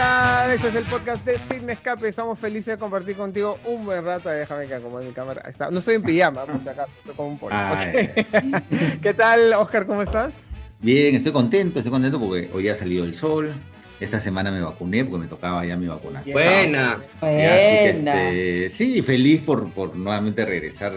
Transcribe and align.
tal? 0.00 0.50
Este 0.52 0.68
es 0.68 0.74
el 0.76 0.84
podcast 0.84 1.22
de 1.26 1.36
Sin 1.36 1.68
Escape. 1.68 2.08
Estamos 2.08 2.38
felices 2.38 2.72
de 2.72 2.78
compartir 2.78 3.16
contigo 3.16 3.58
un 3.66 3.84
buen 3.84 4.02
rato. 4.02 4.30
Déjame 4.30 4.66
que 4.66 4.74
acomode 4.74 5.04
mi 5.04 5.12
cámara. 5.12 5.42
Ahí 5.44 5.50
está. 5.50 5.70
No 5.70 5.78
estoy 5.78 5.96
en 5.96 6.02
pijama, 6.02 6.46
por 6.46 6.62
si 6.62 6.70
acaso. 6.70 6.90
Estoy 7.00 7.14
con 7.14 7.26
un 7.26 7.38
pollo. 7.38 7.54
Okay. 7.74 8.08
¿Qué 9.02 9.12
tal, 9.12 9.52
Oscar? 9.52 9.84
¿Cómo 9.84 10.00
estás? 10.00 10.44
Bien, 10.80 11.14
estoy 11.14 11.32
contento. 11.32 11.80
Estoy 11.80 11.90
contento 11.90 12.18
porque 12.18 12.48
hoy 12.54 12.68
ha 12.70 12.74
salido 12.74 13.04
el 13.04 13.14
sol. 13.14 13.52
Esta 14.00 14.18
semana 14.20 14.50
me 14.50 14.62
vacuné 14.62 15.04
porque 15.04 15.24
me 15.24 15.28
tocaba 15.28 15.66
ya 15.66 15.76
mi 15.76 15.86
vacunación. 15.86 16.32
Buena. 16.32 17.02
Buena. 17.20 17.56
Este, 17.56 18.70
sí, 18.70 19.02
feliz 19.02 19.42
por, 19.42 19.70
por 19.70 19.94
nuevamente 19.94 20.46
regresar 20.46 20.92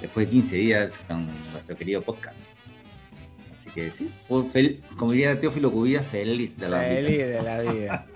después 0.00 0.26
de 0.26 0.32
15 0.32 0.56
días 0.56 0.98
con 1.06 1.28
nuestro 1.52 1.76
querido 1.76 2.02
podcast 2.02 2.50
que 3.74 3.90
sí, 3.90 4.10
como 4.96 5.12
diría 5.12 5.38
Teófilo 5.40 5.70
Cubilla, 5.72 6.02
feliz 6.02 6.56
de 6.56 6.68
la 6.68 6.78
vida. 6.78 6.94
Feliz 6.94 7.18
de 7.18 7.42
la 7.42 7.60
vida. 7.60 8.06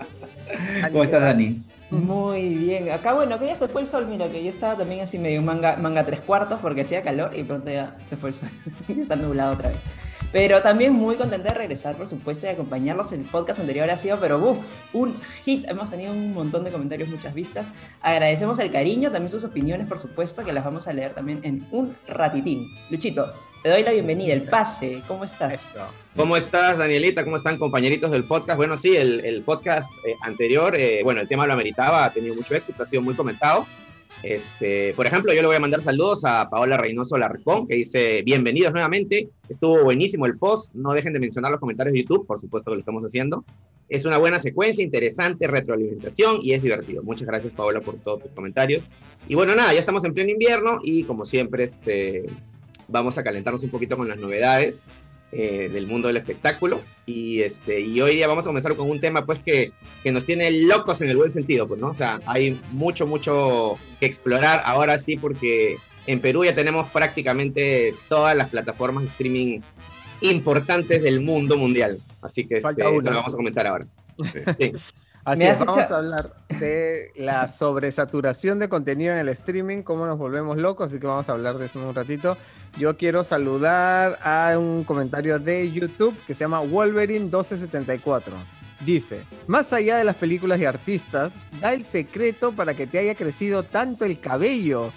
¿Cómo 0.91 1.03
estás, 1.03 1.21
Dani? 1.21 1.61
Muy 1.89 2.55
bien. 2.55 2.91
Acá, 2.91 3.13
bueno, 3.13 3.37
que 3.37 3.45
ya 3.45 3.55
se 3.55 3.67
fue 3.67 3.81
el 3.81 3.87
sol, 3.87 4.07
mira, 4.07 4.27
que 4.29 4.43
yo 4.43 4.49
estaba 4.49 4.75
también 4.75 5.01
así 5.01 5.19
medio 5.19 5.41
manga, 5.41 5.77
manga 5.77 6.03
tres 6.05 6.21
cuartos 6.21 6.59
porque 6.59 6.81
hacía 6.81 7.03
calor 7.03 7.31
y 7.35 7.43
pronto 7.43 7.69
ya 7.69 7.97
se 8.07 8.17
fue 8.17 8.29
el 8.29 8.35
sol. 8.35 8.49
está 8.87 9.15
nublado 9.15 9.53
otra 9.53 9.69
vez. 9.69 9.77
Pero 10.31 10.63
también 10.63 10.93
muy 10.93 11.15
contenta 11.15 11.49
de 11.49 11.59
regresar, 11.59 11.95
por 11.95 12.07
supuesto, 12.07 12.47
y 12.47 12.49
acompañarlos. 12.49 13.11
El 13.11 13.21
podcast 13.21 13.59
anterior 13.59 13.87
ha 13.91 13.97
sido, 13.97 14.19
pero 14.19 14.39
uff, 14.39 14.57
un 14.91 15.15
hit. 15.45 15.67
Hemos 15.69 15.91
tenido 15.91 16.11
un 16.11 16.33
montón 16.33 16.63
de 16.63 16.71
comentarios, 16.71 17.07
muchas 17.07 17.35
vistas. 17.35 17.71
Agradecemos 18.01 18.57
el 18.57 18.71
cariño, 18.71 19.11
también 19.11 19.29
sus 19.29 19.43
opiniones, 19.43 19.85
por 19.85 19.99
supuesto, 19.99 20.43
que 20.43 20.51
las 20.51 20.65
vamos 20.65 20.87
a 20.87 20.93
leer 20.93 21.13
también 21.13 21.41
en 21.43 21.67
un 21.69 21.95
ratitín. 22.07 22.67
Luchito, 22.89 23.31
te 23.63 23.69
doy 23.69 23.83
la 23.83 23.93
bienvenida, 23.93 24.33
el 24.33 24.43
pase. 24.43 25.01
¿Cómo 25.07 25.23
estás? 25.23 25.73
¿Cómo 26.17 26.35
estás, 26.35 26.77
Danielita? 26.77 27.23
¿Cómo 27.23 27.37
están, 27.37 27.57
compañeritos 27.57 28.11
del 28.11 28.25
podcast? 28.25 28.57
Bueno, 28.57 28.75
sí, 28.75 28.97
el, 28.97 29.41
podcast 29.45 29.93
eh, 30.05 30.15
anterior, 30.21 30.75
eh, 30.75 31.01
bueno, 31.01 31.21
el 31.21 31.29
tema 31.29 31.47
lo 31.47 31.53
ameritaba, 31.53 32.03
ha 32.03 32.11
tenido 32.11 32.35
mucho 32.35 32.55
éxito, 32.55 32.83
ha 32.83 32.85
sido 32.85 33.01
muy 33.01 33.15
comentado. 33.15 33.65
Este, 34.21 34.93
por 34.95 35.05
ejemplo, 35.05 35.33
yo 35.33 35.41
le 35.41 35.47
voy 35.47 35.55
a 35.55 35.61
mandar 35.61 35.81
saludos 35.81 36.25
a 36.25 36.49
Paola 36.49 36.75
Reynoso 36.75 37.17
Larcón, 37.17 37.65
que 37.65 37.75
dice, 37.75 38.21
bienvenidos 38.23 38.73
nuevamente, 38.73 39.29
estuvo 39.47 39.81
buenísimo 39.81 40.25
el 40.25 40.37
post, 40.37 40.73
no 40.73 40.91
dejen 40.91 41.13
de 41.13 41.19
mencionar 41.19 41.49
los 41.49 41.61
comentarios 41.61 41.93
de 41.93 42.01
YouTube, 42.01 42.27
por 42.27 42.41
supuesto 42.41 42.69
que 42.69 42.75
lo 42.75 42.79
estamos 42.81 43.05
haciendo. 43.05 43.45
Es 43.87 44.03
una 44.03 44.17
buena 44.17 44.39
secuencia, 44.39 44.83
interesante 44.83 45.47
retroalimentación 45.47 46.39
y 46.41 46.51
es 46.53 46.63
divertido. 46.63 47.01
Muchas 47.01 47.27
gracias, 47.27 47.53
Paola, 47.53 47.79
por 47.79 47.95
todos 47.95 48.23
tus 48.23 48.31
comentarios. 48.31 48.91
Y 49.29 49.35
bueno, 49.35 49.55
nada, 49.55 49.73
ya 49.73 49.79
estamos 49.79 50.03
en 50.03 50.13
pleno 50.13 50.31
invierno 50.31 50.79
y 50.83 51.03
como 51.03 51.23
siempre, 51.25 51.63
este, 51.63 52.25
vamos 52.93 53.17
a 53.17 53.23
calentarnos 53.23 53.63
un 53.63 53.69
poquito 53.69 53.97
con 53.97 54.07
las 54.07 54.17
novedades. 54.17 54.87
Eh, 55.35 55.67
del 55.67 55.87
mundo 55.87 56.09
del 56.09 56.17
espectáculo. 56.17 56.83
Y, 57.07 57.41
este, 57.41 57.79
y 57.79 57.99
hoy 57.99 58.17
día 58.17 58.27
vamos 58.27 58.45
a 58.45 58.49
comenzar 58.49 58.75
con 58.75 58.87
un 58.87 58.99
tema 59.01 59.25
pues 59.25 59.39
que, 59.39 59.71
que, 60.03 60.11
nos 60.11 60.27
tiene 60.27 60.51
locos 60.51 61.01
en 61.01 61.09
el 61.09 61.17
buen 61.17 61.31
sentido, 61.31 61.67
pues, 61.67 61.81
¿no? 61.81 61.87
O 61.89 61.93
sea, 61.95 62.19
hay 62.27 62.61
mucho, 62.71 63.07
mucho 63.07 63.79
que 63.99 64.05
explorar 64.05 64.61
ahora 64.63 64.99
sí 64.99 65.17
porque 65.17 65.77
en 66.05 66.19
Perú 66.19 66.45
ya 66.45 66.53
tenemos 66.53 66.87
prácticamente 66.89 67.95
todas 68.09 68.37
las 68.37 68.49
plataformas 68.49 69.05
de 69.05 69.09
streaming 69.09 69.61
importantes 70.21 71.01
del 71.01 71.19
mundo 71.19 71.57
mundial. 71.57 71.99
Así 72.21 72.45
que 72.45 72.57
este, 72.57 72.69
eso 72.69 73.09
lo 73.09 73.15
vamos 73.15 73.33
a 73.33 73.37
comentar 73.37 73.65
ahora. 73.65 73.87
Sí. 74.59 74.71
Así 75.25 75.43
es, 75.43 75.59
vamos 75.59 75.89
a 75.89 75.97
hablar 75.97 76.33
de 76.59 77.11
la 77.15 77.47
sobresaturación 77.47 78.59
de 78.59 78.67
contenido 78.67 79.13
en 79.13 79.19
el 79.19 79.29
streaming, 79.29 79.81
cómo 79.81 80.05
nos 80.05 80.17
volvemos 80.17 80.57
locos, 80.57 80.89
así 80.89 80.99
que 80.99 81.07
vamos 81.07 81.29
a 81.29 81.31
hablar 81.31 81.57
de 81.57 81.65
eso 81.65 81.79
en 81.79 81.85
un 81.85 81.95
ratito. 81.95 82.37
Yo 82.77 82.97
quiero 82.97 83.23
saludar 83.23 84.19
a 84.21 84.57
un 84.57 84.83
comentario 84.83 85.39
de 85.39 85.71
YouTube 85.71 86.17
que 86.27 86.33
se 86.33 86.41
llama 86.41 86.59
Wolverine 86.59 87.21
1274. 87.21 88.35
Dice, 88.85 89.23
más 89.47 89.71
allá 89.71 89.95
de 89.95 90.03
las 90.03 90.17
películas 90.17 90.59
y 90.59 90.65
artistas, 90.65 91.31
da 91.61 91.71
el 91.71 91.85
secreto 91.85 92.51
para 92.51 92.73
que 92.73 92.85
te 92.85 92.99
haya 92.99 93.15
crecido 93.15 93.63
tanto 93.63 94.03
el 94.03 94.19
cabello. 94.19 94.91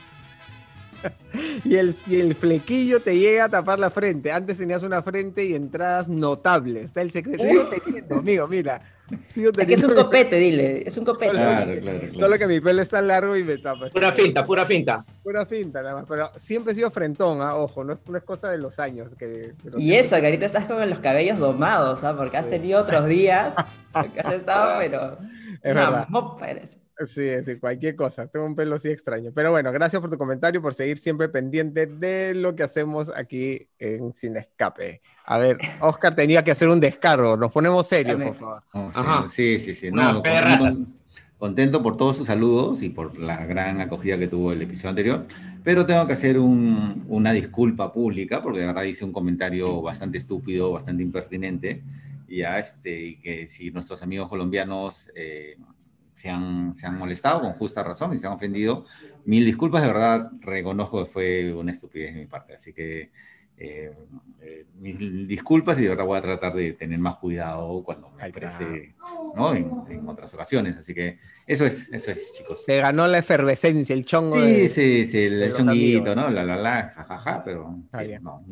y, 1.64 1.76
el, 1.76 1.94
y 2.08 2.18
el 2.18 2.34
flequillo 2.34 3.00
te 3.00 3.16
llega 3.16 3.44
a 3.44 3.48
tapar 3.48 3.78
la 3.78 3.90
frente. 3.90 4.32
Antes 4.32 4.58
tenías 4.58 4.82
una 4.82 5.02
frente 5.02 5.44
y 5.44 5.54
entradas 5.54 6.08
notables. 6.08 6.92
Da 6.92 7.02
el 7.02 7.12
secreto. 7.12 7.44
Teniendo, 7.84 8.16
amigo, 8.16 8.48
mira 8.48 8.95
es 9.36 9.66
que 9.66 9.74
es 9.74 9.84
un 9.84 9.94
copete, 9.94 10.36
dile. 10.36 10.82
Es 10.86 10.96
un 10.96 11.04
copete. 11.04 11.32
Claro, 11.32 11.72
Solo 12.14 12.38
que 12.38 12.46
mi 12.46 12.60
pelo 12.60 12.82
está 12.82 13.00
largo 13.00 13.36
y 13.36 13.44
me 13.44 13.58
tapa. 13.58 13.88
Pura 13.88 14.12
finta, 14.12 14.44
pura 14.44 14.64
finta. 14.64 15.04
Pura 15.22 15.46
finta, 15.46 15.82
nada 15.82 15.96
más. 15.96 16.04
Pero 16.08 16.30
siempre 16.36 16.72
he 16.72 16.76
sido 16.76 16.90
frentón, 16.90 17.40
¿ah? 17.42 17.56
ojo, 17.56 17.84
no 17.84 17.94
es, 17.94 17.98
no 18.06 18.16
es, 18.16 18.24
cosa 18.24 18.50
de 18.50 18.58
los 18.58 18.78
años. 18.78 19.10
Que, 19.18 19.54
y 19.78 19.94
eso, 19.94 20.16
que 20.16 20.26
ahorita 20.26 20.46
estás 20.46 20.66
con 20.66 20.88
los 20.88 20.98
cabellos 20.98 21.38
domados, 21.38 22.04
¿ah? 22.04 22.16
Porque 22.16 22.36
has 22.36 22.50
tenido 22.50 22.80
otros 22.80 23.06
días 23.06 23.54
que 24.14 24.20
has 24.20 24.34
estado, 24.34 24.78
pero. 24.78 25.18
Es 25.62 25.74
verdad. 25.74 26.06
Sí, 27.04 27.28
sí, 27.44 27.56
cualquier 27.56 27.94
cosa. 27.94 28.26
Tengo 28.26 28.46
un 28.46 28.54
pelo 28.54 28.76
así 28.76 28.88
extraño. 28.88 29.30
Pero 29.34 29.50
bueno, 29.50 29.70
gracias 29.70 30.00
por 30.00 30.10
tu 30.10 30.16
comentario, 30.16 30.62
por 30.62 30.72
seguir 30.72 30.96
siempre 30.96 31.28
pendiente 31.28 31.86
de 31.86 32.32
lo 32.32 32.56
que 32.56 32.62
hacemos 32.62 33.12
aquí 33.14 33.68
en 33.78 34.14
Sin 34.14 34.36
Escape. 34.36 35.02
A 35.26 35.38
ver, 35.38 35.58
Oscar 35.80 36.14
tenía 36.14 36.42
que 36.42 36.52
hacer 36.52 36.68
un 36.68 36.80
descargo. 36.80 37.36
Nos 37.36 37.52
ponemos 37.52 37.86
serios, 37.86 38.20
por 38.20 38.34
favor. 38.34 39.30
sí, 39.30 39.58
sí, 39.58 39.74
sí. 39.74 39.90
contento, 41.38 41.82
por 41.82 41.98
todos 41.98 42.16
sus 42.16 42.28
saludos 42.28 42.82
y 42.82 42.88
por 42.88 43.18
la 43.18 43.44
gran 43.44 43.82
acogida 43.82 44.18
que 44.18 44.28
tuvo 44.28 44.52
el 44.52 44.62
episodio 44.62 44.90
anterior. 44.90 45.26
Pero 45.62 45.84
tengo 45.84 46.06
que 46.06 46.14
hacer 46.14 46.38
una 46.38 47.32
disculpa 47.32 47.92
pública 47.92 48.42
porque 48.42 48.60
de 48.60 48.66
verdad 48.66 48.84
hice 48.84 49.04
un 49.04 49.12
comentario 49.12 49.82
bastante 49.82 50.16
estúpido, 50.16 50.72
bastante 50.72 51.02
impertinente. 51.02 51.82
Y, 52.26 52.38
ya, 52.38 52.58
este, 52.58 52.98
y 52.98 53.16
que 53.16 53.46
si 53.48 53.70
nuestros 53.70 54.02
amigos 54.02 54.30
colombianos. 54.30 55.10
Eh, 55.14 55.58
se 56.16 56.30
han, 56.30 56.74
se 56.74 56.86
han 56.86 56.96
molestado 56.96 57.40
con 57.42 57.52
justa 57.54 57.82
razón 57.82 58.12
y 58.14 58.18
se 58.18 58.26
han 58.26 58.32
ofendido. 58.34 58.86
Mil 59.24 59.44
disculpas, 59.44 59.82
de 59.82 59.88
verdad 59.88 60.30
reconozco 60.40 61.04
que 61.04 61.10
fue 61.10 61.54
una 61.54 61.72
estupidez 61.72 62.14
de 62.14 62.20
mi 62.20 62.26
parte, 62.26 62.54
así 62.54 62.72
que 62.72 63.12
eh, 63.58 63.90
eh, 64.42 64.66
mis 64.78 65.26
disculpas 65.26 65.78
y 65.78 65.82
de 65.82 65.88
verdad 65.88 66.04
voy 66.04 66.18
a 66.18 66.22
tratar 66.22 66.52
de 66.52 66.74
tener 66.74 66.98
más 66.98 67.16
cuidado 67.16 67.82
cuando 67.82 68.10
me 68.10 68.26
exprese 68.26 68.94
¿no? 69.34 69.54
en, 69.54 70.06
otras 70.06 70.32
ocasiones. 70.34 70.76
Así 70.76 70.94
que 70.94 71.18
eso 71.46 71.64
es, 71.64 71.90
eso 71.92 72.10
es, 72.10 72.34
chicos. 72.34 72.64
Se 72.64 72.76
ganó 72.76 73.06
la 73.06 73.18
efervescencia, 73.18 73.94
el 73.94 74.04
chongo. 74.04 74.36
Sí, 74.36 74.68
sí, 74.68 75.06
sí, 75.06 75.22
el, 75.22 75.54
chonguito, 75.54 76.14
¿no? 76.14 76.28
La, 76.28 76.44
la, 76.44 76.56
la, 76.56 76.92
jajaja, 76.94 77.42
pero. 77.44 77.78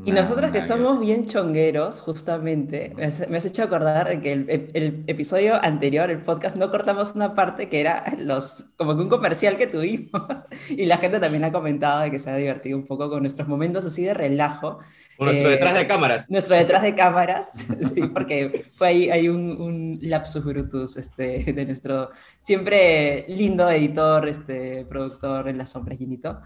y 0.05 0.13
nosotros 0.13 0.51
que 0.51 0.63
somos 0.63 1.01
bien 1.01 1.27
chongueros, 1.27 2.01
justamente, 2.01 2.95
me 2.97 3.37
has, 3.37 3.45
hecho 3.45 3.63
acordar 3.63 4.09
de 4.09 4.21
que 4.21 4.33
el, 4.33 4.71
el, 4.73 5.05
episodio 5.07 5.63
anterior, 5.63 6.11
el 6.11 6.23
podcast, 6.23 6.57
no 6.57 6.71
cortamos 6.71 7.15
una 7.15 7.35
parte 7.35 7.69
que 7.69 7.81
era 7.81 8.15
los, 8.19 8.73
como 8.79 8.97
que 8.97 9.03
un 9.03 9.09
comercial 9.11 9.59
que 9.59 9.67
tuvimos. 9.67 10.23
y 10.71 10.87
la 10.87 10.97
gente 10.97 11.21
también 11.21 11.45
ha 11.45 11.53
comentado 11.53 12.01
de 12.01 12.11
que 12.11 12.19
se 12.19 12.31
ha 12.31 12.37
divertido 12.37 12.79
un 12.79 12.85
poco 12.85 13.11
con 13.11 13.21
nuestros 13.21 13.47
momentos 13.47 13.85
así 13.85 14.03
de 14.03 14.15
relajo. 14.15 14.81
Nuestro 15.19 15.49
detrás 15.49 15.75
de 15.75 15.87
cámaras. 15.87 16.31
Nuestro 16.31 16.57
detrás 16.57 16.83
de 16.83 16.95
cámaras, 16.95 17.67
sí, 17.95 18.03
porque 18.09 18.67
fue 18.75 18.89
ahí 18.89 19.11
hay 19.11 19.29
un, 19.29 19.61
un, 19.61 19.99
lapsus 20.03 20.45
brutus 20.45 20.97
este, 20.97 21.53
de 21.53 21.67
nuestro 21.67 22.11
siempre 22.39 23.25
lindo 23.29 23.71
editor, 23.71 24.29
este, 24.29 24.85
productor 24.87 25.49
en 25.49 25.59
la 25.59 25.67
sombra, 25.67 25.97
Ginito. 25.97 26.41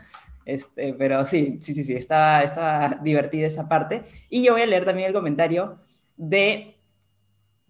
Este, 0.45 0.95
pero 0.95 1.25
sí, 1.25 1.59
sí, 1.61 1.75
sí, 1.75 1.85
sí, 1.85 1.93
está, 1.95 2.43
está 2.43 2.99
divertida 3.03 3.47
esa 3.47 3.69
parte. 3.69 4.05
Y 4.31 4.43
yo 4.43 4.53
voy 4.53 4.63
a 4.63 4.67
leer 4.67 4.85
también 4.85 5.09
el 5.09 5.15
comentario 5.15 5.79
de 6.17 6.78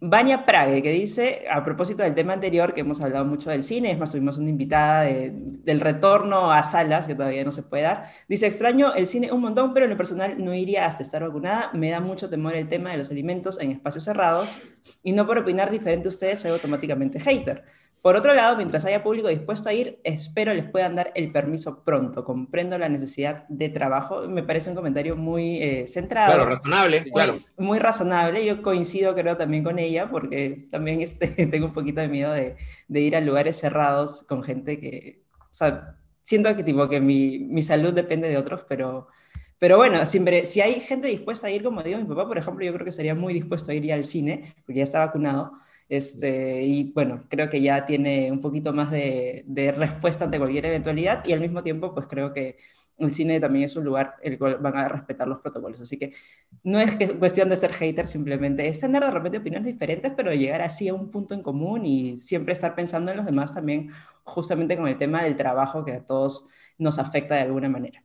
Vania 0.00 0.46
Prague, 0.46 0.80
que 0.80 0.92
dice, 0.92 1.44
a 1.50 1.64
propósito 1.64 2.04
del 2.04 2.14
tema 2.14 2.32
anterior, 2.32 2.72
que 2.72 2.82
hemos 2.82 3.00
hablado 3.00 3.24
mucho 3.24 3.50
del 3.50 3.64
cine, 3.64 3.90
es 3.90 3.98
más, 3.98 4.12
tuvimos 4.12 4.38
una 4.38 4.48
invitada 4.48 5.02
del 5.02 5.80
retorno 5.80 6.52
a 6.52 6.62
salas, 6.62 7.08
que 7.08 7.16
todavía 7.16 7.42
no 7.42 7.50
se 7.50 7.64
puede 7.64 7.82
dar, 7.82 8.08
dice, 8.28 8.46
extraño 8.46 8.94
el 8.94 9.08
cine 9.08 9.32
un 9.32 9.40
montón, 9.40 9.74
pero 9.74 9.86
en 9.86 9.90
lo 9.90 9.96
personal 9.96 10.36
no 10.38 10.54
iría 10.54 10.86
hasta 10.86 11.02
estar 11.02 11.24
vacunada, 11.24 11.70
me 11.72 11.90
da 11.90 11.98
mucho 11.98 12.30
temor 12.30 12.54
el 12.54 12.68
tema 12.68 12.92
de 12.92 12.98
los 12.98 13.10
alimentos 13.10 13.60
en 13.60 13.72
espacios 13.72 14.04
cerrados, 14.04 14.60
y 15.02 15.10
no 15.10 15.26
por 15.26 15.38
opinar 15.38 15.68
diferente 15.68 16.06
a 16.06 16.10
ustedes 16.10 16.38
soy 16.40 16.52
automáticamente 16.52 17.18
hater. 17.18 17.64
Por 18.00 18.14
otro 18.14 18.32
lado, 18.32 18.56
mientras 18.56 18.84
haya 18.84 19.02
público 19.02 19.28
dispuesto 19.28 19.68
a 19.68 19.72
ir, 19.72 19.98
espero 20.04 20.54
les 20.54 20.70
puedan 20.70 20.94
dar 20.94 21.10
el 21.16 21.32
permiso 21.32 21.82
pronto. 21.82 22.24
Comprendo 22.24 22.78
la 22.78 22.88
necesidad 22.88 23.46
de 23.48 23.70
trabajo. 23.70 24.28
Me 24.28 24.44
parece 24.44 24.70
un 24.70 24.76
comentario 24.76 25.16
muy 25.16 25.60
eh, 25.60 25.86
centrado. 25.88 26.32
Claro, 26.32 26.50
razonable. 26.50 27.00
Muy, 27.00 27.10
claro. 27.10 27.34
muy 27.58 27.78
razonable. 27.80 28.44
Yo 28.44 28.62
coincido, 28.62 29.14
creo, 29.14 29.36
también 29.36 29.64
con 29.64 29.80
ella, 29.80 30.08
porque 30.10 30.56
también 30.70 31.00
este, 31.02 31.28
tengo 31.48 31.66
un 31.66 31.72
poquito 31.72 32.00
de 32.00 32.08
miedo 32.08 32.32
de, 32.32 32.56
de, 32.86 33.00
ir 33.00 33.16
a 33.16 33.20
lugares 33.20 33.58
cerrados 33.58 34.22
con 34.22 34.44
gente 34.44 34.78
que. 34.78 35.24
O 35.50 35.54
sea, 35.54 35.96
siento 36.22 36.54
que, 36.54 36.62
tipo, 36.62 36.88
que 36.88 37.00
mi, 37.00 37.40
mi 37.40 37.62
salud 37.62 37.92
depende 37.92 38.28
de 38.28 38.36
otros, 38.36 38.64
pero. 38.68 39.08
Pero 39.58 39.76
bueno, 39.76 40.06
siempre, 40.06 40.44
si 40.44 40.60
hay 40.60 40.74
gente 40.74 41.08
dispuesta 41.08 41.48
a 41.48 41.50
ir, 41.50 41.64
como 41.64 41.82
digo 41.82 41.98
mi 41.98 42.04
papá, 42.04 42.28
por 42.28 42.38
ejemplo, 42.38 42.64
yo 42.64 42.72
creo 42.72 42.84
que 42.84 42.92
sería 42.92 43.16
muy 43.16 43.34
dispuesto 43.34 43.72
a 43.72 43.74
ir 43.74 43.92
al 43.92 44.04
cine, 44.04 44.54
porque 44.64 44.78
ya 44.78 44.84
está 44.84 45.00
vacunado. 45.00 45.52
Este, 45.88 46.62
y 46.64 46.92
bueno, 46.92 47.24
creo 47.30 47.48
que 47.48 47.62
ya 47.62 47.86
tiene 47.86 48.30
un 48.30 48.40
poquito 48.40 48.72
más 48.72 48.90
de, 48.90 49.44
respuesta 49.76 50.24
ante 50.24 50.38
cualquier 50.38 50.66
eventualidad 50.66 51.24
y 51.26 51.32
al 51.32 51.40
mismo 51.40 51.62
tiempo, 51.62 51.94
pues 51.94 52.06
creo 52.06 52.32
que 52.32 52.58
el 52.98 53.14
cine 53.14 53.40
también 53.40 53.64
es 53.64 53.76
un 53.76 53.84
lugar 53.84 54.16
el 54.22 54.38
cual 54.38 54.58
van 54.58 54.76
a 54.76 54.88
respetar 54.88 55.28
los 55.28 55.38
protocolos. 55.40 55.80
Así 55.80 55.98
que 55.98 56.14
no 56.62 56.78
es 56.80 56.94
que, 56.96 57.16
cuestión 57.18 57.48
de 57.48 57.56
ser 57.56 57.72
hater, 57.72 58.06
simplemente 58.06 58.68
es 58.68 58.80
tener 58.80 59.02
de 59.04 59.10
repente 59.10 59.38
opiniones 59.38 59.66
diferentes, 59.66 60.12
pero 60.16 60.32
llegar 60.34 60.62
así 60.62 60.88
a 60.88 60.94
un 60.94 61.10
punto 61.10 61.34
en 61.34 61.42
común 61.42 61.86
y 61.86 62.18
siempre 62.18 62.52
estar 62.52 62.74
pensando 62.74 63.10
en 63.10 63.16
los 63.18 63.26
demás 63.26 63.54
también, 63.54 63.90
justamente 64.24 64.76
con 64.76 64.88
el 64.88 64.98
tema 64.98 65.22
del 65.24 65.36
trabajo 65.36 65.84
que 65.84 65.92
a 65.92 66.06
todos 66.06 66.48
nos 66.78 66.98
afecta 66.98 67.34
de 67.36 67.42
alguna 67.42 67.68
manera. 67.68 68.02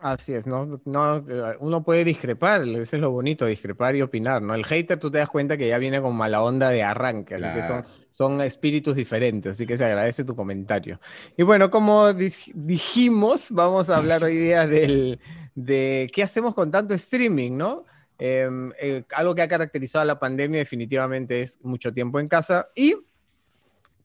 Así 0.00 0.32
es, 0.32 0.46
¿no? 0.46 0.68
no 0.84 1.16
eh, 1.16 1.56
uno 1.58 1.82
puede 1.82 2.04
discrepar, 2.04 2.62
eso 2.62 2.94
es 2.94 3.02
lo 3.02 3.10
bonito, 3.10 3.46
discrepar 3.46 3.96
y 3.96 4.02
opinar, 4.02 4.40
¿no? 4.40 4.54
El 4.54 4.64
hater 4.64 4.96
tú 4.96 5.10
te 5.10 5.18
das 5.18 5.28
cuenta 5.28 5.56
que 5.56 5.66
ya 5.66 5.76
viene 5.78 6.00
con 6.00 6.14
mala 6.14 6.40
onda 6.40 6.70
de 6.70 6.84
arranque, 6.84 7.34
así 7.34 7.46
que 7.52 7.62
son, 7.62 7.84
son 8.08 8.40
espíritus 8.40 8.94
diferentes, 8.94 9.52
así 9.52 9.66
que 9.66 9.76
se 9.76 9.84
agradece 9.84 10.22
tu 10.22 10.36
comentario. 10.36 11.00
Y 11.36 11.42
bueno, 11.42 11.68
como 11.68 12.12
dijimos, 12.12 13.50
vamos 13.50 13.90
a 13.90 13.96
hablar 13.96 14.22
hoy 14.22 14.36
día 14.36 14.68
del, 14.68 15.18
de 15.56 16.08
qué 16.12 16.22
hacemos 16.22 16.54
con 16.54 16.70
tanto 16.70 16.94
streaming, 16.94 17.56
¿no? 17.56 17.84
Em, 18.20 18.72
eh, 18.80 19.02
algo 19.16 19.34
que 19.34 19.42
ha 19.42 19.48
caracterizado 19.48 20.02
a 20.02 20.04
la 20.04 20.20
pandemia 20.20 20.58
definitivamente 20.60 21.40
es 21.40 21.58
mucho 21.62 21.92
tiempo 21.92 22.20
en 22.20 22.28
casa 22.28 22.68
y 22.76 22.94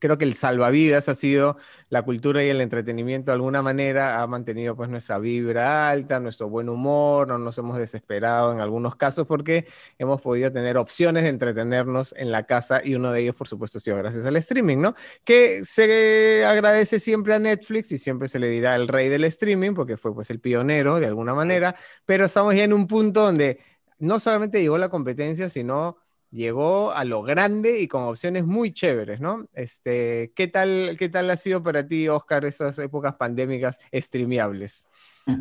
creo 0.04 0.18
que 0.18 0.26
el 0.26 0.34
salvavidas 0.34 1.08
ha 1.08 1.16
sido 1.16 1.56
la 1.88 2.02
cultura 2.02 2.44
y 2.44 2.50
el 2.50 2.60
entretenimiento 2.60 3.32
de 3.32 3.36
alguna 3.36 3.62
manera, 3.62 4.22
ha 4.22 4.28
mantenido 4.28 4.76
pues 4.76 4.90
nuestra 4.90 5.18
vibra 5.18 5.90
alta, 5.90 6.20
nuestro 6.20 6.50
buen 6.50 6.68
humor, 6.68 7.30
no 7.30 7.38
nos 7.38 7.58
hemos 7.58 7.78
desesperado 7.78 8.52
en 8.52 8.60
algunos 8.60 8.98
casos 8.98 9.26
porque 9.26 9.66
hemos 9.98 10.22
podido 10.22 10.52
tener 10.52 10.76
opciones 10.76 11.24
de 11.24 11.30
entretenernos 11.30 12.14
en 12.18 12.34
la 12.34 12.44
casa 12.44 12.82
y 12.84 12.96
uno 12.96 13.14
de 13.14 13.22
ellos 13.22 13.36
por 13.36 13.48
supuesto 13.48 13.78
ha 13.78 13.82
sido 13.82 13.96
gracias 13.96 14.26
al 14.26 14.36
streaming, 14.36 14.80
¿no? 14.80 14.94
Que 15.24 15.64
se 15.64 16.44
agradece 16.46 17.00
siempre 17.00 17.36
a 17.36 17.40
Netflix 17.40 17.94
y 17.94 17.98
siempre 17.98 18.28
se 18.28 18.40
le 18.40 18.50
dirá 18.50 18.76
el 18.76 18.90
rey 18.90 19.08
del 19.08 19.24
streaming 19.24 19.74
porque 19.74 19.96
fue 19.96 20.14
pues 20.14 20.30
el 20.32 20.42
pionero 20.42 21.00
de 21.00 21.08
alguna 21.08 21.34
manera, 21.34 21.78
pero 22.06 22.26
estamos 22.26 22.56
ya 22.56 22.66
en 22.66 22.74
un 22.74 22.88
punto 22.88 23.22
donde 23.22 23.62
no 24.00 24.20
solamente 24.20 24.60
llegó 24.62 24.78
la 24.78 24.90
competencia, 24.90 25.50
sino 25.50 26.03
llegó 26.34 26.92
a 26.92 27.06
lo 27.06 27.22
grande 27.22 27.80
y 27.80 27.88
con 27.88 28.04
opciones 28.04 28.46
muy 28.46 28.72
chéveres, 28.72 29.22
¿no? 29.22 29.48
Este, 29.54 30.34
¿qué 30.36 30.48
tal, 30.48 30.96
qué 30.98 31.08
tal 31.08 31.30
ha 31.30 31.38
sido 31.38 31.62
para 31.62 31.86
ti, 31.86 32.08
Oscar, 32.10 32.44
esas 32.44 32.80
épocas 32.80 33.16
pandémicas 33.16 33.80
streameables? 33.94 34.88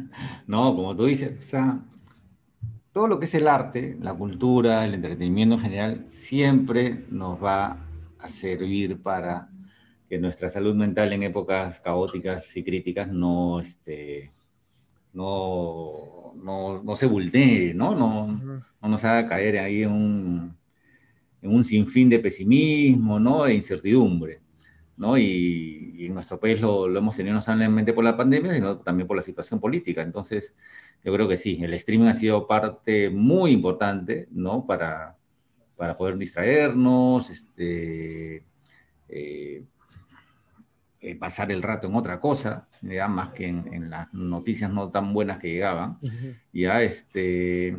No, 0.46 0.76
como 0.76 0.94
tú 0.94 1.06
dices, 1.06 1.40
o 1.40 1.42
sea, 1.42 1.80
todo 2.92 3.08
lo 3.08 3.18
que 3.18 3.24
es 3.24 3.34
el 3.34 3.48
arte, 3.48 3.96
la 4.00 4.14
cultura, 4.14 4.84
el 4.84 4.94
entretenimiento 4.94 5.56
en 5.56 5.60
general, 5.60 6.02
siempre 6.06 7.04
nos 7.08 7.42
va 7.42 7.78
a 8.18 8.28
servir 8.28 9.02
para 9.02 9.48
que 10.08 10.18
nuestra 10.18 10.50
salud 10.50 10.76
mental 10.76 11.12
en 11.12 11.24
épocas 11.24 11.80
caóticas 11.80 12.56
y 12.56 12.62
críticas 12.62 13.08
no, 13.08 13.58
este, 13.60 14.30
no, 15.12 16.34
no, 16.36 16.94
se 16.94 17.06
vulnere, 17.06 17.74
¿no? 17.74 17.96
No, 17.96 18.26
no 18.26 18.88
nos 18.88 19.04
haga 19.04 19.28
caer 19.28 19.58
ahí 19.58 19.82
en 19.82 19.90
un, 19.90 20.56
un 21.42 21.64
sinfín 21.64 22.08
de 22.08 22.18
pesimismo, 22.18 23.18
¿no? 23.18 23.46
E 23.46 23.54
incertidumbre, 23.54 24.40
¿no? 24.96 25.18
Y, 25.18 26.06
en 26.06 26.14
nuestro 26.14 26.38
país 26.40 26.60
lo, 26.60 26.96
hemos 26.96 27.16
tenido 27.16 27.34
no 27.34 27.40
solamente 27.40 27.92
por 27.92 28.04
la 28.04 28.16
pandemia, 28.16 28.54
sino 28.54 28.78
también 28.78 29.06
por 29.06 29.16
la 29.16 29.22
situación 29.22 29.60
política. 29.60 30.02
Entonces, 30.02 30.54
yo 31.04 31.12
creo 31.12 31.28
que 31.28 31.36
sí, 31.36 31.58
el 31.62 31.72
streaming 31.74 32.06
ha 32.06 32.14
sido 32.14 32.46
parte 32.46 33.10
muy 33.10 33.52
importante, 33.52 34.28
¿no? 34.30 34.66
Para, 34.66 35.16
para 35.76 35.96
poder 35.96 36.16
distraernos, 36.18 37.30
este, 37.30 38.44
eh, 39.08 39.64
eh, 41.04 41.16
pasar 41.16 41.50
el 41.50 41.62
rato 41.62 41.88
en 41.88 41.96
otra 41.96 42.20
cosa, 42.20 42.68
ya 42.80 43.08
más 43.08 43.30
que 43.30 43.48
en, 43.48 43.90
las 43.90 44.14
noticias 44.14 44.70
no 44.70 44.88
tan 44.90 45.12
buenas 45.12 45.38
que 45.38 45.48
llegaban. 45.48 45.98
Ya, 46.52 46.80
este, 46.82 47.76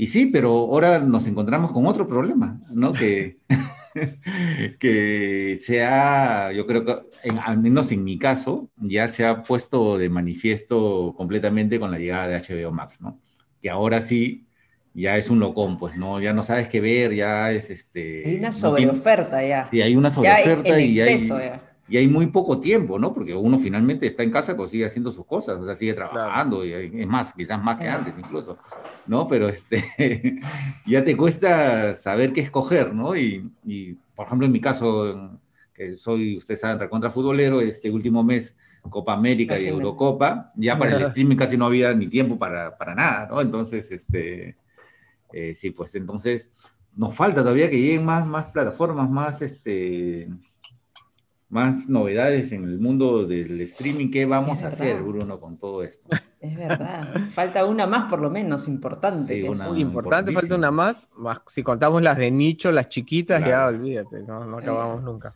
y 0.00 0.06
sí, 0.06 0.26
pero 0.26 0.50
ahora 0.50 1.00
nos 1.00 1.26
encontramos 1.26 1.72
con 1.72 1.84
otro 1.84 2.06
problema, 2.06 2.60
¿no? 2.70 2.92
Que, 2.92 3.38
que 4.78 5.58
se 5.60 5.82
ha, 5.82 6.52
yo 6.52 6.68
creo 6.68 6.84
que, 6.84 6.98
al 7.44 7.58
menos 7.58 7.90
en 7.90 8.04
mi 8.04 8.16
caso, 8.16 8.70
ya 8.76 9.08
se 9.08 9.26
ha 9.26 9.42
puesto 9.42 9.98
de 9.98 10.08
manifiesto 10.08 11.14
completamente 11.16 11.80
con 11.80 11.90
la 11.90 11.98
llegada 11.98 12.28
de 12.28 12.38
HBO 12.38 12.70
Max, 12.70 13.00
¿no? 13.00 13.18
Que 13.60 13.70
ahora 13.70 14.00
sí 14.00 14.46
ya 14.94 15.16
es 15.16 15.30
un 15.30 15.40
locón, 15.40 15.80
pues, 15.80 15.96
¿no? 15.96 16.20
Ya 16.20 16.32
no 16.32 16.44
sabes 16.44 16.68
qué 16.68 16.80
ver, 16.80 17.12
ya 17.12 17.50
es 17.50 17.68
este... 17.68 18.22
Hay 18.24 18.36
una 18.36 18.52
sobreoferta 18.52 19.44
ya. 19.44 19.64
Sí, 19.64 19.82
hay 19.82 19.96
una 19.96 20.10
sobreoferta 20.10 20.80
y 20.80 21.00
exceso, 21.00 21.38
hay, 21.38 21.50
y 21.88 21.96
hay 21.96 22.06
muy 22.06 22.26
poco 22.26 22.60
tiempo, 22.60 22.98
¿no? 22.98 23.14
Porque 23.14 23.34
uno 23.34 23.58
finalmente 23.58 24.06
está 24.06 24.22
en 24.22 24.30
casa, 24.30 24.56
pues 24.56 24.70
sigue 24.70 24.84
haciendo 24.84 25.10
sus 25.10 25.24
cosas, 25.24 25.56
o 25.56 25.64
sea, 25.64 25.74
sigue 25.74 25.94
trabajando, 25.94 26.64
y 26.64 26.72
es 26.72 27.06
más, 27.06 27.32
quizás 27.32 27.62
más 27.62 27.78
que 27.80 27.88
antes 27.88 28.14
incluso, 28.18 28.58
¿no? 29.06 29.26
Pero 29.26 29.48
este, 29.48 29.82
ya 30.86 31.02
te 31.02 31.16
cuesta 31.16 31.94
saber 31.94 32.32
qué 32.32 32.42
escoger, 32.42 32.94
¿no? 32.94 33.16
Y, 33.16 33.50
y, 33.64 33.94
por 34.14 34.26
ejemplo, 34.26 34.46
en 34.46 34.52
mi 34.52 34.60
caso, 34.60 35.38
que 35.72 35.94
soy, 35.96 36.36
usted 36.36 36.56
sabe, 36.56 36.80
recontra 36.80 37.10
futbolero, 37.10 37.60
este 37.60 37.90
último 37.90 38.22
mes, 38.22 38.56
Copa 38.90 39.14
América 39.14 39.58
y 39.58 39.66
Eurocopa, 39.66 40.52
ya 40.56 40.78
para 40.78 40.96
el 40.96 41.02
streaming 41.02 41.36
casi 41.36 41.56
no 41.56 41.66
había 41.66 41.94
ni 41.94 42.06
tiempo 42.06 42.38
para, 42.38 42.76
para 42.76 42.94
nada, 42.94 43.28
¿no? 43.30 43.40
Entonces, 43.40 43.90
este, 43.90 44.56
eh, 45.32 45.54
sí, 45.54 45.70
pues 45.70 45.94
entonces 45.94 46.50
nos 46.94 47.14
falta 47.14 47.42
todavía 47.42 47.70
que 47.70 47.80
lleguen 47.80 48.04
más, 48.04 48.26
más 48.26 48.46
plataformas, 48.46 49.08
más, 49.08 49.40
este, 49.42 50.28
más 51.48 51.88
novedades 51.88 52.52
en 52.52 52.64
el 52.64 52.78
mundo 52.78 53.26
del 53.26 53.60
streaming. 53.62 54.10
¿Qué 54.10 54.26
vamos 54.26 54.62
a 54.62 54.68
hacer, 54.68 55.02
Bruno, 55.02 55.40
con 55.40 55.56
todo 55.56 55.82
esto? 55.82 56.08
Es 56.40 56.56
verdad. 56.56 57.14
Falta 57.32 57.64
una 57.64 57.86
más, 57.86 58.10
por 58.10 58.20
lo 58.20 58.30
menos, 58.30 58.68
importante. 58.68 59.48
Muy 59.68 59.80
importante, 59.80 60.32
falta 60.32 60.54
una 60.54 60.70
más, 60.70 61.08
Si 61.46 61.62
contamos 61.62 62.02
las 62.02 62.18
de 62.18 62.30
nicho, 62.30 62.70
las 62.70 62.88
chiquitas, 62.88 63.44
ya 63.44 63.66
olvídate, 63.66 64.22
no, 64.22 64.44
no 64.44 64.58
acabamos 64.58 65.02
nunca. 65.02 65.34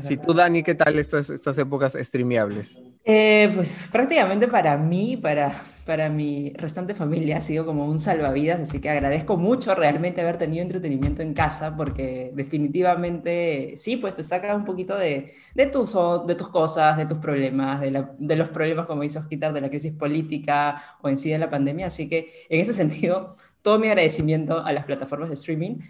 Si 0.00 0.16
tú, 0.16 0.32
Dani, 0.32 0.62
¿qué 0.62 0.74
tal 0.74 0.98
estas, 0.98 1.28
estas 1.28 1.58
épocas 1.58 1.96
streameables? 2.00 2.80
Eh, 3.04 3.52
pues 3.54 3.88
prácticamente 3.92 4.48
para 4.48 4.78
mí, 4.78 5.18
para, 5.18 5.52
para 5.84 6.08
mi 6.08 6.52
restante 6.54 6.94
familia, 6.94 7.36
ha 7.36 7.40
sido 7.42 7.66
como 7.66 7.84
un 7.84 7.98
salvavidas, 7.98 8.60
así 8.60 8.80
que 8.80 8.88
agradezco 8.88 9.36
mucho 9.36 9.74
realmente 9.74 10.22
haber 10.22 10.38
tenido 10.38 10.62
entretenimiento 10.62 11.20
en 11.20 11.34
casa, 11.34 11.76
porque 11.76 12.32
definitivamente 12.34 13.74
sí, 13.76 13.98
pues 13.98 14.14
te 14.14 14.24
saca 14.24 14.54
un 14.54 14.64
poquito 14.64 14.96
de, 14.96 15.34
de, 15.54 15.66
tus, 15.66 15.94
de 16.26 16.34
tus 16.36 16.48
cosas, 16.48 16.96
de 16.96 17.04
tus 17.04 17.18
problemas, 17.18 17.80
de, 17.80 18.06
de 18.18 18.36
los 18.36 18.48
problemas, 18.48 18.86
como 18.86 19.04
hizo 19.04 19.26
quitar 19.28 19.52
de 19.52 19.60
la 19.60 19.68
crisis 19.68 19.92
política 19.92 20.82
o 21.02 21.10
en 21.10 21.18
sí 21.18 21.28
de 21.28 21.38
la 21.38 21.50
pandemia, 21.50 21.88
así 21.88 22.08
que 22.08 22.46
en 22.48 22.60
ese 22.60 22.72
sentido, 22.82 23.36
todo 23.60 23.78
mi 23.78 23.88
agradecimiento 23.88 24.64
a 24.64 24.72
las 24.72 24.86
plataformas 24.86 25.28
de 25.28 25.34
streaming 25.34 25.80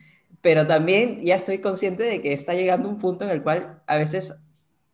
pero 0.42 0.66
también 0.66 1.20
ya 1.22 1.36
estoy 1.36 1.58
consciente 1.58 2.02
de 2.02 2.20
que 2.20 2.32
está 2.32 2.52
llegando 2.52 2.88
un 2.88 2.98
punto 2.98 3.24
en 3.24 3.30
el 3.30 3.42
cual 3.42 3.80
a 3.86 3.96
veces, 3.96 4.34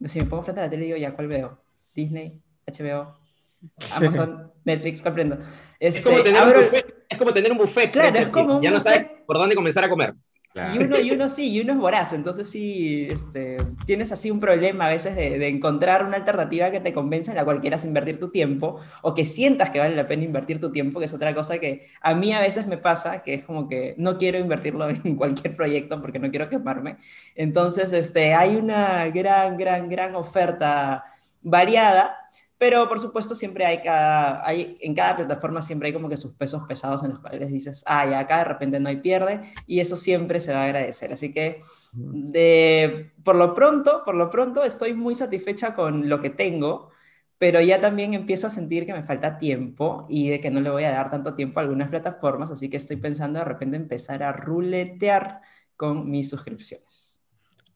si 0.04 0.20
me 0.20 0.26
pongo 0.26 0.42
frente 0.42 0.60
a 0.60 0.64
la 0.64 0.70
tele, 0.70 0.84
digo, 0.84 0.98
ya, 0.98 1.14
¿cuál 1.14 1.26
veo? 1.26 1.58
Disney, 1.94 2.40
HBO, 2.66 3.18
Amazon, 3.94 4.52
Netflix, 4.64 5.02
comprendo. 5.02 5.38
es, 5.80 6.02
como 6.02 6.18
este, 6.18 6.30
tener 6.30 6.42
un 6.42 6.62
buffet, 6.62 7.04
es 7.08 7.18
como 7.18 7.32
tener 7.32 7.52
un 7.52 7.58
buffet. 7.58 7.90
Claro, 7.90 8.18
es 8.18 8.28
como 8.28 8.56
un 8.56 8.62
Ya 8.62 8.70
no 8.70 8.78
sabes 8.78 9.06
por 9.26 9.38
dónde 9.38 9.54
comenzar 9.54 9.82
a 9.84 9.88
comer. 9.88 10.14
Y, 10.74 10.78
uno, 10.78 10.98
y 10.98 11.10
uno 11.10 11.28
sí, 11.28 11.50
y 11.50 11.60
uno 11.60 11.72
es 11.72 11.78
voraz, 11.78 12.12
entonces 12.12 12.48
sí, 12.48 13.06
este, 13.10 13.56
tienes 13.86 14.12
así 14.12 14.30
un 14.30 14.40
problema 14.40 14.86
a 14.86 14.90
veces 14.90 15.16
de, 15.16 15.38
de, 15.38 15.48
encontrar 15.48 16.04
una 16.04 16.16
alternativa 16.16 16.70
que 16.70 16.80
te 16.80 16.92
convenza 16.92 17.32
en 17.32 17.36
la 17.36 17.44
cual 17.44 17.60
quieras 17.60 17.84
invertir 17.84 18.18
tu 18.18 18.30
tiempo 18.30 18.80
o 19.02 19.14
que 19.14 19.24
sientas 19.24 19.70
que 19.70 19.78
vale 19.78 19.94
la 19.94 20.06
pena 20.06 20.24
invertir 20.24 20.60
tu 20.60 20.72
tiempo, 20.72 20.98
que 20.98 21.06
es 21.06 21.14
otra 21.14 21.34
cosa 21.34 21.58
que 21.58 21.88
a 22.00 22.14
mí 22.14 22.32
a 22.32 22.40
veces 22.40 22.66
me 22.66 22.78
pasa, 22.78 23.22
que 23.22 23.34
es 23.34 23.44
como 23.44 23.68
que 23.68 23.94
no 23.98 24.18
quiero 24.18 24.38
invertirlo 24.38 24.88
en 25.04 25.16
cualquier 25.16 25.56
proyecto 25.56 26.00
porque 26.00 26.18
no 26.18 26.30
quiero 26.30 26.48
quemarme. 26.48 26.98
Entonces, 27.34 27.92
este, 27.92 28.34
hay 28.34 28.56
una 28.56 29.08
gran, 29.08 29.56
gran, 29.56 29.88
gran 29.88 30.14
oferta 30.14 31.04
variada 31.42 32.16
pero 32.58 32.88
por 32.88 33.00
supuesto 33.00 33.34
siempre 33.34 33.64
hay 33.64 33.80
cada, 33.80 34.46
hay, 34.46 34.76
en 34.80 34.94
cada 34.94 35.16
plataforma 35.16 35.62
siempre 35.62 35.88
hay 35.88 35.92
como 35.92 36.08
que 36.08 36.16
sus 36.16 36.34
pesos 36.34 36.64
pesados 36.66 37.04
en 37.04 37.10
los 37.10 37.20
cuales 37.20 37.48
dices, 37.48 37.84
ah, 37.86 38.04
ya 38.04 38.18
acá 38.18 38.38
de 38.38 38.44
repente 38.44 38.80
no 38.80 38.88
hay 38.88 38.96
pierde, 38.96 39.42
y 39.66 39.80
eso 39.80 39.96
siempre 39.96 40.40
se 40.40 40.52
va 40.52 40.62
a 40.62 40.64
agradecer. 40.64 41.12
Así 41.12 41.32
que 41.32 41.62
de, 41.92 43.12
por 43.24 43.36
lo 43.36 43.54
pronto, 43.54 44.02
por 44.04 44.16
lo 44.16 44.28
pronto 44.30 44.64
estoy 44.64 44.94
muy 44.94 45.14
satisfecha 45.14 45.74
con 45.74 46.08
lo 46.08 46.20
que 46.20 46.30
tengo, 46.30 46.90
pero 47.38 47.60
ya 47.60 47.80
también 47.80 48.14
empiezo 48.14 48.48
a 48.48 48.50
sentir 48.50 48.84
que 48.84 48.92
me 48.92 49.04
falta 49.04 49.38
tiempo 49.38 50.06
y 50.08 50.28
de 50.28 50.40
que 50.40 50.50
no 50.50 50.60
le 50.60 50.70
voy 50.70 50.84
a 50.84 50.90
dar 50.90 51.10
tanto 51.10 51.34
tiempo 51.34 51.60
a 51.60 51.62
algunas 51.62 51.88
plataformas, 51.88 52.50
así 52.50 52.68
que 52.68 52.76
estoy 52.78 52.96
pensando 52.96 53.38
de 53.38 53.44
repente 53.44 53.76
empezar 53.76 54.22
a 54.24 54.32
ruletear 54.32 55.40
con 55.76 56.10
mis 56.10 56.28
suscripciones. 56.28 57.07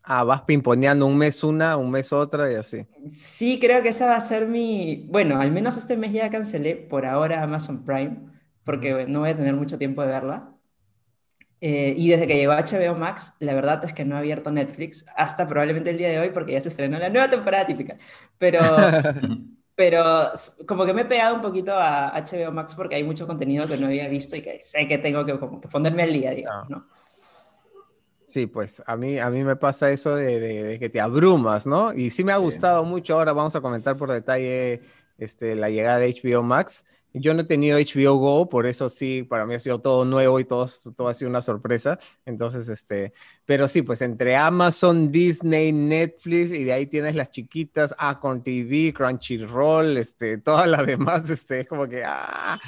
Ah, 0.04 0.24
vas 0.24 0.42
pimponeando 0.42 1.06
un 1.06 1.16
mes 1.16 1.42
una, 1.44 1.76
un 1.76 1.90
mes 1.90 2.12
otra 2.12 2.50
y 2.52 2.54
así. 2.56 2.86
Sí, 3.10 3.58
creo 3.60 3.82
que 3.82 3.88
esa 3.88 4.06
va 4.06 4.16
a 4.16 4.20
ser 4.20 4.46
mi... 4.48 5.06
Bueno, 5.10 5.40
al 5.40 5.50
menos 5.50 5.76
este 5.76 5.96
mes 5.96 6.12
ya 6.12 6.30
cancelé 6.30 6.76
por 6.76 7.04
ahora 7.06 7.42
Amazon 7.42 7.84
Prime, 7.84 8.30
porque 8.64 9.06
no 9.06 9.20
voy 9.20 9.30
a 9.30 9.36
tener 9.36 9.54
mucho 9.54 9.78
tiempo 9.78 10.02
de 10.02 10.08
verla. 10.08 10.56
Eh, 11.60 11.94
y 11.96 12.08
desde 12.10 12.26
que 12.26 12.34
llegó 12.36 12.52
HBO 12.52 12.94
Max, 12.96 13.34
la 13.38 13.54
verdad 13.54 13.84
es 13.84 13.92
que 13.92 14.04
no 14.04 14.16
he 14.16 14.18
abierto 14.18 14.50
Netflix 14.50 15.06
hasta 15.16 15.46
probablemente 15.46 15.90
el 15.90 15.98
día 15.98 16.08
de 16.08 16.18
hoy, 16.18 16.30
porque 16.30 16.52
ya 16.52 16.60
se 16.60 16.70
estrenó 16.70 16.98
la 16.98 17.08
nueva 17.10 17.30
temporada 17.30 17.66
típica. 17.66 17.96
Pero, 18.38 18.60
pero 19.74 20.32
como 20.66 20.84
que 20.86 20.94
me 20.94 21.02
he 21.02 21.04
pegado 21.06 21.34
un 21.36 21.42
poquito 21.42 21.72
a 21.76 22.08
HBO 22.16 22.52
Max 22.52 22.74
porque 22.74 22.96
hay 22.96 23.04
mucho 23.04 23.26
contenido 23.26 23.66
que 23.68 23.76
no 23.78 23.86
había 23.86 24.08
visto 24.08 24.36
y 24.36 24.42
que 24.42 24.60
sé 24.60 24.88
que 24.88 24.98
tengo 24.98 25.24
que, 25.24 25.38
como 25.38 25.60
que 25.60 25.68
ponerme 25.68 26.02
al 26.04 26.12
día, 26.12 26.32
digamos, 26.32 26.68
¿no? 26.70 26.88
Sí, 28.32 28.46
pues 28.46 28.82
a 28.86 28.96
mí, 28.96 29.18
a 29.18 29.28
mí 29.28 29.44
me 29.44 29.56
pasa 29.56 29.90
eso 29.90 30.16
de, 30.16 30.40
de, 30.40 30.78
que 30.78 30.88
te 30.88 31.02
abrumas, 31.02 31.66
¿no? 31.66 31.92
Y 31.92 32.08
sí 32.08 32.24
me 32.24 32.32
ha 32.32 32.38
gustado 32.38 32.82
mucho, 32.82 33.12
ahora 33.12 33.34
vamos 33.34 33.54
a 33.56 33.60
comentar 33.60 33.94
por 33.98 34.10
detalle 34.10 34.80
este, 35.18 35.54
la 35.54 35.68
llegada 35.68 35.98
de 35.98 36.14
HBO 36.14 36.42
Max. 36.42 36.86
Yo 37.12 37.34
no 37.34 37.42
he 37.42 37.44
tenido 37.44 37.78
HBO 37.78 38.14
Go, 38.14 38.48
por 38.48 38.64
eso 38.66 38.88
sí, 38.88 39.22
para 39.22 39.44
mí 39.44 39.54
ha 39.54 39.60
sido 39.60 39.82
todo 39.82 40.06
nuevo 40.06 40.40
y 40.40 40.46
todo, 40.46 40.66
todo 40.96 41.08
ha 41.08 41.12
sido 41.12 41.28
una 41.28 41.42
sorpresa. 41.42 41.98
Entonces, 42.24 42.70
este, 42.70 43.12
pero 43.44 43.68
sí, 43.68 43.82
pues 43.82 44.00
entre 44.00 44.34
Amazon, 44.34 45.12
Disney, 45.12 45.70
Netflix 45.70 46.52
y 46.52 46.64
de 46.64 46.72
ahí 46.72 46.86
tienes 46.86 47.14
las 47.14 47.30
chiquitas, 47.30 47.94
Acorn 47.98 48.42
TV, 48.42 48.94
Crunchyroll, 48.94 49.98
este, 49.98 50.38
todas 50.38 50.66
las 50.66 50.86
demás, 50.86 51.28
este, 51.28 51.60
es 51.60 51.68
como 51.68 51.86
que, 51.86 52.02
ah, 52.02 52.58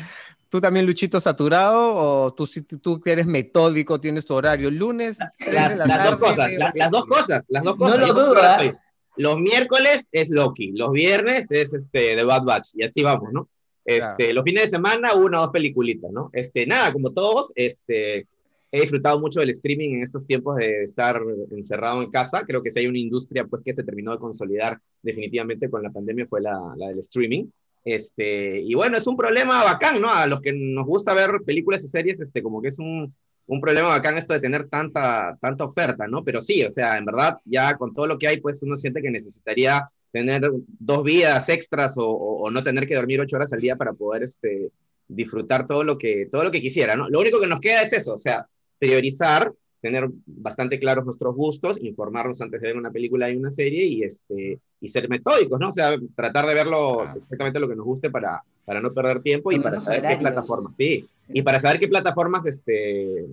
¿Tú 0.54 0.60
también, 0.60 0.86
Luchito, 0.86 1.20
saturado 1.20 1.96
o 1.96 2.32
tú, 2.32 2.46
tú 2.80 3.02
eres 3.06 3.26
metódico, 3.26 3.98
tienes 3.98 4.24
tu 4.24 4.34
horario? 4.34 4.70
Lunes, 4.70 5.18
las, 5.50 5.78
dos 5.78 6.16
cosas, 6.16 6.52
las 6.76 6.90
dos 6.92 7.06
cosas, 7.06 7.44
las 7.48 7.64
dos 7.64 7.74
cosas. 7.74 7.98
No 7.98 8.06
lo 8.06 8.14
dudo. 8.14 8.40
¿eh? 8.62 8.72
Los 9.16 9.40
miércoles 9.40 10.08
es 10.12 10.30
Loki, 10.30 10.70
los 10.70 10.92
viernes 10.92 11.50
es 11.50 11.74
este, 11.74 12.14
The 12.14 12.22
Bad 12.22 12.44
Batch 12.44 12.68
y 12.74 12.84
así 12.84 13.02
vamos, 13.02 13.32
¿no? 13.32 13.48
Este, 13.84 14.32
Los 14.32 14.44
fines 14.44 14.62
de 14.62 14.68
semana, 14.68 15.14
una 15.14 15.40
o 15.40 15.42
dos 15.42 15.50
peliculitas, 15.50 16.12
¿no? 16.12 16.30
Este, 16.32 16.68
nada, 16.68 16.92
como 16.92 17.10
todos, 17.10 17.50
este, 17.56 18.28
he 18.70 18.80
disfrutado 18.80 19.18
mucho 19.18 19.40
del 19.40 19.50
streaming 19.50 19.94
en 19.94 20.02
estos 20.04 20.24
tiempos 20.24 20.54
de 20.54 20.84
estar 20.84 21.20
encerrado 21.50 22.00
en 22.00 22.12
casa. 22.12 22.44
Creo 22.46 22.62
que 22.62 22.70
si 22.70 22.78
hay 22.78 22.86
una 22.86 22.98
industria 22.98 23.44
pues, 23.44 23.60
que 23.64 23.72
se 23.72 23.82
terminó 23.82 24.12
de 24.12 24.18
consolidar 24.18 24.78
definitivamente 25.02 25.68
con 25.68 25.82
la 25.82 25.90
pandemia 25.90 26.28
fue 26.28 26.40
la, 26.40 26.74
la 26.76 26.90
del 26.90 27.00
streaming. 27.00 27.46
Este, 27.84 28.60
y 28.60 28.74
bueno, 28.74 28.96
es 28.96 29.06
un 29.06 29.16
problema 29.16 29.62
bacán, 29.62 30.00
¿no? 30.00 30.08
A 30.08 30.26
los 30.26 30.40
que 30.40 30.52
nos 30.52 30.86
gusta 30.86 31.12
ver 31.12 31.42
películas 31.44 31.84
y 31.84 31.88
series, 31.88 32.20
este, 32.20 32.42
como 32.42 32.62
que 32.62 32.68
es 32.68 32.78
un, 32.78 33.14
un 33.46 33.60
problema 33.60 33.88
bacán 33.88 34.16
esto 34.16 34.32
de 34.32 34.40
tener 34.40 34.68
tanta, 34.68 35.36
tanta 35.40 35.64
oferta, 35.64 36.06
¿no? 36.06 36.24
Pero 36.24 36.40
sí, 36.40 36.64
o 36.64 36.70
sea, 36.70 36.96
en 36.96 37.04
verdad, 37.04 37.38
ya 37.44 37.76
con 37.76 37.92
todo 37.92 38.06
lo 38.06 38.18
que 38.18 38.28
hay, 38.28 38.40
pues 38.40 38.62
uno 38.62 38.76
siente 38.76 39.02
que 39.02 39.10
necesitaría 39.10 39.86
tener 40.12 40.50
dos 40.66 41.02
vidas 41.04 41.48
extras 41.48 41.94
o, 41.98 42.48
no 42.50 42.62
tener 42.62 42.86
que 42.86 42.94
dormir 42.94 43.20
ocho 43.20 43.36
horas 43.36 43.52
al 43.52 43.60
día 43.60 43.76
para 43.76 43.92
poder 43.92 44.22
este, 44.22 44.70
disfrutar 45.08 45.66
todo 45.66 45.84
lo, 45.84 45.98
que, 45.98 46.28
todo 46.30 46.44
lo 46.44 46.50
que 46.50 46.60
quisiera, 46.60 46.96
¿no? 46.96 47.10
Lo 47.10 47.20
único 47.20 47.40
que 47.40 47.46
nos 47.46 47.60
queda 47.60 47.82
es 47.82 47.92
eso, 47.92 48.14
o 48.14 48.18
sea, 48.18 48.46
priorizar 48.78 49.52
tener 49.84 50.08
bastante 50.24 50.78
claros 50.78 51.04
nuestros 51.04 51.36
gustos, 51.36 51.78
informarnos 51.82 52.40
antes 52.40 52.58
de 52.58 52.68
ver 52.68 52.76
una 52.78 52.90
película 52.90 53.30
y 53.30 53.36
una 53.36 53.50
serie 53.50 53.84
y, 53.84 54.02
este, 54.02 54.58
y 54.80 54.88
ser 54.88 55.10
metódicos, 55.10 55.60
¿no? 55.60 55.68
O 55.68 55.72
sea, 55.72 55.94
tratar 56.16 56.46
de 56.46 56.54
verlo 56.54 57.02
exactamente 57.02 57.60
lo 57.60 57.68
que 57.68 57.76
nos 57.76 57.84
guste 57.84 58.08
para, 58.08 58.42
para 58.64 58.80
no 58.80 58.94
perder 58.94 59.20
tiempo 59.20 59.52
y 59.52 59.58
para 59.58 59.76
saber 59.76 60.08
qué 60.08 60.16
plataformas, 60.16 60.72
sí, 60.78 61.06
y 61.28 61.42
para 61.42 61.58
saber 61.58 61.78
qué 61.78 61.88
plataformas 61.88 62.46
este, 62.46 63.26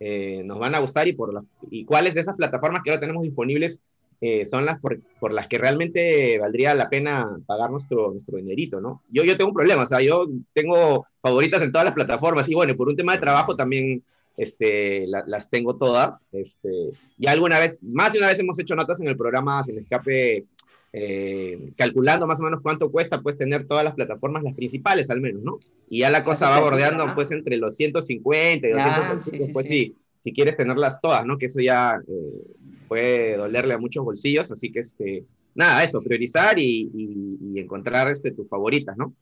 eh, 0.00 0.40
nos 0.46 0.58
van 0.58 0.74
a 0.74 0.78
gustar 0.78 1.06
y, 1.08 1.12
por 1.12 1.44
y 1.70 1.84
cuáles 1.84 2.14
de 2.14 2.20
esas 2.20 2.36
plataformas 2.36 2.82
que 2.82 2.88
ahora 2.88 3.00
tenemos 3.00 3.22
disponibles 3.22 3.82
eh, 4.22 4.46
son 4.46 4.64
las 4.64 4.80
por, 4.80 4.98
por, 5.20 5.34
las 5.34 5.46
que 5.46 5.58
realmente 5.58 6.38
valdría 6.38 6.74
la 6.74 6.88
pena 6.88 7.38
pagar 7.44 7.70
nuestro, 7.70 8.12
nuestro 8.12 8.38
dinerito, 8.38 8.80
¿no? 8.80 9.02
Yo, 9.10 9.24
yo 9.24 9.36
tengo 9.36 9.50
un 9.50 9.54
problema, 9.54 9.82
o 9.82 9.86
sea, 9.86 10.00
yo 10.00 10.26
tengo 10.54 11.04
favoritas 11.18 11.60
en 11.60 11.70
todas 11.70 11.84
las 11.84 11.94
plataformas 11.94 12.48
y 12.48 12.54
bueno, 12.54 12.74
por 12.74 12.88
un 12.88 12.96
tema 12.96 13.12
de 13.12 13.20
trabajo 13.20 13.54
también 13.54 14.02
este, 14.38 15.06
las 15.06 15.50
tengo 15.50 15.76
todas. 15.76 16.24
Este, 16.32 16.92
ya 17.18 17.32
alguna 17.32 17.58
vez, 17.58 17.82
más 17.82 18.12
de 18.12 18.20
una 18.20 18.28
vez 18.28 18.38
hemos 18.38 18.58
hecho 18.58 18.76
notas 18.76 19.00
en 19.00 19.08
el 19.08 19.16
programa 19.16 19.62
Sin 19.64 19.78
Escape, 19.78 20.46
eh, 20.92 21.72
calculando 21.76 22.26
más 22.26 22.40
o 22.40 22.44
menos 22.44 22.60
cuánto 22.62 22.90
cuesta 22.90 23.20
pues 23.20 23.36
tener 23.36 23.66
todas 23.66 23.84
las 23.84 23.94
plataformas, 23.94 24.44
las 24.44 24.54
principales 24.54 25.10
al 25.10 25.20
menos, 25.20 25.42
¿no? 25.42 25.58
Y 25.90 25.98
ya 25.98 26.10
la 26.10 26.24
cosa 26.24 26.48
va 26.48 26.60
bordeando 26.60 27.14
pues 27.14 27.32
entre 27.32 27.56
los 27.56 27.76
150 27.76 28.68
y 28.68 28.70
200, 28.70 29.50
pues 29.52 29.66
sí. 29.66 29.96
si 30.18 30.32
quieres 30.32 30.56
tenerlas 30.56 31.00
todas, 31.00 31.26
¿no? 31.26 31.36
Que 31.36 31.46
eso 31.46 31.60
ya 31.60 32.00
eh, 32.08 32.54
puede 32.86 33.36
dolerle 33.36 33.74
a 33.74 33.78
muchos 33.78 34.04
bolsillos, 34.04 34.52
así 34.52 34.70
que 34.70 34.78
este, 34.78 35.24
nada, 35.56 35.82
eso, 35.82 36.00
priorizar 36.00 36.58
y, 36.60 36.88
y 36.94 37.58
encontrar 37.58 38.08
este, 38.08 38.30
tus 38.30 38.48
favoritas, 38.48 38.96
¿no? 38.96 39.14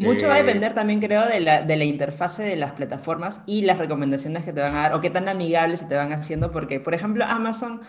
Mucho 0.00 0.28
va 0.28 0.34
a 0.34 0.38
eh, 0.38 0.42
depender 0.42 0.72
también, 0.72 0.98
creo, 1.00 1.26
de 1.26 1.40
la, 1.40 1.62
de 1.62 1.76
la 1.76 1.84
interfase 1.84 2.42
de 2.42 2.56
las 2.56 2.72
plataformas 2.72 3.42
y 3.46 3.62
las 3.62 3.78
recomendaciones 3.78 4.44
que 4.44 4.52
te 4.52 4.60
van 4.62 4.74
a 4.74 4.82
dar 4.82 4.94
o 4.94 5.00
qué 5.00 5.10
tan 5.10 5.28
amigables 5.28 5.80
se 5.80 5.86
te 5.86 5.94
van 5.94 6.12
haciendo, 6.12 6.50
porque, 6.50 6.80
por 6.80 6.94
ejemplo, 6.94 7.24
Amazon... 7.24 7.82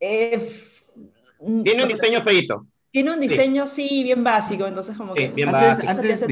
Eh, 0.00 0.40
tiene 1.64 1.82
un 1.82 1.88
diseño 1.88 2.22
feito. 2.22 2.66
Tiene 2.90 3.12
un 3.12 3.20
diseño, 3.20 3.66
sí. 3.66 4.02
bien 4.02 4.24
básico, 4.24 4.66
entonces 4.66 4.96
como 4.96 5.12
que... 5.12 5.28
Bien 5.28 5.54
antes, 5.54 5.86
antes, 5.86 6.26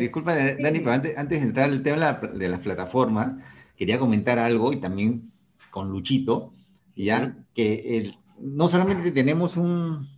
disculpa, 0.00 0.34
Dani, 0.34 0.78
pero 0.78 0.92
antes, 0.92 1.18
antes, 1.18 1.40
de 1.40 1.46
entrar 1.46 1.68
al 1.68 1.82
tema 1.82 2.12
de 2.12 2.48
las 2.48 2.60
plataformas, 2.60 3.34
quería 3.76 3.98
comentar 3.98 4.38
algo 4.38 4.72
y 4.72 4.76
también 4.76 5.20
con 5.70 5.90
Luchito, 5.90 6.52
ya, 6.94 7.36
que 7.52 7.98
el, 7.98 8.16
no 8.38 8.68
solamente 8.68 9.10
tenemos 9.10 9.56
un, 9.56 10.08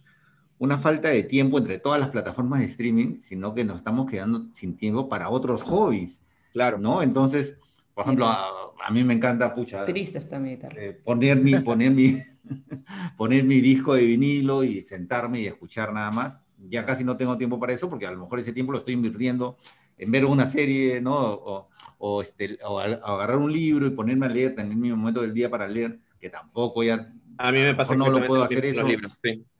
una 0.58 0.78
falta 0.78 1.08
de 1.08 1.22
tiempo 1.22 1.58
entre 1.58 1.78
todas 1.78 2.00
las 2.00 2.10
plataformas 2.10 2.60
de 2.60 2.66
streaming, 2.66 3.18
sino 3.18 3.54
que 3.54 3.64
nos 3.64 3.76
estamos 3.76 4.10
quedando 4.10 4.46
sin 4.52 4.76
tiempo 4.76 5.08
para 5.08 5.30
otros 5.30 5.62
hobbies. 5.62 6.20
Claro. 6.52 6.78
¿No? 6.78 7.02
Entonces, 7.02 7.56
por 7.94 8.04
ejemplo, 8.04 8.26
a, 8.26 8.90
mí 8.90 9.04
me 9.04 9.14
encanta, 9.14 9.54
pucha. 9.54 9.84
Triste 9.84 10.18
está 10.18 10.38
mi 10.38 10.52
eh, 10.52 11.00
poner, 11.04 11.40
mi, 11.40 11.54
poner, 11.60 11.92
mi, 11.92 12.20
poner 13.16 13.44
mi 13.44 13.60
disco 13.60 13.94
de 13.94 14.04
vinilo 14.04 14.64
y 14.64 14.82
sentarme 14.82 15.40
y 15.40 15.46
escuchar 15.46 15.92
nada 15.92 16.10
más. 16.10 16.38
Ya 16.68 16.84
casi 16.84 17.04
no 17.04 17.16
tengo 17.16 17.38
tiempo 17.38 17.60
para 17.60 17.72
eso, 17.72 17.88
porque 17.88 18.06
a 18.06 18.10
lo 18.10 18.18
mejor 18.18 18.40
ese 18.40 18.52
tiempo 18.52 18.72
lo 18.72 18.78
estoy 18.78 18.94
invirtiendo 18.94 19.56
en 19.96 20.10
ver 20.10 20.24
una 20.24 20.46
serie, 20.46 21.00
¿no? 21.00 21.16
O, 21.16 21.68
o 21.98 22.22
este, 22.22 22.58
o 22.64 22.80
agarrar 22.80 23.36
un 23.36 23.52
libro 23.52 23.86
y 23.86 23.90
ponerme 23.90 24.26
a 24.26 24.28
leer, 24.28 24.54
también 24.54 24.80
mi 24.80 24.90
momento 24.90 25.20
del 25.20 25.34
día 25.34 25.50
para 25.50 25.68
leer, 25.68 25.98
que 26.20 26.30
tampoco 26.30 26.82
ya 26.82 27.12
a 27.38 27.52
mí 27.52 27.60
me 27.60 27.74
pasa 27.74 27.94
no 27.94 28.10
lo 28.10 28.26
puedo 28.26 28.42
hacer 28.42 28.64
eso. 28.66 28.84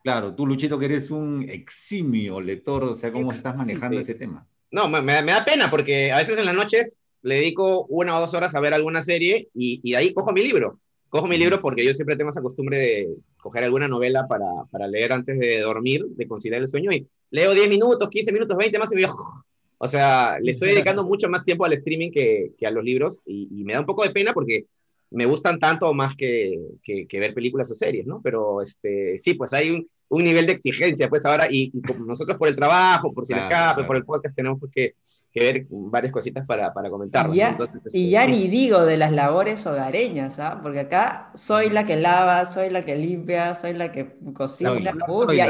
Claro, 0.09 0.35
tú, 0.35 0.47
Luchito, 0.47 0.79
que 0.79 0.87
eres 0.87 1.11
un 1.11 1.45
eximio 1.51 2.41
lector, 2.41 2.83
o 2.83 2.95
sea, 2.95 3.13
¿cómo 3.13 3.31
estás 3.31 3.59
manejando 3.59 4.01
ese 4.01 4.15
tema? 4.15 4.49
No, 4.71 4.89
me, 4.89 5.03
me, 5.03 5.21
da 5.21 5.45
pena 5.45 5.71
porque 5.71 6.11
a 6.11 6.17
veces 6.17 6.39
en 6.39 6.47
las 6.47 6.55
noches 6.55 7.03
le 7.21 7.35
dedico 7.35 7.85
una 7.91 8.17
o 8.17 8.21
dos 8.21 8.33
horas 8.33 8.55
a 8.55 8.61
ver 8.61 8.73
alguna 8.73 9.03
serie 9.03 9.51
y, 9.53 9.83
y 9.83 9.95
ahí 9.97 10.15
cojo 10.15 10.33
mi 10.33 10.43
libro. 10.43 10.81
Cojo 11.11 11.27
mi 11.27 11.37
libro 11.37 11.61
porque 11.61 11.85
yo 11.85 11.93
siempre 11.93 12.17
tengo 12.17 12.31
esa 12.31 12.41
costumbre 12.41 12.79
de 12.79 13.09
coger 13.37 13.65
alguna 13.65 13.87
novela 13.87 14.27
para, 14.27 14.47
para 14.71 14.89
leer 14.89 15.13
antes 15.13 15.39
de 15.39 15.61
dormir, 15.61 16.07
de 16.09 16.27
conciliar 16.27 16.63
el 16.63 16.69
sueño 16.69 16.91
y 16.91 17.07
leo 17.31 17.53
10 17.53 17.69
minutos, 17.69 18.09
15 18.09 18.33
minutos, 18.33 18.57
20 18.57 18.79
más 18.79 18.91
y 18.91 18.97
me 18.97 19.03
O 19.77 19.87
sea, 19.87 20.39
le 20.41 20.53
estoy 20.53 20.71
dedicando 20.71 21.05
mucho 21.07 21.29
más 21.29 21.45
tiempo 21.45 21.67
al 21.67 21.75
streaming 21.75 22.13
que, 22.13 22.53
que 22.57 22.67
a 22.67 22.71
los 22.71 22.83
libros 22.83 23.21
y, 23.27 23.47
y, 23.61 23.63
me 23.63 23.75
da 23.75 23.81
un 23.81 23.87
poco 23.87 24.05
de 24.05 24.11
pena 24.11 24.33
porque 24.33 24.65
me 25.11 25.27
gustan 25.27 25.59
tanto 25.59 25.93
más 25.93 26.17
que, 26.17 26.59
que, 26.83 27.21
ver 27.21 27.35
películas 27.35 27.71
o 27.71 27.75
series, 27.75 28.07
¿no? 28.07 28.23
Pero 28.23 28.63
este, 28.63 29.19
sí, 29.19 29.35
pues 29.35 29.53
hay 29.53 29.71
un, 29.71 29.89
un 30.11 30.25
nivel 30.25 30.47
de 30.47 30.53
exigencia, 30.53 31.09
pues 31.09 31.27
ahora, 31.27 31.47
y, 31.51 31.71
nosotros 32.07 32.39
por 32.39 32.49
el 32.49 32.57
trabajo, 32.57 33.13
por 33.13 33.27
si 33.27 33.35
claro, 33.35 33.49
escape, 33.49 33.85
por 33.85 33.97
el 33.97 34.05
podcast, 34.05 34.35
tenemos 34.35 34.59
pues, 34.59 34.73
que, 34.73 34.95
que, 35.33 35.41
ver 35.41 35.67
varias 35.69 36.13
cositas 36.13 36.47
para, 36.47 36.73
para 36.73 36.89
comentar. 36.89 37.29
Y 37.31 37.37
ya, 37.37 37.51
este, 37.51 37.99
y 37.99 38.11
ya 38.11 38.27
ni 38.27 38.49
digo 38.49 38.87
de 38.87 38.97
las 38.97 39.13
labores 39.13 39.67
hogareñas, 39.67 40.39
¿ah? 40.39 40.61
Porque 40.63 40.81
acá 40.81 41.31
soy 41.35 41.69
la 41.71 41.85
que 41.85 41.97
lava, 41.97 42.47
soy 42.47 42.71
la 42.71 42.85
que 42.85 42.97
limpia, 42.97 43.55
soy 43.55 43.75
la 43.75 43.93
que 43.93 44.17
cocina, 44.33 44.93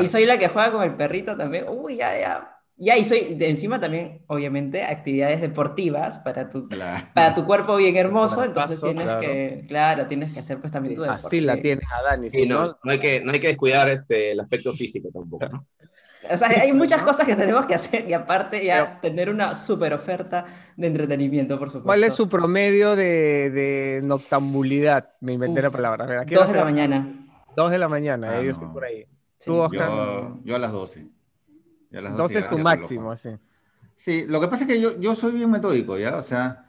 y 0.02 0.06
soy 0.08 0.26
la 0.26 0.38
que 0.38 0.48
juega 0.48 0.72
con 0.72 0.82
el 0.82 0.94
perrito 0.96 1.36
también, 1.36 1.66
uy, 1.68 1.96
ya, 1.96 2.18
ya 2.18 2.57
y 2.80 2.90
ahí 2.90 3.04
soy, 3.04 3.35
de 3.35 3.50
encima 3.50 3.80
también, 3.80 4.23
obviamente, 4.28 4.85
actividades 4.85 5.40
deportivas 5.40 6.18
para 6.18 6.49
tu, 6.49 6.68
para 7.12 7.35
tu 7.35 7.44
cuerpo 7.44 7.76
bien 7.76 7.97
hermoso, 7.97 8.44
entonces 8.44 8.80
tienes 8.80 9.06
que, 9.16 9.64
claro, 9.66 10.06
tienes 10.06 10.30
que 10.30 10.38
hacer 10.38 10.61
pues 10.61 10.73
también 10.73 10.94
tu 10.94 11.02
deporte. 11.02 11.26
Así 11.26 11.40
la 11.40 11.56
tienes 11.56 11.85
a 11.92 12.02
Dani. 12.02 12.30
Sí, 12.30 12.47
no, 12.47 12.78
no, 12.85 12.92
hay 12.92 13.00
que, 13.00 13.20
no 13.20 13.32
hay 13.32 13.40
que 13.40 13.49
descuidar 13.49 13.88
este, 13.88 14.30
el 14.30 14.38
aspecto 14.38 14.73
físico 14.75 15.08
tampoco, 15.12 15.49
¿no? 15.49 15.66
O 16.30 16.37
sea, 16.37 16.49
hay 16.49 16.73
muchas 16.73 17.02
cosas 17.02 17.26
que 17.26 17.35
tenemos 17.35 17.66
que 17.66 17.75
hacer 17.75 18.08
y 18.08 18.12
aparte 18.12 18.64
ya 18.64 19.00
tener 19.00 19.28
una 19.28 19.56
super 19.56 19.92
oferta 19.92 20.44
de 20.76 20.87
entretenimiento, 20.87 21.58
por 21.58 21.70
supuesto. 21.70 21.87
¿Cuál 21.87 22.04
es 22.04 22.14
su 22.14 22.28
promedio 22.28 22.94
de, 22.94 23.50
de 23.50 24.00
noctambulidad? 24.04 25.08
Me 25.20 25.32
inventé 25.32 25.62
la 25.62 25.70
palabra. 25.70 26.25
dos 26.25 26.49
de 26.49 26.56
la 26.56 26.64
mañana. 26.64 27.08
Dos 27.56 27.70
de 27.73 27.78
la 27.78 27.88
mañana, 27.88 28.38
ah, 28.38 28.42
yo 28.42 28.52
estoy 28.52 28.68
por 28.68 28.85
ahí. 28.85 29.04
yo, 29.44 29.68
yo 30.44 30.54
a 30.54 30.58
las 30.61 30.70
doce. 30.70 31.08
Dos 31.90 32.33
es 32.33 32.47
tu 32.47 32.59
máximo, 32.59 33.14
sí. 33.16 33.30
Sí, 33.97 34.26
lo 34.28 34.40
que 34.40 34.49
pasa 34.49 34.64
es 34.64 34.68
que 34.68 34.80
yo, 34.80 34.99
yo 35.00 35.14
soy 35.16 35.33
bien 35.33 35.50
metódico, 35.50 35.99
¿ya? 35.99 36.16
O 36.16 36.23
sea, 36.23 36.64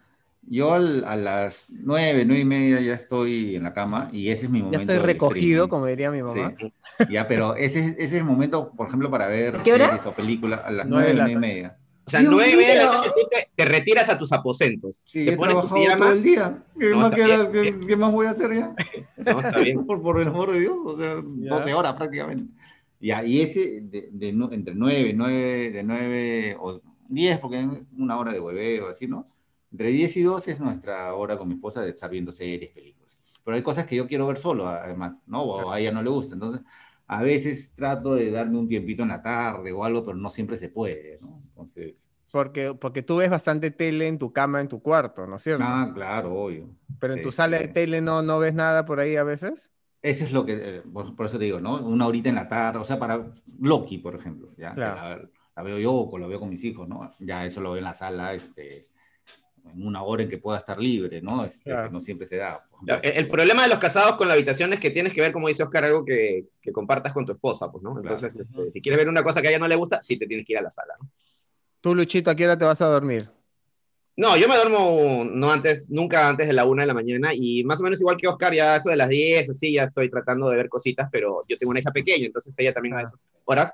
yo 0.48 0.74
a 0.74 0.80
las 0.80 1.68
nueve, 1.70 2.24
nueve 2.26 2.42
y 2.42 2.46
media 2.46 2.82
ya 2.82 2.94
estoy 2.94 3.56
en 3.56 3.64
la 3.64 3.74
cama 3.74 4.10
y 4.12 4.30
ese 4.30 4.46
es 4.46 4.52
mi 4.52 4.64
momento. 4.64 4.84
Ya 4.84 4.94
estoy 4.94 5.06
recogido, 5.06 5.70
como 5.70 5.86
diría 5.86 6.10
mi 6.10 6.24
mamá. 6.24 6.56
Sí, 6.60 6.74
ya, 7.10 7.28
pero 7.28 7.56
ese, 7.56 7.80
ese, 7.80 8.04
es 8.04 8.14
el 8.14 8.24
momento, 8.24 8.72
por 8.72 8.88
ejemplo, 8.88 9.12
para 9.12 9.28
ver 9.28 9.62
series 9.64 10.06
o 10.08 10.12
películas 10.12 10.62
a 10.66 10.72
las 10.72 10.88
nueve, 10.88 11.14
nueve 11.14 11.32
y 11.32 11.36
media. 11.36 11.78
O 12.06 12.10
sea, 12.10 12.22
nueve 12.24 12.52
y 12.54 12.56
media 12.56 12.90
te, 13.56 13.66
retiras 13.66 14.10
a 14.10 14.18
tus 14.18 14.34
aposentos. 14.34 15.04
Sí, 15.06 15.30
he 15.30 15.38
trabajado 15.38 15.98
todo 15.98 16.12
el 16.12 16.24
día. 16.24 16.64
¿Qué, 16.80 16.96
más, 16.96 17.14
¿qué, 17.14 17.96
más, 17.96 18.12
voy 18.12 18.26
a 18.26 18.32
hacer 18.32 18.56
ya? 18.56 18.74
No, 19.18 19.40
está 19.40 19.60
bien. 19.60 19.86
por, 19.86 20.02
por, 20.02 20.20
el 20.20 20.30
amor 20.30 20.52
de 20.52 20.62
Dios, 20.62 20.76
o 20.84 20.98
sea, 20.98 21.22
12 21.22 21.74
horas 21.76 21.94
prácticamente. 21.94 22.52
Y 23.00 23.42
ese 23.42 23.82
de, 23.82 24.30
entre 24.52 24.76
9, 24.76 25.14
9, 25.16 25.72
de 25.72 25.84
9 25.84 26.58
o 26.60 26.82
10, 27.08 27.40
porque 27.40 27.60
es 27.60 27.68
una 27.98 28.18
hora 28.18 28.34
de 28.34 28.40
hueveo, 28.40 28.90
así, 28.90 29.08
¿no? 29.08 29.26
Entre 29.72 29.90
10 29.90 30.18
y 30.18 30.24
12 30.24 30.52
es 30.52 30.60
nuestra 30.60 31.14
hora 31.14 31.38
con 31.38 31.48
mi 31.48 31.54
esposa 31.54 31.82
de 31.82 31.92
estar 31.92 32.10
viendo 32.10 32.32
series, 32.32 32.72
películas. 32.72 33.18
Pero 33.44 33.56
hay 33.56 33.64
cosas 33.64 33.86
que 33.86 33.96
yo 33.96 34.08
quiero 34.08 34.28
ver 34.28 34.38
solo, 34.38 34.68
además, 34.68 35.22
¿no? 35.28 35.44
O 35.44 35.72
a 35.72 35.80
ella 35.80 35.92
no 35.92 36.04
le 36.04 36.10
gusta. 36.10 36.34
Entonces, 36.34 36.62
a 37.08 37.24
veces 37.24 37.74
trato 37.76 38.16
de 38.16 38.32
darme 38.32 38.60
un 38.60 38.68
tiempito 38.68 39.04
en 39.04 39.10
la 39.10 39.22
tarde 39.22 39.72
o 39.72 39.84
algo, 39.84 40.04
pero 40.04 40.18
no 40.18 40.30
siempre 40.30 40.58
se 40.58 40.70
puede, 40.70 41.20
¿no? 41.22 41.42
Entonces... 41.50 42.10
Porque, 42.32 42.76
porque 42.76 43.02
tú 43.02 43.18
ves 43.18 43.32
bastante 43.32 43.72
tele 43.72 44.08
en 44.08 44.20
tu 44.20 44.32
cama, 44.32 44.62
en 44.62 44.68
tu 44.68 44.84
cuarto, 44.84 45.26
¿no 45.26 45.38
es 45.38 45.42
cierto? 45.42 45.64
Ah, 45.66 45.92
claro, 45.96 46.36
obvio. 46.36 46.70
Pero 47.00 47.14
en 47.14 47.24
tu 47.24 47.32
sala 47.32 47.58
de 47.58 47.70
tele 47.70 48.02
no, 48.02 48.22
no 48.22 48.38
ves 48.38 48.54
nada 48.54 48.86
por 48.86 49.00
ahí 49.00 49.16
a 49.16 49.24
veces. 49.24 49.72
Eso 50.02 50.24
es 50.24 50.32
lo 50.32 50.46
que, 50.46 50.54
eh, 50.54 50.82
por, 50.82 51.26
eso 51.26 51.38
te 51.38 51.46
digo, 51.46 51.60
¿no? 51.60 51.76
Una 51.76 52.08
horita 52.08 52.30
en 52.30 52.36
la 52.36 52.48
tarde, 52.48 52.80
o 52.80 52.84
sea, 52.84 52.98
para 52.98 53.34
Loki, 53.60 53.98
por 53.98 54.16
ejemplo, 54.16 54.54
¿ya? 54.58 54.74
La, 54.76 55.64
veo 55.64 55.78
yo 55.78 55.92
o 55.92 56.18
la 56.18 56.28
veo 56.28 56.40
con 56.40 56.50
mis 56.50 56.64
hijos, 56.64 56.88
¿no? 56.88 57.14
Ya 57.20 57.46
eso 57.46 57.60
lo 57.60 57.72
veo 57.72 57.80
en 57.80 57.84
la 57.84 57.94
sala, 57.94 58.34
este, 58.34 58.88
en 59.66 59.86
una 59.86 60.04
hora 60.04 60.24
en 60.24 60.30
que 60.30 60.38
pueda 60.38 60.58
estar 60.58 60.80
libre, 60.80 61.22
¿no? 61.22 61.44
Este, 61.44 61.74
no 61.92 62.00
siempre 62.00 62.26
se 62.26 62.38
da. 62.38 62.66
El, 63.04 63.28
problema 63.28 63.64
de 63.64 63.70
los 63.70 63.80
casados 63.80 64.16
con 64.16 64.30
la 64.30 64.36
habitación 64.36 64.72
es 64.72 64.80
que 64.80 64.90
tienes 64.90 65.14
que 65.14 65.20
ver, 65.20 65.34
como 65.34 65.50
dice 65.50 65.64
Oscar, 65.64 65.84
algo 65.84 66.06
que, 66.06 66.46
que 66.62 66.72
compartas 66.72 67.12
con 67.12 67.26
tu 67.26 67.34
esposa, 67.34 67.70
pues, 67.70 67.84
¿no? 67.84 67.98
Entonces, 67.98 68.38
este, 68.38 68.72
si 68.72 68.82
quieres 68.82 69.00
ver 69.00 69.10
una 69.10 69.22
cosa 69.22 69.42
que 69.42 69.48
a 69.48 69.52
ella 69.52 69.60
no 69.60 69.68
le 69.68 69.76
gusta, 69.76 70.02
sí 70.02 70.18
te 70.18 70.28
tienes 70.28 70.46
que 70.46 70.54
ir 70.54 70.60
a 70.60 70.64
la 70.64 70.70
sala, 70.70 70.94
¿no? 70.98 71.10
Tú, 71.82 71.94
Luchito, 71.94 72.32
¿a 72.32 72.36
qué 72.36 72.46
hora 72.46 72.58
te 72.58 72.66
vas 72.66 72.82
a 72.82 72.88
dormir? 72.88 73.30
No, 74.20 74.36
yo 74.36 74.50
me 74.50 74.58
duermo 74.58 75.24
no 75.32 75.50
antes, 75.50 75.90
nunca 75.90 76.28
antes 76.28 76.46
de 76.46 76.52
la 76.52 76.66
una 76.66 76.84
de 76.84 76.88
la 76.88 76.94
mañana 76.94 77.32
y 77.34 77.64
más 77.64 77.80
o 77.80 77.86
menos 77.86 78.02
igual 78.02 78.18
que 78.18 78.28
Oscar, 78.28 78.54
ya 78.54 78.76
eso 78.76 78.90
de 78.90 78.98
las 78.98 79.08
10, 79.08 79.50
así 79.50 79.72
ya 79.72 79.86
estoy 79.86 80.10
tratando 80.10 80.50
de 80.50 80.58
ver 80.58 80.68
cositas, 80.68 81.08
pero 81.10 81.46
yo 81.48 81.58
tengo 81.58 81.72
una 81.72 81.80
hija 81.80 81.92
pequeña, 81.92 82.26
entonces 82.26 82.54
ella 82.60 82.74
también 82.74 82.96
a 82.96 83.02
esas 83.02 83.26
horas 83.46 83.74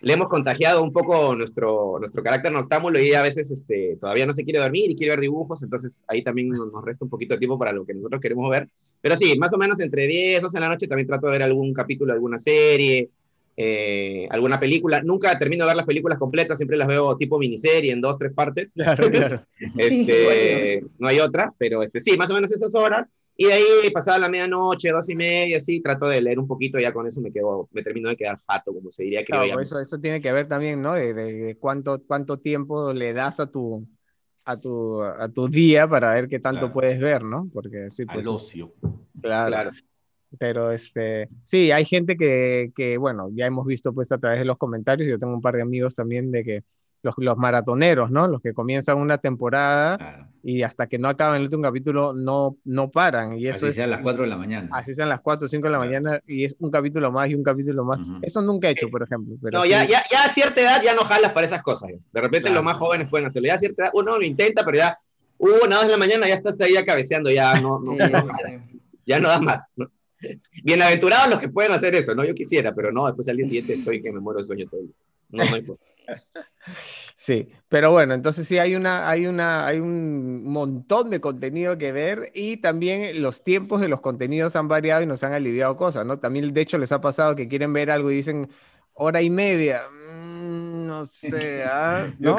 le 0.00 0.12
hemos 0.12 0.26
contagiado 0.26 0.82
un 0.82 0.92
poco 0.92 1.36
nuestro, 1.36 2.00
nuestro 2.00 2.20
carácter 2.20 2.50
noctámbulo 2.50 3.00
y 3.00 3.14
a 3.14 3.22
veces 3.22 3.48
este, 3.52 3.96
todavía 4.00 4.26
no 4.26 4.32
se 4.32 4.42
quiere 4.42 4.58
dormir 4.58 4.90
y 4.90 4.96
quiere 4.96 5.12
ver 5.12 5.20
dibujos, 5.20 5.62
entonces 5.62 6.02
ahí 6.08 6.24
también 6.24 6.48
nos, 6.48 6.84
resta 6.84 7.04
un 7.04 7.10
poquito 7.10 7.34
de 7.34 7.38
tiempo 7.38 7.56
para 7.56 7.70
lo 7.70 7.86
que 7.86 7.94
nosotros 7.94 8.20
queremos 8.20 8.50
ver. 8.50 8.68
Pero 9.00 9.14
sí, 9.14 9.38
más 9.38 9.52
o 9.52 9.56
menos 9.56 9.78
entre 9.78 10.08
10, 10.08 10.42
11 10.42 10.56
de 10.56 10.60
la 10.60 10.68
noche 10.68 10.88
también 10.88 11.06
trato 11.06 11.26
de 11.26 11.32
ver 11.32 11.42
algún 11.44 11.72
capítulo 11.72 12.12
alguna 12.12 12.38
serie, 12.38 13.08
eh, 13.56 14.26
alguna 14.30 14.58
película. 14.58 15.02
Nunca 15.02 15.38
termino 15.38 15.64
de 15.64 15.70
ver 15.70 15.76
las 15.76 15.86
películas 15.86 16.18
completas, 16.18 16.58
siempre 16.58 16.76
las 16.76 16.88
veo 16.88 17.16
tipo 17.16 17.38
miniserie 17.38 17.92
en 17.92 18.00
dos, 18.00 18.18
tres 18.18 18.32
partes. 18.32 18.72
Claro, 18.80 19.10
claro. 19.10 19.46
este, 19.76 20.82
no 20.98 21.08
hay 21.08 21.20
otra, 21.20 21.52
pero 21.58 21.82
este, 21.82 22.00
sí, 22.00 22.16
más 22.16 22.30
o 22.30 22.34
menos 22.34 22.50
esas 22.52 22.74
horas. 22.74 23.12
Y 23.36 23.46
de 23.46 23.52
ahí, 23.54 23.90
pasada 23.92 24.18
la 24.18 24.28
medianoche, 24.28 24.90
dos 24.90 25.08
y 25.08 25.14
media, 25.14 25.58
así, 25.58 25.80
trato 25.80 26.06
de 26.06 26.20
leer 26.20 26.38
un 26.38 26.46
poquito, 26.46 26.78
ya 26.78 26.92
con 26.92 27.06
eso 27.06 27.20
me 27.20 27.32
quedo, 27.32 27.68
me 27.72 27.82
termino 27.82 28.08
de 28.08 28.16
quedar 28.16 28.38
fato, 28.38 28.72
como 28.72 28.90
se 28.90 29.04
diría. 29.04 29.24
Claro, 29.24 29.60
eso, 29.60 29.78
eso 29.80 29.98
tiene 29.98 30.20
que 30.20 30.32
ver 30.32 30.46
también, 30.46 30.82
¿no? 30.82 30.94
De, 30.94 31.56
cuánto, 31.58 32.02
cuánto 32.06 32.38
tiempo 32.38 32.92
le 32.92 33.12
das 33.12 33.40
a 33.40 33.50
tu, 33.50 33.86
a 34.44 34.58
tu, 34.58 35.02
a 35.02 35.28
tu 35.28 35.48
día 35.48 35.88
para 35.88 36.14
ver 36.14 36.28
qué 36.28 36.38
tanto 36.38 36.72
puedes 36.72 37.00
ver, 37.00 37.24
¿no? 37.24 37.48
Porque 37.52 37.88
sí, 37.88 38.04
pues, 38.04 38.26
Al 38.26 38.34
ocio. 38.34 38.74
Claro. 39.20 39.48
claro. 39.48 39.70
Pero 40.38 40.70
este, 40.72 41.28
sí, 41.44 41.72
hay 41.72 41.84
gente 41.84 42.16
que, 42.16 42.72
que, 42.74 42.98
bueno, 42.98 43.28
ya 43.32 43.46
hemos 43.46 43.66
visto 43.66 43.92
pues 43.92 44.12
a 44.12 44.18
través 44.18 44.38
de 44.38 44.44
los 44.44 44.58
comentarios, 44.58 45.08
yo 45.08 45.18
tengo 45.18 45.34
un 45.34 45.40
par 45.40 45.56
de 45.56 45.62
amigos 45.62 45.94
también 45.94 46.30
de 46.30 46.44
que 46.44 46.64
los, 47.02 47.14
los 47.18 47.36
maratoneros, 47.36 48.10
¿no? 48.10 48.28
Los 48.28 48.40
que 48.40 48.52
comienzan 48.52 48.98
una 48.98 49.18
temporada 49.18 50.28
y 50.42 50.62
hasta 50.62 50.86
que 50.86 50.98
no 50.98 51.08
acaban 51.08 51.36
el 51.36 51.42
último 51.42 51.62
capítulo 51.62 52.12
no, 52.12 52.56
no 52.64 52.90
paran. 52.90 53.38
Y 53.38 53.46
eso 53.46 53.66
así 53.66 53.76
sean 53.76 53.90
las 53.90 54.00
4 54.00 54.24
de 54.24 54.28
la 54.28 54.36
mañana. 54.36 54.68
Así 54.72 54.94
sean 54.94 55.08
las 55.08 55.20
4 55.20 55.46
o 55.46 55.48
5 55.48 55.66
de 55.66 55.72
la 55.72 55.78
mañana 55.78 56.20
y 56.26 56.44
es 56.44 56.56
un 56.58 56.70
capítulo 56.70 57.10
más 57.10 57.28
y 57.30 57.34
un 57.34 57.42
capítulo 57.42 57.84
más. 57.84 58.06
Eso 58.22 58.42
nunca 58.42 58.68
he 58.68 58.72
hecho, 58.72 58.88
por 58.90 59.02
ejemplo. 59.02 59.36
Pero 59.42 59.58
no, 59.58 59.66
ya, 59.66 59.84
ya, 59.84 60.02
ya, 60.10 60.24
a 60.24 60.28
cierta 60.28 60.60
edad 60.60 60.82
ya 60.82 60.94
no 60.94 61.02
jalas 61.02 61.32
para 61.32 61.46
esas 61.46 61.62
cosas. 61.62 61.90
De 62.12 62.20
repente 62.20 62.50
los 62.50 62.62
más 62.62 62.76
jóvenes 62.76 63.08
pueden 63.08 63.26
hacerlo. 63.26 63.48
Ya 63.48 63.54
a 63.54 63.58
cierta 63.58 63.84
edad 63.84 63.92
uno 63.94 64.18
lo 64.18 64.24
intenta, 64.24 64.64
pero 64.64 64.78
ya, 64.78 64.98
uh, 65.38 65.66
nada 65.68 65.84
de 65.84 65.90
la 65.90 65.98
mañana 65.98 66.28
ya 66.28 66.34
estás 66.34 66.60
ahí 66.60 66.74
cabeceando, 66.84 67.30
ya 67.30 67.60
no, 67.60 67.80
no, 67.80 67.96
ya 69.06 69.20
no 69.20 69.28
da 69.28 69.40
más. 69.40 69.72
¿no? 69.76 69.90
Bienaventurados 70.62 71.30
los 71.30 71.38
que 71.38 71.48
pueden 71.48 71.72
hacer 71.72 71.94
eso, 71.94 72.14
¿no? 72.14 72.24
Yo 72.24 72.34
quisiera, 72.34 72.74
pero 72.74 72.92
no, 72.92 73.06
después 73.06 73.28
al 73.28 73.36
día 73.36 73.46
siguiente 73.46 73.74
estoy 73.74 74.02
que 74.02 74.12
me 74.12 74.20
muero 74.20 74.38
de 74.38 74.44
sueño 74.44 74.66
todo 74.68 74.80
el 74.80 74.86
día. 74.88 74.96
No, 75.30 75.44
no 75.50 75.56
importa. 75.56 75.84
Sí, 77.16 77.50
pero 77.68 77.92
bueno, 77.92 78.14
entonces 78.14 78.48
sí 78.48 78.58
hay 78.58 78.74
una, 78.74 79.08
hay 79.08 79.26
una, 79.26 79.66
hay 79.66 79.78
un 79.78 80.42
montón 80.44 81.10
de 81.10 81.20
contenido 81.20 81.76
que 81.76 81.92
ver 81.92 82.32
y 82.34 82.56
también 82.56 83.20
los 83.20 83.44
tiempos 83.44 83.80
de 83.80 83.88
los 83.88 84.00
contenidos 84.00 84.56
han 84.56 84.68
variado 84.68 85.02
y 85.02 85.06
nos 85.06 85.22
han 85.22 85.34
aliviado 85.34 85.76
cosas, 85.76 86.06
¿no? 86.06 86.18
También 86.18 86.52
de 86.52 86.60
hecho 86.60 86.78
les 86.78 86.92
ha 86.92 87.00
pasado 87.00 87.36
que 87.36 87.46
quieren 87.46 87.72
ver 87.72 87.90
algo 87.90 88.10
y 88.10 88.16
dicen 88.16 88.48
hora 88.94 89.20
y 89.22 89.30
media. 89.30 89.82
Mm, 89.90 90.86
no 90.86 91.04
sé, 91.04 91.62
¿ah? 91.66 92.12
Yo, 92.18 92.34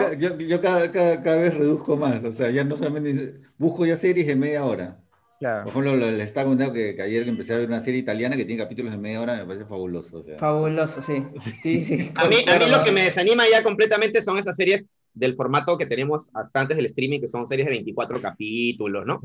cada, 0.62 0.92
cada, 0.92 1.36
vez 1.38 1.54
reduzco 1.54 1.96
más, 1.96 2.24
o 2.24 2.32
sea, 2.32 2.50
ya 2.50 2.64
no 2.64 2.76
solamente 2.76 3.40
busco 3.58 3.86
ya 3.86 3.96
series 3.96 4.28
de 4.28 4.36
media 4.36 4.66
hora. 4.66 5.00
Por 5.42 5.84
ejemplo, 5.84 5.96
les 5.96 6.28
estaba 6.28 6.50
contando 6.50 6.74
que, 6.74 7.02
ayer 7.02 7.28
empecé 7.28 7.54
a 7.54 7.58
ver 7.58 7.68
una 7.68 7.80
serie 7.80 8.00
italiana 8.00 8.38
que 8.38 8.46
tiene 8.46 8.62
capítulos 8.62 8.92
de 8.92 9.00
media 9.00 9.22
hora, 9.22 9.38
me 9.38 9.46
parece 9.46 9.66
fabuloso. 9.66 10.22
Fabuloso, 10.38 11.02
sí. 11.04 11.24
sí, 11.64 11.82
sí. 11.82 12.12
A, 12.16 12.28
mí, 12.28 12.36
lo 12.70 12.84
que 12.84 12.92
me 12.92 13.06
desanima 13.06 13.44
ya 13.52 13.64
completamente 13.64 14.22
son 14.22 14.38
esas 14.38 14.56
series 14.56 14.86
del 15.14 15.34
formato 15.34 15.78
que 15.78 15.86
tenemos 15.86 16.30
hasta 16.34 16.62
antes 16.62 16.78
del 16.78 16.86
streaming, 16.86 17.20
que 17.20 17.28
son 17.28 17.46
series 17.46 17.66
de 17.66 17.72
24 17.72 18.22
capítulos, 18.22 19.06
¿no? 19.06 19.20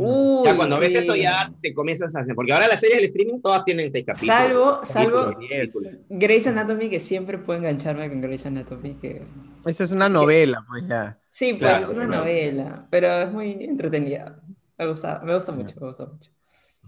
ya 0.44 0.56
cuando 0.56 0.80
ves 0.80 0.94
esto 0.94 1.14
ya 1.14 1.52
te 1.62 1.72
comienzas 1.74 2.16
a 2.16 2.20
hacer, 2.20 2.34
porque 2.34 2.52
ahora 2.52 2.66
las 2.66 2.80
series 2.80 2.96
del 2.96 3.04
streaming 3.04 3.40
todas 3.40 3.62
tienen 3.62 3.92
6 3.92 4.04
capítulos. 4.06 4.36
Salvo, 4.36 4.80
salvo 4.82 5.38
Grey's 6.08 6.46
Anatomy, 6.46 6.88
que 6.88 6.98
siempre 6.98 7.38
puedo 7.38 7.58
engancharme 7.58 8.08
con 8.08 8.20
Grey's 8.20 8.46
Anatomy. 8.46 8.94
Que... 8.94 9.22
Esa 9.64 9.84
es 9.84 9.92
una 9.92 10.08
novela, 10.08 10.64
pues 10.68 10.88
ya. 10.88 11.18
Sí, 11.28 11.54
pues 11.54 11.82
es 11.82 11.90
una 11.90 12.06
novela, 12.06 12.86
pero 12.90 13.20
es 13.20 13.30
muy 13.30 13.52
entretenida. 13.60 14.40
Me 14.78 14.86
gusta, 14.86 15.20
me 15.24 15.34
gusta 15.34 15.52
mucho, 15.52 15.74
me 15.80 15.86
gusta 15.86 16.06
mucho. 16.06 16.30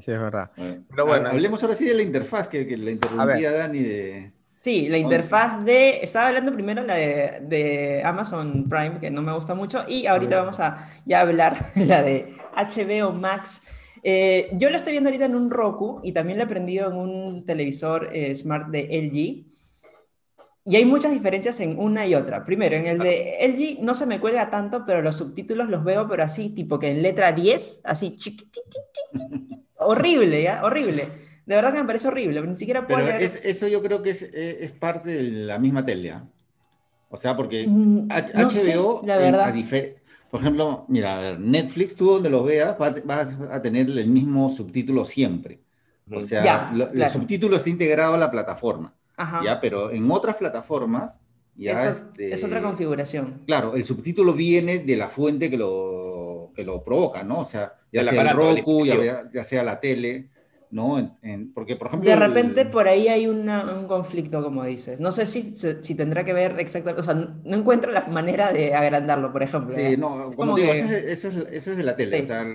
Sí, 0.01 0.13
es 0.13 0.21
verdad. 0.21 0.51
Pero 0.55 1.07
bueno, 1.07 1.29
hablemos 1.29 1.63
ahora 1.63 1.75
sí 1.75 1.85
de 1.85 1.95
la 1.95 2.03
interfaz 2.03 2.49
que, 2.49 2.67
que 2.67 2.77
la 2.77 2.91
interrumpía 2.91 3.51
Dani 3.53 3.83
de... 3.83 4.33
Sí, 4.63 4.89
la 4.89 4.99
interfaz 4.99 5.65
de. 5.65 6.01
Estaba 6.03 6.29
hablando 6.29 6.53
primero 6.53 6.83
la 6.83 6.97
de, 6.97 7.39
de, 7.43 8.03
Amazon 8.05 8.69
Prime, 8.69 8.99
que 8.99 9.09
no 9.09 9.23
me 9.23 9.33
gusta 9.33 9.55
mucho, 9.55 9.85
y 9.87 10.07
ahorita 10.07 10.41
vamos 10.41 10.59
a 10.59 10.91
ya 11.07 11.21
hablar 11.21 11.71
la 11.77 12.03
de 12.03 12.35
HBO 12.55 13.13
Max. 13.13 13.63
Eh, 14.03 14.51
yo 14.53 14.71
lo 14.71 14.77
estoy 14.77 14.93
viendo 14.93 15.09
ahorita 15.09 15.27
en 15.27 15.37
un 15.37 15.51
Roku 15.51 16.01
y 16.03 16.13
también 16.13 16.39
lo 16.39 16.45
he 16.45 16.47
aprendido 16.47 16.91
en 16.91 16.97
un 16.97 17.45
televisor 17.45 18.11
eh, 18.13 18.35
smart 18.35 18.69
de 18.69 18.89
LG. 18.91 19.58
Y 20.69 20.77
hay 20.77 20.85
muchas 20.85 21.13
diferencias 21.13 21.61
en 21.61 21.79
una 21.79 22.07
y 22.07 22.15
otra. 22.15 22.45
Primero, 22.45 22.77
en 22.77 22.87
el 22.87 22.99
de 22.99 23.39
LG 23.41 23.83
no 23.83 23.95
se 23.95 24.05
me 24.05 24.21
cuelga 24.21 24.51
tanto, 24.51 24.85
pero 24.85 25.01
los 25.01 25.17
subtítulos 25.17 25.71
los 25.71 25.83
veo, 25.83 26.07
pero 26.07 26.23
así, 26.23 26.51
tipo 26.51 26.79
que 26.79 26.91
en 26.91 27.01
letra 27.01 27.33
10, 27.33 27.81
así 27.85 28.19
horrible, 29.77 30.43
¿ya? 30.43 30.63
Horrible. 30.63 31.09
De 31.47 31.55
verdad 31.55 31.73
que 31.73 31.79
me 31.79 31.87
parece 31.87 32.09
horrible, 32.09 32.43
ni 32.43 32.55
siquiera 32.55 32.87
puedo 32.87 33.03
pero 33.03 33.19
eso 33.19 33.67
yo 33.67 33.83
creo 33.83 34.03
que 34.03 34.11
es, 34.11 34.23
eh, 34.25 34.59
es, 34.61 34.73
parte 34.73 35.09
de 35.09 35.23
la 35.23 35.59
misma 35.59 35.87
tele. 35.87 36.11
¿ah? 36.11 36.29
O 37.09 37.17
sea, 37.17 37.35
porque 37.35 37.65
mm, 37.67 38.09
HBO, 38.09 39.01
la 39.07 39.17
verdad. 39.17 39.55
por 40.31 40.41
ejemplo, 40.41 40.85
mira, 40.89 41.17
a 41.17 41.21
ver, 41.23 41.41
Netflix, 41.41 41.97
tú 41.97 42.11
donde 42.11 42.29
lo 42.29 42.45
veas, 42.45 42.77
vas, 42.77 43.39
a 43.51 43.63
tener 43.63 43.89
el 43.89 44.09
mismo 44.09 44.51
subtítulo 44.51 45.07
siempre. 45.07 45.61
O 46.13 46.21
sea, 46.21 46.71
el 46.93 47.09
subtítulo 47.09 47.57
está 47.57 47.71
integrado 47.71 48.13
a 48.13 48.19
la 48.19 48.31
plataforma. 48.31 48.98
¿Ya? 49.45 49.61
Pero 49.61 49.91
en 49.91 50.11
otras 50.11 50.37
plataformas 50.37 51.21
ya 51.59 51.91
este, 51.91 52.33
es 52.33 52.45
otra 52.45 52.63
configuración. 52.63 53.43
Claro, 53.45 53.75
el 53.75 53.85
subtítulo 53.85 54.33
viene 54.33 54.79
de 54.79 54.97
la 54.97 55.09
fuente 55.09 55.51
que 55.51 55.59
lo, 55.59 56.53
que 56.55 56.63
lo 56.63 56.85
provoca, 56.85 57.25
¿no? 57.25 57.41
O 57.41 57.45
sea, 57.45 57.75
ya 57.93 58.05
sea 58.05 58.23
el 58.23 58.37
Roku, 58.37 58.87
ya, 58.87 59.43
sea 59.43 59.65
la 59.65 59.81
tele, 59.81 60.29
¿no? 60.71 61.19
porque, 61.55 61.75
por 61.75 61.89
ejemplo... 61.89 62.09
De 62.09 62.15
repente 62.15 62.65
por 62.65 62.87
ahí 62.87 63.09
hay 63.09 63.27
un 63.27 63.87
conflicto, 63.89 64.41
como 64.41 64.63
dices. 64.65 65.01
No 65.01 65.11
sé 65.11 65.27
si, 65.27 65.43
si 65.43 65.95
tendrá 65.97 66.25
que 66.25 66.33
ver 66.33 66.61
exactamente, 66.61 67.01
o 67.01 67.05
sea, 67.05 67.15
no 67.15 67.57
encuentro 67.57 67.91
la 67.91 68.07
manera 68.07 68.53
de 68.53 68.75
agrandarlo, 68.75 69.33
por 69.33 69.43
ejemplo. 69.43 69.73
Sí, 69.73 69.97
no, 69.97 70.31
como, 70.37 70.55
digo, 70.55 70.73
eso, 70.73 70.95
es, 70.95 71.27
eso, 71.51 71.73
es, 71.73 71.77
de 71.77 71.83
la 71.83 71.97
tele. 71.97 72.23
O 72.23 72.25
sea, 72.25 72.47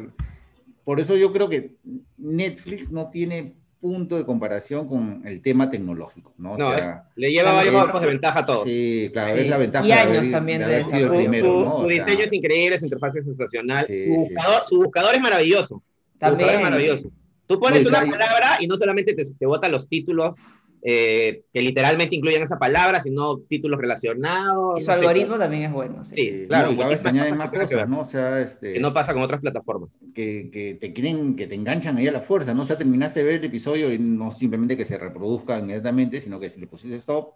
por 0.86 1.02
eso 1.02 1.18
yo 1.18 1.34
creo 1.34 1.50
que 1.50 1.76
Netflix 2.18 2.90
no 2.90 3.10
tiene 3.10 3.56
punto 3.84 4.16
de 4.16 4.26
comparación 4.26 4.88
con 4.88 5.24
el 5.26 5.42
tema 5.42 5.70
tecnológico, 5.70 6.34
¿no? 6.38 6.58
no 6.58 6.74
le 7.18 7.32
lleva 7.32 7.52
varios 7.52 8.02
de 8.02 8.08
ventaja 8.08 8.40
a 8.40 8.46
todos. 8.46 8.64
Sí, 8.64 9.10
claro, 9.12 9.36
es 9.36 9.50
la 9.50 9.58
ventaja 9.58 9.86
y 9.86 9.92
años 9.92 10.32
también 10.32 10.60
de, 10.60 10.66
haber 10.66 10.86
sido 10.86 11.14
el 11.14 11.20
primero, 11.20 11.66
¿no? 11.66 11.82
Su, 11.82 11.88
diseño 11.88 12.24
es 12.24 12.32
increíble, 12.32 12.78
su 12.78 12.86
interfaz 12.86 13.18
es 13.18 13.26
sensacional, 13.26 13.86
su, 13.86 14.14
buscador, 14.14 14.62
su, 14.70 14.78
buscador, 14.78 15.16
es 15.16 15.22
maravilloso. 15.22 15.84
También. 16.18 16.40
Su 16.40 16.46
buscador 16.46 16.56
es 16.56 16.64
maravilloso. 16.64 17.12
Tú 17.46 17.60
pones 17.60 17.86
una 17.86 18.00
palabra 18.00 18.58
y 18.62 18.68
no 18.68 18.78
solamente 18.78 19.14
te, 19.14 19.24
te 19.38 19.46
bota 19.46 19.68
los 19.68 19.90
títulos 19.90 20.38
eh, 20.86 21.44
que 21.54 21.62
literalmente 21.62 22.14
incluyen 22.14 22.42
esa 22.42 22.60
palabra, 22.60 23.00
sino 23.00 23.40
títulos 23.40 23.80
relacionados. 23.80 24.82
Y 24.82 24.84
su 24.84 24.92
algoritmo 24.92 25.38
también 25.38 25.64
es 25.64 25.72
bueno. 25.72 26.04
Sí, 26.04 26.44
claro. 26.48 26.74
y 26.74 26.78
cada 26.78 27.10
añaden 27.10 27.38
más 27.38 27.52
cosas, 27.52 27.88
¿no? 27.88 28.02
O 28.02 28.06
sea, 28.06 28.42
este, 28.42 28.74
que 28.74 28.80
no 28.82 28.94
pasa 28.94 29.14
con 29.14 29.24
otras 29.24 29.40
plataformas. 29.40 30.02
Que, 30.14 30.50
que, 30.52 30.74
te 30.74 30.92
quieren, 30.92 31.38
que 31.38 31.48
te 31.48 31.56
enganchan 31.56 31.96
ahí 31.96 32.08
a 32.10 32.12
la 32.12 32.20
fuerza, 32.20 32.54
¿no? 32.54 32.64
O 32.64 32.66
sea, 32.66 32.78
terminaste 32.78 33.22
de 33.22 33.26
ver 33.26 33.36
el 33.36 33.46
episodio 33.46 33.94
y 33.94 33.98
no 33.98 34.30
simplemente 34.32 34.76
que 34.76 34.84
se 34.84 34.98
reproduzca 34.98 35.58
inmediatamente, 35.58 36.20
sino 36.20 36.38
que 36.38 36.50
si 36.50 36.60
le 36.60 36.68
pusiste 36.68 36.98
stop, 36.98 37.30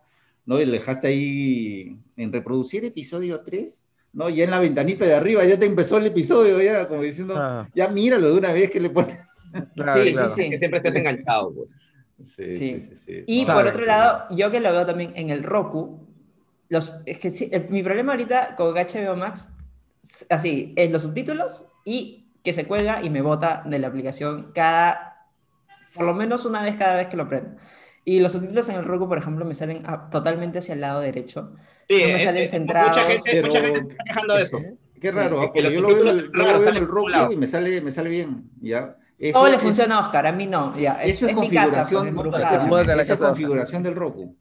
¿no? 0.45 0.59
Y 0.59 0.65
le 0.65 0.73
dejaste 0.73 1.07
ahí 1.07 1.97
en 2.17 2.33
reproducir 2.33 2.83
episodio 2.83 3.39
3, 3.45 3.81
¿no? 4.11 4.29
Ya 4.29 4.43
en 4.43 4.51
la 4.51 4.59
ventanita 4.59 5.05
de 5.05 5.15
arriba 5.15 5.45
ya 5.45 5.57
te 5.57 5.65
empezó 5.65 5.99
el 5.99 6.07
episodio, 6.07 6.61
ya 6.61 6.85
como 6.89 7.01
diciendo, 7.01 7.35
ah. 7.37 7.69
ya 7.73 7.87
míralo 7.87 8.27
de 8.27 8.37
una 8.39 8.51
vez 8.51 8.69
que 8.69 8.81
le 8.81 8.89
pones. 8.89 9.17
Claro, 9.75 10.03
sí, 10.03 10.09
sí, 10.09 10.23
sí. 10.35 10.49
Que 10.49 10.57
siempre 10.57 10.77
estés 10.79 10.95
enganchado, 10.95 11.53
pues. 11.53 11.73
Sí, 12.21 12.81
sí, 12.81 12.95
sí. 12.95 13.23
Y 13.27 13.45
por 13.45 13.65
otro 13.65 13.85
lado, 13.85 14.25
yo 14.31 14.49
que 14.49 14.59
lo 14.59 14.71
veo 14.71 14.85
también 14.85 15.13
en 15.15 15.29
el 15.29 15.43
Roku, 15.43 16.07
los, 16.69 17.01
es 17.05 17.19
que 17.19 17.67
mi 17.69 17.83
problema 17.83 18.13
ahorita 18.13 18.55
con 18.55 18.73
HBO 18.73 19.15
Max, 19.15 19.53
así, 20.29 20.73
es 20.75 20.91
los 20.91 21.03
subtítulos 21.03 21.67
y 21.85 22.31
que 22.43 22.53
se 22.53 22.65
cuelga 22.65 23.03
y 23.03 23.09
me 23.09 23.21
bota 23.21 23.63
de 23.65 23.79
la 23.79 23.87
aplicación 23.87 24.51
cada, 24.53 25.27
por 25.93 26.05
lo 26.05 26.13
menos 26.13 26.45
una 26.45 26.61
vez 26.61 26.75
cada 26.75 26.95
vez 26.95 27.07
que 27.07 27.17
lo 27.17 27.27
prendo. 27.27 27.57
Y 28.03 28.19
los 28.19 28.31
subtítulos 28.31 28.69
en 28.69 28.75
el 28.75 28.85
Roku, 28.85 29.07
por 29.07 29.17
ejemplo, 29.17 29.43
me 29.43 29.53
salen 29.53 29.83
totalmente 30.09 30.59
hacia 30.59 30.73
el 30.73 30.81
lado 30.81 31.01
derecho. 31.01 31.53
Sí, 31.89 32.01
no 32.05 32.13
me 32.13 32.19
salen 32.19 32.47
centrados. 32.47 32.95
Mucha 32.95 33.07
gente, 33.07 33.43
mucha 33.43 33.59
gente 33.59 33.83
se 33.83 33.91
está 33.91 34.03
quejando 34.05 34.35
de 34.35 34.41
eso. 34.41 34.61
Qué 35.01 35.11
raro, 35.11 35.41
porque 35.41 35.61
yo 35.71 35.81
lo 35.81 35.87
veo, 35.89 36.09
en 36.09 36.75
el 36.75 36.87
Roku 36.87 37.31
y 37.31 37.37
me 37.37 37.47
sale, 37.47 37.81
me 37.81 37.91
sale 37.91 38.09
bien, 38.09 38.49
¿ya? 38.61 38.97
Eso 39.19 39.49
le 39.49 39.57
funciona 39.57 39.97
a 39.97 40.01
Oscar, 40.01 40.27
a 40.27 40.31
mí 40.31 40.45
no. 40.45 40.77
Ya, 40.77 41.01
es, 41.01 41.15
eso 41.15 41.27
es, 41.27 41.33
configuración, 41.33 42.05
mi 42.05 42.21
casa, 42.21 43.01
esa 43.01 43.13
es 43.13 43.19
configuración 43.19 43.83
del 43.83 43.95
Roku. 43.95 44.35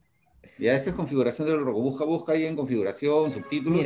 Ya, 0.58 0.74
esa 0.74 0.90
es 0.90 0.96
configuración 0.96 1.48
del 1.48 1.60
Roku. 1.60 1.82
Busca, 1.82 2.04
busca 2.04 2.32
ahí 2.32 2.44
en 2.44 2.56
configuración, 2.56 3.30
subtítulos. 3.30 3.80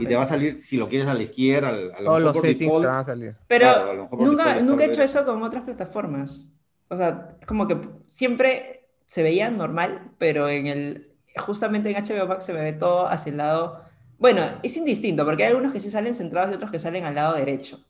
y, 0.00 0.06
te 0.06 0.16
va 0.16 0.22
a 0.22 0.26
salir, 0.26 0.56
si 0.58 0.76
lo 0.76 0.88
quieres 0.88 1.06
a 1.08 1.14
la 1.14 1.22
izquierda, 1.22 1.68
a 1.68 2.04
Todos 2.04 2.22
los 2.22 2.40
settings 2.40 2.80
te 2.80 2.86
van 2.86 3.00
a 3.00 3.04
salir. 3.04 3.36
Pero 3.46 4.08
nunca, 4.12 4.60
nunca 4.60 4.84
he 4.84 4.88
hecho 4.88 5.02
eso 5.02 5.24
con 5.24 5.42
otras 5.42 5.64
plataformas. 5.64 6.50
O 6.88 6.96
sea, 6.96 7.36
como 7.46 7.66
que 7.66 7.78
siempre 8.06 8.88
se 9.06 9.22
veía 9.22 9.50
normal, 9.50 10.12
pero 10.18 10.48
en 10.48 10.66
el, 10.66 11.12
justamente 11.36 11.90
en 11.90 12.04
HBO 12.04 12.26
Max 12.26 12.44
se 12.44 12.52
ve 12.52 12.72
todo 12.72 13.08
hacia 13.08 13.30
el 13.30 13.36
lado, 13.38 13.82
bueno, 14.18 14.42
es 14.62 14.76
indistinto, 14.76 15.24
porque 15.24 15.44
hay 15.44 15.50
algunos 15.50 15.72
que 15.72 15.80
sí 15.80 15.90
salen 15.90 16.14
centrados 16.14 16.50
y 16.50 16.54
otros 16.54 16.70
que 16.70 16.78
salen 16.78 17.04
al 17.04 17.14
lado 17.14 17.34
derecho. 17.34 17.84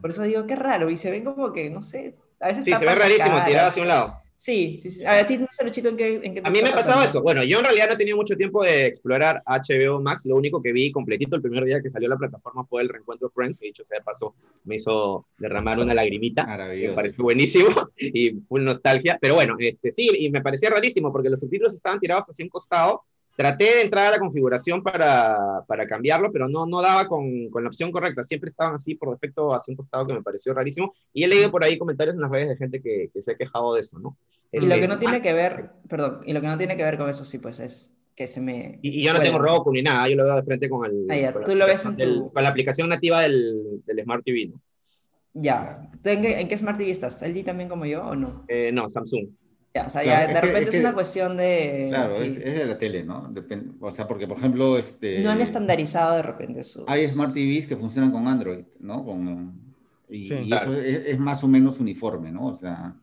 Por 0.00 0.10
eso 0.10 0.22
digo, 0.22 0.46
qué 0.46 0.56
raro, 0.56 0.90
y 0.90 0.96
se 0.96 1.10
ven 1.10 1.24
como 1.24 1.52
que, 1.52 1.70
no 1.70 1.82
sé, 1.82 2.16
a 2.40 2.48
veces... 2.48 2.64
Sí, 2.64 2.72
se 2.72 2.84
ve 2.84 2.94
rarísimo, 2.94 3.42
tirado 3.44 3.68
hacia 3.68 3.82
un 3.82 3.88
lado. 3.88 4.22
Sí, 4.42 4.80
sí, 4.82 4.90
sí. 4.90 5.06
A 5.06 5.24
ti 5.24 5.38
no 5.38 5.46
sé, 5.52 5.64
Luchito, 5.64 5.88
¿en 5.90 5.96
qué, 5.96 6.20
en 6.20 6.34
qué 6.34 6.40
A 6.42 6.50
mí 6.50 6.60
me 6.60 6.72
pasaba 6.72 7.04
eso. 7.04 7.22
Bueno, 7.22 7.44
yo 7.44 7.58
en 7.58 7.64
realidad 7.64 7.86
no 7.86 7.94
he 7.94 7.96
tenido 7.96 8.16
mucho 8.16 8.36
tiempo 8.36 8.64
de 8.64 8.86
explorar 8.86 9.40
HBO 9.46 10.00
Max. 10.00 10.26
Lo 10.26 10.34
único 10.34 10.60
que 10.60 10.72
vi 10.72 10.90
completito 10.90 11.36
el 11.36 11.42
primer 11.42 11.64
día 11.64 11.80
que 11.80 11.88
salió 11.88 12.08
la 12.08 12.16
plataforma 12.16 12.64
fue 12.64 12.82
el 12.82 12.88
reencuentro 12.88 13.30
Friends, 13.30 13.60
que 13.60 13.66
dicho 13.66 13.84
sea 13.84 13.98
de 13.98 14.04
paso, 14.04 14.34
me 14.64 14.74
hizo 14.74 15.28
derramar 15.38 15.78
una 15.78 15.94
lagrimita. 15.94 16.44
Maravilloso. 16.44 16.90
Me 16.90 16.96
pareció 16.96 17.22
buenísimo 17.22 17.68
y 17.96 18.32
full 18.48 18.64
nostalgia. 18.64 19.16
Pero 19.20 19.36
bueno, 19.36 19.54
este, 19.60 19.92
sí, 19.92 20.10
y 20.12 20.28
me 20.32 20.42
parecía 20.42 20.70
rarísimo 20.70 21.12
porque 21.12 21.30
los 21.30 21.38
subtítulos 21.38 21.74
estaban 21.76 22.00
tirados 22.00 22.28
hacia 22.28 22.44
un 22.44 22.48
costado 22.50 23.04
Traté 23.36 23.64
de 23.64 23.80
entrar 23.82 24.06
a 24.06 24.10
la 24.12 24.18
configuración 24.18 24.82
para, 24.82 25.62
para 25.66 25.86
cambiarlo, 25.86 26.30
pero 26.30 26.48
no, 26.48 26.66
no 26.66 26.82
daba 26.82 27.06
con, 27.08 27.48
con, 27.48 27.62
la 27.62 27.68
opción 27.68 27.90
correcta. 27.90 28.22
Siempre 28.22 28.48
estaban 28.48 28.74
así 28.74 28.94
por 28.94 29.10
defecto 29.10 29.54
hacia 29.54 29.72
un 29.72 29.76
costado 29.76 30.06
que 30.06 30.14
me 30.14 30.22
pareció 30.22 30.52
rarísimo. 30.52 30.94
Y 31.12 31.24
he 31.24 31.28
leído 31.28 31.50
por 31.50 31.64
ahí 31.64 31.78
comentarios 31.78 32.14
en 32.14 32.20
las 32.20 32.30
redes 32.30 32.50
de 32.50 32.56
gente 32.56 32.82
que, 32.82 33.10
que 33.12 33.22
se 33.22 33.32
ha 33.32 33.36
quejado 33.36 33.74
de 33.74 33.80
eso, 33.80 33.98
¿no? 33.98 34.16
y 34.52 34.66
lo 34.66 34.74
que 34.74 34.86
no 34.86 34.98
tiene 34.98 35.16
ah, 35.16 35.22
que 35.22 35.32
ver, 35.32 35.70
perdón, 35.88 36.20
y 36.26 36.34
lo 36.34 36.42
que 36.42 36.46
no 36.46 36.58
tiene 36.58 36.76
que 36.76 36.84
ver 36.84 36.98
con 36.98 37.08
eso, 37.08 37.24
sí, 37.24 37.38
pues 37.38 37.58
es 37.58 37.96
que 38.14 38.26
se 38.26 38.42
me... 38.42 38.78
Y, 38.82 39.02
yo 39.02 39.14
no 39.14 39.20
tengo 39.20 39.38
Roku 39.38 39.72
ni 39.72 39.80
nada, 39.80 40.06
yo 40.10 40.16
lo 40.16 40.24
veo 40.24 40.36
de 40.36 40.42
frente 40.42 40.68
con 40.68 40.84
el... 40.84 41.06
Ah, 41.10 41.32
tú 41.46 41.54
lo 41.54 41.64
ves 41.64 41.86
en 41.86 41.96
tu... 41.96 42.30
con 42.30 42.42
la 42.42 42.50
aplicación 42.50 42.90
nativa 42.90 43.22
del, 43.22 43.82
del 43.86 44.04
Smart 44.04 44.22
TV, 44.22 44.48
¿no? 44.48 44.60
Ya. 45.34 45.90
¿En 46.04 46.48
qué 46.48 46.58
Smart 46.58 46.76
TV 46.76 46.90
estás? 46.90 47.22
¿LG 47.22 47.44
también 47.44 47.68
como 47.68 47.86
yo 47.86 48.04
o 48.04 48.14
no? 48.14 48.44
Eh, 48.48 48.70
no, 48.72 48.88
Samsung. 48.88 49.28
Ya, 49.74 49.86
o 49.86 49.90
sea, 49.90 50.04
ya 50.04 50.26
de 50.26 50.40
repente 50.40 50.70
es, 50.70 50.80
una 50.80 50.92
cuestión 50.92 51.36
de... 51.36 51.86
Claro, 51.88 52.14
es, 52.14 52.44
de 52.44 52.66
la 52.66 52.76
tele, 52.76 53.04
¿no? 53.04 53.28
Depende, 53.30 53.72
o 53.80 53.90
sea, 53.90 54.06
porque, 54.06 54.26
por 54.26 54.36
ejemplo, 54.36 54.76
este... 54.76 55.20
No 55.20 55.30
han 55.30 55.40
estandarizado 55.40 56.16
de 56.16 56.22
repente 56.22 56.60
eso. 56.60 56.84
Hay 56.86 57.08
Smart 57.08 57.32
TVs 57.32 57.66
que 57.66 57.76
funcionan 57.76 58.10
con 58.10 58.28
Android, 58.28 58.64
¿no? 58.80 59.04
Con, 59.04 59.74
y, 60.10 60.30
eso 60.30 60.78
es, 60.78 61.18
más 61.18 61.42
o 61.42 61.48
menos 61.48 61.80
uniforme, 61.80 62.30
¿no? 62.30 62.48
O 62.48 62.54
sea... 62.54 62.94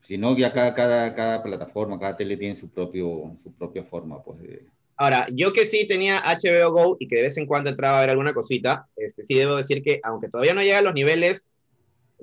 Si 0.00 0.18
no, 0.18 0.36
ya 0.36 0.50
cada, 0.50 0.74
cada, 0.74 1.14
cada 1.14 1.42
plataforma, 1.42 1.98
cada 1.98 2.16
tele 2.16 2.36
tiene 2.36 2.54
su, 2.54 2.70
propio, 2.70 3.36
su 3.42 3.52
propia 3.52 3.84
forma, 3.84 4.22
pues, 4.22 4.38
Ahora, 4.96 5.26
yo 5.32 5.52
que 5.52 5.64
sí 5.64 5.86
tenía 5.86 6.22
HBO 6.22 6.70
Go 6.70 6.96
y 6.98 7.08
que 7.08 7.16
de 7.16 7.22
vez 7.22 7.36
en 7.36 7.46
cuando 7.46 7.70
entraba 7.70 7.98
a 7.98 8.00
ver 8.02 8.10
alguna 8.10 8.34
cosita, 8.34 8.88
este, 8.96 9.24
sí 9.24 9.34
debo 9.34 9.56
decir 9.56 9.82
que, 9.82 10.00
aunque 10.02 10.28
todavía 10.28 10.54
no 10.54 10.62
llega 10.62 10.78
a 10.78 10.82
los 10.82 10.94
niveles 10.94 11.50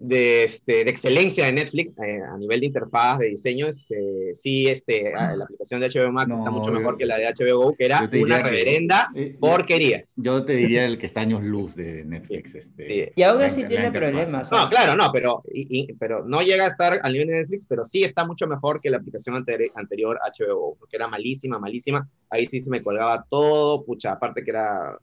de, 0.01 0.45
este, 0.45 0.85
de 0.85 0.89
excelencia 0.89 1.45
de 1.45 1.53
Netflix 1.53 1.93
eh, 1.99 2.21
a 2.21 2.37
nivel 2.37 2.61
de 2.61 2.65
interfaz, 2.67 3.19
de 3.19 3.27
diseño, 3.27 3.67
este, 3.67 4.33
sí, 4.33 4.67
este, 4.67 5.11
la 5.11 5.43
aplicación 5.43 5.81
de 5.81 5.89
HBO 5.89 6.11
Max 6.11 6.31
está 6.31 6.49
mucho 6.49 6.71
mejor 6.71 6.97
que 6.97 7.05
la 7.05 7.17
de 7.17 7.25
HBO 7.25 7.63
Go, 7.63 7.75
que 7.75 7.85
era 7.85 8.09
una 8.21 8.41
reverenda 8.41 9.09
eh, 9.13 9.35
porquería. 9.39 10.05
Yo 10.15 10.45
te 10.45 10.53
diría 10.53 10.85
el 10.85 10.97
que 10.97 11.05
está 11.05 11.21
años 11.21 11.43
luz 11.43 11.75
de 11.75 12.05
Netflix. 12.05 12.55
Este, 12.55 13.11
y 13.15 13.21
aún 13.23 13.41
así 13.41 13.65
tiene 13.65 13.91
problemas. 13.91 14.51
No, 14.51 14.69
claro, 14.69 14.95
no, 14.95 15.11
pero, 15.11 15.43
pero 15.99 16.25
no 16.25 16.41
llega 16.41 16.63
a 16.65 16.67
estar 16.67 16.99
al 17.03 17.11
nivel 17.11 17.27
de 17.27 17.33
Netflix, 17.35 17.65
pero 17.65 17.83
sí 17.83 18.03
está 18.03 18.25
mucho 18.25 18.47
mejor 18.47 18.79
que 18.79 18.89
la 18.89 18.97
aplicación 18.97 19.35
anterior 19.35 20.19
HBO 20.23 20.55
Go, 20.55 20.75
porque 20.79 20.95
era 20.95 21.07
malísima, 21.07 21.59
malísima. 21.59 22.07
Ahí 22.29 22.45
sí 22.45 22.61
se 22.61 22.71
me 22.71 22.81
colgaba 22.81 23.25
todo, 23.29 23.83
pucha, 23.83 24.13
aparte 24.13 24.43
que 24.43 24.51
era, 24.51 24.97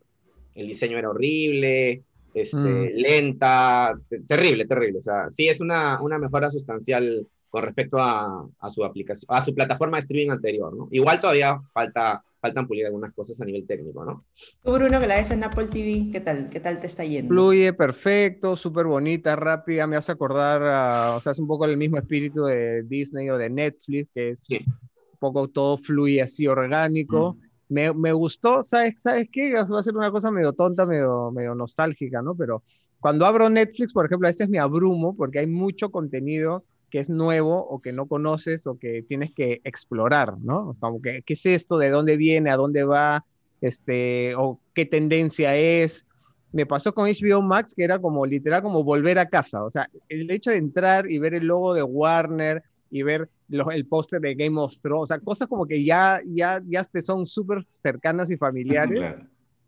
el 0.54 0.66
diseño 0.66 0.96
era 0.98 1.10
horrible, 1.10 2.02
este, 2.36 2.58
mm. 2.58 2.90
lenta, 2.96 3.98
terrible, 4.28 4.66
terrible. 4.66 4.98
O 4.98 5.02
sea, 5.02 5.28
sí 5.30 5.48
es 5.48 5.60
una, 5.60 6.00
una 6.02 6.18
mejora 6.18 6.50
sustancial 6.50 7.26
con 7.48 7.62
respecto 7.62 7.98
a, 7.98 8.46
a, 8.60 8.68
su 8.68 8.84
aplicación, 8.84 9.34
a 9.34 9.40
su 9.40 9.54
plataforma 9.54 9.96
de 9.96 10.00
streaming 10.00 10.32
anterior, 10.32 10.76
¿no? 10.76 10.88
Igual 10.90 11.18
todavía 11.18 11.58
falta, 11.72 12.22
faltan 12.38 12.66
pulir 12.66 12.84
algunas 12.84 13.14
cosas 13.14 13.40
a 13.40 13.46
nivel 13.46 13.66
técnico, 13.66 14.04
¿no? 14.04 14.26
Tú, 14.62 14.72
Bruno, 14.72 15.00
que 15.00 15.06
la 15.06 15.16
ves 15.16 15.30
en 15.30 15.44
Apple 15.44 15.68
TV, 15.68 16.10
¿qué 16.12 16.20
tal? 16.20 16.50
¿Qué 16.50 16.60
tal 16.60 16.78
te 16.78 16.88
está 16.88 17.04
yendo? 17.04 17.32
Fluye 17.32 17.72
perfecto, 17.72 18.54
súper 18.54 18.84
bonita, 18.84 19.34
rápida, 19.34 19.86
me 19.86 19.96
hace 19.96 20.12
acordar, 20.12 21.14
o 21.16 21.20
sea, 21.20 21.32
es 21.32 21.38
un 21.38 21.46
poco 21.46 21.64
el 21.64 21.78
mismo 21.78 21.96
espíritu 21.96 22.44
de 22.44 22.82
Disney 22.82 23.30
o 23.30 23.38
de 23.38 23.48
Netflix, 23.48 24.10
que 24.12 24.30
es 24.30 24.46
un 24.50 25.18
poco 25.18 25.48
todo 25.48 25.78
fluye 25.78 26.20
así 26.20 26.46
orgánico. 26.46 27.38
Mm 27.40 27.45
me, 27.68 27.92
me, 27.92 28.12
gustó, 28.12 28.62
¿sabes, 28.62 29.02
¿sabes 29.02 29.28
qué? 29.32 29.54
Va 29.54 29.78
a 29.78 29.82
ser 29.82 29.96
una 29.96 30.10
cosa 30.10 30.30
medio 30.30 30.52
tonta, 30.52 30.86
medio, 30.86 31.30
medio 31.32 31.54
nostálgica, 31.54 32.22
¿no? 32.22 32.34
Pero 32.34 32.62
cuando 33.00 33.26
abro 33.26 33.48
Netflix, 33.48 33.92
por 33.92 34.06
ejemplo, 34.06 34.28
a 34.28 34.30
veces 34.30 34.48
me 34.48 34.58
abrumo 34.58 35.16
porque 35.16 35.40
hay 35.40 35.46
mucho 35.46 35.90
contenido 35.90 36.64
que 36.90 37.00
es 37.00 37.10
nuevo 37.10 37.58
o 37.58 37.80
que 37.80 37.92
no 37.92 38.06
conoces 38.06 38.66
o 38.66 38.78
que 38.78 39.02
tienes 39.02 39.32
que 39.34 39.60
explorar, 39.64 40.38
¿no? 40.38 40.72
Como 40.80 41.02
que, 41.02 41.22
¿qué 41.22 41.34
es 41.34 41.46
esto? 41.46 41.78
¿De 41.78 41.90
dónde 41.90 42.16
viene? 42.16 42.50
¿A 42.50 42.56
dónde 42.56 42.84
va? 42.84 43.24
Este, 43.60 44.34
o 44.36 44.60
qué 44.74 44.86
tendencia 44.86 45.56
es. 45.56 46.06
Me 46.52 46.64
pasó 46.64 46.94
con 46.94 47.08
HBO 47.08 47.42
Max, 47.42 47.74
que 47.76 47.84
era 47.84 48.00
como 48.00 48.24
literal 48.24 48.62
como 48.62 48.84
volver 48.84 49.18
a 49.18 49.28
casa. 49.28 49.64
O 49.64 49.70
sea, 49.70 49.88
el 50.08 50.30
hecho 50.30 50.50
de 50.50 50.56
entrar 50.56 51.10
y 51.10 51.18
ver 51.18 51.34
el 51.34 51.46
logo 51.46 51.74
de 51.74 51.82
Warner 51.82 52.62
y 52.90 53.02
ver 53.02 53.28
el 53.48 53.86
póster 53.86 54.20
de 54.20 54.34
Game 54.34 54.60
of 54.60 54.76
Thrones, 54.80 55.04
o 55.04 55.06
sea, 55.06 55.18
cosas 55.18 55.48
como 55.48 55.66
que 55.66 55.84
ya, 55.84 56.20
ya, 56.26 56.62
ya 56.66 56.84
te 56.84 57.02
son 57.02 57.26
súper 57.26 57.66
cercanas 57.72 58.30
y 58.30 58.36
familiares. 58.36 59.14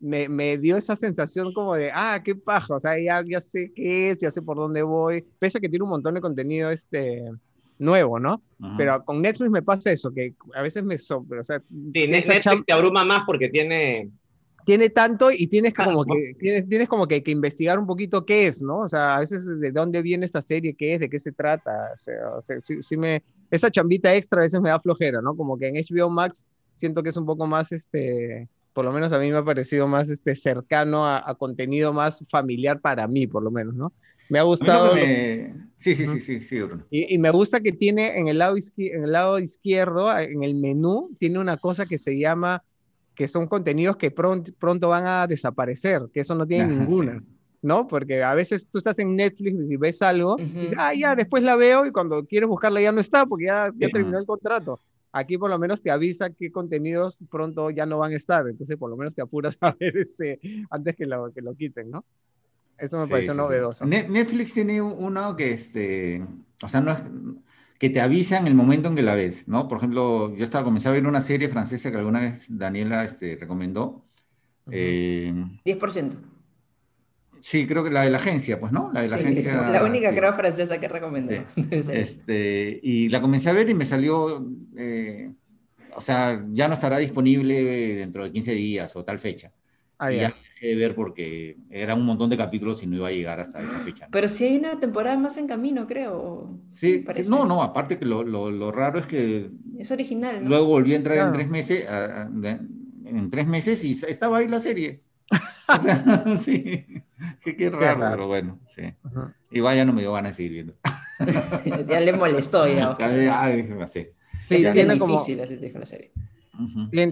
Me, 0.01 0.29
me, 0.29 0.59
dio 0.59 0.77
esa 0.77 0.95
sensación 0.95 1.53
como 1.53 1.75
de, 1.75 1.91
ah, 1.93 2.21
qué 2.25 2.37
paja, 2.37 2.77
o 2.77 2.79
sea, 2.79 2.93
ya, 3.01 3.21
ya 3.29 3.41
sé 3.41 3.73
qué 3.75 4.11
es, 4.11 4.19
ya 4.19 4.31
sé 4.31 4.43
por 4.43 4.57
dónde 4.57 4.83
voy, 4.83 5.25
pese 5.41 5.59
a 5.59 5.61
que 5.61 5.69
tiene 5.69 5.83
un 5.83 5.91
montón 5.91 6.14
de 6.14 6.21
contenido 6.21 6.71
este, 6.71 7.25
nuevo, 7.79 8.21
¿no? 8.21 8.41
Pero 8.77 9.05
con 9.05 9.21
Netflix 9.21 9.51
me 9.51 9.62
pasa 9.62 9.91
eso, 9.91 10.12
que 10.12 10.35
a 10.55 10.62
veces 10.62 10.85
me 10.85 10.99
sobra, 10.99 11.41
o 11.41 11.45
sea... 11.45 11.61
Sí, 11.93 12.07
Netflix 12.07 12.64
te 12.64 12.73
abruma 12.73 13.05
más 13.05 13.23
porque 13.27 13.49
tiene 13.49 14.12
tiene 14.69 14.91
tanto 14.91 15.31
y 15.31 15.47
tienes 15.47 15.73
que, 15.73 15.83
como 15.83 16.05
que, 16.05 16.35
tienes, 16.38 16.69
tienes 16.69 16.88
como 16.91 17.07
que, 17.07 17.23
que, 17.23 17.31
investigar 17.31 17.79
un 17.79 17.87
poquito 17.87 18.27
qué 18.27 18.49
es, 18.49 18.61
¿no? 18.61 18.81
O 18.81 18.88
sea, 18.91 19.17
a 19.17 19.21
veces 19.21 19.47
de 19.47 19.73
dónde 19.73 20.03
viene 20.03 20.27
esta 20.27 20.43
serie, 20.43 20.77
qué 20.77 20.93
es, 20.93 21.01
de 21.01 21.09
qué 21.09 21.19
se 21.19 21.33
trata. 21.33 21.93
O 22.37 22.43
sea, 22.43 22.61
si, 22.61 22.97
me, 22.99 23.23
esa 23.50 23.70
chambita 23.70 24.14
extra 24.14 24.40
a 24.40 24.44
veces 24.44 24.61
me 24.61 24.70
da 24.70 24.80
flojera, 24.80 25.20
¿no? 25.22 25.37
Como 25.37 25.58
que 25.58 25.68
en 25.68 25.74
HBO 25.74 26.11
Max 26.11 26.46
siento 26.74 27.02
que 27.02 27.08
es 27.08 27.16
un 27.16 27.26
poco 27.26 27.46
más, 27.46 27.72
este, 27.72 28.48
por 28.72 28.84
lo 28.84 28.92
menos 28.92 29.12
a 29.12 29.18
mí 29.18 29.30
me 29.30 29.38
ha 29.38 29.44
parecido 29.44 29.87
más 29.87 30.11
este, 30.11 30.34
cercano 30.34 31.06
a, 31.06 31.34
contenido 31.34 31.92
más 31.92 32.24
familiar 32.30 32.80
para 32.80 33.08
mí, 33.08 33.26
por 33.26 33.42
lo 33.42 33.50
menos, 33.50 33.74
¿no? 33.74 33.92
Me 34.28 34.38
ha 34.38 34.42
gustado. 34.42 34.94
Sí, 34.94 35.94
sí, 35.94 36.06
sí, 36.06 36.20
sí, 36.20 36.40
sí. 36.42 36.61
Y, 36.90 37.14
y, 37.14 37.18
me 37.18 37.30
gusta 37.30 37.61
que 37.61 37.72
tiene 37.72 38.18
en 38.18 38.28
el, 38.28 38.38
lado 38.38 38.56
en 38.76 39.04
el 39.04 39.12
lado 39.12 39.38
izquierdo, 39.38 40.16
en 40.18 40.42
el 40.42 40.54
menú, 40.54 41.11
tiene 41.18 41.38
una 41.38 41.56
cosa 41.56 41.87
que 41.87 41.96
se 41.96 42.18
llama 42.18 42.62
que 43.14 43.26
son 43.26 43.48
contenidos 43.48 43.96
que 43.96 44.12
pronto, 44.12 44.52
pronto 44.61 44.88
van 44.90 45.06
a 45.06 45.26
desaparecer, 45.26 46.02
que 46.14 46.20
eso 46.20 46.37
no 46.37 46.46
tiene 46.46 46.76
ninguna. 46.76 47.20
¿No? 47.62 47.87
Porque 47.88 48.23
a 48.23 48.35
veces 48.35 48.68
tú 48.71 48.79
estás 48.79 48.99
en 48.99 49.16
Netflix 49.16 49.71
y 49.71 49.77
ves 49.77 50.03
algo, 50.03 50.37
y 50.38 50.44
dices, 50.44 50.77
ah, 50.79 50.94
ya, 50.94 51.16
después 51.16 51.42
la 51.42 51.57
veo 51.57 51.87
y 51.87 51.92
cuando 51.92 52.25
quieres 52.25 52.49
buscarla 52.49 52.81
ya 52.81 52.92
no 52.92 53.01
está 53.01 53.27
porque 53.27 53.47
ya, 53.47 53.73
ya 53.77 53.88
terminó 53.88 54.18
el 54.18 54.27
contrato. 54.27 54.81
Aquí 55.11 55.38
por 55.38 55.51
lo 55.51 55.59
menos 55.59 55.83
te 55.83 55.90
avisa 55.90 56.31
qué 56.31 56.53
contenidos 56.53 57.18
pronto 57.31 57.71
ya 57.71 57.87
no 57.87 57.99
van 57.99 58.12
a 58.12 58.16
estar, 58.16 58.47
entonces 58.47 58.77
por 58.77 58.90
lo 58.90 58.97
menos 58.97 59.14
te 59.14 59.23
apuras 59.23 59.57
a 59.61 59.75
ver 59.79 59.97
este, 59.97 60.38
antes 60.71 60.97
que 60.97 61.07
lo, 61.07 61.33
que 61.33 61.40
lo 61.40 61.55
quiten, 61.55 61.90
¿no? 61.90 62.05
Eso 62.77 62.99
me 62.99 63.09
parece 63.09 63.35
novedoso. 63.35 63.85
Netflix 63.87 64.55
tiene 64.55 64.81
uno 64.81 65.35
que, 65.35 65.51
este, 65.51 66.25
o 66.62 66.68
sea, 66.68 66.81
no 66.81 66.92
es, 66.92 66.99
que 67.79 67.90
te 67.90 68.01
avisa 68.01 68.38
en 68.38 68.47
el 68.47 68.55
momento 68.55 68.88
en 68.88 68.97
que 68.97 69.03
la 69.03 69.14
ves, 69.14 69.47
¿no? 69.49 69.68
Por 69.68 69.79
ejemplo, 69.79 70.35
yo 70.35 70.44
estaba 70.44 70.64
comenzando 70.64 70.94
a 70.97 71.01
ver 71.01 71.09
una 71.09 71.21
serie 71.21 71.49
francesa 71.49 71.90
que 71.90 71.97
alguna 71.97 72.21
vez 72.21 72.47
Daniela 72.49 73.05
este, 73.05 73.37
recomendó. 73.37 74.05
10%. 74.66 74.73
Eh, 74.73 75.35
sí, 77.40 77.66
creo 77.66 77.85
que 77.85 77.90
la 77.90 78.03
de 78.03 78.11
la 78.11 78.18
agencia, 78.18 78.59
pues, 78.59 78.72
¿no? 78.72 78.90
La 78.92 79.03
de 79.03 79.09
la 79.09 79.16
agencia. 79.16 79.68
La 79.68 79.85
única, 79.85 80.14
creo, 80.14 80.33
francesa 80.33 80.79
que 80.79 80.88
recomendó. 80.88 81.35
Este, 81.92 82.81
y 82.83 83.09
la 83.09 83.20
comencé 83.20 83.51
a 83.51 83.53
ver 83.53 83.68
y 83.68 83.74
me 83.74 83.85
salió, 83.85 84.46
eh, 84.77 85.33
o 85.94 86.01
sea, 86.01 86.44
ya 86.53 86.68
no 86.68 86.74
estará 86.74 86.98
disponible 86.98 87.62
dentro 87.96 88.24
de 88.24 88.33
15 88.33 88.55
días 88.55 88.96
o 88.96 89.05
tal 89.05 89.18
fecha. 89.18 89.53
Ah, 89.98 90.12
ya 90.12 90.33
dejé 90.59 90.68
de 90.68 90.77
ver 90.77 90.94
porque 90.94 91.57
era 91.70 91.94
un 91.94 92.05
montón 92.05 92.31
de 92.31 92.37
capítulos 92.37 92.83
y 92.83 92.87
no 92.87 92.96
iba 92.96 93.09
a 93.09 93.12
llegar 93.12 93.40
hasta 93.40 93.61
esa 93.61 93.81
fecha. 93.81 94.09
Pero 94.11 94.29
si 94.29 94.44
hay 94.44 94.57
una 94.57 94.79
temporada 94.79 95.18
más 95.18 95.37
en 95.38 95.46
camino, 95.46 95.87
creo. 95.87 96.59
Sí, 96.68 97.05
no, 97.29 97.44
no, 97.44 97.62
aparte 97.62 97.98
que 97.98 98.05
lo, 98.05 98.22
lo, 98.22 98.51
lo, 98.51 98.70
raro 98.70 98.98
es 98.98 99.07
que... 99.07 99.51
Es 99.77 99.90
original, 99.90 100.42
¿no? 100.42 100.51
Luego 100.51 100.66
volví 100.66 100.92
a 100.92 100.96
entrar 100.96 101.18
en 101.18 101.33
tres 101.33 101.48
meses, 101.48 101.87
en 101.88 103.31
tres 103.31 103.46
meses 103.46 103.85
y 103.85 103.90
estaba 103.90 104.38
ahí 104.38 104.48
la 104.48 104.61
serie. 104.61 105.03
o 105.69 105.79
sea, 105.79 106.25
sí, 106.37 106.87
qué, 107.43 107.71
raro, 107.71 108.01
pero 108.11 108.27
bueno, 108.27 108.59
sí. 108.67 108.95
Y 109.51 109.61
vaya, 109.61 109.85
no 109.85 109.93
me 109.93 110.01
dio 110.01 110.12
ganas 110.12 110.33
de 110.33 110.37
seguir 110.37 110.53
viendo. 110.53 110.75
ya 111.87 112.01
le 112.01 112.12
molestó 112.12 112.67
ya. 112.67 112.97
ya, 112.99 113.55
ya 113.55 113.87
sí. 113.87 114.09
Sí, 114.38 114.64
tiene 114.73 114.99
como... 114.99 115.14
Difícil, 115.14 115.73
la 115.75 115.87
serie. 115.87 116.12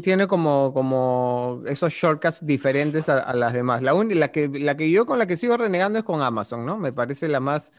Tiene 0.03 0.27
como, 0.27 0.73
como 0.73 1.63
esos 1.67 1.93
shortcuts 1.93 2.45
diferentes 2.45 3.09
a, 3.09 3.33
las 3.35 3.53
demás. 3.53 3.81
La, 3.81 3.93
la, 3.93 4.33
que, 4.33 4.49
la 4.49 4.77
que 4.77 4.91
yo 4.91 5.07
con 5.07 5.19
la 5.19 5.27
que 5.27 5.37
sigo 5.37 5.57
renegando 5.57 5.99
es 5.99 6.05
con 6.05 6.21
Amazon, 6.21 6.67
¿no? 6.67 6.77
Me 6.79 6.93
parece 6.93 7.29
la 7.29 7.39
más 7.39 7.73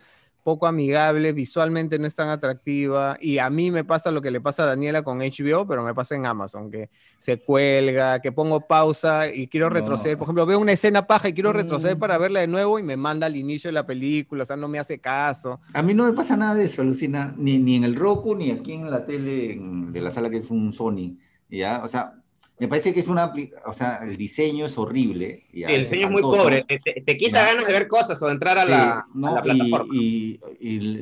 poco 0.47 0.65
amigable, 0.65 1.33
visualmente 1.33 1.99
no 1.99 2.07
es 2.07 2.15
tan 2.15 2.29
atractiva 2.29 3.17
y 3.19 3.38
a 3.38 3.49
mí 3.49 3.69
me 3.69 3.83
pasa 3.83 4.12
lo 4.12 4.21
que 4.21 4.31
le 4.31 4.39
pasa 4.39 4.63
a 4.63 4.67
Daniela 4.67 5.03
con 5.03 5.17
HBO, 5.17 5.67
pero 5.67 5.83
me 5.83 5.93
pasa 5.93 6.15
en 6.15 6.25
Amazon, 6.25 6.71
que 6.71 6.89
se 7.17 7.38
cuelga, 7.38 8.21
que 8.21 8.31
pongo 8.31 8.62
pausa 8.62 9.29
y 9.29 9.47
quiero 9.47 9.69
retroceder. 9.69 10.17
Por 10.17 10.23
ejemplo, 10.23 10.45
veo 10.45 10.57
una 10.57 10.71
escena 10.71 11.05
paja 11.05 11.27
y 11.27 11.33
quiero 11.33 11.51
retroceder 11.51 11.97
mm. 11.97 11.99
para 11.99 12.17
verla 12.17 12.39
de 12.39 12.47
nuevo 12.47 12.79
y 12.79 12.83
me 12.83 12.95
manda 12.95 13.27
al 13.27 13.36
inicio 13.36 13.67
de 13.67 13.73
la 13.73 13.86
película, 13.86 14.43
o 14.43 14.45
sea, 14.45 14.55
no 14.55 14.69
me 14.69 14.79
hace 14.79 14.99
caso. 14.99 15.60
A 15.73 15.81
mí 15.81 15.93
no 15.93 16.05
me 16.05 16.13
pasa 16.13 16.38
nada 16.38 16.55
de 16.55 16.63
eso, 16.63 16.81
Lucina, 16.81 17.36
ni, 17.38 17.57
ni 17.57 17.75
en 17.75 17.83
el 17.83 17.97
Roku, 17.97 18.33
ni 18.33 18.51
aquí 18.51 18.71
en 18.71 18.89
la 18.89 19.05
tele 19.05 19.60
de 19.60 19.99
la 19.99 20.12
sala 20.12 20.29
que 20.29 20.38
es 20.38 20.49
un 20.49 20.71
Sony. 20.71 21.17
¿ya? 21.49 21.81
O 21.83 21.89
sea, 21.89 22.13
me 22.59 22.67
parece 22.67 22.91
que 22.93 23.01
es 23.01 23.07
una, 23.07 23.31
o 23.65 23.73
sea, 23.73 23.99
el 24.03 24.17
diseño 24.17 24.65
es 24.65 24.77
horrible. 24.77 25.45
el 25.53 25.83
diseño 25.83 26.07
es 26.07 26.11
muy 26.11 26.21
pobre, 26.23 26.65
te, 26.65 27.17
quita 27.17 27.45
ganas 27.45 27.67
de 27.67 27.73
ver 27.73 27.87
cosas 27.87 28.21
o 28.23 28.27
de 28.27 28.33
entrar 28.33 28.57
a, 28.57 28.65
la, 28.65 29.05
plataforma. 29.43 29.93
Y, 29.93 30.39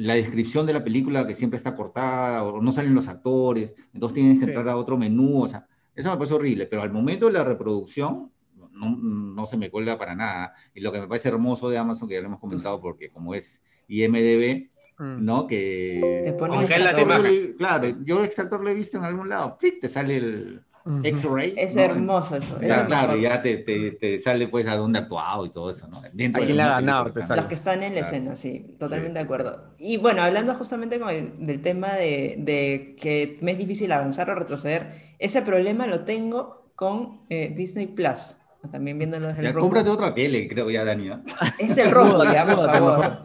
la 0.01 0.15
descripción 0.15 0.65
de 0.65 0.73
la 0.73 0.83
película 0.83 1.25
que 1.25 1.33
siempre 1.33 1.57
está 1.57 1.75
cortada, 1.75 2.43
o 2.43 2.61
no 2.61 2.71
salen 2.73 2.93
los 2.93 3.07
actores, 3.07 3.73
entonces 3.93 4.15
tienes 4.15 4.39
que 4.39 4.45
entrar 4.45 4.67
a 4.67 4.75
otro 4.75 4.97
menú, 4.97 5.43
o 5.43 5.47
sea, 5.47 5.65
eso 5.95 6.11
me 6.11 6.17
parece 6.17 6.33
horrible, 6.33 6.65
pero 6.65 6.81
al 6.81 6.91
momento 6.91 7.27
de 7.27 7.33
la 7.33 7.43
reproducción 7.45 8.31
no, 8.73 8.97
no, 8.97 9.45
se 9.45 9.55
me 9.55 9.71
cuelga 9.71 9.97
para 9.97 10.13
nada. 10.13 10.53
Y 10.73 10.81
lo 10.81 10.91
que 10.91 10.99
me 10.99 11.07
parece 11.07 11.29
hermoso 11.29 11.69
de 11.69 11.77
Amazon, 11.77 12.09
que 12.09 12.15
ya 12.15 12.19
lo 12.19 12.27
hemos 12.27 12.41
comentado, 12.41 12.81
porque 12.81 13.09
como 13.09 13.33
es 13.33 13.63
IMDB, 13.87 14.67
mm. 14.97 15.23
¿no? 15.23 15.47
Que... 15.47 16.21
Te 16.25 16.33
pones 16.33 16.69
el 16.69 17.55
Claro, 17.55 17.95
yo 18.03 18.19
el 18.19 18.25
extractor 18.25 18.61
lo 18.61 18.69
he 18.69 18.73
visto 18.73 18.97
en 18.97 19.05
algún 19.05 19.29
lado, 19.29 19.57
te 19.57 19.87
sale 19.87 20.17
el 20.17 20.65
X-Ray. 21.03 21.55
Es 21.57 21.75
hermoso 21.75 22.37
eso. 22.37 22.57
Claro, 22.59 23.17
ya 23.17 23.41
te, 23.41 23.57
te, 23.57 23.91
te, 23.91 24.19
sale 24.19 24.47
pues 24.47 24.67
a 24.67 24.75
dónde 24.75 24.99
actuado 24.99 25.45
y 25.45 25.49
todo 25.49 25.69
eso, 25.69 25.87
¿no? 25.87 26.01
Dentro 26.13 26.43
Aquí 26.43 26.53
la 26.53 26.67
ganado, 26.67 27.05
Los 27.05 27.45
que 27.45 27.55
están 27.55 27.81
en 27.81 27.95
la 27.95 28.01
escena, 28.01 28.35
sí, 28.35 28.75
totalmente 28.79 29.17
de 29.17 29.23
acuerdo. 29.23 29.73
Y 29.79 29.97
bueno, 29.97 30.21
hablando 30.21 30.53
justamente 30.53 30.99
con 30.99 31.33
del 31.45 31.61
tema 31.61 31.95
de, 31.95 32.35
de, 32.37 32.95
que 32.99 33.37
me 33.41 33.53
es 33.53 33.57
difícil 33.57 33.91
avanzar 33.91 34.29
o 34.29 34.35
retroceder, 34.35 35.15
ese 35.17 35.41
problema 35.41 35.87
lo 35.87 36.01
tengo 36.01 36.71
con 36.75 37.21
eh, 37.29 37.51
Disney 37.55 37.87
Plus. 37.87 38.37
También 38.71 38.97
viéndolo 38.97 39.27
desde 39.27 39.43
ya, 39.43 39.49
el 39.49 39.55
Roku. 39.55 39.67
Cómprate 39.67 39.89
otra 39.89 40.13
tele, 40.13 40.47
creo 40.47 40.69
ya, 40.71 40.83
Dani. 40.83 41.11
Es 41.59 41.77
el 41.77 41.91
Roku, 41.91 42.23
ya, 42.23 42.45
por 42.45 42.65
favor. 42.65 43.17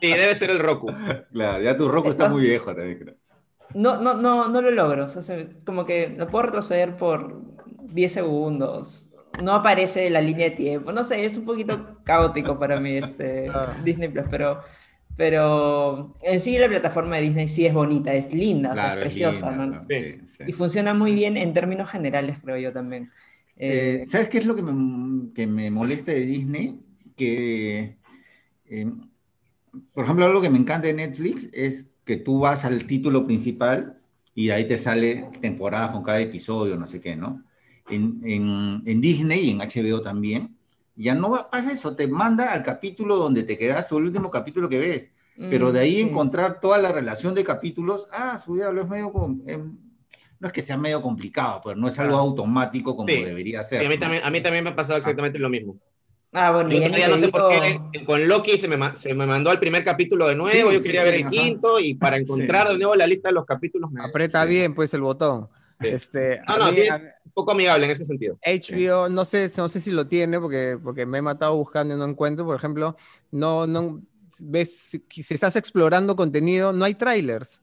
Sí, 0.00 0.08
debe 0.08 0.34
ser 0.34 0.50
el 0.50 0.58
Roku. 0.58 0.90
Claro, 1.32 1.62
ya 1.62 1.76
tu 1.76 1.88
Roku 1.88 2.10
está 2.10 2.28
muy 2.28 2.42
viejo 2.42 2.74
también, 2.74 2.98
creo. 2.98 3.14
No, 3.74 4.00
no, 4.00 4.14
no, 4.14 4.48
no 4.48 4.62
lo 4.62 4.70
logro. 4.70 5.04
O 5.04 5.08
sea, 5.08 5.46
como 5.64 5.84
que 5.84 6.08
lo 6.08 6.26
puedo 6.26 6.46
retroceder 6.46 6.96
por 6.96 7.42
10 7.92 8.12
segundos. 8.12 9.12
No 9.42 9.54
aparece 9.54 10.10
la 10.10 10.20
línea 10.20 10.50
de 10.50 10.56
tiempo. 10.56 10.92
No 10.92 11.04
sé, 11.04 11.24
es 11.24 11.36
un 11.36 11.44
poquito 11.44 11.98
caótico 12.04 12.58
para 12.58 12.78
mí 12.80 12.96
este 12.96 13.48
ah. 13.48 13.76
Disney 13.82 14.08
Plus, 14.08 14.26
pero, 14.30 14.60
pero 15.16 16.16
en 16.22 16.38
sí 16.38 16.58
la 16.58 16.68
plataforma 16.68 17.16
de 17.16 17.22
Disney 17.22 17.48
sí 17.48 17.66
es 17.66 17.72
bonita, 17.72 18.12
es 18.12 18.32
linda, 18.32 18.94
es 18.94 19.00
preciosa. 19.00 19.82
Y 20.46 20.52
funciona 20.52 20.92
muy 20.94 21.14
bien 21.14 21.36
en 21.36 21.52
términos 21.54 21.88
generales, 21.88 22.40
creo 22.42 22.58
yo 22.58 22.72
también. 22.72 23.10
Eh, 23.56 24.04
¿Sabes 24.08 24.28
qué 24.28 24.38
es 24.38 24.46
lo 24.46 24.54
que 24.54 24.62
me, 24.62 25.32
que 25.34 25.46
me 25.46 25.70
molesta 25.70 26.12
de 26.12 26.20
Disney? 26.20 26.80
Que, 27.16 27.96
eh, 28.66 28.90
por 29.92 30.04
ejemplo, 30.04 30.26
algo 30.26 30.40
que 30.40 30.50
me 30.50 30.58
encanta 30.58 30.88
de 30.88 30.94
Netflix 30.94 31.48
es 31.52 31.91
que 32.04 32.16
tú 32.16 32.40
vas 32.40 32.64
al 32.64 32.84
título 32.86 33.24
principal 33.26 33.98
y 34.34 34.50
ahí 34.50 34.66
te 34.66 34.78
sale 34.78 35.30
temporadas 35.40 35.90
con 35.90 36.02
cada 36.02 36.20
episodio, 36.20 36.76
no 36.76 36.86
sé 36.86 37.00
qué, 37.00 37.16
¿no? 37.16 37.42
En, 37.88 38.20
en, 38.24 39.00
Disney 39.00 39.40
y 39.40 39.50
en 39.50 39.58
HBO 39.58 40.00
también, 40.00 40.56
ya 40.96 41.14
no 41.14 41.48
pasa 41.50 41.72
eso, 41.72 41.94
te 41.96 42.06
manda 42.06 42.52
al 42.52 42.62
capítulo 42.62 43.16
donde 43.16 43.42
te 43.42 43.58
quedaste, 43.58 43.94
el 43.96 44.04
último 44.04 44.30
capítulo 44.30 44.68
que 44.68 44.78
ves, 44.78 45.10
pero 45.36 45.72
de 45.72 45.80
ahí 45.80 46.04
mm, 46.04 46.08
encontrar 46.08 46.60
toda 46.60 46.78
la 46.78 46.92
relación 46.92 47.34
de 47.34 47.44
capítulos, 47.44 48.08
ah, 48.12 48.38
su 48.38 48.54
diablo 48.54 48.82
es 48.82 48.88
medio, 48.88 49.12
em, 49.46 49.76
no 50.38 50.46
es 50.46 50.52
que 50.52 50.62
sea 50.62 50.76
medio 50.76 51.02
complicado, 51.02 51.60
pero 51.64 51.76
no 51.76 51.88
es 51.88 51.98
algo 51.98 52.16
automático 52.16 52.96
como 52.96 53.08
debería 53.08 53.62
ser. 53.62 53.84
a, 53.84 53.88
mí 53.88 53.98
también, 53.98 54.24
a 54.24 54.30
mí 54.30 54.40
también 54.40 54.64
me 54.64 54.70
ha 54.70 54.76
pasado 54.76 54.98
exactamente 54.98 55.38
lo 55.38 55.48
mismo. 55.48 55.76
Ah, 56.34 56.50
bueno, 56.50 56.70
ya 56.70 57.08
no 57.08 57.18
sé 57.18 57.28
por 57.28 57.50
qué 57.50 58.04
con 58.06 58.26
Loki 58.26 58.56
se 58.56 58.66
me, 58.66 58.96
se 58.96 59.12
me 59.12 59.26
mandó 59.26 59.50
al 59.50 59.60
primer 59.60 59.84
capítulo 59.84 60.26
de 60.28 60.34
nuevo, 60.34 60.72
yo 60.72 60.82
quería 60.82 61.04
ver 61.04 61.14
el 61.14 61.28
quinto 61.28 61.78
y 61.78 61.94
para 61.94 62.16
encontrar 62.16 62.68
de 62.68 62.78
nuevo 62.78 62.94
la 62.94 63.06
lista 63.06 63.28
de 63.28 63.34
los 63.34 63.44
capítulos. 63.44 63.90
Me... 63.90 64.02
Aprieta 64.02 64.44
bien 64.46 64.74
pues 64.74 64.94
el 64.94 65.02
botón. 65.02 65.48
Este, 65.78 66.40
no, 66.48 66.58
no, 66.58 66.72
sí, 66.72 66.82
es 66.82 66.94
un 66.94 67.32
poco 67.32 67.52
amigable 67.52 67.84
en 67.84 67.90
ese 67.90 68.04
sentido. 68.04 68.38
HBO, 68.46 69.08
no 69.08 69.24
sé, 69.24 69.50
no 69.56 69.68
sé 69.68 69.80
si 69.80 69.90
lo 69.90 70.06
tiene 70.06 70.40
porque, 70.40 70.78
porque 70.82 71.04
me 71.04 71.18
he 71.18 71.22
matado 71.22 71.56
buscando 71.56 71.94
y 71.94 71.98
no 71.98 72.04
encuentro, 72.04 72.46
por 72.46 72.56
ejemplo, 72.56 72.96
no, 73.30 73.66
no, 73.66 74.00
ves, 74.38 75.02
si 75.10 75.34
estás 75.34 75.56
explorando 75.56 76.16
contenido, 76.16 76.72
no 76.72 76.84
hay 76.84 76.94
trailers. 76.94 77.60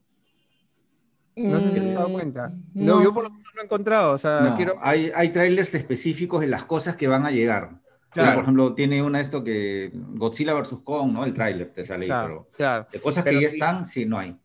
No 1.36 1.62
sé 1.62 1.69
si 1.69 1.79
te 1.79 1.89
has 1.89 1.95
dado 1.95 2.10
mm, 2.10 2.13
cuenta. 2.13 2.53
No. 2.73 3.01
yo 3.01 3.13
por 3.13 3.23
lo 3.23 3.29
menos 3.29 3.47
no 3.55 3.62
he 3.62 3.63
encontrado. 3.63 4.12
O 4.12 4.17
sea, 4.17 4.53
quiero... 4.58 4.77
hay, 4.82 5.12
hay 5.15 5.29
trailers 5.29 5.73
específicos 5.73 6.41
de 6.41 6.47
las 6.47 6.65
cosas 6.65 6.97
que 6.97 7.08
van 7.08 7.25
a 7.25 7.32
llegar. 7.32 7.79
Claro. 8.12 8.34
por 8.34 8.43
ejemplo, 8.43 8.74
tiene 8.74 9.04
una 9.04 9.22
esto 9.22 9.43
que 9.43 9.91
Godzilla 9.93 10.54
vs. 10.54 10.78
Kong, 10.84 11.13
¿no? 11.13 11.24
El 11.24 11.34
tráiler 11.34 11.72
te 11.72 11.86
sale 11.86 12.08
claro, 12.08 12.48
pero 12.52 12.58
claro. 12.58 12.88
de 12.91 13.00
cosas 13.00 13.24
que 13.24 13.39
ya 13.39 13.48
están, 13.48 13.86
sí, 13.86 14.06
no 14.06 14.17
hay. 14.17 14.36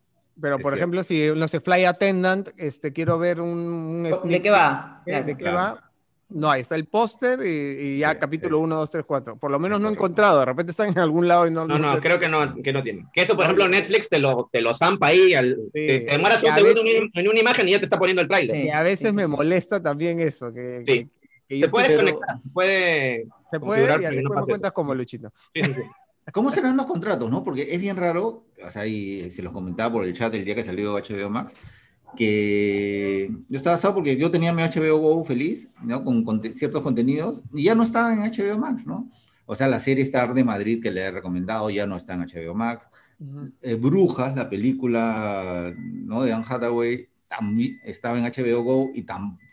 Pero, 0.40 0.58
por 0.58 0.74
ejemplo, 0.74 1.02
si, 1.02 1.30
no 1.34 1.46
sé, 1.48 1.60
Fly 1.60 1.84
Attendant, 1.84 2.48
este, 2.56 2.92
quiero 2.92 3.18
ver 3.18 3.40
un... 3.40 4.02
¿De 4.24 4.42
qué 4.42 4.50
va? 4.50 5.02
¿De 5.06 5.36
qué 5.36 5.50
va? 5.50 5.90
No, 6.28 6.50
ahí 6.50 6.62
está 6.62 6.74
el 6.74 6.86
póster 6.86 7.38
y, 7.46 7.98
ya 7.98 8.18
capítulo 8.18 8.58
1, 8.58 8.74
2, 8.76 8.90
3, 8.90 9.04
4. 9.06 9.36
Por 9.36 9.50
lo 9.50 9.58
menos 9.60 9.80
no 9.80 9.88
he 9.88 9.92
encontrado, 9.92 10.40
de 10.40 10.46
repente 10.46 10.70
están 10.72 10.88
en 10.88 10.98
algún 10.98 11.28
lado 11.28 11.46
y 11.46 11.50
no... 11.50 11.66
No, 11.66 11.78
no, 11.78 12.00
creo 12.00 12.18
que 12.18 12.28
no, 12.28 12.60
que 12.60 12.72
no 12.72 12.82
tiene. 12.82 13.06
Que 13.12 13.22
eso, 13.22 13.36
por 13.36 13.44
ejemplo, 13.44 13.68
Netflix 13.68 14.08
te 14.08 14.18
lo, 14.18 14.48
te 14.50 14.60
lo 14.60 14.74
zampa 14.74 15.08
ahí, 15.08 15.34
al, 15.34 15.56
te, 15.72 16.00
demoras 16.00 16.42
un 16.42 16.52
segundo 16.52 16.80
en 17.12 17.28
una 17.28 17.38
imagen 17.38 17.68
y 17.68 17.72
ya 17.72 17.78
te 17.78 17.84
está 17.84 17.98
poniendo 17.98 18.22
el 18.22 18.28
tráiler. 18.28 18.56
Sí, 18.56 18.70
a 18.70 18.82
veces 18.82 19.14
me 19.14 19.28
molesta 19.28 19.80
también 19.80 20.18
eso, 20.18 20.52
que, 20.52 20.82
que 21.48 21.60
se 21.60 21.68
puede 21.68 21.94
conectar, 21.94 22.36
se 22.42 22.48
puede. 22.48 23.26
Se 23.54 23.60
puede 23.60 23.84
y 23.84 24.16
después 24.16 24.22
no 24.24 24.40
cuentas 24.40 24.72
como 24.72 24.94
Luchito. 24.94 25.32
Sí, 25.54 25.62
sí, 25.62 25.72
sí. 25.74 25.82
¿Cómo 26.32 26.50
serán 26.50 26.76
los 26.76 26.86
contratos, 26.86 27.30
no? 27.30 27.44
Porque 27.44 27.72
es 27.72 27.80
bien 27.80 27.96
raro, 27.96 28.46
o 28.64 28.70
sea, 28.70 28.84
y 28.84 29.30
se 29.30 29.42
los 29.42 29.52
comentaba 29.52 29.92
por 29.92 30.04
el 30.04 30.12
chat 30.12 30.34
el 30.34 30.44
día 30.44 30.56
que 30.56 30.64
salió 30.64 30.94
HBO 30.94 31.30
Max, 31.30 31.54
que 32.16 33.30
yo 33.48 33.56
estaba 33.56 33.76
asado 33.76 33.94
porque 33.94 34.16
yo 34.16 34.30
tenía 34.32 34.52
mi 34.52 34.62
HBO 34.62 34.98
Go 34.98 35.22
feliz, 35.22 35.70
¿no? 35.84 36.02
Con, 36.02 36.42
ciertos 36.52 36.82
contenidos, 36.82 37.44
y 37.52 37.62
ya 37.62 37.76
no 37.76 37.84
estaba 37.84 38.12
en 38.12 38.20
HBO 38.22 38.58
Max, 38.58 38.88
¿no? 38.88 39.08
O 39.46 39.54
sea, 39.54 39.68
la 39.68 39.78
serie 39.78 40.02
Star 40.02 40.34
de 40.34 40.42
Madrid 40.42 40.82
que 40.82 40.90
le 40.90 41.02
he 41.02 41.10
recomendado 41.12 41.70
ya 41.70 41.86
no 41.86 41.96
está 41.96 42.14
en 42.14 42.22
HBO 42.22 42.54
Max. 42.54 42.88
Eh, 43.62 43.74
Brujas, 43.76 44.34
la 44.34 44.50
película, 44.50 45.72
¿no? 45.76 46.24
De 46.24 46.32
Anne 46.32 46.46
Hathaway, 46.48 47.08
también 47.28 47.78
estaba 47.84 48.18
en 48.18 48.24
HBO 48.24 48.62
Go 48.64 48.90
y 48.94 49.02
también 49.02 49.43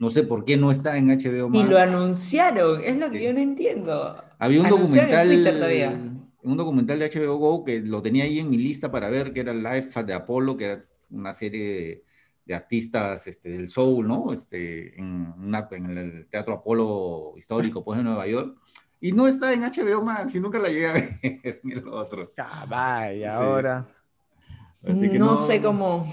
No 0.00 0.08
sé 0.08 0.22
por 0.22 0.46
qué 0.46 0.56
no 0.56 0.72
está 0.72 0.96
en 0.96 1.08
HBO 1.08 1.50
Max. 1.50 1.62
Y 1.62 1.68
lo 1.68 1.78
anunciaron, 1.78 2.80
es 2.82 2.96
lo 2.96 3.10
que 3.10 3.22
yo 3.22 3.34
no 3.34 3.38
entiendo. 3.38 4.16
Había 4.38 4.62
un 4.62 4.70
documental. 4.70 6.22
Un 6.42 6.56
documental 6.56 6.98
de 6.98 7.10
HBO 7.10 7.36
Go 7.36 7.64
que 7.64 7.80
lo 7.80 8.00
tenía 8.00 8.24
ahí 8.24 8.38
en 8.38 8.48
mi 8.48 8.56
lista 8.56 8.90
para 8.90 9.10
ver, 9.10 9.34
que 9.34 9.40
era 9.40 9.52
Life 9.52 10.02
de 10.04 10.14
Apolo, 10.14 10.56
que 10.56 10.64
era 10.64 10.84
una 11.10 11.34
serie 11.34 12.02
de, 12.46 12.54
artistas 12.54 13.26
este, 13.26 13.50
del 13.50 13.68
soul, 13.68 14.08
¿no? 14.08 14.32
Este, 14.32 14.98
en, 14.98 15.34
en 15.70 15.98
el 15.98 16.26
Teatro 16.30 16.54
Apolo 16.54 17.34
histórico, 17.36 17.84
pues, 17.84 17.98
en 17.98 18.06
Nueva 18.06 18.26
York. 18.26 18.56
Y 19.00 19.12
no 19.12 19.28
está 19.28 19.52
en 19.52 19.62
HBO 19.62 20.02
Max 20.02 20.34
y 20.34 20.40
nunca 20.40 20.58
la 20.58 20.68
llegué 20.68 20.88
a 20.88 20.92
ver 20.94 21.10
en 21.22 21.72
el 21.72 21.86
otro. 21.88 22.32
Ah, 22.38 22.64
vaya, 22.66 23.36
ahora. 23.36 23.86
no, 24.82 25.36
sé 25.36 25.60
cómo, 25.60 26.10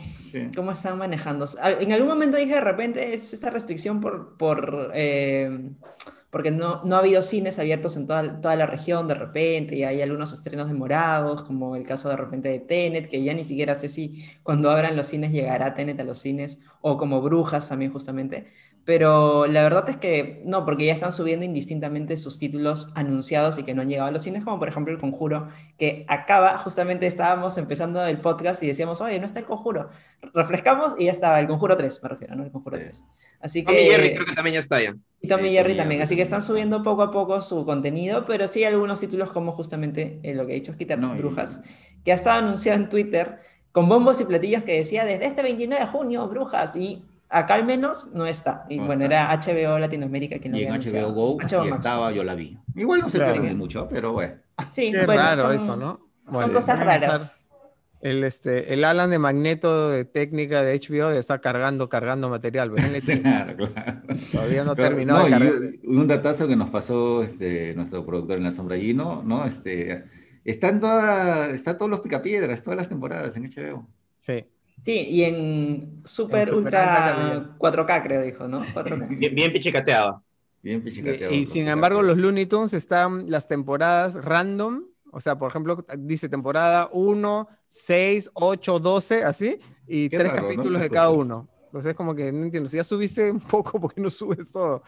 cómo 0.56 0.72
están 0.72 0.98
manejando. 0.98 1.46
En 1.64 1.92
algún 1.92 2.08
momento 2.08 2.38
dije 2.38 2.56
de 2.56 2.62
repente 2.62 3.14
es 3.14 3.34
esa 3.34 3.50
restricción 3.50 4.02
por, 4.02 4.38
por 4.38 4.92
eh, 4.94 5.72
porque 6.30 6.52
no, 6.52 6.84
no 6.84 6.96
ha 6.96 7.00
habido 7.00 7.22
cines 7.22 7.60
abiertos 7.60 7.98
en 7.98 8.08
toda, 8.08 8.42
toda 8.42 8.56
la 8.56 8.68
región 8.68 9.08
de 9.08 9.14
repente, 9.14 9.76
y 9.76 9.84
hay 9.84 10.02
algunos 10.02 10.34
estrenos 10.34 10.68
demorados, 10.68 11.44
como 11.44 11.76
el 11.76 11.84
caso 11.84 12.10
de 12.10 12.18
repente 12.18 12.50
de 12.50 12.60
Tenet, 12.60 13.10
que 13.10 13.24
ya 13.24 13.34
ni 13.34 13.44
siquiera 13.44 13.76
sé 13.76 13.90
si 13.90 14.26
cuando 14.44 14.70
abran 14.70 14.98
los 14.98 15.08
cines 15.08 15.32
llegará 15.32 15.74
Tenet 15.74 16.00
a 16.00 16.04
los 16.04 16.20
cines, 16.20 16.60
o 16.82 16.98
como 16.98 17.22
Brujas 17.22 17.70
también 17.70 17.92
justamente, 17.92 18.52
pero 18.88 19.48
la 19.48 19.64
verdad 19.64 19.90
es 19.90 19.98
que 19.98 20.42
no, 20.46 20.64
porque 20.64 20.86
ya 20.86 20.94
están 20.94 21.12
subiendo 21.12 21.44
indistintamente 21.44 22.16
sus 22.16 22.40
títulos 22.40 22.90
anunciados 22.96 23.58
y 23.58 23.64
que 23.64 23.74
no 23.74 23.82
han 23.82 23.90
llegado 23.90 24.08
a 24.08 24.12
los 24.12 24.22
cines, 24.22 24.46
como 24.46 24.60
por 24.60 24.70
ejemplo 24.70 24.94
El 24.94 25.00
Conjuro, 25.00 25.50
que 25.78 26.06
acaba, 26.08 26.58
justamente 26.58 27.06
estábamos 27.06 27.58
empezando 27.58 28.02
el 28.06 28.20
podcast 28.20 28.64
y 28.64 28.68
decíamos, 28.68 29.02
oye, 29.02 29.20
no 29.20 29.26
está 29.26 29.40
El 29.40 29.46
Conjuro. 29.46 29.90
Refrescamos 30.34 30.96
y 30.98 31.06
ya 31.06 31.12
estaba 31.12 31.40
El 31.42 31.48
Conjuro 31.48 31.76
3, 31.76 32.02
me 32.02 32.10
refiero, 32.10 32.36
¿no? 32.36 32.44
El 32.46 32.52
Conjuro 32.52 32.78
3. 32.78 33.06
Así 33.40 33.64
que... 33.64 33.74
Tommy 33.74 33.90
Jerry 33.90 34.14
creo 34.14 34.26
que 34.26 34.34
también 34.34 34.54
ya 34.56 34.60
está 34.60 34.82
ya. 34.82 34.96
Y 35.22 35.28
Tommy 35.28 35.52
Jerry 35.52 35.76
también, 35.76 36.02
así 36.02 36.16
que 36.16 36.22
están 36.22 36.42
subiendo 36.42 36.84
poco 36.84 37.02
a 37.02 37.12
poco 37.12 37.42
su 37.42 37.66
contenido, 37.66 38.26
pero 38.26 38.48
sí 38.48 38.64
algunos 38.64 39.00
títulos 39.00 39.32
como 39.32 39.54
justamente 39.54 40.20
eh, 40.24 40.36
lo 40.36 40.46
que 40.46 40.54
he 40.54 40.56
dicho 40.56 40.72
es 40.72 40.78
quitar 40.78 41.00
Brujas, 41.00 41.62
que 42.06 42.12
ha 42.12 42.16
estado 42.16 42.40
anunciado 42.40 42.80
en 42.80 42.90
Twitter 42.90 43.38
con 43.72 43.90
bombos 43.90 44.22
y 44.22 44.26
platillos 44.26 44.64
que 44.64 44.78
decía 44.78 45.06
desde 45.06 45.26
este 45.26 45.42
29 45.42 45.84
de 45.84 45.90
junio, 45.90 46.28
Brujas, 46.28 46.76
y 46.76 47.04
Acá 47.30 47.56
al 47.56 47.66
menos 47.66 48.10
no 48.14 48.26
está. 48.26 48.66
Y 48.70 48.80
bueno, 48.80 49.04
era 49.04 49.30
HBO 49.38 49.78
Latinoamérica 49.80 50.40
quien 50.40 50.54
lo 50.54 50.60
y 50.60 50.64
en 50.64 50.74
HBO 50.74 51.12
Go 51.12 51.38
estaba, 51.42 52.12
yo 52.12 52.24
la 52.24 52.36
vi. 52.36 52.58
Igual 52.74 53.02
no 53.02 53.10
se 53.10 53.18
claro. 53.18 53.44
mucho, 53.56 53.88
pero 53.90 54.14
bueno. 54.14 54.36
Sí, 54.72 54.92
Qué 54.92 55.06
raro 55.06 55.52
eso, 55.52 55.76
¿no? 55.76 56.00
son 56.32 56.52
cosas 56.52 56.80
raras. 56.80 57.42
El, 58.00 58.24
este, 58.24 58.74
el 58.74 58.84
Alan 58.84 59.10
de 59.10 59.18
Magneto 59.18 59.90
de 59.90 60.06
técnica 60.06 60.62
de 60.62 60.80
HBO 60.80 61.10
está 61.12 61.42
cargando, 61.42 61.90
cargando 61.90 62.30
material. 62.30 62.72
claro, 63.22 63.56
claro. 63.58 64.02
Todavía 64.32 64.64
no 64.64 64.76
terminó 64.76 65.24
de 65.24 65.30
cargar. 65.32 65.54
Un 65.84 66.08
datazo 66.08 66.48
que 66.48 66.56
nos 66.56 66.70
pasó 66.70 67.24
este, 67.24 67.74
nuestro 67.76 68.06
productor 68.06 68.38
en 68.38 68.44
la 68.44 68.52
sombra 68.52 68.78
Gino, 68.78 69.24
¿no? 69.26 69.46
Este, 69.46 70.04
está 70.46 70.70
en 70.70 70.80
toda, 70.80 71.50
está 71.50 71.76
todos 71.76 71.90
los 71.90 72.02
picapiedras, 72.02 72.62
todas 72.62 72.78
las 72.78 72.90
temporadas 72.90 73.36
en 73.36 73.50
HBO. 73.50 73.88
Sí. 74.20 74.46
Sí, 74.84 75.08
y 75.10 75.24
en 75.24 76.02
super, 76.06 76.54
ultra 76.54 77.58
4K, 77.58 78.04
creo, 78.04 78.22
dijo, 78.22 78.48
¿no? 78.48 78.60
4K. 78.60 79.08
Bien, 79.18 79.34
bien 79.34 79.52
pichicateado. 79.52 80.24
Bien 80.62 80.84
pichicateado. 80.84 81.34
Y, 81.34 81.46
sin 81.46 81.68
embargo, 81.68 82.02
los 82.04 82.18
Looney 82.18 82.46
Tunes 82.46 82.74
están 82.74 83.30
las 83.30 83.48
temporadas 83.48 84.24
random. 84.24 84.84
O 85.18 85.20
sea, 85.20 85.36
por 85.36 85.50
ejemplo, 85.50 85.84
dice 85.98 86.30
temporada 86.30 86.92
1, 86.94 87.48
6, 87.68 88.30
8, 88.36 88.80
12, 88.80 89.24
así, 89.24 89.60
y 89.88 90.10
tres 90.10 90.32
capítulos 90.32 90.80
de 90.80 90.92
cada 90.92 91.10
uno. 91.10 91.48
Entonces 91.66 91.90
es 91.90 91.98
como 91.98 92.14
que 92.14 92.32
no 92.32 92.44
entiendo, 92.44 92.70
si 92.70 92.78
ya 92.78 92.84
subiste 92.84 93.32
un 93.32 93.40
poco, 93.40 93.82
¿por 93.82 93.96
qué 93.96 94.00
no 94.00 94.12
subes 94.12 94.52
todo? 94.52 94.84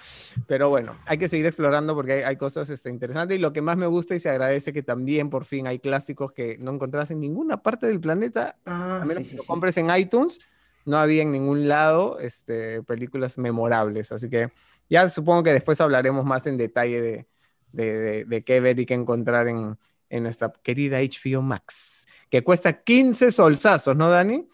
Pero 0.46 0.70
bueno, 0.70 0.96
hay 1.08 1.18
que 1.18 1.28
seguir 1.28 1.48
explorando 1.48 1.96
porque 1.96 2.24
hay, 2.24 2.36
cosas 2.36 2.70
este, 2.70 2.92
interesantes 2.92 3.40
y 3.40 3.42
lo 3.42 3.52
que 3.52 3.64
más 3.64 3.76
me 3.76 3.88
gusta 3.88 4.14
y 4.14 4.20
se 4.20 4.30
agradece 4.30 4.72
que 4.72 4.84
también 4.84 5.32
por 5.32 5.46
fin 5.46 5.66
hay 5.66 5.80
clásicos 5.80 6.32
que 6.32 6.60
no 6.60 6.74
encontrás 6.74 7.10
en 7.10 7.22
ninguna 7.22 7.64
parte 7.64 7.88
del 7.88 8.00
planeta, 8.00 8.56
ah, 8.68 9.00
a 9.02 9.06
menos 9.06 9.28
que 9.28 9.36
lo 9.36 9.44
compres 9.46 9.78
en 9.78 9.90
iTunes, 9.98 10.40
no 10.86 10.98
había 10.98 11.24
en 11.24 11.32
ningún 11.32 11.68
lado 11.68 12.20
este, 12.20 12.84
películas 12.84 13.40
memorables, 13.40 14.12
así 14.12 14.30
que 14.30 14.52
ya 14.92 15.10
supongo 15.10 15.42
que 15.42 15.54
después 15.54 15.82
hablaremos 15.82 16.24
más 16.24 16.46
en 16.46 16.60
detalle 16.60 17.02
de, 17.02 17.28
de, 17.72 18.26
de, 18.26 18.44
qué 18.44 18.60
ver 18.60 18.80
y 18.80 18.86
qué 18.86 18.94
encontrar 18.94 19.48
en, 19.48 19.76
en 20.10 20.24
nuestra 20.24 20.52
querida 20.64 21.00
HBO 21.00 21.42
Max, 21.42 22.08
que 22.30 22.44
cuesta 22.44 22.82
15 22.82 23.32
solsazos, 23.32 23.96
¿no, 23.96 24.10
Dani? 24.10 24.48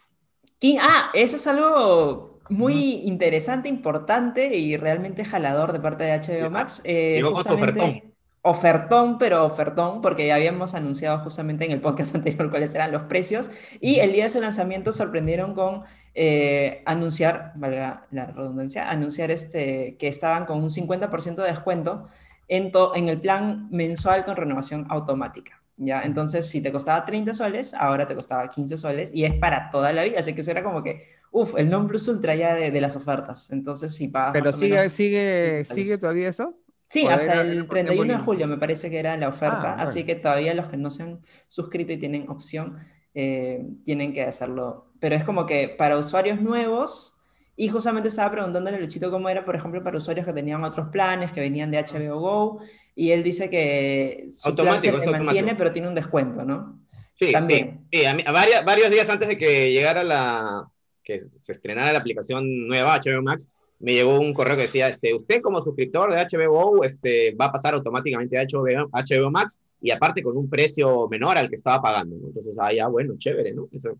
Ah, 0.80 1.12
eso 1.14 1.36
es 1.36 1.48
algo 1.48 2.40
muy 2.50 3.02
interesante, 3.06 3.70
importante 3.70 4.56
y 4.56 4.78
realmente 4.78 5.26
jalador 5.26 5.74
de 5.74 5.80
parte 5.80 6.04
de 6.04 6.20
HBO 6.20 6.50
Max. 6.50 6.82
Eh, 6.84 7.24
ofertón. 7.24 8.16
Ofertón, 8.48 9.18
pero 9.18 9.44
ofertón, 9.44 10.02
porque 10.02 10.28
ya 10.28 10.36
habíamos 10.36 10.76
anunciado 10.76 11.18
justamente 11.20 11.66
en 11.66 11.72
el 11.72 11.82
podcast 11.82 12.14
anterior 12.16 12.52
cuáles 12.52 12.76
eran 12.76 12.92
los 12.92 13.04
precios. 13.04 13.50
Y 13.80 14.00
el 14.00 14.14
día 14.14 14.26
de 14.26 14.30
su 14.30 14.40
lanzamiento 14.40 14.92
sorprendieron 14.92 15.56
con 15.56 15.84
eh, 16.14 16.84
anunciar, 16.86 17.54
valga 17.58 18.06
la 18.12 18.28
redundancia, 18.28 18.90
anunciar 18.90 19.32
este, 19.32 19.98
que 19.98 20.08
estaban 20.08 20.46
con 20.46 20.62
un 20.62 20.70
50% 20.70 21.36
de 21.36 21.48
descuento 21.48 22.06
en, 22.48 22.72
en 22.96 23.10
el 23.10 23.20
plan 23.20 23.68
mensual 23.72 24.26
con 24.26 24.36
renovación 24.36 24.86
automática. 24.90 25.62
¿ya? 25.78 26.02
Entonces, 26.04 26.48
si 26.48 26.62
te 26.62 26.72
costaba 26.72 27.06
30 27.06 27.34
soles, 27.34 27.74
ahora 27.74 28.08
te 28.08 28.16
costaba 28.16 28.50
15 28.50 28.78
soles 28.78 29.12
y 29.14 29.26
es 29.26 29.34
para 29.36 29.70
toda 29.70 29.92
la 29.94 30.04
vida. 30.04 30.20
Así 30.20 30.34
que 30.34 30.42
eso 30.42 30.52
era 30.52 30.64
como 30.64 30.84
que, 30.84 31.08
uff, 31.32 31.56
el 31.58 31.70
non 31.70 31.88
plus 31.88 32.08
ultra 32.08 32.36
ya 32.36 32.54
de, 32.56 32.82
las 32.82 32.96
ofertas. 32.96 33.52
Entonces, 33.52 33.94
si 33.94 34.08
pagas. 34.08 34.34
Pero 34.34 34.54
sigue, 34.54 34.90
sigue, 34.90 35.64
sigue 35.64 35.98
todavía 35.98 36.30
eso. 36.30 36.58
Sí, 36.88 37.08
hasta 37.08 37.42
el 37.42 37.68
31 37.68 38.14
de 38.14 38.20
julio 38.20 38.48
me 38.48 38.58
parece 38.58 38.90
que 38.90 39.00
era 39.00 39.18
la 39.18 39.28
oferta, 39.28 39.74
ah, 39.74 39.82
así 39.82 40.04
que 40.04 40.16
todavía 40.16 40.54
los 40.54 40.68
que 40.68 40.78
no 40.78 40.92
se 40.92 41.02
han 41.02 41.20
suscrito 41.48 41.92
y 41.92 41.98
tienen 41.98 42.30
opción 42.30 42.78
eh, 43.16 43.66
tienen 43.84 44.14
que 44.14 44.24
hacerlo. 44.24 44.92
Pero 45.00 45.16
es 45.16 45.24
como 45.24 45.46
que 45.46 45.70
para 45.70 45.98
usuarios 45.98 46.42
nuevos, 46.42 47.15
y 47.58 47.70
justamente 47.70 48.10
estaba 48.10 48.32
preguntándole 48.32 48.78
a 48.78 48.80
Luchito 48.80 49.10
cómo 49.10 49.30
era, 49.30 49.46
por 49.46 49.56
ejemplo, 49.56 49.82
para 49.82 49.98
usuarios 49.98 50.26
que 50.26 50.34
tenían 50.34 50.64
otros 50.64 50.90
planes, 50.90 51.32
que 51.32 51.40
venían 51.40 51.72
de 51.72 51.84
HBO 51.84 52.20
Go, 52.20 52.60
y 52.96 53.12
él 53.12 53.24
dice 53.24 53.50
que 53.50 54.28
su 54.30 54.50
automático, 54.50 54.98
plan 54.98 55.04
se 55.04 55.20
mantiene, 55.20 55.56
pero 55.56 55.72
tiene 55.72 55.88
un 55.88 55.96
descuento, 55.96 56.44
¿no? 56.44 56.82
Sí, 57.18 57.32
También. 57.32 57.88
sí. 57.92 58.06
a, 58.06 58.32
varios 58.64 58.92
días 58.92 59.10
antes 59.10 59.30
de 59.30 59.38
que 59.38 59.72
llegara 59.72 60.04
la, 60.04 60.68
que 61.02 61.20
se 61.20 61.52
estrenara 61.52 61.94
la 61.94 62.00
aplicación 62.00 62.68
nueva 62.68 63.00
HBO 63.00 63.22
Max, 63.22 63.50
me 63.80 63.94
llegó 63.94 64.20
un 64.20 64.34
correo 64.34 64.56
que 64.56 64.64
decía, 64.64 64.90
este, 64.90 65.14
usted 65.14 65.42
como 65.42 65.62
suscriptor 65.62 66.12
de 66.12 66.26
HBO 66.26 66.84
este, 66.84 67.34
va 67.36 67.46
a 67.46 67.52
pasar 67.52 67.74
automáticamente 67.74 68.38
a 68.38 68.44
HBO, 68.44 68.90
HBO 68.92 69.32
Max 69.32 69.62
y 69.82 69.92
aparte 69.92 70.24
con 70.24 70.36
un 70.36 70.50
precio 70.50 71.08
menor 71.08 71.38
al 71.38 71.50
que 71.50 71.56
estaba 71.56 71.82
pagando. 71.82 72.16
Entonces, 72.16 72.58
ah, 72.60 72.74
ya, 72.74 72.88
bueno, 72.88 73.16
chévere, 73.18 73.54
¿no? 73.54 73.68
Eso, 73.72 73.98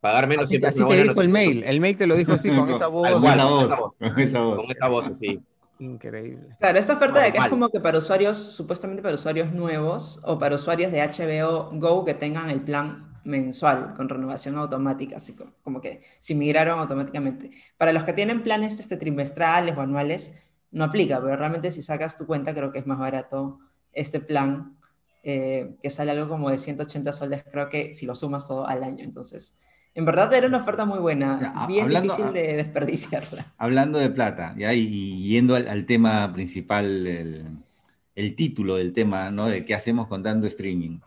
pagar 0.00 0.26
menos 0.26 0.44
así, 0.44 0.50
siempre 0.50 0.70
así 0.70 0.84
te 0.84 1.02
dijo 1.02 1.20
el 1.20 1.28
mail, 1.28 1.62
el 1.64 1.80
mail 1.80 1.96
te 1.96 2.06
lo 2.06 2.16
dijo 2.16 2.32
así, 2.32 2.48
con 2.50 2.68
esa 2.70 2.86
voz. 2.86 3.10
Con 3.12 3.24
esa 3.24 3.44
voz. 3.44 3.68
Con 3.98 4.18
esa 4.18 4.40
voz. 4.40 4.56
Con 4.56 4.70
esa 4.70 4.88
voz, 4.88 5.10
sí. 5.18 5.40
Increíble. 5.80 6.56
Claro, 6.58 6.78
esta 6.78 6.92
oferta 6.92 7.20
de 7.20 7.32
que 7.32 7.38
es 7.38 7.48
como 7.48 7.70
que 7.70 7.80
para 7.80 7.96
usuarios, 7.98 8.38
supuestamente 8.38 9.02
para 9.02 9.14
usuarios 9.14 9.52
nuevos 9.52 10.20
o 10.24 10.38
para 10.38 10.54
usuarios 10.54 10.92
de 10.92 11.00
HBO 11.00 11.70
Go 11.72 12.04
que 12.04 12.12
tengan 12.12 12.50
el 12.50 12.60
plan 12.60 13.10
mensual 13.24 13.94
con 13.94 14.08
renovación 14.08 14.56
automática, 14.58 15.16
así 15.16 15.36
como, 15.62 15.80
que 15.80 16.02
si 16.18 16.34
migraron 16.34 16.78
automáticamente. 16.78 17.50
Para 17.78 17.92
los 17.92 18.04
que 18.04 18.12
tienen 18.12 18.42
planes 18.42 18.78
este, 18.78 18.98
trimestrales 18.98 19.76
o 19.76 19.80
anuales, 19.80 20.34
no 20.70 20.84
aplica, 20.84 21.20
pero 21.20 21.36
realmente 21.36 21.70
si 21.72 21.82
sacas 21.82 22.16
tu 22.16 22.26
cuenta 22.26 22.54
creo 22.54 22.72
que 22.72 22.78
es 22.78 22.86
más 22.86 22.98
barato 22.98 23.58
este 23.92 24.20
plan, 24.20 24.76
eh, 25.22 25.76
que 25.82 25.90
sale 25.90 26.12
algo 26.12 26.28
como 26.28 26.50
de 26.50 26.58
180 26.58 27.12
soles, 27.12 27.44
creo 27.50 27.68
que 27.68 27.92
si 27.92 28.06
lo 28.06 28.14
sumas 28.14 28.46
todo 28.46 28.66
al 28.66 28.82
año. 28.82 29.04
Entonces, 29.04 29.56
en 29.94 30.04
verdad 30.04 30.32
era 30.32 30.46
una 30.46 30.58
oferta 30.58 30.84
muy 30.84 30.98
buena, 30.98 31.66
bien 31.66 31.88
difícil 31.88 32.32
de 32.32 32.56
desperdiciarla. 32.56 33.46
Hablando 33.58 33.98
de 33.98 34.10
plata, 34.10 34.54
¿ya? 34.56 34.72
y 34.72 35.28
yendo 35.28 35.56
al, 35.56 35.86
tema 35.86 36.32
principal, 36.32 37.06
el, 37.06 38.34
título 38.36 38.76
del 38.76 38.92
tema, 38.92 39.30
¿no? 39.30 39.46
De 39.46 39.64
qué 39.64 39.74
hacemos 39.74 40.06
con 40.06 40.22
tanto 40.22 40.46
streaming. 40.46 40.98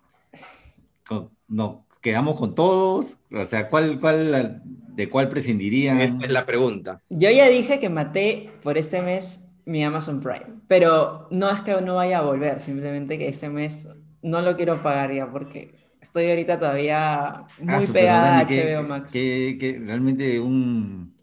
no, 1.47 1.85
¿Quedamos 2.01 2.37
con 2.37 2.53
todos? 2.53 3.19
O 3.31 3.45
sea, 3.45 3.69
¿cuál, 3.69 3.97
cuál, 4.01 4.61
¿de 4.65 5.09
cuál 5.09 5.29
prescindirían? 5.29 6.01
Esa 6.01 6.25
es 6.25 6.31
la 6.31 6.45
pregunta. 6.45 6.99
Yo 7.09 7.29
ya 7.29 7.47
dije 7.47 7.79
que 7.79 7.87
maté 7.87 8.49
por 8.61 8.77
este 8.77 9.01
mes 9.01 9.49
mi 9.63 9.85
Amazon 9.85 10.19
Prime, 10.19 10.59
pero 10.67 11.27
no 11.31 11.49
es 11.49 11.61
que 11.61 11.79
no 11.79 11.95
vaya 11.95 12.19
a 12.19 12.21
volver, 12.21 12.59
simplemente 12.59 13.17
que 13.17 13.29
este 13.29 13.47
mes 13.47 13.87
no 14.21 14.41
lo 14.41 14.57
quiero 14.57 14.83
pagar 14.83 15.13
ya 15.13 15.31
porque 15.31 15.82
Estoy 16.03 16.29
ahorita 16.29 16.59
todavía 16.59 17.27
ah, 17.27 17.47
muy 17.57 17.87
pegada 17.87 18.39
a 18.39 18.45
HBO 18.45 18.83
Max. 18.83 19.13
Que, 19.13 19.81
realmente 19.85 20.37
un. 20.37 21.15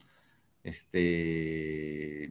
Este. 0.64 2.30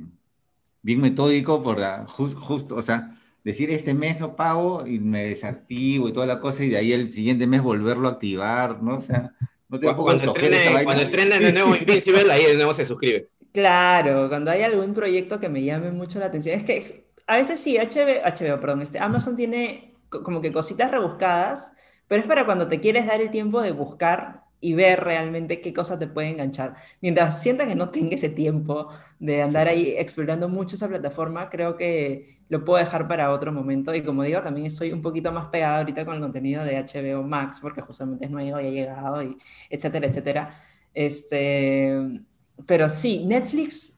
Bien 0.81 0.99
metódico, 0.99 1.61
por 1.61 1.79
justo, 2.07 2.75
o 2.75 2.81
sea, 2.81 3.15
decir 3.43 3.69
este 3.69 3.93
mes 3.93 4.19
lo 4.19 4.35
pago 4.35 4.87
y 4.87 4.97
me 4.97 5.25
desactivo 5.25 6.09
y 6.09 6.13
toda 6.13 6.25
la 6.25 6.39
cosa, 6.39 6.63
y 6.63 6.69
de 6.69 6.77
ahí 6.77 6.91
el 6.91 7.11
siguiente 7.11 7.45
mes 7.45 7.61
volverlo 7.61 8.07
a 8.07 8.13
activar, 8.13 8.81
¿no? 8.81 8.95
O 8.95 9.01
sea, 9.01 9.31
no 9.67 9.79
te 9.79 9.93
cuando, 9.93 10.23
estrene, 10.23 10.83
cuando 10.83 11.03
estrenen 11.03 11.43
de 11.43 11.53
nuevo 11.53 11.75
Invincible, 11.75 12.31
ahí 12.31 12.45
de 12.45 12.55
nuevo 12.55 12.73
se 12.73 12.83
suscribe. 12.83 13.29
Claro, 13.51 14.27
cuando 14.27 14.49
hay 14.49 14.63
algún 14.63 14.95
proyecto 14.95 15.39
que 15.39 15.49
me 15.49 15.63
llame 15.63 15.91
mucho 15.91 16.17
la 16.17 16.27
atención. 16.27 16.55
Es 16.55 16.63
que 16.63 17.11
a 17.27 17.37
veces 17.37 17.59
sí, 17.59 17.77
HBO, 17.77 18.23
HBO 18.23 18.59
perdón, 18.59 18.81
este, 18.81 18.97
Amazon 18.97 19.35
tiene 19.35 19.93
como 20.09 20.41
que 20.41 20.51
cositas 20.51 20.89
rebuscadas, 20.89 21.73
pero 22.09 22.21
es 22.21 22.27
para 22.27 22.45
cuando 22.45 22.67
te 22.67 22.81
quieres 22.81 23.05
dar 23.07 23.21
el 23.21 23.29
tiempo 23.29 23.61
de 23.61 23.71
buscar 23.71 24.43
y 24.61 24.73
ver 24.73 24.99
realmente 25.01 25.61
qué 25.61 25.73
cosas 25.73 25.99
te 25.99 26.07
pueden 26.07 26.31
enganchar. 26.33 26.75
Mientras 27.01 27.41
sientas 27.41 27.67
que 27.67 27.75
no 27.75 27.89
tenga 27.89 28.15
ese 28.15 28.29
tiempo 28.29 28.89
de 29.19 29.41
andar 29.41 29.67
ahí 29.67 29.93
explorando 29.97 30.49
mucho 30.49 30.75
esa 30.75 30.89
plataforma, 30.89 31.49
creo 31.49 31.77
que 31.77 32.39
lo 32.49 32.65
puedo 32.65 32.83
dejar 32.83 33.07
para 33.07 33.31
otro 33.31 33.53
momento. 33.53 33.93
Y 33.93 34.01
como 34.01 34.23
digo, 34.23 34.41
también 34.41 34.67
estoy 34.67 34.91
un 34.91 35.01
poquito 35.01 35.31
más 35.31 35.45
pegada 35.45 35.77
ahorita 35.77 36.03
con 36.03 36.15
el 36.15 36.21
contenido 36.21 36.65
de 36.65 36.83
HBO 36.83 37.23
Max, 37.23 37.59
porque 37.61 37.81
justamente 37.81 38.25
es 38.25 38.31
nuevo 38.31 38.59
y 38.59 38.67
ha 38.67 38.71
llegado, 38.71 39.23
y 39.23 39.37
etcétera, 39.69 40.07
etcétera. 40.07 40.61
Este, 40.93 42.21
pero 42.65 42.89
sí, 42.89 43.23
Netflix. 43.25 43.97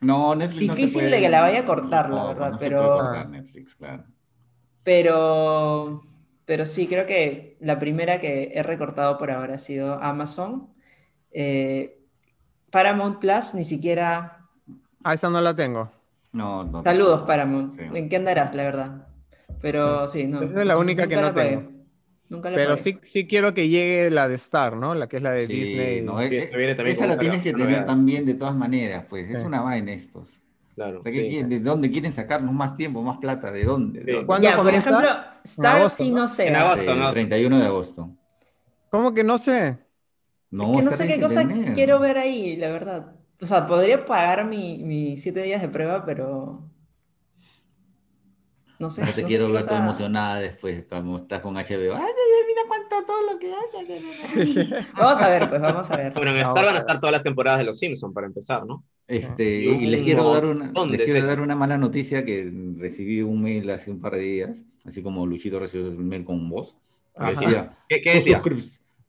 No, 0.00 0.34
Netflix. 0.34 0.74
Difícil 0.74 1.10
de 1.10 1.20
que 1.20 1.30
la 1.30 1.40
vaya 1.40 1.60
a 1.60 1.64
cortar, 1.64 2.10
la 2.10 2.24
verdad, 2.24 2.56
pero. 2.58 3.24
Netflix, 3.26 3.76
claro. 3.76 4.04
Pero 4.82 6.02
pero 6.52 6.66
sí, 6.66 6.86
creo 6.86 7.06
que 7.06 7.56
la 7.60 7.78
primera 7.78 8.20
que 8.20 8.50
he 8.52 8.62
recortado 8.62 9.16
por 9.16 9.30
ahora 9.30 9.54
ha 9.54 9.58
sido 9.58 9.94
Amazon. 9.94 10.68
Eh, 11.30 11.98
Paramount 12.70 13.20
Plus 13.20 13.54
ni 13.54 13.64
siquiera... 13.64 14.50
Ah, 15.02 15.14
esa 15.14 15.30
no 15.30 15.40
la 15.40 15.56
tengo. 15.56 15.90
No, 16.30 16.62
no. 16.62 16.82
Saludos, 16.82 17.22
Paramount. 17.22 17.72
¿En 17.94 18.06
qué 18.06 18.16
andarás, 18.16 18.54
la 18.54 18.64
verdad? 18.64 19.06
Pero 19.62 20.06
sí, 20.08 20.24
no. 20.24 20.42
Esa 20.42 20.60
es 20.60 20.66
la 20.66 20.76
única 20.76 21.06
que 21.06 21.16
no 21.16 21.32
tengo. 21.32 21.72
Nunca 22.28 22.50
la 22.50 22.56
Pero 22.56 22.76
sí, 22.76 22.98
sí 23.02 23.26
quiero 23.26 23.54
que 23.54 23.70
llegue 23.70 24.10
la 24.10 24.28
de 24.28 24.34
Star, 24.34 24.76
¿no? 24.76 24.94
La 24.94 25.08
que 25.08 25.16
es 25.16 25.22
la 25.22 25.30
de 25.30 25.46
Disney. 25.46 26.02
No, 26.02 26.20
esa 26.20 27.06
la 27.06 27.18
tienes 27.18 27.42
que 27.42 27.54
tener 27.54 27.86
también 27.86 28.26
de 28.26 28.34
todas 28.34 28.54
maneras, 28.54 29.06
pues. 29.08 29.30
Es 29.30 29.42
una 29.42 29.62
vaina 29.62 29.94
estos. 29.94 30.41
Claro, 30.74 31.00
¿De 31.02 31.60
dónde 31.60 31.90
quieren 31.90 32.12
sacarnos 32.12 32.54
más 32.54 32.76
tiempo, 32.76 33.02
más 33.02 33.18
plata? 33.18 33.52
¿De 33.52 33.64
dónde? 33.64 34.24
¿Cuándo 34.24 34.48
por 34.56 34.74
ejemplo, 34.74 35.08
Star 35.44 35.90
sí 35.90 36.10
no 36.10 36.28
sé. 36.28 36.48
En 36.48 36.56
agosto, 36.56 36.94
¿no? 36.94 37.10
31 37.10 37.58
de 37.58 37.66
agosto. 37.66 38.10
¿Cómo 38.90 39.12
que 39.12 39.22
no 39.22 39.38
sé? 39.38 39.78
No, 40.50 40.72
que 40.72 40.82
no 40.82 40.90
sé 40.90 41.06
qué 41.06 41.20
cosa 41.20 41.46
quiero 41.74 41.98
ver 41.98 42.18
ahí, 42.18 42.56
la 42.56 42.70
verdad. 42.70 43.14
O 43.40 43.46
sea, 43.46 43.66
podría 43.66 44.04
pagar 44.04 44.46
mis 44.46 44.80
mi 44.80 45.16
siete 45.16 45.42
días 45.42 45.60
de 45.60 45.68
prueba, 45.68 46.04
pero 46.04 46.70
no 48.78 48.90
sé. 48.90 49.04
No 49.04 49.12
te 49.12 49.24
quiero 49.24 49.50
ver 49.50 49.64
toda 49.64 49.78
emocionada 49.78 50.36
después, 50.40 50.84
como 50.88 51.16
estás 51.16 51.40
con 51.40 51.54
HBO. 51.54 51.94
¡Ay, 51.94 52.12
mira 52.48 52.62
cuánto 52.66 53.04
todo 53.06 53.32
lo 53.32 53.38
que 53.38 53.54
hace! 53.54 54.84
vamos 54.96 55.22
a 55.22 55.28
ver, 55.28 55.48
pues 55.48 55.60
vamos 55.60 55.90
a 55.90 55.96
ver. 55.96 56.12
Bueno, 56.12 56.32
en 56.32 56.38
Star 56.38 56.64
van 56.64 56.76
a 56.76 56.78
estar 56.80 56.98
todas 56.98 57.12
las 57.12 57.22
temporadas 57.22 57.60
de 57.60 57.64
Los 57.64 57.78
Simpsons 57.78 58.12
para 58.12 58.26
empezar, 58.26 58.66
¿no? 58.66 58.84
Este, 59.12 59.44
y 59.44 59.86
les 59.88 60.00
quiero, 60.00 60.32
dar 60.32 60.46
una, 60.46 60.72
les 60.86 61.04
quiero 61.04 61.26
dar 61.26 61.42
una 61.42 61.54
mala 61.54 61.76
noticia 61.76 62.24
que 62.24 62.50
recibí 62.78 63.20
un 63.20 63.42
mail 63.42 63.68
hace 63.68 63.90
un 63.90 64.00
par 64.00 64.14
de 64.14 64.20
días, 64.20 64.64
así 64.86 65.02
como 65.02 65.26
Luchito 65.26 65.58
recibió 65.58 65.88
un 65.88 66.08
mail 66.08 66.24
con 66.24 66.48
vos. 66.48 66.78
Decía, 67.18 67.76
¿Qué, 67.90 68.00
qué 68.00 68.14
decía? 68.14 68.40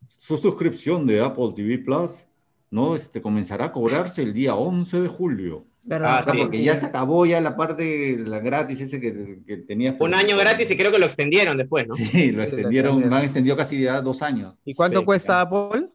Su, 0.09 0.37
suscripción 0.37 1.07
de 1.07 1.21
Apple 1.21 1.53
TV 1.55 1.77
Plus 1.77 2.25
no 2.69 2.95
este, 2.95 3.21
comenzará 3.21 3.65
a 3.65 3.71
cobrarse 3.71 4.23
el 4.23 4.33
día 4.33 4.55
11 4.55 4.99
de 4.99 5.07
julio. 5.07 5.65
¿Verdad? 5.83 6.25
Ah, 6.27 6.33
porque 6.37 6.61
ya 6.61 6.75
se 6.75 6.85
acabó 6.85 7.25
ya 7.25 7.39
la 7.39 7.55
parte 7.55 8.17
la 8.17 8.39
gratis 8.39 8.81
ese 8.81 8.99
que, 8.99 9.39
que 9.47 9.57
tenías. 9.57 9.95
Un 9.99 10.13
año 10.13 10.35
gratis 10.37 10.69
y 10.69 10.75
creo 10.75 10.91
que 10.91 10.99
lo 10.99 11.05
extendieron 11.05 11.55
después, 11.55 11.87
¿no? 11.87 11.95
Sí, 11.95 12.33
lo 12.33 12.43
extendieron, 12.43 13.09
lo 13.09 13.15
han 13.15 13.23
extendido 13.23 13.55
casi 13.55 13.81
ya 13.81 14.01
dos 14.01 14.21
años. 14.21 14.55
¿Y 14.65 14.73
cuánto 14.73 15.05
cuesta 15.05 15.39
Apple? 15.39 15.87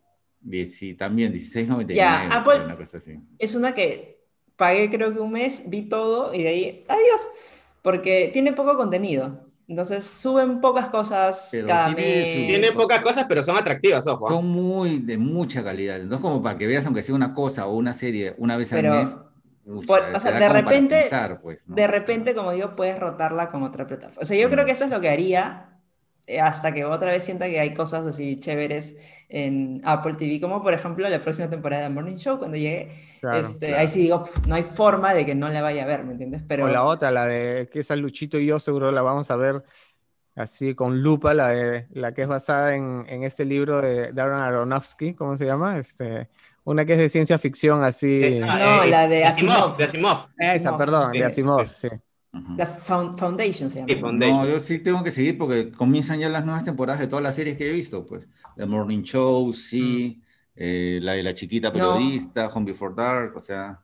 Sí, 0.67 0.95
también, 0.95 1.33
16.99. 1.33 1.95
Ya, 1.95 2.29
Apple 2.29 2.65
una 2.65 2.77
cosa 2.77 2.99
así. 2.99 3.19
es 3.39 3.55
una 3.55 3.75
que 3.75 4.19
pagué 4.57 4.91
creo 4.91 5.13
que 5.13 5.21
un 5.21 5.33
mes, 5.33 5.63
vi 5.67 5.89
todo 5.89 6.35
y 6.35 6.43
de 6.43 6.49
ahí, 6.49 6.85
adiós, 6.89 7.29
porque 7.83 8.31
tiene 8.33 8.53
poco 8.53 8.77
contenido. 8.77 9.47
Entonces 9.69 10.07
suben 10.07 10.63
pocas 10.63 10.89
cosas 10.89 11.51
cada 11.67 11.91
mes. 11.91 12.47
Tiene 12.47 12.73
pocas 12.73 13.03
cosas, 13.03 13.27
pero 13.29 13.43
son 13.43 13.57
atractivas, 13.57 14.07
ojo. 14.07 14.27
¿ah? 14.27 14.31
Son 14.31 14.47
muy 14.47 14.99
de 14.99 15.19
mucha 15.19 15.63
calidad. 15.63 16.01
No 16.01 16.17
es 16.17 16.21
como 16.23 16.43
para 16.43 16.57
que 16.57 16.67
veas, 16.67 16.87
aunque 16.87 17.03
sea 17.03 17.15
una 17.15 17.35
cosa 17.35 17.67
o 17.67 17.77
una 17.77 17.93
serie 17.93 18.35
una 18.39 18.57
vez 18.57 18.73
al 18.73 18.83
mes 18.83 19.17
o 19.69 20.21
sea, 20.21 20.39
de 20.39 20.49
repente, 20.49 21.09
pues, 21.43 21.63
de 21.67 21.87
repente, 21.87 22.35
como 22.35 22.53
digo, 22.53 22.75
puedes 22.75 22.99
rotarla 22.99 23.49
con 23.49 23.63
otra 23.63 23.87
plataforma. 23.87 24.23
O 24.23 24.25
sea, 24.25 24.37
yo 24.37 24.49
creo 24.49 24.65
que 24.65 24.73
eso 24.73 24.85
es 24.85 24.91
lo 24.91 25.01
que 25.01 25.11
haría 25.11 25.78
hasta 26.43 26.73
que 26.73 26.85
otra 26.85 27.11
vez 27.11 27.25
sienta 27.25 27.47
que 27.47 27.59
hay 27.59 27.75
cosas 27.75 28.07
así 28.07 28.39
chéveres 28.39 28.99
en 29.29 29.81
Apple 29.85 30.15
TV, 30.15 30.41
como 30.41 30.63
por 30.63 30.75
ejemplo 30.75 31.09
la 31.09 31.21
próxima 31.21 31.49
temporada 31.49 31.85
de 31.85 31.89
Morning 31.91 32.17
Show, 32.17 32.39
cuando 32.39 32.57
llegue, 32.57 32.89
este, 33.35 33.75
ahí 33.77 33.89
sí 33.89 34.03
digo, 34.03 34.25
no 34.47 34.55
hay 34.55 34.63
forma 34.63 35.15
de 35.15 35.27
que 35.27 35.35
no 35.35 35.49
la 35.49 35.63
vaya 35.63 35.85
a 35.85 35.87
ver, 35.87 36.05
¿me 36.05 36.13
entiendes? 36.13 36.43
Pero... 36.47 36.65
O 36.65 36.69
la 36.69 36.85
otra, 36.85 37.11
la 37.11 37.27
de 37.27 37.69
que 37.73 37.81
esa 37.81 37.97
Luchito 37.97 38.39
y 38.39 38.47
yo 38.47 38.59
seguro 38.59 38.91
la 38.91 39.03
vamos 39.03 39.31
a 39.31 39.37
ver 39.37 39.63
así 40.39 40.75
con 40.75 41.03
lupa, 41.03 41.35
la, 41.35 41.49
de, 41.49 41.87
la 41.91 42.15
que 42.15 42.23
es 42.23 42.29
basada 42.29 42.75
en, 42.75 43.05
en 43.09 43.25
este 43.25 43.45
libro 43.45 43.81
de 43.83 44.13
Darren 44.13 44.39
Aronofsky, 44.39 45.15
¿cómo 45.15 45.37
se 45.37 45.47
llama? 45.47 45.79
Este, 45.79 46.29
una 46.65 46.85
que 46.85 46.93
es 46.93 46.99
de 46.99 47.09
ciencia 47.09 47.39
ficción, 47.39 47.83
así. 47.83 48.23
Eh, 48.23 48.41
no, 48.41 48.83
eh, 48.85 48.89
la 48.89 49.09
de 49.09 49.25
Asimov. 49.25 49.77
De 49.77 49.85
Asimov. 49.85 50.29
Esa, 50.39 50.77
perdón, 50.77 51.13
de 51.13 51.25
Asimov, 51.25 51.67
sí. 51.69 51.89
La 52.33 52.67
Foundation 52.67 53.71
se 53.71 53.85
llama. 53.87 54.13
No, 54.13 54.47
yo 54.47 54.61
sí 54.61 54.79
tengo 54.79 55.03
que 55.03 55.11
seguir 55.11 55.39
porque 55.39 55.73
comienzan 55.73 56.21
ya 56.21 56.29
las 56.29 56.45
nuevas 56.45 56.65
temporadas 56.65 57.01
de 57.01 57.07
todas 57.07 57.23
las 57.23 57.35
series 57.35 57.57
que 57.57 57.69
he 57.69 57.73
visto, 57.73 58.05
pues. 58.05 58.29
The 58.57 58.67
Morning 58.67 59.03
Show, 59.03 59.53
sí, 59.53 60.23
eh, 60.55 60.99
la 61.03 61.13
de 61.13 61.23
la 61.23 61.35
chiquita 61.35 61.73
periodista, 61.73 62.49
Home 62.49 62.67
Before 62.67 62.95
Dark, 62.95 63.37
o 63.37 63.41
sea. 63.41 63.81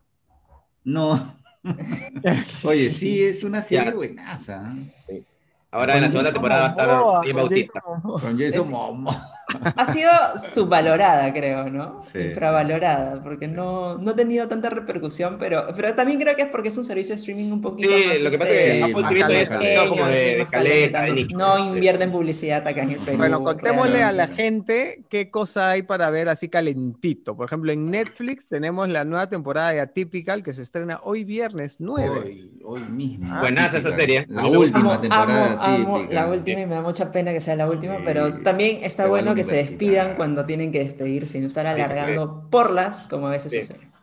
No. 0.84 1.38
Oye, 2.64 2.90
sí, 2.90 3.22
es 3.22 3.42
una 3.44 3.62
serie 3.62 3.92
buenaza. 3.92 4.74
Sí. 5.08 5.24
Ahora 5.70 5.96
en 5.96 6.02
la 6.02 6.08
segunda 6.08 6.32
temporada 6.32 6.60
va 6.62 6.66
a 6.66 7.22
estar 7.22 7.34
Bautista. 7.34 7.80
Con 7.80 8.38
Jason 8.38 8.70
Momoa 8.70 9.34
ha 9.76 9.86
sido 9.86 10.10
subvalorada, 10.36 11.32
creo, 11.32 11.70
¿no? 11.70 11.98
Infravalorada, 12.14 13.22
porque 13.22 13.48
no, 13.48 13.98
no 13.98 14.12
ha 14.12 14.16
tenido 14.16 14.48
tanta 14.48 14.70
repercusión, 14.70 15.36
pero, 15.38 15.66
pero 15.74 15.94
también 15.94 16.20
creo 16.20 16.36
que 16.36 16.42
es 16.42 16.48
porque 16.48 16.68
es 16.68 16.76
un 16.76 16.84
servicio 16.84 17.14
de 17.14 17.20
streaming 17.20 17.52
un 17.52 17.60
poquito 17.60 17.96
sí, 17.96 18.06
más... 18.06 18.20
lo 18.20 18.30
que 18.30 18.38
pasa 18.38 18.50
es 18.52 18.58
que 18.58 18.70
este, 18.70 18.82
Apple 18.84 19.04
TV 19.08 19.42
es 19.42 19.88
como 19.88 20.06
de 20.06 20.46
caleta, 20.50 21.06
No 21.34 21.74
invierte 21.74 22.04
en 22.04 22.12
publicidad 22.12 22.66
acá 22.66 22.82
en 22.82 22.90
el 22.90 22.98
Perú. 22.98 23.18
Bueno, 23.18 23.42
contémosle 23.42 24.02
a 24.02 24.12
la 24.12 24.26
gente 24.26 25.04
qué 25.08 25.30
cosa 25.30 25.70
hay 25.70 25.82
para 25.82 26.10
ver 26.10 26.28
así 26.28 26.48
calentito. 26.48 27.36
Por 27.36 27.46
ejemplo, 27.46 27.72
en 27.72 27.90
Netflix 27.90 28.48
tenemos 28.48 28.88
la 28.88 29.04
nueva 29.04 29.28
temporada 29.28 29.70
de 29.70 29.80
Atypical 29.80 30.42
que 30.42 30.52
se 30.52 30.62
estrena 30.62 31.00
hoy 31.02 31.24
viernes 31.24 31.76
9. 31.78 32.10
Hoy, 32.10 32.50
hoy 32.64 32.80
mismo. 32.90 33.26
Ah, 33.30 33.40
Buenas 33.40 33.74
esa 33.74 33.92
serie. 33.92 34.26
La 34.28 34.46
última 34.46 35.00
temporada 35.00 35.58
amo, 35.60 36.06
La 36.10 36.26
última 36.26 36.60
y 36.60 36.66
me 36.66 36.74
da 36.74 36.82
mucha 36.82 37.12
pena 37.12 37.32
que 37.32 37.40
sea 37.40 37.56
la 37.56 37.68
última, 37.68 37.98
pero 38.04 38.40
también 38.40 38.80
está 38.82 39.06
bueno 39.06 39.34
que 39.34 39.43
se 39.44 39.56
despidan 39.56 40.16
cuando 40.16 40.44
tienen 40.44 40.72
que 40.72 40.80
despedirse 40.80 41.38
y 41.38 41.40
no 41.40 41.48
estar 41.48 41.66
alargando 41.66 42.48
porlas 42.50 43.06
como 43.08 43.28
a 43.28 43.30
veces 43.30 43.52
sucede. 43.52 43.94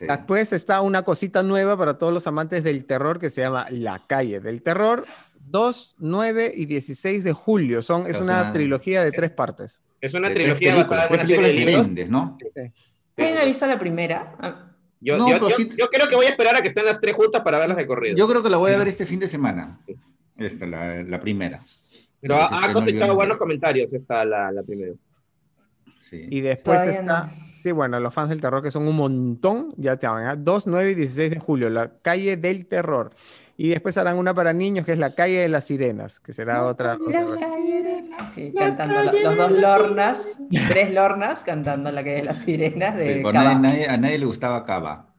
Después 0.00 0.52
está 0.52 0.80
una 0.80 1.02
cosita 1.02 1.42
nueva 1.42 1.76
para 1.76 1.98
todos 1.98 2.12
los 2.12 2.26
amantes 2.26 2.64
del 2.64 2.86
terror 2.86 3.18
que 3.20 3.28
se 3.28 3.42
llama 3.42 3.66
La 3.70 4.02
Calle 4.06 4.40
del 4.40 4.62
Terror. 4.62 5.04
2, 5.50 5.96
9 5.98 6.52
y 6.54 6.66
16 6.66 7.24
de 7.24 7.32
julio. 7.32 7.82
Son, 7.82 8.06
es 8.06 8.20
una, 8.20 8.52
trilogía 8.52 9.04
de 9.04 9.12
tres 9.12 9.30
partes. 9.30 9.82
Es 10.00 10.14
una 10.14 10.32
trilogía 10.32 10.74
basada 10.74 11.06
en 11.06 11.14
una 11.14 11.26
serie 11.26 11.46
de 11.46 11.52
libros. 11.52 12.08
¿no? 12.08 12.38
¿Quién 13.14 13.36
avisa 13.36 13.66
la 13.66 13.78
primera? 13.78 14.36
Ah. 14.38 14.66
Yo, 15.02 15.16
yo, 15.16 15.88
creo 15.88 16.08
que 16.08 16.14
voy 16.14 16.26
a 16.26 16.28
esperar 16.28 16.56
a 16.56 16.62
que 16.62 16.68
estén 16.68 16.84
las 16.84 17.00
tres 17.00 17.14
juntas 17.14 17.40
para 17.42 17.58
verlas 17.58 17.78
de 17.78 17.86
corrido. 17.86 18.16
Yo 18.16 18.28
creo 18.28 18.42
que 18.42 18.50
la 18.50 18.58
voy 18.58 18.72
a 18.72 18.78
ver 18.78 18.88
este 18.88 19.06
fin 19.06 19.18
de 19.18 19.28
semana. 19.28 19.80
Esta, 20.36 20.66
la, 20.66 21.02
la 21.02 21.20
primera. 21.20 21.60
Pero 22.20 22.36
ha, 22.36 22.72
cosechado 22.72 23.14
buenos 23.14 23.38
comentarios 23.38 23.94
esta 23.94 24.24
la, 24.24 24.52
la 24.52 24.62
primera. 24.62 24.92
Sí. 26.00 26.26
Y 26.30 26.40
después 26.40 26.82
está, 26.86 27.30
sí, 27.62 27.72
bueno, 27.72 28.00
los 28.00 28.12
fans 28.12 28.30
del 28.30 28.40
terror 28.40 28.62
que 28.62 28.70
son 28.70 28.86
un 28.88 28.96
montón, 28.96 29.74
ya 29.76 29.96
te 29.96 30.06
van, 30.06 30.44
2, 30.44 30.66
9 30.66 30.90
y 30.92 30.94
16 30.94 31.30
de 31.30 31.38
julio, 31.38 31.70
la 31.70 31.92
calle 32.02 32.36
del 32.36 32.66
terror. 32.66 33.10
Y 33.56 33.68
después 33.68 33.98
harán 33.98 34.16
una 34.16 34.32
para 34.32 34.54
niños 34.54 34.86
que 34.86 34.92
es 34.92 34.98
la 34.98 35.14
calle 35.14 35.40
de 35.40 35.48
las 35.48 35.64
sirenas, 35.64 36.18
que 36.18 36.32
será 36.32 36.64
otra. 36.64 36.96
sí, 38.34 38.54
cantando 38.56 39.02
los, 39.02 39.36
dos 39.36 39.52
lornas, 39.52 40.40
tres 40.68 40.94
lornas 40.94 41.44
cantando 41.44 41.92
la 41.92 42.02
calle 42.02 42.16
de 42.16 42.24
las 42.24 42.38
sirenas. 42.38 42.96
De 42.96 43.22
a 43.22 43.96
nadie 43.98 44.18
le 44.18 44.24
gustaba 44.24 44.64
Cava. 44.64 45.10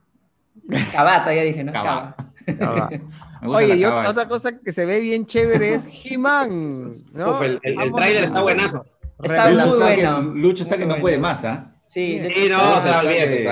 Cabata, 0.92 1.32
ya 1.32 1.42
dije, 1.42 1.62
¿no? 1.62 1.72
Cava. 1.72 2.16
Oye, 3.44 3.76
y 3.76 3.84
otra, 3.84 4.28
cosa 4.28 4.58
que 4.58 4.72
se 4.72 4.84
ve 4.84 5.00
bien 5.00 5.26
chévere 5.26 5.74
es 5.74 5.88
He-Man. 6.04 6.92
¿no? 7.12 7.42
el, 7.42 7.60
el, 7.62 7.92
trailer 7.92 8.24
está 8.24 8.42
buenazo. 8.42 8.84
Está 9.22 9.50
muy 9.50 9.78
bueno. 9.78 10.20
Lucho 10.20 10.64
está 10.64 10.78
que 10.78 10.86
no 10.86 10.96
puede 10.96 11.18
más, 11.18 11.44
¿ah? 11.44 11.74
Sí, 11.84 12.20
sí 12.34 12.48
no, 12.48 12.78
o 12.78 12.80
sea, 12.80 13.02
bien, 13.02 13.48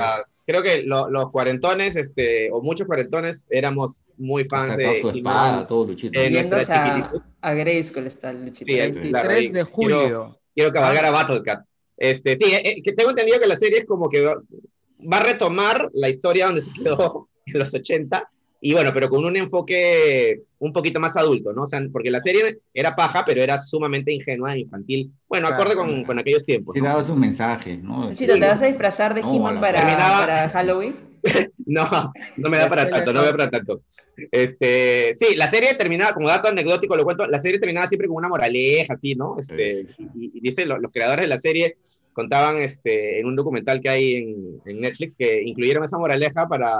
creo 0.47 0.63
que 0.63 0.83
los 0.83 1.31
cuarentones, 1.31 1.97
este, 1.97 2.51
o 2.51 2.63
muchos 2.63 2.87
cuarentones, 2.87 3.47
éramos 3.51 4.03
muy 4.17 4.45
fans 4.45 4.77
de 4.77 5.01
su 5.01 5.11
espada, 5.11 5.67
todo 5.67 5.87
Luchito. 5.87 6.19
Eh, 6.19 6.49
a, 6.71 7.13
a 7.41 7.55
Grayskull 7.55 8.07
está 8.07 8.33
Luchito. 8.33 8.71
Sí, 8.71 8.77
23 8.77 9.53
de 9.53 9.63
julio. 9.63 9.99
Quiero, 9.99 10.41
quiero 10.55 10.73
cabalgar 10.73 11.05
a 11.05 11.11
Battlecat. 11.11 11.65
Este, 11.97 12.37
sí, 12.37 12.53
eh, 12.53 12.63
eh, 12.65 12.83
que 12.83 12.93
tengo 12.95 13.11
entendido 13.11 13.39
que 13.39 13.47
la 13.47 13.57
serie 13.57 13.81
es 13.81 13.87
como 13.87 14.09
que 14.09 14.25
va 14.25 15.17
a 15.19 15.23
retomar 15.23 15.91
la 15.93 16.09
historia 16.09 16.47
donde 16.47 16.63
se 16.63 16.73
quedó 16.73 17.29
en 17.47 17.59
los 17.59 17.75
80 17.75 18.29
y 18.61 18.75
bueno, 18.75 18.91
pero 18.93 19.09
con 19.09 19.25
un 19.25 19.37
enfoque 19.37 20.43
un 20.59 20.73
poquito 20.73 21.01
más 21.01 21.17
adulto, 21.17 21.53
¿no? 21.53 21.63
O 21.63 21.67
sea, 21.67 21.81
porque 21.91 22.11
la 22.11 22.21
serie 22.21 22.59
era 22.75 22.95
paja, 22.95 23.25
pero 23.25 23.43
era 23.43 23.57
sumamente 23.57 24.13
ingenua 24.13 24.55
e 24.55 24.61
infantil. 24.61 25.11
Bueno, 25.29 25.49
acorde 25.49 25.75
con, 25.75 26.05
con, 26.05 26.19
aquellos 26.19 26.45
tiempos. 26.45 26.75
Sí, 26.75 26.83
dabas 26.83 27.09
un 27.09 27.21
mensaje, 27.21 27.79
¿no? 27.79 28.13
Sí, 28.13 28.27
¿te 28.27 28.39
vas 28.39 28.61
a 28.61 28.67
disfrazar 28.67 29.15
de 29.15 29.23
He-Man 29.23 29.61
para, 29.61 29.81
para 29.81 30.49
Halloween? 30.51 30.95
no, 31.67 32.13
no 32.37 32.51
me 32.51 32.57
da 32.57 32.69
para 32.69 32.89
tanto, 32.89 33.13
no 33.13 33.21
me 33.21 33.27
da 33.27 33.33
para 33.33 33.51
tanto. 33.51 33.83
Este, 34.31 35.15
sí, 35.15 35.37
la 35.37 35.49
serie 35.49 35.75
terminaba, 35.75 36.13
como 36.13 36.29
dato 36.29 36.49
anecdótico 36.49 36.97
lo 36.97 37.05
cuento, 37.05 37.27
la 37.27 37.41
serie 37.41 37.59
terminaba 37.59 37.87
siempre 37.87 38.09
con 38.09 38.19
una 38.19 38.29
moraleja, 38.29 38.95
así, 38.95 39.15
¿no? 39.15 39.37
Este, 39.39 39.87
y, 40.15 40.33
y, 40.35 40.41
dice, 40.41 40.67
los, 40.67 40.81
los 40.81 40.93
creadores 40.93 41.25
de 41.25 41.29
la 41.29 41.39
serie 41.39 41.77
contaban 42.13 42.57
este, 42.57 43.21
en 43.21 43.27
un 43.27 43.37
documental 43.37 43.81
que 43.81 43.89
hay 43.89 44.15
en, 44.17 44.61
en 44.67 44.81
Netflix 44.81 45.17
que 45.17 45.43
incluyeron 45.43 45.85
esa 45.85 45.99
moraleja 45.99 46.47
para 46.49 46.79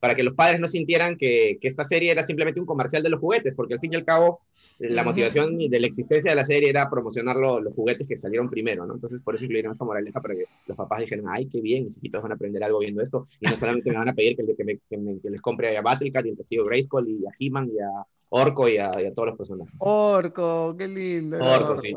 para 0.00 0.14
que 0.14 0.22
los 0.22 0.34
padres 0.34 0.60
no 0.60 0.66
sintieran 0.66 1.16
que, 1.16 1.58
que, 1.60 1.68
esta 1.68 1.84
serie 1.84 2.10
era 2.10 2.22
simplemente 2.22 2.58
un 2.58 2.66
comercial 2.66 3.02
de 3.02 3.10
los 3.10 3.20
juguetes, 3.20 3.54
porque 3.54 3.74
al 3.74 3.80
fin 3.80 3.92
y 3.92 3.96
al 3.96 4.04
cabo 4.04 4.40
la 4.78 5.04
motivación 5.04 5.58
de 5.58 5.78
la 5.78 5.86
existencia 5.86 6.30
de 6.30 6.36
la 6.36 6.44
serie 6.44 6.70
era 6.70 6.88
promocionar 6.88 7.36
los 7.36 7.74
juguetes 7.74 8.08
que 8.08 8.16
salieron 8.16 8.48
primero, 8.48 8.86
¿no? 8.86 8.94
Entonces 8.94 9.20
por 9.20 9.34
eso 9.34 9.44
incluyeron 9.44 9.72
esta 9.72 9.84
moraleja 9.84 10.20
para 10.20 10.34
que 10.34 10.44
los 10.66 10.76
papás 10.76 11.00
dijeran, 11.00 11.26
ay, 11.28 11.46
qué 11.46 11.60
bien, 11.60 11.84
mis 11.84 11.98
hijitos 11.98 12.22
van 12.22 12.32
a 12.32 12.34
aprender 12.34 12.64
algo 12.64 12.78
viendo 12.78 13.02
esto, 13.02 13.26
y 13.40 13.46
no 13.46 13.56
solamente 13.56 13.90
me 13.90 13.96
van 13.96 14.08
a 14.08 14.14
pedir 14.14 14.36
que, 14.36 14.56
que, 14.56 14.64
me, 14.64 15.20
que 15.20 15.30
les 15.30 15.40
compre 15.40 15.76
a 15.76 15.82
Battlecat 15.82 16.24
y 16.24 16.30
el 16.30 16.36
testigo 16.36 16.64
Grayskull 16.64 17.08
y 17.08 17.26
a 17.26 17.30
He-Man 17.38 17.70
y 17.70 17.78
a 17.80 18.06
Orco 18.30 18.68
y 18.68 18.78
a, 18.78 18.90
y 19.02 19.06
a, 19.06 19.12
todos 19.12 19.28
los 19.28 19.36
personajes. 19.36 19.74
Orco, 19.78 20.74
qué 20.78 20.88
lindo. 20.88 21.38
Orco, 21.38 21.76
sí. 21.78 21.94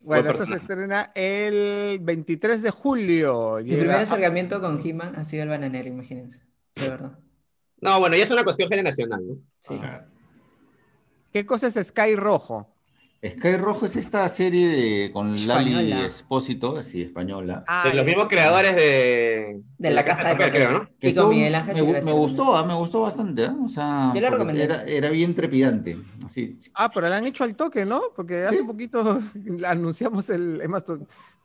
Bueno, 0.00 0.30
eso 0.30 0.44
se 0.44 0.54
estrena 0.54 1.12
el 1.14 1.98
23 2.00 2.62
de 2.62 2.70
julio. 2.70 3.58
Mi 3.62 3.76
primer 3.76 3.96
acercamiento 3.96 4.60
con 4.60 4.84
He-Man 4.84 5.14
ha 5.16 5.24
sido 5.24 5.44
el 5.44 5.48
bananero, 5.48 5.88
imagínense, 5.88 6.42
de 6.74 6.88
verdad. 6.88 7.18
No, 7.80 8.00
bueno, 8.00 8.16
ya 8.16 8.22
es 8.24 8.30
una 8.30 8.44
cuestión 8.44 8.68
generacional, 8.68 9.26
¿no? 9.26 9.36
Sí. 9.60 9.80
¿Qué 11.32 11.46
cosa 11.46 11.68
es 11.68 11.74
Sky 11.74 12.16
Rojo? 12.16 12.66
Sky 13.26 13.56
Rojo 13.56 13.86
es 13.86 13.96
esta 13.96 14.28
serie 14.28 14.68
de, 14.68 15.12
con 15.12 15.34
Lali 15.48 15.92
Espósito, 15.92 16.76
así 16.76 17.02
española. 17.02 17.64
Ah, 17.66 17.88
de 17.88 17.94
los 17.94 18.06
mismos 18.06 18.28
creadores 18.28 18.76
de, 18.76 19.60
de, 19.76 19.90
la, 19.90 20.04
caja 20.04 20.28
de 20.28 20.34
papel, 20.36 20.52
creo, 20.52 20.70
¿no? 20.70 20.88
Que 21.00 21.08
estuvo, 21.08 21.30
me, 21.30 21.50
me, 21.50 22.12
gustó, 22.12 22.60
¿eh? 22.60 22.64
me 22.64 22.74
gustó 22.74 23.00
bastante, 23.00 23.46
¿eh? 23.46 23.50
o 23.64 23.68
sea, 23.68 24.12
Yo 24.14 24.20
lo 24.20 24.50
era, 24.50 24.84
era, 24.84 25.10
bien 25.10 25.34
trepidante. 25.34 25.98
Así. 26.24 26.56
Ah, 26.74 26.88
pero 26.94 27.08
la 27.08 27.16
han 27.16 27.26
hecho 27.26 27.42
al 27.42 27.56
toque, 27.56 27.84
¿no? 27.84 28.02
Porque 28.14 28.44
hace 28.44 28.58
¿Sí? 28.58 28.62
poquito 28.62 29.20
anunciamos 29.66 30.30
el, 30.30 30.60
es 30.60 30.68
más, 30.68 30.84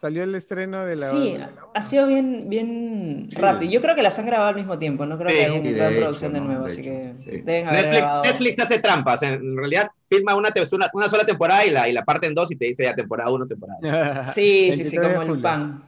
salió 0.04 0.24
el 0.24 0.36
estreno 0.36 0.84
de 0.84 0.98
la. 0.98 1.06
Sí, 1.06 1.38
ha 1.74 1.82
sido 1.82 2.08
bien, 2.08 2.50
bien 2.50 3.28
sí. 3.30 3.40
rápido. 3.40 3.72
Yo 3.72 3.82
creo 3.82 3.96
que 3.96 4.04
las 4.04 4.20
han 4.20 4.26
grabado 4.26 4.50
al 4.50 4.56
mismo 4.56 4.78
tiempo, 4.78 5.06
no 5.06 5.18
creo 5.18 5.34
que 5.34 5.46
haya 5.46 5.54
un 5.54 5.62
plan 5.62 5.94
de 5.94 6.00
producción 6.02 6.34
de 6.34 6.42
nuevo, 6.42 6.66
de 6.66 6.72
así 6.74 6.82
que 6.82 7.14
deben 7.42 7.70
haber 7.70 7.84
Netflix, 7.84 8.02
grabado... 8.02 8.24
Netflix 8.26 8.60
hace 8.60 8.80
trampas, 8.80 9.24
en 9.24 9.56
realidad 9.56 9.92
filma 10.10 10.36
una, 10.36 10.50
una, 10.74 10.90
una, 10.94 11.08
sola 11.08 11.26
temporada 11.26 11.66
y 11.66 11.70
la, 11.70 11.88
y 11.88 11.94
la 11.94 12.04
parte 12.04 12.28
en 12.28 12.36
dos 12.36 12.52
y 12.52 12.58
te 12.58 12.66
dice 12.66 12.84
ya 12.84 12.94
temporada 12.94 13.32
uno, 13.32 13.48
temporada 13.48 14.26
Sí, 14.34 14.74
sí, 14.76 14.84
sí, 14.84 14.98
como 14.98 15.22
el 15.22 15.42
pan. 15.42 15.88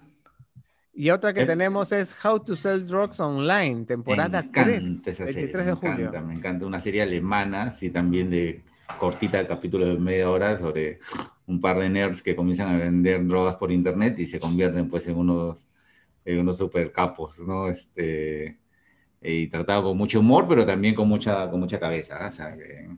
Y 0.94 1.10
otra 1.10 1.34
que 1.34 1.42
¿Eh? 1.42 1.46
tenemos 1.46 1.92
es 1.92 2.16
How 2.24 2.40
to 2.40 2.56
Sell 2.56 2.88
Drugs 2.88 3.20
Online, 3.20 3.84
temporada 3.84 4.44
me 4.44 4.50
3, 4.50 4.92
esa 5.08 5.26
serie, 5.26 5.52
23 5.52 5.66
de 5.66 5.72
me 5.72 5.78
julio. 5.78 6.08
Encanta, 6.08 6.22
me 6.22 6.34
encanta, 6.36 6.66
una 6.66 6.80
serie 6.80 7.02
alemana, 7.02 7.70
sí, 7.70 7.90
también 7.90 8.30
de 8.30 8.64
cortita, 8.98 9.46
capítulo 9.46 9.88
de 9.88 9.96
media 9.96 10.30
hora 10.30 10.58
sobre 10.58 11.00
un 11.48 11.60
par 11.60 11.80
de 11.80 11.90
nerds 11.90 12.22
que 12.22 12.36
comienzan 12.36 12.76
a 12.76 12.78
vender 12.78 13.26
drogas 13.26 13.56
por 13.56 13.72
internet 13.72 14.18
y 14.20 14.26
se 14.26 14.40
convierten 14.40 14.90
pues 14.90 15.08
en 15.08 15.18
unos, 15.18 15.68
en 16.24 16.40
unos 16.40 16.58
super 16.58 16.92
capos, 16.92 17.40
¿no? 17.40 17.68
Este, 17.68 18.58
y 19.22 19.48
tratado 19.48 19.84
con 19.84 19.98
mucho 19.98 20.20
humor, 20.20 20.46
pero 20.48 20.66
también 20.66 20.96
con 20.96 21.08
mucha, 21.08 21.50
con 21.50 21.60
mucha 21.60 21.80
cabeza. 21.80 22.26
O 22.26 22.32
sea, 22.32 22.56
que, 22.56 22.90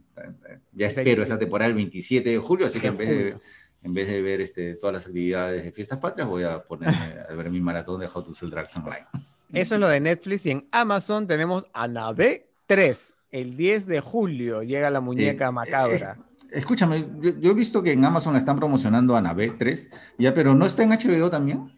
ya 0.74 0.88
espero 0.88 1.24
esa 1.24 1.40
temporada 1.40 1.70
el 1.70 1.76
27 1.76 2.30
de 2.30 2.38
julio, 2.38 2.68
así 2.68 2.80
que 2.80 2.88
en 2.88 2.98
vez 2.98 3.10
de, 3.10 3.36
en 3.84 3.94
vez 3.94 4.08
de 4.08 4.22
ver 4.22 4.42
este, 4.42 4.76
todas 4.76 4.94
las 4.94 5.08
actividades 5.08 5.64
de 5.64 5.72
Fiestas 5.72 6.00
Patrias, 6.00 6.28
voy 6.28 6.44
a 6.44 6.62
ponerme 6.62 7.16
a 7.30 7.34
ver 7.34 7.50
mi 7.50 7.62
maratón 7.62 8.02
de 8.02 8.08
How 8.08 8.24
to 8.24 8.34
Sell 8.34 8.50
Drugs 8.50 8.76
Online. 8.76 9.06
Eso 9.54 9.76
es 9.76 9.82
lo 9.82 9.88
de 9.88 10.00
Netflix 10.02 10.46
y 10.46 10.52
en 10.52 10.68
Amazon 10.72 11.26
tenemos 11.26 11.66
Anabé 11.74 12.48
3. 12.66 13.14
El 13.32 13.56
10 13.56 13.86
de 13.86 14.02
julio 14.02 14.64
llega 14.64 14.90
la 14.90 15.00
muñeca 15.00 15.48
eh, 15.48 15.52
macabra. 15.52 16.18
Eh, 16.20 16.27
escúchame, 16.52 17.06
yo, 17.20 17.32
yo, 17.40 17.52
he 17.52 17.54
visto 17.54 17.82
que 17.84 17.92
en 17.92 18.04
Amazon 18.04 18.34
la 18.34 18.40
están 18.40 18.58
promocionando 18.58 19.16
Anabé 19.16 19.50
3, 19.52 19.92
ya, 20.18 20.34
pero 20.34 20.56
¿no 20.56 20.66
está 20.66 20.84
en 20.84 20.92
HBO 20.92 21.30
también? 21.30 21.78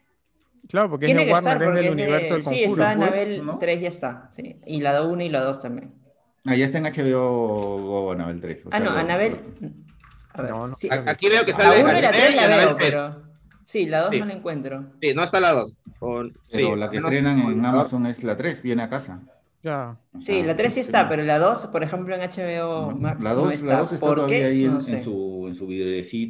Claro, 0.67 0.89
porque 0.89 1.07
Tiene 1.07 1.21
es 1.21 1.27
de 1.27 1.33
Warner, 1.33 1.53
estar, 1.53 1.65
porque 1.65 1.79
es 1.79 1.85
del 1.85 1.93
universo 1.93 2.33
del 2.35 2.43
Sí, 2.43 2.63
está 2.63 2.91
Anabel 2.91 3.35
pues, 3.35 3.43
¿no? 3.43 3.57
3 3.57 3.81
ya 3.81 3.87
está, 3.87 4.29
sí. 4.31 4.61
Y 4.65 4.81
la 4.81 5.01
1 5.01 5.23
y 5.23 5.29
la 5.29 5.43
2 5.43 5.61
también. 5.61 5.93
Ah, 6.45 6.55
ya 6.55 6.65
está 6.65 6.77
en 6.77 6.85
HBO 6.85 7.21
o 7.21 8.11
Anabel 8.11 8.39
3. 8.39 8.65
O 8.65 8.69
ah, 8.71 8.77
sea, 8.77 8.79
no, 8.79 8.91
Anabel... 8.91 9.41
A 10.33 10.41
ver, 10.43 10.51
no, 10.51 10.67
no. 10.67 10.75
Sí. 10.75 10.87
Aquí 10.91 11.27
veo 11.27 11.43
que 11.43 11.53
sale... 11.53 11.83
La 11.83 11.89
1 11.89 11.97
y 11.97 12.01
la 12.01 12.09
3 12.11 12.35
la 12.35 12.47
veo, 12.47 12.77
pero... 12.77 13.29
Sí, 13.65 13.87
la 13.87 14.01
2 14.01 14.09
sí. 14.11 14.19
no 14.19 14.25
la 14.25 14.33
encuentro. 14.33 14.93
Sí, 15.01 15.13
no 15.13 15.23
está 15.23 15.39
la 15.39 15.51
2. 15.53 15.81
Con... 15.99 16.33
Pero 16.51 16.73
sí, 16.73 16.75
la 16.75 16.89
que 16.89 16.97
estrenan 16.97 17.39
en 17.39 17.65
Amazon 17.65 18.05
es 18.05 18.23
la 18.23 18.37
3, 18.37 18.61
viene 18.61 18.83
a 18.83 18.89
casa. 18.89 19.21
Ya. 19.61 19.97
Sí, 20.21 20.41
la 20.43 20.55
3 20.55 20.73
sí 20.73 20.79
está, 20.79 21.09
pero 21.09 21.21
la 21.23 21.37
2, 21.37 21.67
por 21.67 21.83
ejemplo, 21.83 22.15
en 22.15 22.21
HBO 22.21 22.91
Max. 22.91 23.21
La 23.23 23.33
2 23.33 23.43
no 23.45 23.51
está, 23.51 23.67
la 23.67 23.79
2 23.79 23.91
está 23.93 24.05
¿Por 24.05 24.15
todavía 24.15 24.39
qué? 24.39 24.45
ahí 24.45 24.65
en, 24.65 24.73
no 24.75 24.81
sé. 24.81 24.93
en, 24.97 25.03
su, 25.03 25.45
en 25.49 25.55
su 25.55 25.69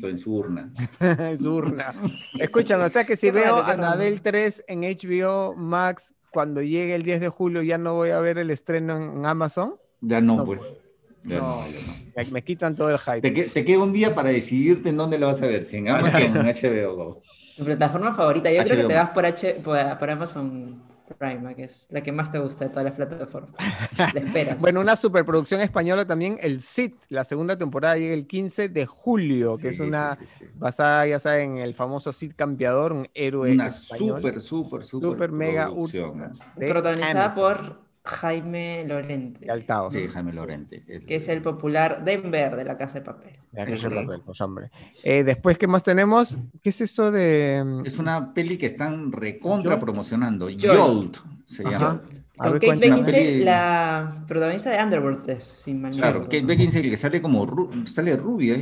en 0.07 0.17
su 0.17 0.33
urna. 0.35 0.73
en 0.99 1.37
su 1.39 1.51
urna. 1.53 1.93
Escúchame, 2.39 2.85
o 2.85 2.89
sea 2.89 3.03
que 3.05 3.15
si 3.15 3.27
Qué 3.27 3.33
veo 3.33 3.61
raro. 3.61 3.65
Anabel 3.65 4.21
3 4.21 4.65
en 4.67 4.81
HBO 4.81 5.53
Max, 5.55 6.15
cuando 6.31 6.61
llegue 6.63 6.95
el 6.95 7.03
10 7.03 7.21
de 7.21 7.29
julio, 7.29 7.61
¿ya 7.61 7.77
no 7.77 7.93
voy 7.93 8.09
a 8.09 8.19
ver 8.19 8.39
el 8.39 8.49
estreno 8.49 8.97
en 8.97 9.25
Amazon? 9.25 9.75
Ya 10.01 10.21
no, 10.21 10.37
No, 10.37 10.45
pues. 10.45 10.61
pues. 10.61 10.91
Ya 11.25 11.37
No. 11.39 11.61
no, 11.61 11.65
ya 11.67 12.31
Me 12.31 12.43
quitan 12.43 12.75
todo 12.75 12.89
el 12.89 12.97
hype. 12.97 13.21
Te, 13.21 13.33
que- 13.33 13.43
te 13.49 13.63
queda 13.65 13.83
un 13.83 13.91
día 13.93 14.15
para 14.15 14.29
decidirte 14.29 14.89
en 14.89 14.97
dónde 14.97 15.19
lo 15.19 15.27
vas 15.27 15.41
a 15.41 15.45
ver, 15.45 15.63
si 15.63 15.77
en 15.77 15.89
Amazon 15.89 16.21
o 16.37 16.41
en 16.41 16.47
HBO 16.55 16.95
Go. 16.95 17.21
Tu 17.57 17.63
plataforma 17.65 18.13
favorita. 18.15 18.49
Yo 18.51 18.63
creo 18.63 18.77
que 18.77 18.83
te 18.85 18.95
vas 18.95 19.11
por, 19.11 19.25
H, 19.25 19.55
por, 19.63 19.97
por 19.99 20.09
Amazon 20.09 20.81
Prime, 21.17 21.55
que 21.55 21.63
es 21.63 21.87
la 21.91 22.01
que 22.01 22.11
más 22.11 22.31
te 22.31 22.39
gusta 22.39 22.65
de 22.65 22.69
todas 22.69 22.85
las 22.85 22.93
plataformas. 22.93 23.51
La 24.13 24.19
esperas. 24.21 24.57
Bueno, 24.59 24.79
una 24.81 24.95
superproducción 24.95 25.61
española 25.61 26.05
también, 26.05 26.37
el 26.41 26.61
Cid, 26.61 26.93
la 27.09 27.23
segunda 27.23 27.57
temporada 27.57 27.97
llega 27.97 28.13
el 28.13 28.27
15 28.27 28.69
de 28.69 28.85
julio, 28.85 29.57
que 29.57 29.69
es 29.69 29.79
una 29.79 30.15
sí, 30.15 30.25
sí, 30.27 30.35
sí. 30.39 30.45
basada, 30.55 31.05
ya 31.07 31.19
saben, 31.19 31.57
en 31.57 31.63
el 31.63 31.73
famoso 31.73 32.13
Cid 32.13 32.33
Campeador, 32.35 32.93
un 32.93 33.07
héroe 33.13 33.51
Una 33.51 33.67
español. 33.67 34.17
súper, 34.21 34.41
súper, 34.41 34.83
súper, 34.85 35.09
Super, 35.11 35.31
mega, 35.31 35.65
producción, 35.67 36.09
ultra. 36.11 36.31
protagonizada 36.67 37.25
Anderson, 37.25 37.35
por 37.67 37.88
Jaime 38.03 38.85
Lorente, 38.87 39.45
de 39.45 39.51
Altaos. 39.51 39.93
Sí, 39.93 40.07
Jaime 40.07 40.33
Lorente. 40.33 40.83
el- 40.87 41.05
que 41.05 41.15
es 41.15 41.27
el 41.29 41.41
popular 41.41 42.03
Denver 42.03 42.55
de 42.55 42.63
la 42.65 42.77
Casa 42.77 42.99
de 42.99 43.05
Papel. 43.05 43.33
Ya 43.51 43.65
que 43.65 43.77
se 43.77 43.89
papel, 43.89 44.21
pues, 44.25 44.39
hombre. 44.41 44.69
Eh, 45.03 45.23
después, 45.23 45.57
¿qué 45.57 45.67
más 45.67 45.83
tenemos? 45.83 46.37
¿Qué 46.63 46.69
es 46.69 46.81
esto 46.81 47.11
de...? 47.11 47.63
mm, 47.65 47.85
Es 47.85 47.97
una 47.99 48.33
peli 48.33 48.57
que 48.57 48.67
están 48.67 49.11
recontra 49.11 49.71
Jolt. 49.71 49.83
promocionando. 49.83 50.45
Jolt. 50.47 50.63
Jolt 50.77 51.17
se 51.45 51.63
Ajá. 51.63 51.71
llama. 51.71 52.01
Con 52.37 52.53
Kate. 52.53 52.75
Beckinsale, 52.75 53.17
peli- 53.17 53.43
la 53.43 54.23
protagonista 54.27 54.69
de 54.69 54.81
Underworld, 54.83 55.29
es, 55.29 55.43
sin 55.43 55.81
mal 55.81 55.91
no 55.91 55.97
Claro. 55.97 56.21
Kate 56.23 56.41
Beckinsale 56.45 56.89
que 56.89 56.95
sale 56.97 57.21
como 57.21 57.45
ru- 57.45 57.85
sale 57.85 58.15
rubia. 58.15 58.55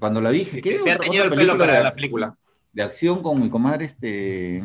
Cuando 0.00 0.20
la 0.20 0.30
dije, 0.30 0.60
Que 0.60 0.70
¿qué? 0.72 0.78
se 0.80 0.90
ha 0.90 0.98
teñido 0.98 1.24
el 1.24 1.30
pelo 1.30 1.56
para 1.56 1.74
de- 1.78 1.84
la 1.84 1.92
película. 1.92 2.36
de 2.72 2.82
acción 2.82 3.22
con 3.22 3.40
mi 3.40 3.48
comadre 3.48 3.84
este 3.84 4.64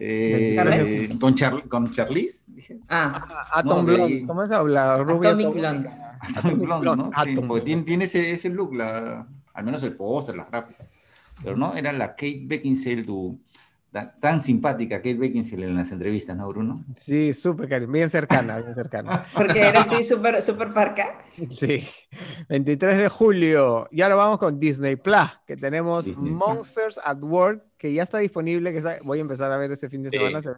eh, 0.00 1.16
con, 1.20 1.34
Char 1.34 1.68
con 1.68 1.90
Charlize 1.90 2.44
dije 2.48 2.78
Ah, 2.88 3.46
Atom 3.52 3.84
No, 3.84 3.84
de 3.84 3.96
Blonde, 3.96 4.26
¿cómo 4.26 4.46
se 4.46 4.54
habla? 4.54 4.96
Rubia 4.98 5.30
Atomic. 5.30 5.52
Blonde. 5.52 5.90
Atomic 6.20 6.58
Blonde, 6.58 6.96
¿no? 6.96 7.10
Sí, 7.22 7.32
Atom 7.32 7.34
porque 7.46 7.46
Blonde. 7.46 7.64
tiene, 7.64 7.82
tiene 7.82 8.04
ese, 8.06 8.32
ese 8.32 8.48
look 8.48 8.74
la, 8.74 9.26
al 9.54 9.64
menos 9.64 9.82
el 9.82 9.94
póster 9.96 10.36
las 10.36 10.50
gráficas 10.50 10.86
pero 11.42 11.56
no 11.56 11.74
era 11.74 11.90
la 11.92 12.08
Kate 12.10 12.42
Beckinsale 12.44 13.02
tu, 13.04 13.40
ta- 13.90 14.14
tan 14.20 14.40
simpática 14.42 14.96
Kate 14.98 15.14
Beckinsale 15.14 15.66
en 15.66 15.76
las 15.76 15.90
entrevistas 15.92 16.36
¿no 16.36 16.48
Bruno? 16.48 16.84
Sí, 16.98 17.32
súper 17.32 17.68
cariño, 17.68 17.92
bien 17.92 18.08
cercana, 18.10 18.58
bien 18.58 18.74
cercana. 18.74 19.24
porque 19.34 19.60
era 19.60 19.80
así 19.80 20.02
súper 20.04 20.40
super 20.42 20.72
parca. 20.72 21.22
Sí, 21.48 21.86
23 22.48 22.98
de 22.98 23.08
julio. 23.08 23.86
Y 23.90 24.02
ahora 24.02 24.14
vamos 24.14 24.38
con 24.38 24.58
Disney 24.60 24.96
Plus, 24.96 25.28
que 25.46 25.56
tenemos 25.56 26.04
Disney 26.06 26.28
Plus. 26.30 26.38
Monsters 26.38 27.00
at 27.04 27.18
Work, 27.22 27.64
que 27.78 27.92
ya 27.92 28.02
está 28.02 28.18
disponible, 28.18 28.72
que 28.72 28.82
voy 29.04 29.18
a 29.18 29.20
empezar 29.22 29.50
a 29.52 29.56
ver 29.56 29.70
este 29.72 29.88
fin 29.88 30.02
de 30.02 30.10
Sí. 30.10 30.16
semana, 30.18 30.40
se 30.42 30.50
ve 30.50 30.56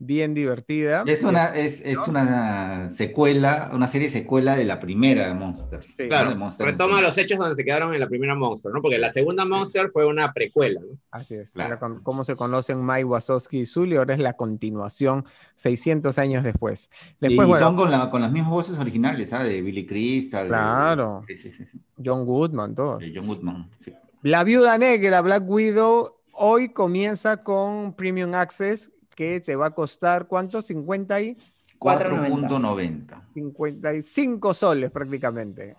bien 0.00 0.32
divertida. 0.32 1.02
es 1.06 1.24
una 1.24 1.56
es, 1.56 1.80
es 1.84 1.98
una 2.06 2.88
secuela 2.88 3.70
una 3.72 3.88
serie 3.88 4.08
secuela 4.10 4.56
de 4.56 4.64
la 4.64 4.78
primera 4.78 5.26
de 5.26 5.34
Monsters 5.34 5.86
Sí. 5.96 6.04
¿no? 6.04 6.08
Claro, 6.08 6.30
De 6.30 6.36
Monsters 6.36 6.70
retoma 6.70 7.00
los 7.00 7.18
hechos 7.18 7.38
donde 7.38 7.56
se 7.56 7.64
quedaron 7.64 7.92
en 7.94 8.00
la 8.00 8.08
primera 8.08 8.34
Monster, 8.36 8.72
¿no? 8.72 8.80
Porque 8.80 8.98
la 8.98 9.10
segunda 9.10 9.44
Monster 9.44 9.90
fue 9.92 10.06
una 10.06 10.32
precuela, 10.32 10.80
¿no? 10.80 10.96
Así 11.10 11.34
es, 11.34 11.50
Claro. 11.52 11.78
con- 11.80 12.02
cómo 12.02 12.22
se 12.22 12.36
conocen 12.36 12.84
Mike 12.86 13.04
Wazowski 13.04 13.60
y 13.60 13.66
Sully, 13.66 13.96
ahora 13.96 14.14
es 14.14 14.20
la 14.20 14.34
continuación 14.34 15.24
600 15.56 16.16
años 16.18 16.44
después. 16.44 16.90
Después, 17.20 17.46
y 17.46 17.50
bueno, 17.50 17.66
son 17.66 17.76
con, 17.76 17.90
la- 17.90 18.08
con 18.10 18.20
las 18.22 18.30
mismas 18.30 18.50
voces 18.52 18.78
originales, 18.78 19.32
¿ah? 19.32 19.42
De 19.42 19.60
Billy 19.62 19.84
Crystal. 19.86 20.44
de- 20.44 20.48
Claro. 20.48 21.18
sí, 21.26 21.34
sí, 21.34 21.50
sí, 21.50 21.64
sí. 21.66 21.80
John 22.04 22.24
Goodman, 22.24 22.74
todos. 22.74 23.00
De 23.00 23.12
John 23.14 23.26
Goodman. 23.26 23.68
sí. 23.80 23.92
La 24.22 24.44
Viuda 24.44 24.78
Negra, 24.78 25.20
Black 25.20 25.42
Widow, 25.48 26.16
hoy 26.32 26.68
comienza 26.72 27.36
con 27.38 27.94
Premium 27.94 28.34
Access, 28.34 28.90
que 29.18 29.40
te 29.40 29.56
va 29.56 29.66
a 29.66 29.70
costar, 29.72 30.28
¿cuánto? 30.28 30.62
50 30.62 31.20
y... 31.22 31.36
4.90. 31.80 33.32
55 33.34 34.54
soles 34.54 34.92
prácticamente. 34.92 35.74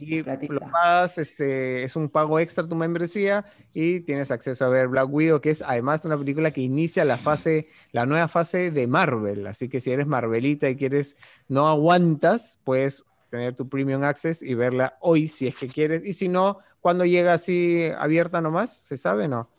Y 0.00 0.22
lo 0.22 0.60
pagas, 0.60 1.18
este, 1.18 1.84
es 1.84 1.96
un 1.96 2.08
pago 2.08 2.38
extra 2.38 2.66
tu 2.66 2.74
membresía 2.74 3.44
y 3.74 4.00
tienes 4.00 4.30
acceso 4.30 4.64
a 4.64 4.68
ver 4.68 4.88
Black 4.88 5.12
Widow, 5.12 5.42
que 5.42 5.50
es 5.50 5.60
además 5.60 6.06
una 6.06 6.16
película 6.16 6.50
que 6.50 6.62
inicia 6.62 7.04
la 7.04 7.18
fase, 7.18 7.68
la 7.92 8.06
nueva 8.06 8.28
fase 8.28 8.70
de 8.70 8.86
Marvel. 8.86 9.46
Así 9.46 9.68
que 9.68 9.80
si 9.80 9.90
eres 9.90 10.06
Marvelita 10.06 10.70
y 10.70 10.76
quieres, 10.76 11.16
no 11.48 11.68
aguantas, 11.68 12.58
puedes 12.64 13.04
tener 13.28 13.54
tu 13.54 13.68
Premium 13.68 14.02
Access 14.02 14.42
y 14.42 14.54
verla 14.54 14.96
hoy 15.00 15.28
si 15.28 15.46
es 15.46 15.56
que 15.56 15.68
quieres. 15.68 16.06
Y 16.06 16.14
si 16.14 16.28
no, 16.28 16.58
cuando 16.80 17.04
llega 17.04 17.34
así 17.34 17.90
abierta 17.98 18.40
nomás, 18.40 18.74
¿se 18.74 18.96
sabe 18.96 19.28
no? 19.28 19.50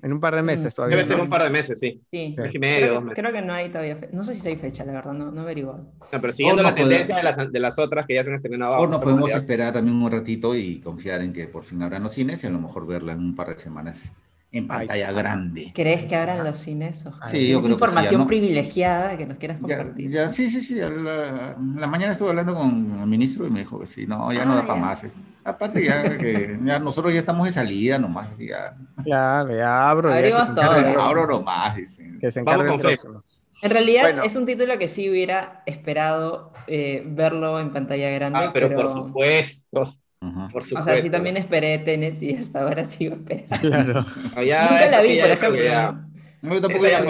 En 0.00 0.12
un 0.12 0.20
par 0.20 0.34
de 0.36 0.42
meses 0.42 0.72
mm. 0.72 0.76
todavía. 0.76 0.96
Debe 0.96 1.08
ser 1.08 1.20
un 1.20 1.28
par 1.28 1.42
de 1.42 1.50
meses, 1.50 1.80
sí. 1.80 2.00
Sí. 2.12 2.34
creo, 2.36 3.32
que, 3.32 3.42
no 3.42 3.52
hay 3.52 3.68
todavía. 3.68 3.98
No 4.12 4.22
sé 4.22 4.34
si 4.34 4.48
hay 4.48 4.56
fecha, 4.56 4.84
la 4.84 4.92
verdad, 4.92 5.12
no, 5.12 5.32
no 5.32 5.40
averiguo. 5.40 5.72
No, 6.12 6.20
pero 6.20 6.32
siguiendo 6.32 6.62
la 6.62 6.74
tendencia 6.74 7.16
de 7.16 7.22
las, 7.22 7.50
de 7.50 7.60
las, 7.60 7.78
otras 7.78 8.06
que 8.06 8.14
ya 8.14 8.22
se 8.22 8.30
han 8.30 8.36
estrenado 8.36 8.74
abajo. 8.74 8.84
O 8.84 8.86
nos 8.88 9.02
podemos 9.02 9.30
esperar 9.30 9.72
también 9.72 9.96
un 10.00 10.10
ratito 10.10 10.54
y 10.54 10.80
confiar 10.80 11.20
en 11.22 11.32
que 11.32 11.48
por 11.48 11.64
fin 11.64 11.82
abran 11.82 12.02
los 12.02 12.12
cines 12.12 12.42
y 12.44 12.46
a 12.46 12.50
lo 12.50 12.60
mejor 12.60 12.86
verla 12.86 13.12
en 13.12 13.20
un 13.20 13.34
par 13.34 13.48
de 13.48 13.58
semanas 13.58 14.14
en 14.50 14.66
pantalla 14.66 15.12
grande. 15.12 15.72
¿Crees 15.74 16.06
que 16.06 16.16
abran 16.16 16.42
los 16.42 16.56
cines? 16.56 17.04
Sí, 17.30 17.48
yo 17.48 17.58
es 17.58 17.68
información 17.68 18.26
privilegiada 18.26 19.16
que 19.18 19.26
nos 19.26 19.36
quieras 19.36 19.58
compartir. 19.58 20.10
Ya, 20.10 20.28
sí, 20.28 20.48
sí, 20.48 20.62
sí. 20.62 20.76
La, 20.76 21.54
la, 21.58 21.86
mañana 21.86 22.12
estuve 22.12 22.30
hablando 22.30 22.54
con 22.54 22.98
el 23.00 23.06
ministro 23.06 23.46
y 23.46 23.50
me 23.50 23.60
dijo 23.60 23.78
que 23.78 23.86
sí, 23.86 24.06
no, 24.06 24.32
ya 24.32 24.46
no 24.46 24.54
da 24.54 24.62
ah, 24.62 24.66
para 24.66 24.80
más. 24.80 25.06
Aparte, 25.44 25.84
ya 25.84 26.16
que 26.16 26.58
ya 26.64 26.78
nosotros 26.78 27.12
ya 27.12 27.20
estamos 27.20 27.46
de 27.46 27.52
salida 27.52 27.98
nomás. 27.98 28.28
Ya, 28.38 28.74
ya, 29.04 29.46
ya 29.50 29.90
abro. 29.90 30.12
Abrimos 30.12 30.54
todo. 30.54 31.00
Abro 31.00 31.26
nomás. 31.26 31.76
Que 32.20 32.30
se 32.30 32.40
encargue 32.40 32.96
En 33.62 33.70
realidad 33.70 34.24
es 34.24 34.34
un 34.34 34.46
título 34.46 34.78
que 34.78 34.88
sí 34.88 35.10
hubiera 35.10 35.62
esperado 35.66 36.52
eh, 36.66 37.02
verlo 37.06 37.60
en 37.60 37.70
pantalla 37.70 38.10
grande. 38.10 38.38
Ah, 38.44 38.50
pero, 38.52 38.74
por 38.74 38.90
supuesto. 38.90 39.94
Por 40.20 40.64
supuesto. 40.64 40.78
O 40.78 40.82
sea, 40.82 41.00
sí 41.00 41.10
también 41.10 41.36
esperé 41.36 41.78
Tenet 41.78 42.22
y 42.22 42.34
hasta 42.34 42.62
ahora 42.62 42.84
sigo 42.84 43.14
esperando. 43.14 43.58
Claro. 43.60 44.04
Nunca 44.36 44.90
la 44.90 45.02
vi, 45.02 45.20
por 45.20 45.30
ejemplo. 45.30 46.08
No, 46.40 46.60
tampoco 46.60 46.86
ya 46.86 47.00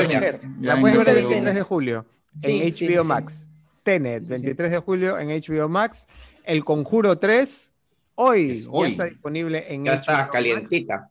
La 0.61 0.81
puedes 0.81 0.99
ver 0.99 1.09
el 1.09 1.27
23 1.27 1.55
de 1.55 1.63
julio 1.63 2.07
en 2.43 2.75
HBO 2.75 3.05
Max. 3.05 3.49
Tenet, 3.83 4.27
23 4.27 4.71
de 4.71 4.79
julio 4.79 5.19
en 5.19 5.29
HBO 5.29 5.69
Max. 5.69 6.09
El 6.45 6.65
Conjuro 6.65 7.19
3, 7.19 7.75
hoy, 8.15 8.63
ya 8.63 8.89
está 8.89 9.05
disponible 9.05 9.73
en 9.73 9.85
ya 9.85 9.95
está 9.95 10.29
calientita. 10.31 11.11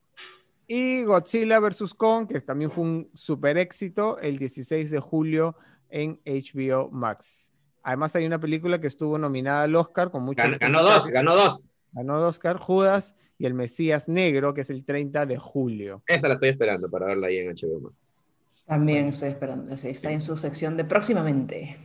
Y 0.67 1.03
Godzilla 1.03 1.59
vs. 1.59 1.93
Kong, 1.93 2.27
que 2.27 2.39
también 2.41 2.71
fue 2.71 2.83
un 2.83 3.09
super 3.13 3.57
éxito, 3.57 4.19
el 4.19 4.37
16 4.37 4.91
de 4.91 4.99
julio 4.99 5.55
en 5.89 6.19
HBO 6.25 6.89
Max. 6.91 7.51
Además 7.83 8.15
hay 8.15 8.25
una 8.25 8.39
película 8.39 8.81
que 8.81 8.87
estuvo 8.87 9.17
nominada 9.17 9.63
al 9.63 9.75
Oscar 9.75 10.11
con 10.11 10.23
mucho... 10.23 10.43
ganó 10.59 10.83
dos, 10.83 11.07
ganó 11.07 11.35
dos. 11.35 11.67
Ganó 11.91 12.19
Oscar 12.25 12.57
Judas 12.57 13.15
y 13.37 13.45
El 13.45 13.53
Mesías 13.53 14.07
Negro, 14.07 14.53
que 14.53 14.61
es 14.61 14.69
el 14.69 14.83
30 14.83 15.25
de 15.25 15.37
julio. 15.37 16.03
Esa 16.07 16.27
la 16.27 16.35
estoy 16.35 16.49
esperando 16.49 16.89
para 16.89 17.07
verla 17.07 17.27
ahí 17.27 17.37
en 17.37 17.53
HBO 17.53 17.79
Max. 17.79 18.13
También 18.65 19.07
estoy 19.07 19.29
esperando. 19.29 19.73
Está 19.73 20.11
en 20.11 20.21
su 20.21 20.35
sección 20.35 20.75
de 20.75 20.85
próximamente. 20.85 21.77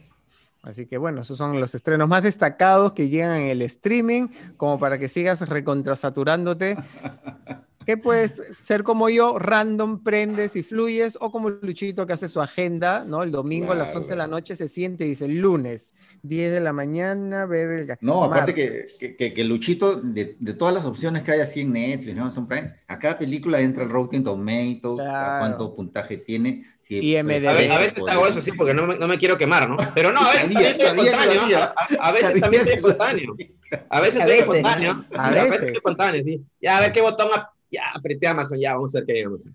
Así 0.62 0.86
que 0.86 0.96
bueno, 0.96 1.22
esos 1.22 1.38
son 1.38 1.58
los 1.60 1.74
estrenos 1.74 2.08
más 2.08 2.22
destacados 2.22 2.92
que 2.92 3.08
llegan 3.08 3.42
en 3.42 3.48
el 3.48 3.62
streaming, 3.62 4.28
como 4.56 4.78
para 4.78 4.98
que 4.98 5.08
sigas 5.08 5.48
recontrasaturándote 5.48 6.76
que 7.84 7.96
puedes 7.96 8.34
ser 8.60 8.82
como 8.82 9.08
yo, 9.08 9.38
random, 9.38 10.02
prendes 10.02 10.56
y 10.56 10.62
fluyes, 10.62 11.18
o 11.20 11.30
como 11.30 11.50
Luchito 11.50 12.06
que 12.06 12.12
hace 12.12 12.28
su 12.28 12.40
agenda, 12.40 13.04
¿no? 13.04 13.22
El 13.22 13.30
domingo 13.30 13.72
a 13.72 13.74
las 13.74 13.94
11 13.94 14.10
de 14.10 14.16
la 14.16 14.26
noche 14.26 14.56
se 14.56 14.68
siente 14.68 15.04
y 15.04 15.10
dice, 15.10 15.28
lunes, 15.28 15.94
10 16.22 16.52
de 16.52 16.60
la 16.60 16.72
mañana, 16.72 17.46
ver 17.46 17.70
el... 17.70 17.96
No, 18.00 18.24
aparte 18.24 18.54
que, 18.54 18.86
que, 19.16 19.32
que, 19.32 19.44
Luchito, 19.44 19.96
de, 19.96 20.36
de, 20.38 20.54
todas 20.54 20.74
las 20.74 20.84
opciones 20.84 21.22
que 21.22 21.32
hay 21.32 21.40
así 21.40 21.60
en 21.60 21.72
Netflix, 21.72 22.18
Amazon 22.18 22.46
Prime, 22.46 22.74
a 22.86 22.98
cada 22.98 23.18
película 23.18 23.60
entra 23.60 23.82
el 23.82 23.90
Rotten 23.90 24.22
Tomatoes, 24.22 25.04
a 25.06 25.38
cuánto 25.40 25.74
puntaje 25.74 26.18
tiene. 26.18 26.64
Si, 26.80 26.98
y 26.98 27.16
a, 27.16 27.22
veces 27.22 28.06
hago 28.08 28.26
eso, 28.26 28.40
sí, 28.40 28.52
porque 28.56 28.74
no 28.74 28.86
me, 28.86 28.98
no 28.98 29.08
me, 29.08 29.18
quiero 29.18 29.38
quemar, 29.38 29.68
¿no? 29.68 29.76
Pero 29.94 30.12
no, 30.12 30.20
a 30.20 30.32
veces 30.32 30.78
también 30.78 31.04
soy 31.04 31.14
espontáneo. 31.14 31.68
A, 32.00 32.12
veces 32.12 32.40
también 32.40 32.62
soy 32.64 32.72
espontáneo. 32.74 33.36
A 33.88 34.00
veces 34.00 34.22
soy 34.22 34.32
espontáneo. 34.32 35.04
A 35.16 35.30
veces 35.30 35.62
espontáneo, 35.74 36.24
sí. 36.24 36.42
Ya, 36.60 36.78
a 36.78 36.80
ver 36.80 36.92
qué 36.92 37.00
botón 37.00 37.28
ya 37.72 37.90
apreté 37.94 38.28
Amazon, 38.28 38.60
ya, 38.60 38.74
vamos 38.74 38.94
a 38.94 38.98
ver 38.98 39.06
qué 39.06 39.12
hay 39.14 39.22
Amazon. 39.22 39.54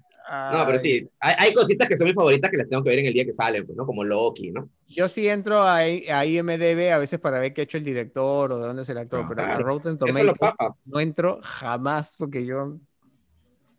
No, 0.51 0.65
pero 0.65 0.78
sí, 0.78 1.07
hay, 1.22 1.36
hay, 1.38 1.53
cositas 1.53 1.88
que 1.88 1.95
son 1.95 2.05
mis 2.05 2.15
favoritas 2.15 2.51
que 2.51 2.57
las 2.57 2.68
tengo 2.68 2.84
que 2.84 2.89
ver 2.89 2.99
en 2.99 3.05
el 3.05 3.13
día 3.13 3.24
que 3.24 3.32
salen, 3.32 3.65
pues, 3.65 3.78
¿no? 3.78 3.86
Como 3.86 4.03
Loki, 4.03 4.51
¿no? 4.51 4.70
Yo 4.88 5.07
sí 5.07 5.30
entro 5.30 5.61
a, 5.61 5.78
a 5.78 6.26
IMDB 6.26 6.91
a 6.91 6.97
veces 6.97 7.18
para 7.20 7.39
ver 7.39 7.53
qué 7.53 7.61
ha 7.61 7.63
hecho 7.63 7.78
el 7.78 7.86
director 7.86 8.51
o 8.51 8.59
de 8.59 8.68
dónde 8.68 8.82
es 8.82 8.89
el 8.89 8.97
actor, 8.97 9.26
pero 9.30 9.43
a 9.43 9.57
Rotten 9.57 9.97
Tomatoes 9.97 10.53
no 10.86 10.99
entro 10.99 11.39
jamás 11.41 12.15
porque 12.18 12.45
yo 12.45 12.78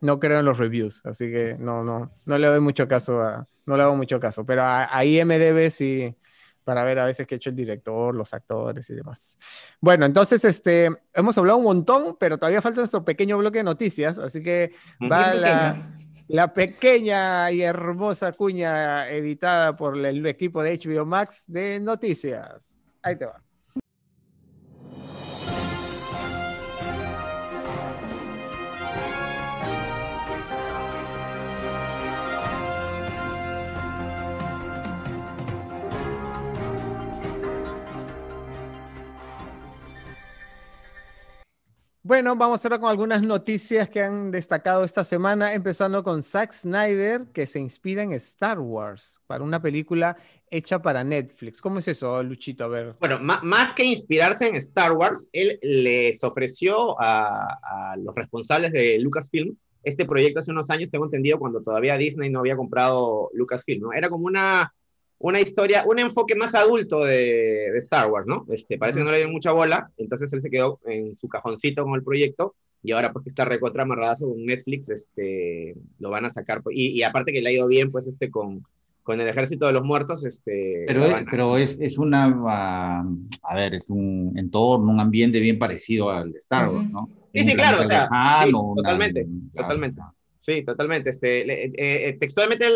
no 0.00 0.18
creo 0.20 0.38
en 0.38 0.46
los 0.46 0.56
reviews, 0.56 1.04
así 1.04 1.30
que 1.30 1.56
no, 1.58 1.84
no, 1.84 2.08
no 2.24 2.38
le 2.38 2.46
doy 2.46 2.60
mucho 2.60 2.88
caso 2.88 3.20
a, 3.20 3.46
no 3.66 3.76
le 3.76 3.82
hago 3.82 3.96
mucho 3.96 4.18
caso, 4.18 4.46
pero 4.46 4.62
a, 4.62 4.96
a 4.96 5.04
IMDB 5.04 5.70
sí, 5.70 6.14
para 6.68 6.84
ver 6.84 6.98
a 6.98 7.06
veces 7.06 7.26
qué 7.26 7.34
ha 7.34 7.36
hecho 7.36 7.48
el 7.48 7.56
director, 7.56 8.14
los 8.14 8.34
actores 8.34 8.90
y 8.90 8.94
demás. 8.94 9.38
Bueno, 9.80 10.04
entonces 10.04 10.44
este, 10.44 10.90
hemos 11.14 11.38
hablado 11.38 11.56
un 11.56 11.64
montón, 11.64 12.18
pero 12.20 12.36
todavía 12.36 12.60
falta 12.60 12.82
nuestro 12.82 13.02
pequeño 13.06 13.38
bloque 13.38 13.60
de 13.60 13.64
noticias, 13.64 14.18
así 14.18 14.42
que 14.42 14.72
va 15.10 15.32
la, 15.32 15.94
la, 16.28 16.52
pequeña 16.52 17.50
y 17.52 17.62
hermosa 17.62 18.32
cuña 18.32 19.08
editada 19.08 19.78
por 19.78 19.96
el 19.96 20.26
equipo 20.26 20.62
de 20.62 20.78
HBO 20.78 21.06
Max 21.06 21.44
de 21.46 21.80
noticias. 21.80 22.78
Ahí 23.02 23.16
te 23.16 23.24
va. 23.24 23.47
Bueno, 42.08 42.34
vamos 42.36 42.64
a 42.64 42.70
ver 42.70 42.80
con 42.80 42.88
algunas 42.88 43.20
noticias 43.20 43.90
que 43.90 44.00
han 44.00 44.30
destacado 44.30 44.82
esta 44.82 45.04
semana, 45.04 45.52
empezando 45.52 46.02
con 46.02 46.22
Zack 46.22 46.54
Snyder, 46.54 47.26
que 47.34 47.46
se 47.46 47.60
inspira 47.60 48.02
en 48.02 48.14
Star 48.14 48.58
Wars 48.58 49.20
para 49.26 49.44
una 49.44 49.60
película 49.60 50.16
hecha 50.50 50.80
para 50.80 51.04
Netflix. 51.04 51.60
¿Cómo 51.60 51.80
es 51.80 51.88
eso, 51.88 52.22
Luchito? 52.22 52.64
A 52.64 52.68
ver. 52.68 52.94
Bueno, 52.98 53.18
más 53.20 53.74
que 53.74 53.84
inspirarse 53.84 54.46
en 54.46 54.56
Star 54.56 54.92
Wars, 54.92 55.28
él 55.34 55.58
les 55.60 56.24
ofreció 56.24 56.98
a, 56.98 57.94
los 57.98 58.14
responsables 58.14 58.72
de 58.72 58.98
Lucasfilm 59.00 59.54
este 59.82 60.06
proyecto 60.06 60.38
hace 60.38 60.50
unos 60.50 60.70
años, 60.70 60.90
tengo 60.90 61.04
entendido, 61.04 61.38
cuando 61.38 61.60
todavía 61.60 61.98
Disney 61.98 62.30
no 62.30 62.38
había 62.38 62.56
comprado 62.56 63.28
Lucasfilm, 63.34 63.82
¿no? 63.82 63.92
Era 63.92 64.08
como 64.08 64.24
una 64.24 64.72
una 65.18 65.40
historia, 65.40 65.84
un 65.86 65.98
enfoque 65.98 66.34
más 66.34 66.54
adulto 66.54 67.04
de, 67.04 67.76
Star 67.78 68.10
Wars, 68.10 68.26
¿no? 68.26 68.46
Este, 68.50 68.78
parece 68.78 69.00
que 69.00 69.04
no 69.04 69.10
le 69.10 69.18
dio 69.18 69.28
mucha 69.28 69.52
bola, 69.52 69.90
entonces 69.96 70.32
él 70.32 70.40
se 70.40 70.50
quedó 70.50 70.80
en 70.86 71.16
su 71.16 71.28
cajoncito 71.28 71.84
con 71.84 71.94
el 71.94 72.04
proyecto 72.04 72.54
y 72.82 72.92
ahora 72.92 73.12
pues 73.12 73.24
que 73.24 73.28
está 73.30 73.44
recontra 73.44 73.82
amarradazo 73.82 74.28
con 74.28 74.44
Netflix, 74.44 74.88
este, 74.90 75.74
lo 75.98 76.10
van 76.10 76.24
a 76.24 76.30
sacar, 76.30 76.62
y, 76.70 76.88
y, 76.88 77.02
aparte 77.02 77.32
que 77.32 77.42
le 77.42 77.50
ha 77.50 77.52
ido 77.52 77.66
bien, 77.66 77.90
pues, 77.90 78.06
este, 78.06 78.30
con, 78.30 78.64
con 79.02 79.20
el 79.20 79.26
Ejército 79.26 79.66
de 79.66 79.72
los 79.72 79.82
Muertos, 79.82 80.24
este... 80.24 80.84
Pero, 80.86 81.04
es, 81.04 81.24
pero 81.30 81.56
es, 81.56 81.76
es, 81.80 81.98
una, 81.98 83.04
a 83.42 83.54
ver, 83.56 83.74
es 83.74 83.90
un 83.90 84.32
entorno, 84.36 84.92
un 84.92 85.00
ambiente 85.00 85.40
bien 85.40 85.58
parecido 85.58 86.10
al 86.10 86.30
de 86.30 86.38
Star 86.38 86.68
Wars, 86.68 86.88
¿no? 86.90 87.08
Sí, 87.34 87.44
sí, 87.44 87.54
claro, 87.54 87.82
o 87.82 87.86
sea, 87.86 88.08
totalmente, 88.48 89.26
totalmente. 89.54 90.00
Sí, 90.40 90.64
totalmente. 90.64 91.10
Este, 91.10 91.64
eh, 91.66 91.72
eh, 91.76 92.16
textualmente 92.18 92.66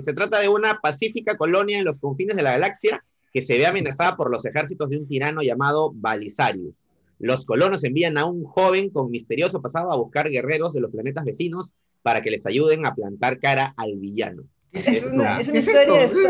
se 0.00 0.12
trata 0.14 0.40
de 0.40 0.48
una 0.48 0.80
pacífica 0.80 1.36
colonia 1.36 1.78
en 1.78 1.84
los 1.84 1.98
confines 1.98 2.36
de 2.36 2.42
la 2.42 2.52
galaxia 2.52 3.00
que 3.32 3.42
se 3.42 3.58
ve 3.58 3.66
amenazada 3.66 4.16
por 4.16 4.30
los 4.30 4.44
ejércitos 4.46 4.88
de 4.90 4.96
un 4.96 5.06
tirano 5.06 5.42
llamado 5.42 5.92
Balisarius. 5.94 6.74
Los 7.18 7.44
colonos 7.44 7.84
envían 7.84 8.18
a 8.18 8.24
un 8.24 8.44
joven 8.44 8.90
con 8.90 9.10
misterioso 9.10 9.60
pasado 9.62 9.92
a 9.92 9.96
buscar 9.96 10.30
guerreros 10.30 10.74
de 10.74 10.80
los 10.80 10.90
planetas 10.90 11.24
vecinos 11.24 11.74
para 12.02 12.20
que 12.20 12.30
les 12.30 12.46
ayuden 12.46 12.86
a 12.86 12.94
plantar 12.94 13.38
cara 13.38 13.74
al 13.76 13.96
villano. 13.96 14.44
Es, 14.74 15.04
una, 15.04 15.40
historia 15.40 15.86
de 15.86 16.04
Star 16.04 16.28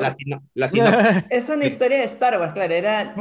Wars. 0.00 0.16
Es 1.28 1.48
una 1.48 1.64
historia 1.64 1.98
de 1.98 2.04
Star 2.04 2.40
Wars, 2.40 2.52
claro. 2.52 2.72
Era 2.72 3.14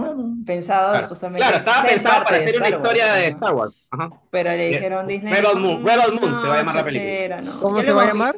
pensado 0.46 1.08
justamente. 1.08 1.48
Claro, 1.48 1.58
estaba 1.58 1.84
pensado 1.84 2.24
para 2.24 2.38
hacer 2.38 2.58
una 2.58 2.70
historia 2.70 3.14
de 3.14 3.28
Star 3.30 3.54
Wars. 3.56 3.88
Pero 4.30 4.52
le 4.52 4.68
dijeron 4.68 5.08
Disney. 5.08 5.34
Rebel 5.34 5.58
Moon, 5.58 5.84
Rebel 5.84 6.20
Moon 6.22 6.36
se 6.36 6.48
va 6.48 6.54
a 6.54 6.58
llamar 6.60 6.76
la 6.76 6.86
película. 6.86 7.44
¿Cómo 7.60 7.82
se 7.82 7.92
va 7.92 8.04
a 8.04 8.08
llamar? 8.08 8.36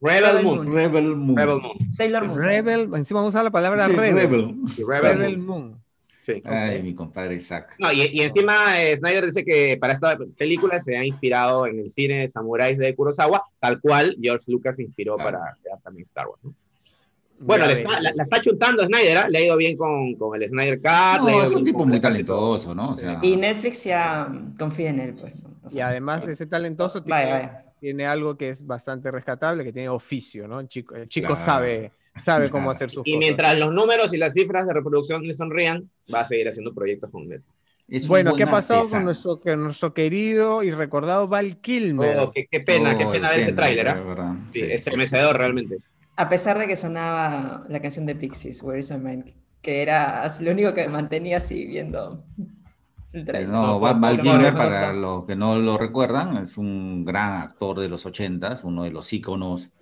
Rebel 0.00 0.44
Moon. 0.44 0.72
Rebel 0.72 1.16
Moon. 1.16 1.36
Rebel 1.36 1.60
Moon. 1.60 1.90
Sailor 1.90 2.26
Moon. 2.26 2.40
Rebel, 2.40 2.90
encima 2.94 3.20
vamos 3.20 3.34
a 3.34 3.38
usar 3.38 3.44
la 3.44 3.50
palabra 3.50 3.88
Rebel. 3.88 4.14
Rebel. 4.14 4.54
Rebel 4.86 5.38
Moon. 5.38 5.83
Sí. 6.24 6.42
Ay, 6.46 6.82
mi 6.82 6.94
compadre 6.94 7.38
Zack. 7.38 7.76
No, 7.78 7.92
y, 7.92 8.22
encima 8.22 8.82
eh, 8.82 8.96
Snyder 8.96 9.26
dice 9.26 9.44
que 9.44 9.76
para 9.76 9.92
esta 9.92 10.16
película 10.38 10.80
se 10.80 10.96
ha 10.96 11.04
inspirado 11.04 11.66
en 11.66 11.78
el 11.80 11.90
cine 11.90 12.20
de 12.20 12.28
samuráis 12.28 12.78
de 12.78 12.94
Kurosawa, 12.94 13.44
tal 13.60 13.78
cual 13.78 14.16
George 14.18 14.50
Lucas 14.50 14.76
se 14.76 14.84
inspiró 14.84 15.18
para 15.18 15.54
crear 15.60 15.78
también 15.82 16.04
Star 16.04 16.26
Wars. 16.26 16.40
Bueno, 17.40 17.66
la, 17.66 18.22
está 18.22 18.40
chuntando 18.40 18.86
Snyder, 18.86 19.18
¿eh? 19.18 19.20
le 19.28 19.38
ha 19.38 19.44
ido 19.44 19.56
bien 19.58 19.76
con, 19.76 20.14
con 20.14 20.40
el 20.40 20.48
Snyder 20.48 20.78
Cut. 20.78 21.28
No, 21.28 21.42
es 21.42 21.50
un 21.50 21.62
tipo 21.62 21.84
muy 21.84 22.00
talentoso, 22.00 22.74
¿no? 22.74 22.92
O 22.92 22.96
sea, 22.96 23.18
y 23.20 23.36
Netflix 23.36 23.84
ya 23.84 24.26
confía 24.58 24.88
en 24.88 25.00
él, 25.00 25.14
pues. 25.20 25.34
y 25.74 25.80
además 25.80 26.26
ese 26.26 26.46
talentoso 26.46 27.02
tiene, 27.02 27.50
tiene, 27.80 28.06
algo 28.06 28.38
que 28.38 28.48
es 28.48 28.66
bastante 28.66 29.10
rescatable, 29.10 29.62
que 29.62 29.74
tiene 29.74 29.90
oficio, 29.90 30.48
¿no? 30.48 30.58
El 30.58 30.68
chico, 30.68 30.94
el 30.94 31.06
chico 31.06 31.36
sabe 31.36 31.92
sabe 32.16 32.50
cómo 32.50 32.70
hacer 32.70 32.90
sus 32.90 33.06
y 33.06 33.16
mientras 33.16 33.58
los 33.58 33.72
números 33.72 34.12
y 34.14 34.18
las 34.18 34.34
cifras 34.34 34.66
de 34.66 34.72
reproducción 34.72 35.26
le 35.26 35.34
sonrían, 35.34 35.90
va 36.12 36.20
a 36.20 36.24
seguir 36.24 36.48
haciendo 36.48 36.72
proyectos 36.72 37.10
con 37.10 37.28
Netflix. 37.28 38.08
bueno, 38.08 38.34
¿qué 38.36 38.46
pasó 38.46 38.88
con 38.88 39.04
nuestro, 39.04 39.40
nuestro 39.56 39.94
querido 39.94 40.62
y 40.62 40.70
recordado 40.70 41.28
Val 41.28 41.58
Kilmer? 41.60 42.18
Oh, 42.18 42.32
qué, 42.32 42.60
pena, 42.60 42.96
qué 42.96 43.06
pena 43.06 43.30
ver 43.30 43.40
ese 43.40 43.52
tráiler, 43.52 43.88
¿eh? 43.88 43.94
Sí, 44.52 44.62
estremecedor 44.62 45.36
realmente. 45.36 45.78
A 46.16 46.28
pesar 46.28 46.58
de 46.58 46.68
que 46.68 46.76
sonaba 46.76 47.64
la 47.68 47.82
canción 47.82 48.06
de 48.06 48.14
Pixies, 48.14 48.62
Where 48.62 48.78
is 48.78 48.90
My 48.90 48.98
Mind, 48.98 49.32
que 49.60 49.82
era 49.82 50.24
lo 50.40 50.52
único 50.52 50.72
que 50.72 50.88
mantenía 50.88 51.38
así 51.38 51.66
viendo 51.66 52.24
el 53.12 53.24
trailer. 53.24 53.48
No, 53.48 53.80
Val, 53.80 54.20
Kilmer, 54.20 54.54
para 54.54 54.92
los 54.92 55.24
que 55.24 55.34
no 55.34 55.58
lo 55.58 55.76
recuerdan, 55.76 56.36
es 56.36 56.56
un 56.56 57.04
gran 57.04 57.42
actor 57.42 57.80
de 57.80 57.88
los 57.88 58.06
ochentas, 58.06 58.62
uno 58.62 58.84
de 58.84 58.90
los 58.90 59.12
íconos 59.12 59.72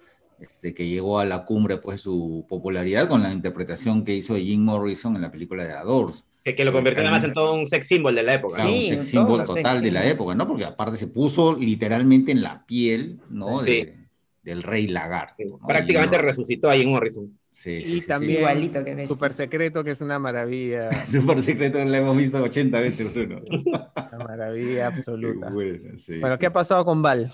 este, 0.43 0.75
que 0.75 0.89
llegó 0.89 1.19
a 1.19 1.25
la 1.25 1.45
cumbre 1.45 1.77
pues 1.77 2.01
su 2.01 2.45
popularidad 2.49 3.09
con 3.09 3.23
la 3.23 3.33
interpretación 3.33 4.05
que 4.05 4.15
hizo 4.15 4.37
Jim 4.37 4.63
Morrison 4.63 5.15
en 5.17 5.23
la 5.23 5.31
película 5.31 5.65
de 5.65 5.73
Adores. 5.73 6.25
Que, 6.45 6.55
que 6.57 6.65
lo 6.65 6.73
convirtió 6.73 7.03
además 7.03 7.23
en 7.23 7.33
todo 7.33 7.55
un 7.55 7.69
sex 7.69 7.87
symbol 7.87 8.15
de 8.15 8.25
la 8.25 8.35
época. 8.35 8.67
un 8.67 8.87
sex 8.89 9.07
symbol 9.07 9.45
total 9.45 9.81
de 9.81 9.93
la 9.93 10.05
época, 10.07 10.35
¿no? 10.35 10.47
Porque 10.49 10.65
aparte 10.65 10.97
se 10.97 11.07
puso 11.07 11.57
literalmente 11.57 12.33
en 12.33 12.43
la 12.43 12.67
piel, 12.67 13.21
¿no? 13.31 13.63
del 13.63 14.63
rey 14.65 14.89
lagarto. 14.89 15.61
Prácticamente 15.65 16.19
resucitó 16.19 16.69
a 16.69 16.75
Jim 16.75 16.91
Morrison. 16.91 17.39
Sí, 17.53 17.81
y 17.85 18.01
también 18.01 18.39
igualito 18.41 18.83
que 18.83 18.95
ves. 18.95 19.09
Super 19.09 19.33
secreto, 19.33 19.85
que 19.85 19.93
es 19.93 20.01
una 20.01 20.19
maravilla. 20.19 20.91
Super 21.07 21.41
secreto 21.41 21.85
lo 21.85 21.95
hemos 21.95 22.17
visto 22.17 22.43
80 22.43 22.81
veces, 22.81 23.15
Bruno. 23.15 23.41
una 23.49 24.25
maravilla 24.25 24.89
absoluta. 24.89 25.51
bueno, 25.51 26.39
¿qué 26.39 26.47
ha 26.47 26.51
pasado 26.51 26.85
con 26.85 27.03
Val? 27.03 27.33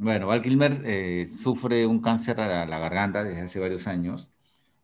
Bueno, 0.00 0.28
Val 0.28 0.40
Kilmer 0.40 0.80
eh, 0.86 1.26
sufre 1.26 1.86
un 1.86 2.00
cáncer 2.00 2.40
a 2.40 2.64
la, 2.64 2.78
garganta 2.78 3.22
desde 3.22 3.42
hace 3.42 3.60
varios 3.60 3.86
años 3.86 4.30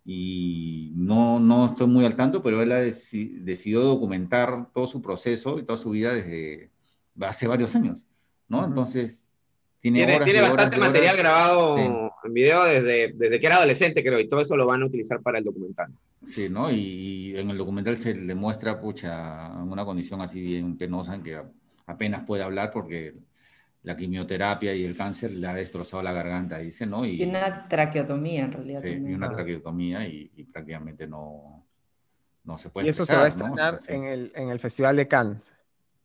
y 0.05 0.93
no, 0.95 1.41
no 1.41 1.65
estoy 1.65 1.87
muy 1.87 2.05
al 2.05 2.17
tanto, 2.17 2.43
pero 2.43 2.61
él 2.61 2.71
ha 2.71 2.83
decidido 2.83 3.83
documentar 3.83 4.71
todo 4.75 4.87
su 4.87 5.01
proceso 5.01 5.59
y 5.59 5.63
toda 5.63 5.79
su 5.79 5.89
vida 5.89 6.13
desde 6.13 6.71
hace 7.19 7.49
varios 7.49 7.75
años, 7.75 8.07
¿no? 8.47 8.63
Entonces, 8.63 9.27
tiene, 9.81 10.07
tiene, 10.23 10.43
bastante 10.43 10.77
material 10.77 11.17
grabado 11.17 11.79
en 11.79 12.35
video 12.35 12.65
desde, 12.65 13.15
desde 13.15 13.41
que 13.41 13.47
era 13.47 13.57
adolescente, 13.57 14.03
creo, 14.03 14.21
y 14.21 14.29
todo 14.29 14.43
eso 14.43 14.55
lo 14.55 14.67
van 14.67 14.83
a 14.83 14.87
utilizar 14.87 15.23
para 15.23 15.39
el 15.39 15.45
documental. 15.45 15.95
Sí, 16.25 16.51
¿no? 16.51 16.71
Y, 16.71 17.35
en 17.39 17.49
el 17.49 17.57
documental 17.57 17.97
se 17.97 18.15
le 18.15 18.35
muestra, 18.35 18.79
pucha, 18.79 19.47
en 19.47 19.73
una 19.73 19.87
condición 19.87 20.21
así 20.21 20.43
bien 20.43 20.77
penosa 20.77 21.15
en 21.15 21.23
que 21.23 21.41
apenas 21.87 22.25
puede 22.27 22.43
hablar 22.43 22.71
porque 22.71 23.15
la 23.87 23.97
quimioterapia 23.97 24.75
y 24.75 24.85
el 24.85 24.97
cáncer 24.97 25.31
le 25.31 25.47
ha 25.47 25.55
destrozado 25.55 26.03
la 26.03 26.13
garganta, 26.13 26.59
dice, 26.59 26.87
¿no? 26.87 27.07
Y, 27.07 27.23
una 27.23 27.69
traqueotomía 27.69 28.47
en 28.47 28.53
realidad. 28.53 28.81
Sí, 28.83 28.89
y 28.89 29.15
una 29.15 29.31
traqueotomía 29.31 30.05
y, 30.09 30.27
prácticamente 30.53 31.07
no, 31.07 31.65
no 32.43 32.59
se 32.59 32.69
puede. 32.71 32.89
Y 32.89 32.91
eso 32.91 33.07
se 33.07 33.15
va 33.15 33.27
a 33.27 33.29
estrenar 33.29 33.79
en, 33.87 34.03
el, 34.03 34.33
en 34.35 34.49
el 34.49 34.59
Festival 34.59 34.97
de 34.97 35.07
Cannes. 35.07 35.53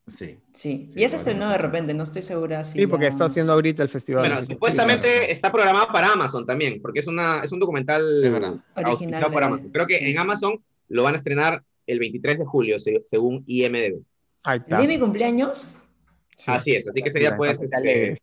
Sí. 0.05 0.38
Sí, 0.51 0.86
y 0.95 1.03
ese 1.03 1.15
estrenó 1.15 1.49
de 1.49 1.57
repente, 1.57 1.95
no 1.95 2.03
estoy 2.03 2.21
segura 2.21 2.63
si. 2.63 2.77
Sí, 2.77 2.86
porque 2.86 3.07
está 3.07 3.25
haciendo 3.25 3.53
ahorita 3.53 3.82
el 3.82 3.89
festival. 3.89 4.27
Bueno, 4.27 4.45
supuestamente 4.45 5.32
está 5.32 5.51
programado 5.51 5.88
para 5.88 6.11
Amazon 6.11 6.45
también, 6.45 6.84
porque 6.84 6.99
es, 6.99 7.07
una, 7.07 7.41
es 7.43 7.51
un 7.51 7.59
documental 7.59 8.63
original 8.75 9.32
para 9.32 9.47
Amazon. 9.47 9.69
Creo 9.71 9.88
que 9.88 10.07
en 10.07 10.19
Amazon 10.19 10.63
lo 10.88 11.01
van 11.01 11.15
a 11.15 11.17
estrenar 11.17 11.63
el 11.88 11.97
23 11.97 12.38
de 12.38 12.45
julio, 12.45 12.77
según 12.77 13.43
IMDb. 13.47 14.03
Ahí 14.43 14.59
está. 14.59 14.77
¿De 14.77 14.88
mi 14.88 14.99
cumpleaños? 14.99 15.82
Así 16.48 16.76
es, 16.76 16.88
así 16.88 17.02
que 17.02 17.12
sería 17.12 17.36
pues... 17.36 17.62
Este, 17.62 18.18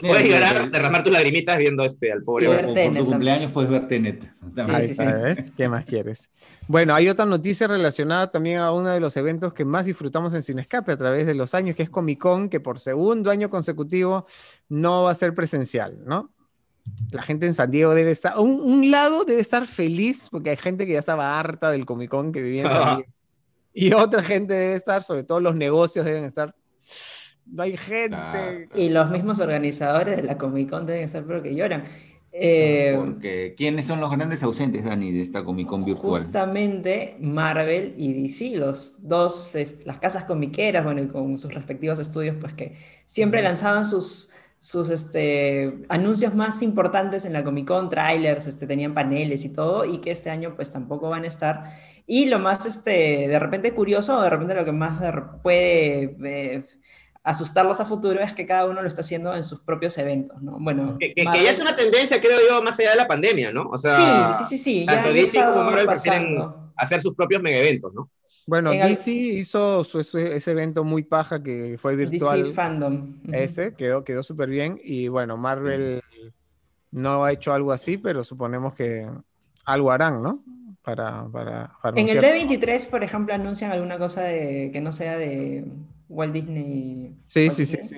puedes 0.00 0.24
llegar 0.24 0.42
a 0.42 0.68
derramar 0.68 1.02
tus 1.02 1.12
lagrimitas 1.12 1.56
viendo 1.56 1.84
este, 1.84 2.12
al 2.12 2.22
pobre. 2.22 2.46
Por, 2.46 2.74
tu 2.94 3.06
cumpleaños 3.06 3.52
puedes 3.52 3.70
ver 3.70 3.88
Tenet. 3.88 4.28
Sí, 4.56 4.94
sí, 4.94 5.52
¿Qué 5.56 5.68
más 5.68 5.84
quieres? 5.84 6.30
Bueno, 6.66 6.94
hay 6.94 7.08
otra 7.08 7.24
noticia 7.24 7.66
relacionada 7.66 8.30
también 8.30 8.58
a 8.58 8.72
uno 8.72 8.90
de 8.90 9.00
los 9.00 9.16
eventos 9.16 9.54
que 9.54 9.64
más 9.64 9.84
disfrutamos 9.84 10.34
en 10.34 10.42
Cinescape 10.42 10.92
a 10.92 10.96
través 10.96 11.26
de 11.26 11.34
los 11.34 11.54
años, 11.54 11.76
que 11.76 11.82
es 11.82 11.90
Comic 11.90 12.18
Con, 12.18 12.48
que 12.48 12.60
por 12.60 12.80
segundo 12.80 13.30
año 13.30 13.50
consecutivo 13.50 14.26
no 14.68 15.04
va 15.04 15.12
a 15.12 15.14
ser 15.14 15.34
presencial, 15.34 15.98
¿no? 16.04 16.30
La 17.12 17.22
gente 17.22 17.46
en 17.46 17.54
San 17.54 17.70
Diego 17.70 17.94
debe 17.94 18.10
estar, 18.10 18.38
un, 18.38 18.60
un 18.60 18.90
lado 18.90 19.24
debe 19.24 19.40
estar 19.40 19.66
feliz 19.66 20.28
porque 20.30 20.50
hay 20.50 20.56
gente 20.56 20.86
que 20.86 20.92
ya 20.92 20.98
estaba 20.98 21.38
harta 21.38 21.70
del 21.70 21.86
Comic 21.86 22.10
Con 22.10 22.30
que 22.30 22.42
vivía 22.42 22.64
en 22.64 22.70
San 22.70 22.96
Diego. 22.96 23.12
y 23.72 23.92
otra 23.94 24.22
gente 24.22 24.52
debe 24.52 24.74
estar, 24.74 25.02
sobre 25.02 25.24
todo 25.24 25.40
los 25.40 25.54
negocios 25.54 26.04
deben 26.04 26.24
estar 26.24 26.54
no 27.46 27.62
hay 27.62 27.76
gente. 27.76 28.68
Y 28.74 28.88
los 28.90 29.10
mismos 29.10 29.40
organizadores 29.40 30.16
de 30.16 30.22
la 30.22 30.38
Comic 30.38 30.70
Con 30.70 30.86
deben 30.86 31.04
estar 31.04 31.24
pero 31.24 31.42
que 31.42 31.54
lloran. 31.54 31.84
Eh, 32.36 32.94
Porque, 32.96 33.54
¿quiénes 33.56 33.86
son 33.86 34.00
los 34.00 34.10
grandes 34.10 34.42
ausentes, 34.42 34.82
Dani, 34.82 35.12
de 35.12 35.20
esta 35.20 35.44
Comic 35.44 35.68
Con 35.68 35.84
virtual? 35.84 36.20
Justamente 36.20 37.16
Marvel 37.20 37.94
y 37.96 38.22
DC, 38.22 38.56
los 38.56 39.06
dos, 39.06 39.52
las 39.84 39.98
casas 39.98 40.24
comiqueras, 40.24 40.84
bueno, 40.84 41.00
y 41.00 41.06
con 41.06 41.38
sus 41.38 41.54
respectivos 41.54 42.00
estudios, 42.00 42.36
pues 42.40 42.52
que 42.54 42.76
siempre 43.04 43.40
lanzaban 43.40 43.86
sus, 43.86 44.32
sus 44.58 44.90
este, 44.90 45.84
anuncios 45.88 46.34
más 46.34 46.60
importantes 46.62 47.24
en 47.24 47.34
la 47.34 47.44
Comic 47.44 47.68
Con, 47.68 47.88
trailers, 47.88 48.48
este, 48.48 48.66
tenían 48.66 48.94
paneles 48.94 49.44
y 49.44 49.52
todo, 49.52 49.84
y 49.84 49.98
que 49.98 50.10
este 50.10 50.30
año 50.30 50.56
pues 50.56 50.72
tampoco 50.72 51.10
van 51.10 51.22
a 51.22 51.28
estar. 51.28 51.70
Y 52.04 52.26
lo 52.26 52.40
más, 52.40 52.66
este, 52.66 53.28
de 53.28 53.38
repente 53.38 53.72
curioso, 53.74 54.20
de 54.20 54.30
repente 54.30 54.54
lo 54.54 54.64
que 54.64 54.72
más 54.72 55.00
puede... 55.40 56.16
Eh, 56.24 56.64
asustarlos 57.24 57.80
a 57.80 57.86
futuro 57.86 58.20
es 58.20 58.34
que 58.34 58.44
cada 58.44 58.66
uno 58.66 58.82
lo 58.82 58.86
está 58.86 59.00
haciendo 59.00 59.34
en 59.34 59.42
sus 59.42 59.60
propios 59.60 59.96
eventos, 59.96 60.40
¿no? 60.42 60.58
Bueno, 60.60 60.98
que, 61.00 61.14
ya 61.16 61.50
es 61.50 61.58
una 61.58 61.74
tendencia, 61.74 62.20
creo 62.20 62.38
yo, 62.46 62.62
más 62.62 62.78
allá 62.78 62.90
de 62.90 62.96
la 62.98 63.08
pandemia, 63.08 63.50
¿no? 63.50 63.70
O 63.70 63.78
sea, 63.78 64.34
sí, 64.36 64.44
sí, 64.44 64.58
sí, 64.58 64.86
tanto 64.86 65.10
DC 65.10 65.42
como 65.42 65.64
Marvel 65.64 65.88
quieren 66.00 66.38
hacer 66.76 67.00
sus 67.00 67.14
propios 67.14 67.42
mega 67.42 67.58
eventos, 67.58 67.94
¿no? 67.94 68.10
Bueno, 68.46 68.72
DC 68.72 69.10
hizo 69.10 69.80
ese 69.80 70.50
evento 70.50 70.84
muy 70.84 71.02
paja 71.02 71.42
que 71.42 71.78
fue 71.78 71.96
virtual. 71.96 72.44
DC 72.44 72.54
Fandom. 72.54 73.14
Ese 73.32 73.74
quedó, 73.74 74.04
quedó 74.04 74.22
súper 74.22 74.50
bien 74.50 74.78
y 74.84 75.08
bueno, 75.08 75.38
Marvel 75.38 76.02
no 76.90 77.24
ha 77.24 77.32
hecho 77.32 77.54
algo 77.54 77.72
así, 77.72 77.96
pero 77.96 78.22
suponemos 78.22 78.74
que 78.74 79.08
algo 79.64 79.90
harán, 79.90 80.22
¿no? 80.22 80.44
Para, 80.82 81.26
para, 81.32 81.70
en 81.96 82.06
el 82.10 82.20
D23, 82.20 82.90
por 82.90 83.02
ejemplo, 83.02 83.32
anuncian 83.32 83.72
alguna 83.72 83.96
cosa 83.96 84.20
de, 84.24 84.68
que 84.70 84.82
no 84.82 84.92
sea 84.92 85.16
de 85.16 85.64
Walt 86.14 86.32
Disney. 86.32 87.16
Sí, 87.26 87.50
sí, 87.50 87.66
sí, 87.66 87.78
sí. 87.82 87.96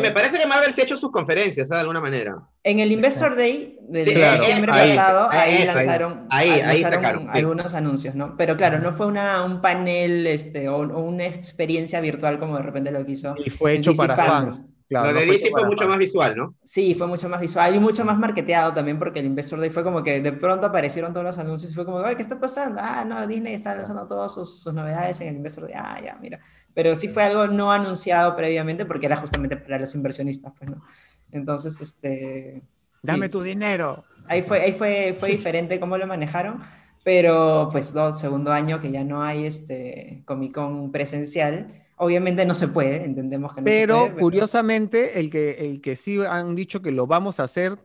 me, 0.00 0.10
parece 0.12 0.38
que 0.38 0.46
Marvel 0.46 0.72
se 0.72 0.80
ha 0.80 0.84
hecho 0.84 0.96
sus 0.96 1.10
conferencias, 1.10 1.70
¿eh? 1.70 1.74
de 1.74 1.80
alguna 1.80 2.00
manera. 2.00 2.36
En 2.62 2.80
el 2.80 2.90
Investor 2.92 3.36
Day 3.36 3.78
del 3.88 4.04
diciembre 4.04 4.72
pasado, 4.72 5.28
ahí, 5.30 5.64
lanzaron, 5.64 6.28
algunos 7.30 7.74
anuncios, 7.74 8.14
¿no? 8.14 8.36
Pero 8.36 8.56
claro, 8.56 8.78
no 8.78 8.92
fue 8.92 9.06
una, 9.06 9.44
un 9.44 9.60
panel 9.60 10.26
este, 10.26 10.68
o, 10.68 10.78
una 10.78 11.26
experiencia 11.26 12.00
virtual 12.00 12.38
como 12.38 12.56
de 12.56 12.62
repente 12.62 12.90
lo 12.90 13.04
quiso. 13.04 13.34
Y 13.44 13.50
fue 13.50 13.74
hecho 13.74 13.92
para 13.94 14.16
fans. 14.16 14.64
lo 14.88 15.12
de 15.12 15.26
DC 15.26 15.50
fue 15.50 15.64
mucho 15.66 15.88
más 15.88 15.98
visual, 15.98 16.36
¿no? 16.36 16.54
Sí, 16.64 16.94
fue 16.94 17.06
mucho 17.06 17.28
más 17.28 17.40
visual 17.40 17.74
y 17.74 17.78
mucho 17.78 18.04
más 18.04 18.18
marketeado 18.18 18.72
también 18.72 18.98
porque 18.98 19.20
el 19.20 19.26
Investor 19.26 19.60
Day 19.60 19.70
fue 19.70 19.84
como 19.84 20.02
que 20.02 20.20
de 20.20 20.32
pronto 20.32 20.66
aparecieron 20.66 21.12
todos 21.12 21.24
los 21.24 21.38
anuncios 21.38 21.72
y 21.72 21.74
fue 21.74 21.84
como, 21.84 22.02
¿qué 22.02 22.22
está 22.22 22.38
pasando? 22.40 22.80
Ah, 22.82 23.04
no, 23.04 23.26
Disney 23.26 23.54
está 23.54 23.74
lanzando 23.74 24.06
todas 24.06 24.32
sus, 24.32 24.62
sus 24.62 24.72
novedades 24.74 25.20
en 25.20 25.28
el 25.28 25.36
Investor 25.36 25.64
Day. 25.64 25.74
Ah, 25.76 26.00
ya, 26.04 26.16
mira 26.20 26.40
pero 26.78 26.94
sí 26.94 27.08
fue 27.08 27.24
algo 27.24 27.48
no 27.48 27.72
anunciado 27.72 28.36
previamente 28.36 28.84
porque 28.86 29.06
era 29.06 29.16
justamente 29.16 29.56
para 29.56 29.80
los 29.80 29.96
inversionistas, 29.96 30.52
pues, 30.56 30.70
¿no? 30.70 30.80
Entonces, 31.32 31.80
este... 31.80 32.62
Dame 33.02 33.28
tu 33.28 33.42
dinero. 33.42 34.04
Ahí 34.28 34.42
fue, 34.42 34.60
ahí 34.60 34.72
fue, 34.72 35.12
fue 35.18 35.30
diferente 35.30 35.80
cómo 35.80 35.98
lo 35.98 36.06
manejaron, 36.06 36.62
pero 37.02 37.68
pues 37.72 37.92
dos, 37.92 38.20
segundo 38.20 38.52
año 38.52 38.78
que 38.78 38.92
ya 38.92 39.02
no 39.02 39.24
hay 39.24 39.44
este 39.44 40.22
Comic 40.24 40.54
Con 40.54 40.92
presencial, 40.92 41.66
obviamente 41.96 42.46
no 42.46 42.54
se 42.54 42.68
puede, 42.68 43.04
entendemos 43.04 43.56
que 43.56 43.60
no 43.60 43.64
pero, 43.64 43.94
se 43.94 43.98
puede. 43.98 44.10
Pero 44.12 44.22
curiosamente, 44.22 45.18
el 45.18 45.30
que, 45.30 45.50
el 45.54 45.80
que 45.80 45.96
sí 45.96 46.20
han 46.24 46.54
dicho 46.54 46.80
que 46.80 46.92
lo 46.92 47.08
vamos 47.08 47.40
a 47.40 47.42
hacer 47.42 47.76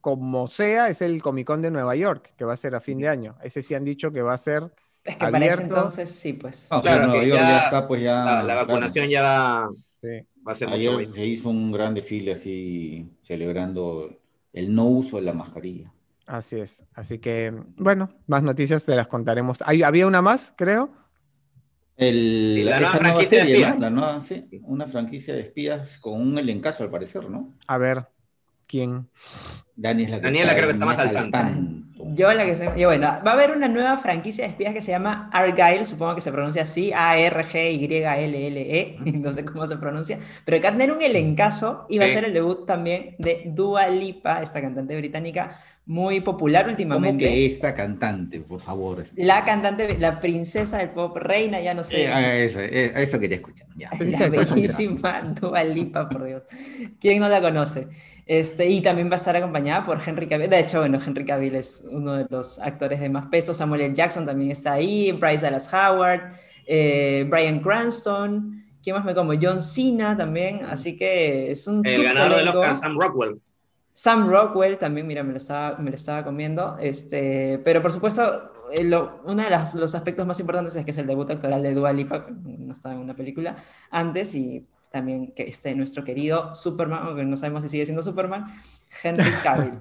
como 0.00 0.48
sea 0.48 0.88
es 0.88 1.00
el 1.00 1.22
Comic 1.22 1.46
Con 1.46 1.62
de 1.62 1.70
Nueva 1.70 1.94
York, 1.94 2.32
que 2.36 2.44
va 2.44 2.54
a 2.54 2.56
ser 2.56 2.74
a 2.74 2.80
fin 2.80 2.98
de 2.98 3.06
año. 3.06 3.36
Ese 3.44 3.62
sí 3.62 3.76
han 3.76 3.84
dicho 3.84 4.10
que 4.10 4.22
va 4.22 4.34
a 4.34 4.38
ser 4.38 4.72
es 5.04 5.16
que 5.16 5.26
para 5.26 5.46
ese 5.46 5.62
entonces 5.62 6.10
sí, 6.10 6.32
pues. 6.34 6.68
claro, 6.82 7.12
que 7.12 7.28
ya, 7.28 7.60
está, 7.60 7.88
pues 7.88 8.02
ya. 8.02 8.42
La, 8.42 8.54
vacunación 8.54 9.08
ya 9.08 9.22
va, 9.22 9.70
a 10.46 10.54
ser 10.54 10.68
Ayer 10.68 11.06
se 11.06 11.26
hizo 11.26 11.48
un 11.48 11.72
gran 11.72 11.94
desfile 11.94 12.32
así, 12.32 13.08
celebrando 13.20 14.16
el 14.52 14.74
no 14.74 14.86
uso 14.86 15.16
de 15.16 15.22
la 15.22 15.32
mascarilla. 15.32 15.92
Así 16.26 16.60
es. 16.60 16.84
Así 16.94 17.18
que, 17.18 17.52
bueno, 17.76 18.14
más 18.26 18.42
noticias 18.42 18.84
te 18.84 18.94
las 18.94 19.08
contaremos. 19.08 19.62
¿Había 19.62 20.06
una 20.06 20.22
más, 20.22 20.54
creo? 20.56 20.90
El, 21.96 22.64
la 22.64 22.80
nueva 22.80 22.96
franquicia 22.96 23.44
de 23.44 23.52
espías. 23.52 24.24
sí, 24.24 24.48
una 24.62 24.86
franquicia 24.86 25.34
de 25.34 25.40
espías 25.40 25.98
con 25.98 26.20
un 26.20 26.38
elencazo 26.38 26.84
al 26.84 26.90
parecer, 26.90 27.28
¿no? 27.28 27.54
A 27.66 27.78
ver, 27.78 28.06
¿quién? 28.66 29.08
Daniela, 29.76 30.20
creo 30.20 30.66
que 30.66 30.72
está 30.72 30.86
más 30.86 30.98
al 30.98 31.30
tanto. 31.30 31.88
Yo 32.14 32.30
la 32.34 32.44
que 32.44 32.56
soy, 32.56 32.68
y 32.76 32.84
bueno, 32.84 33.06
va 33.26 33.30
a 33.30 33.34
haber 33.34 33.52
una 33.52 33.68
nueva 33.68 33.96
franquicia 33.96 34.44
de 34.44 34.50
espías 34.50 34.74
que 34.74 34.82
se 34.82 34.90
llama 34.90 35.30
Argyle, 35.32 35.86
supongo 35.86 36.14
que 36.14 36.20
se 36.20 36.30
pronuncia 36.30 36.60
así, 36.62 36.92
A-R-G-Y-L-L-E, 36.92 38.96
no 39.18 39.32
sé 39.32 39.46
cómo 39.46 39.66
se 39.66 39.78
pronuncia, 39.78 40.18
pero 40.44 40.58
que 40.58 40.64
va 40.64 40.68
a 40.68 40.72
tener 40.72 40.92
un 40.92 41.00
elencazo 41.00 41.86
y 41.88 41.98
va 41.98 42.04
a 42.04 42.08
ser 42.08 42.24
el 42.24 42.34
debut 42.34 42.66
también 42.66 43.14
de 43.18 43.44
Dua 43.46 43.88
Lipa, 43.88 44.42
esta 44.42 44.60
cantante 44.60 44.94
británica 44.96 45.58
muy 45.84 46.20
popular 46.20 46.68
últimamente. 46.68 47.24
¿Cómo 47.24 47.34
que 47.34 47.46
esta 47.46 47.74
cantante, 47.74 48.40
por 48.40 48.60
favor? 48.60 49.02
La 49.16 49.44
cantante, 49.44 49.98
la 49.98 50.20
princesa 50.20 50.78
del 50.78 50.90
pop, 50.90 51.16
reina, 51.16 51.60
ya 51.60 51.74
no 51.74 51.82
sé. 51.82 52.04
Eh, 52.04 52.44
eso, 52.44 52.60
eh, 52.60 52.92
eso, 52.94 53.18
quería 53.18 53.36
escuchar. 53.36 53.66
Ya. 53.76 53.90
La 53.98 54.28
bellísima 54.28 55.22
Dua 55.40 55.64
Lipa, 55.64 56.08
por 56.08 56.24
Dios. 56.24 56.44
¿Quién 57.00 57.18
no 57.18 57.28
la 57.28 57.40
conoce? 57.40 57.88
Este, 58.26 58.68
y 58.68 58.80
también 58.80 59.08
va 59.08 59.14
a 59.14 59.16
estar 59.16 59.36
acompañada 59.36 59.84
por 59.84 59.98
Henry 60.04 60.28
Cavill. 60.28 60.48
De 60.48 60.60
hecho, 60.60 60.78
bueno, 60.78 61.00
Henry 61.04 61.24
Cavill 61.24 61.56
es 61.56 61.84
uno 61.90 62.12
de 62.12 62.26
los 62.30 62.60
actores 62.60 63.00
de 63.00 63.08
más 63.08 63.26
peso. 63.26 63.52
Samuel 63.52 63.80
L. 63.80 63.94
Jackson 63.94 64.24
también 64.24 64.52
está 64.52 64.74
ahí. 64.74 65.10
Bryce 65.10 65.42
Dallas 65.42 65.72
Howard. 65.74 66.32
Eh, 66.64 67.26
Brian 67.28 67.58
Cranston. 67.60 68.64
¿Quién 68.82 68.96
más 68.96 69.04
me 69.04 69.14
como? 69.14 69.32
John 69.40 69.60
Cena 69.60 70.16
también. 70.16 70.64
Así 70.64 70.96
que 70.96 71.50
es 71.50 71.66
un. 71.66 71.84
El 71.84 72.04
ganador 72.04 72.36
del 72.36 72.48
Oscar, 72.48 72.76
Sam 72.76 72.98
Rockwell. 72.98 73.40
Sam 73.92 74.28
Rockwell 74.28 74.78
también, 74.78 75.06
mira, 75.06 75.22
me 75.22 75.32
lo 75.32 75.38
estaba, 75.38 75.76
me 75.78 75.90
lo 75.90 75.96
estaba 75.96 76.24
comiendo. 76.24 76.76
Este, 76.78 77.60
pero 77.64 77.82
por 77.82 77.92
supuesto, 77.92 78.52
eh, 78.72 78.84
uno 79.24 79.42
de 79.42 79.50
los 79.50 79.94
aspectos 79.94 80.26
más 80.26 80.40
importantes 80.40 80.74
es 80.76 80.84
que 80.84 80.92
es 80.92 80.98
el 80.98 81.06
debut 81.06 81.30
actoral 81.30 81.62
de 81.62 81.74
Dua 81.74 81.92
Lipa, 81.92 82.26
no 82.30 82.72
estaba 82.72 82.94
en 82.94 83.00
una 83.00 83.14
película 83.14 83.56
antes, 83.90 84.34
y 84.34 84.66
también 84.90 85.32
que 85.32 85.44
esté 85.44 85.74
nuestro 85.74 86.04
querido 86.04 86.54
Superman, 86.54 87.00
aunque 87.04 87.24
no 87.24 87.36
sabemos 87.36 87.62
si 87.64 87.68
sigue 87.68 87.84
siendo 87.84 88.02
Superman, 88.02 88.46
Henry 89.02 89.30
Cavill. 89.42 89.80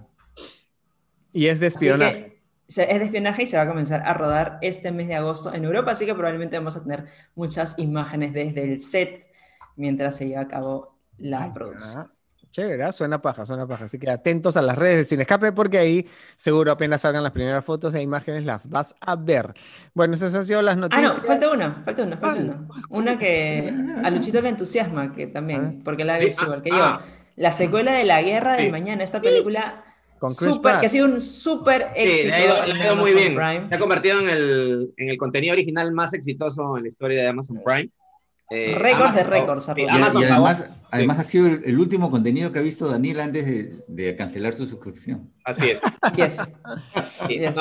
y 1.31 1.47
es 1.47 1.59
de 1.59 1.67
espionaje. 1.67 2.41
Es 2.67 2.75
de 2.75 3.03
espionaje 3.03 3.43
y 3.43 3.45
se 3.47 3.57
va 3.57 3.63
a 3.63 3.67
comenzar 3.67 4.01
a 4.05 4.13
rodar 4.13 4.57
este 4.61 4.93
mes 4.93 5.09
de 5.09 5.15
agosto 5.15 5.53
en 5.53 5.65
Europa, 5.65 5.91
así 5.91 6.05
que 6.05 6.13
probablemente 6.13 6.57
vamos 6.57 6.77
a 6.77 6.83
tener 6.83 7.05
muchas 7.35 7.77
imágenes 7.77 8.31
desde 8.31 8.63
el 8.63 8.79
set 8.79 9.27
mientras 9.75 10.15
se 10.15 10.29
lleva 10.29 10.41
a 10.41 10.47
cabo 10.47 10.97
la 11.17 11.53
producción. 11.53 12.09
Chévere, 12.51 12.83
¿ah? 12.83 12.91
suena 12.91 13.21
paja, 13.21 13.45
suena 13.45 13.65
paja. 13.65 13.85
Así 13.85 13.97
que 13.97 14.09
atentos 14.09 14.57
a 14.57 14.61
las 14.61 14.77
redes 14.77 14.97
de 14.97 15.05
Sin 15.05 15.21
Escape 15.21 15.53
porque 15.53 15.77
ahí 15.77 16.07
seguro 16.35 16.71
apenas 16.71 17.01
salgan 17.01 17.23
las 17.23 17.31
primeras 17.31 17.63
fotos 17.63 17.95
e 17.95 18.01
imágenes 18.01 18.45
las 18.45 18.69
vas 18.69 18.93
a 18.99 19.15
ver. 19.15 19.53
Bueno, 19.93 20.13
esas 20.13 20.33
han 20.35 20.45
sido 20.45 20.61
las 20.61 20.77
noticias. 20.77 21.13
Ah, 21.13 21.21
no, 21.21 21.27
falta 21.27 21.49
una, 21.49 21.83
falta 21.85 22.03
una, 22.03 22.17
falta 22.17 22.41
una. 22.41 22.67
Una 22.89 23.17
que 23.17 23.73
a 24.03 24.09
Luchito 24.11 24.41
le 24.41 24.49
entusiasma, 24.49 25.13
que 25.13 25.27
también, 25.27 25.77
ah. 25.77 25.81
porque 25.85 26.03
la 26.03 26.19
he 26.19 26.25
visto 26.25 26.43
igual 26.43 26.61
que 26.61 26.71
yo. 26.71 26.83
Ah. 26.83 27.01
La 27.37 27.51
secuela 27.51 27.93
de 27.93 28.03
La 28.03 28.21
Guerra 28.21 28.57
del 28.57 28.71
Mañana, 28.71 29.03
esta 29.03 29.21
película 29.21 29.85
con 30.19 30.31
super, 30.35 30.79
que 30.79 30.85
ha 30.85 30.89
sido 30.89 31.07
un 31.07 31.19
súper 31.19 31.93
éxito. 31.95 32.21
Sí, 32.21 32.27
le 32.27 32.33
ha 32.35 32.85
ido, 32.85 32.95
muy 32.95 33.13
bien. 33.13 33.35
Se 33.69 33.75
ha 33.75 33.79
convertido 33.79 34.19
en 34.19 34.29
el, 34.29 34.93
en 34.97 35.09
el 35.09 35.17
contenido 35.17 35.53
original 35.53 35.91
más 35.93 36.13
exitoso 36.13 36.77
en 36.77 36.83
la 36.83 36.89
historia 36.89 37.23
de 37.23 37.29
Amazon 37.29 37.59
Prime. 37.65 37.89
Eh, 38.51 38.75
récords 38.77 39.15
de 39.15 39.23
récords. 39.23 39.71
y, 39.75 39.87
además, 39.87 40.67
además 40.91 41.19
ha 41.19 41.23
sido 41.23 41.47
el, 41.47 41.79
último 41.79 42.11
contenido 42.11 42.51
que 42.51 42.59
ha 42.59 42.61
visto 42.61 42.87
Daniel 42.87 43.21
antes 43.21 43.45
de, 43.87 44.15
cancelar 44.15 44.53
su 44.53 44.67
suscripción. 44.67 45.27
Así 45.43 45.71
es. 45.71 45.81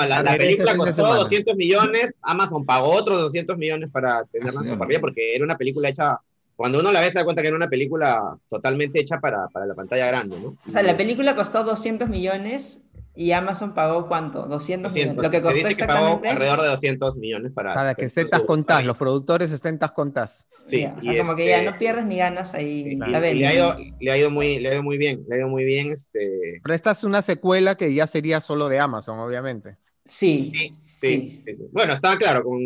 la, 0.09 0.37
película 0.37 0.77
costó 0.77 1.15
200 1.15 1.57
millones, 1.57 2.15
Amazon 2.23 2.67
pagó 2.67 2.91
otros 2.91 3.21
200 3.21 3.57
millones 3.57 3.91
para 3.91 4.25
tenerla 4.25 4.61
en 4.61 4.69
su 4.69 4.79
parrilla 4.79 5.01
porque 5.01 5.35
era 5.35 5.45
una 5.45 5.57
película 5.57 5.89
hecha 5.89 6.19
cuando 6.57 6.81
uno 6.81 6.93
la 6.93 7.01
ve 7.01 7.11
se 7.11 7.19
da 7.19 7.25
cuenta 7.25 7.41
que 7.41 7.49
era 7.49 7.57
una 7.57 7.71
película 7.71 8.37
totalmente 8.47 9.01
hecha 9.01 9.19
para, 9.19 9.49
para, 9.49 9.65
la 9.65 9.75
pantalla 9.75 10.07
grande, 10.09 10.39
¿no? 10.39 10.57
O 10.67 10.71
sea, 10.71 10.83
la 10.83 10.95
película 10.95 11.35
costó 11.35 11.65
200 11.65 12.11
millones 12.11 12.85
¿Y 13.15 13.33
Amazon 13.33 13.75
pagó 13.75 14.07
cuánto? 14.07 14.47
200 14.47 14.93
millones. 14.93 15.17
Lo 15.17 15.31
que 15.31 15.41
costó 15.41 15.67
exactamente. 15.69 16.29
alrededor 16.29 16.63
de 16.63 16.69
200 16.69 17.17
millones 17.17 17.53
para. 17.53 17.75
Para 17.75 17.95
que 17.95 18.05
esté 18.05 18.25
tas 18.25 18.43
contás, 18.45 18.85
los 18.85 18.97
productores 18.97 19.51
estén 19.51 19.79
tas 19.79 19.93
contás. 19.93 20.47
Sí, 20.63 20.87
o 20.87 21.03
sea, 21.03 21.23
como 21.23 21.35
que 21.35 21.49
ya 21.49 21.63
no 21.63 21.77
pierdes 21.79 22.07
ni 22.07 22.19
ganas 22.19 22.55
ahí. 22.55 22.97
la 22.97 23.19
le, 23.19 23.47
ha 23.47 23.55
ido, 23.55 23.77
le, 23.99 24.11
ha 24.13 24.17
ido, 24.17 24.31
muy, 24.31 24.59
le 24.59 24.69
ha 24.69 24.73
ido 24.75 24.83
muy 24.83 24.97
bien. 24.97 25.25
Le 25.29 25.35
ha 25.35 25.39
ido 25.39 25.49
muy 25.49 25.65
bien. 25.65 25.91
Este... 25.91 26.61
Pero 26.63 26.75
esta 26.75 26.93
es 26.93 27.03
una 27.03 27.23
secuela 27.23 27.77
que 27.77 27.93
ya 27.93 28.07
sería 28.07 28.41
solo 28.41 28.69
de 28.69 28.79
Amazon, 28.79 29.19
obviamente. 29.19 29.77
Sí. 30.05 30.53
Sí, 30.55 30.71
sí. 30.73 31.45
Bueno, 31.73 31.95
está 31.95 32.17
claro, 32.17 32.45
con, 32.45 32.61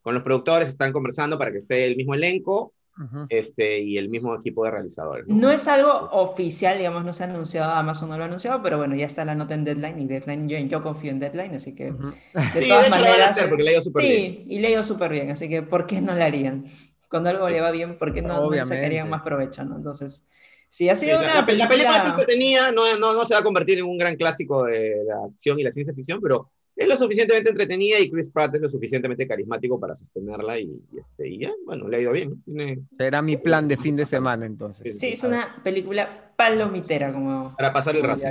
con 0.00 0.14
los 0.14 0.22
productores 0.22 0.68
están 0.68 0.92
conversando 0.92 1.38
para 1.38 1.50
que 1.50 1.58
esté 1.58 1.84
el 1.84 1.96
mismo 1.96 2.14
elenco 2.14 2.72
este, 3.28 3.80
y 3.80 3.98
el 3.98 4.08
mismo 4.08 4.34
equipo 4.34 4.64
de 4.64 4.70
realizadores. 4.70 5.26
¿no? 5.28 5.50
es 5.50 5.68
algo 5.68 5.92
oficial, 6.12 6.78
digamos, 6.78 7.04
no 7.04 7.12
se 7.12 7.24
ha 7.24 7.26
anunciado, 7.26 7.72
Amazon 7.72 8.08
no 8.08 8.16
lo 8.16 8.24
ha 8.24 8.26
anunciado, 8.26 8.62
pero 8.62 8.78
bueno, 8.78 8.96
ya 8.96 9.06
está 9.06 9.24
la 9.24 9.34
nota 9.34 9.54
en 9.54 9.64
Deadline 9.64 10.00
y 10.00 10.06
Deadline, 10.06 10.48
yo, 10.48 10.58
yo 10.58 10.82
confío 10.82 11.10
en 11.10 11.20
Deadline, 11.20 11.54
así 11.54 11.74
que 11.74 11.92
de 11.92 12.66
todas 12.68 12.90
maneras... 12.90 13.46
porque 13.48 13.62
le 13.62 13.82
súper 13.82 14.04
sí, 14.04 14.08
bien. 14.08 14.44
y 14.46 14.58
le 14.60 14.82
súper 14.82 15.10
bien, 15.10 15.30
así 15.30 15.48
que 15.48 15.62
¿por 15.62 15.86
qué 15.86 16.00
no 16.00 16.14
lo 16.14 16.24
harían? 16.24 16.64
Cuando 17.08 17.30
algo 17.30 17.48
le 17.48 17.60
va 17.60 17.70
bien, 17.70 17.98
¿por 17.98 18.12
qué 18.12 18.22
no, 18.22 18.50
no 18.50 18.64
sacarían 18.64 19.08
más 19.08 19.22
provecho? 19.22 19.64
¿no? 19.64 19.76
Entonces... 19.76 20.26
Sí, 20.68 20.88
ha 20.90 20.96
sido 20.96 21.20
una 21.20 21.36
la, 21.36 21.46
película... 21.46 21.76
La 21.76 22.02
película 22.02 22.16
que 22.18 22.24
tenía 22.24 22.72
no, 22.72 22.98
no, 22.98 23.14
no, 23.14 23.24
se 23.24 23.34
va 23.34 23.40
a 23.40 23.42
convertir 23.44 23.78
en 23.78 23.84
un 23.84 23.96
gran 23.96 24.16
clásico 24.16 24.64
de 24.64 24.96
la 25.06 25.24
acción 25.24 25.58
y 25.60 25.62
la 25.62 25.70
ciencia 25.70 25.94
ficción, 25.94 26.20
pero 26.20 26.50
es 26.76 26.86
lo 26.86 26.96
suficientemente 26.96 27.50
entretenida 27.50 27.98
y 27.98 28.10
Chris 28.10 28.28
Pratt 28.28 28.54
es 28.54 28.60
lo 28.60 28.70
suficientemente 28.70 29.26
carismático 29.26 29.80
para 29.80 29.94
sostenerla 29.94 30.58
y, 30.60 30.84
este, 30.96 31.26
y 31.26 31.38
ya, 31.40 31.52
bueno, 31.64 31.88
le 31.88 31.96
ha 31.96 32.00
ido 32.00 32.12
bien. 32.12 32.42
Será 32.96 33.22
mi 33.22 33.38
plan 33.38 33.66
de 33.66 33.78
fin 33.78 33.96
de 33.96 34.04
semana 34.04 34.44
entonces. 34.44 34.98
Sí, 34.98 35.08
es 35.08 35.24
una 35.24 35.56
película 35.64 36.32
palomitera 36.36 37.12
como... 37.12 37.56
Para 37.56 37.72
pasar 37.72 37.96
el 37.96 38.02
rato. 38.02 38.28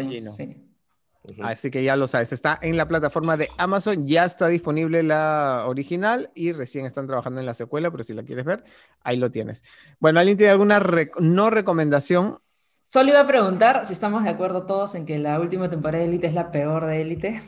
Así 1.41 1.71
que 1.71 1.83
ya 1.83 1.95
lo 1.95 2.05
sabes, 2.05 2.33
está 2.33 2.59
en 2.61 2.77
la 2.77 2.87
plataforma 2.87 3.35
de 3.35 3.49
Amazon, 3.57 4.05
ya 4.05 4.25
está 4.25 4.47
disponible 4.47 5.01
la 5.01 5.63
original 5.67 6.29
y 6.35 6.51
recién 6.51 6.85
están 6.85 7.07
trabajando 7.07 7.39
en 7.39 7.47
la 7.47 7.55
secuela, 7.55 7.89
pero 7.89 8.03
si 8.03 8.13
la 8.13 8.21
quieres 8.21 8.45
ver, 8.45 8.63
ahí 9.01 9.17
lo 9.17 9.31
tienes. 9.31 9.63
Bueno, 9.99 10.19
¿alguien 10.19 10.37
tiene 10.37 10.51
alguna 10.51 10.79
no 11.19 11.49
recomendación? 11.49 12.37
Solo 12.85 13.09
iba 13.09 13.21
a 13.21 13.27
preguntar 13.27 13.87
si 13.87 13.93
estamos 13.93 14.23
de 14.23 14.29
acuerdo 14.29 14.67
todos 14.67 14.93
en 14.93 15.07
que 15.07 15.17
la 15.17 15.39
última 15.39 15.67
temporada 15.67 16.03
de 16.03 16.09
Elite 16.09 16.27
es 16.27 16.35
la 16.35 16.51
peor 16.51 16.85
de 16.85 17.01
Elite. 17.01 17.41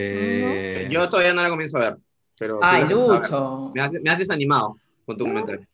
Eh, 0.00 0.88
yo 0.90 1.08
todavía 1.08 1.34
no 1.34 1.42
la 1.42 1.50
comienzo 1.50 1.78
a 1.78 1.80
ver. 1.80 1.96
Pero 2.40 2.58
¡Ay, 2.62 2.88
Lucho! 2.88 3.70
Me, 3.74 3.82
has, 3.82 4.18
desanimado 4.18 4.76
con 5.04 5.16
tu 5.16 5.24
comentario. 5.24 5.66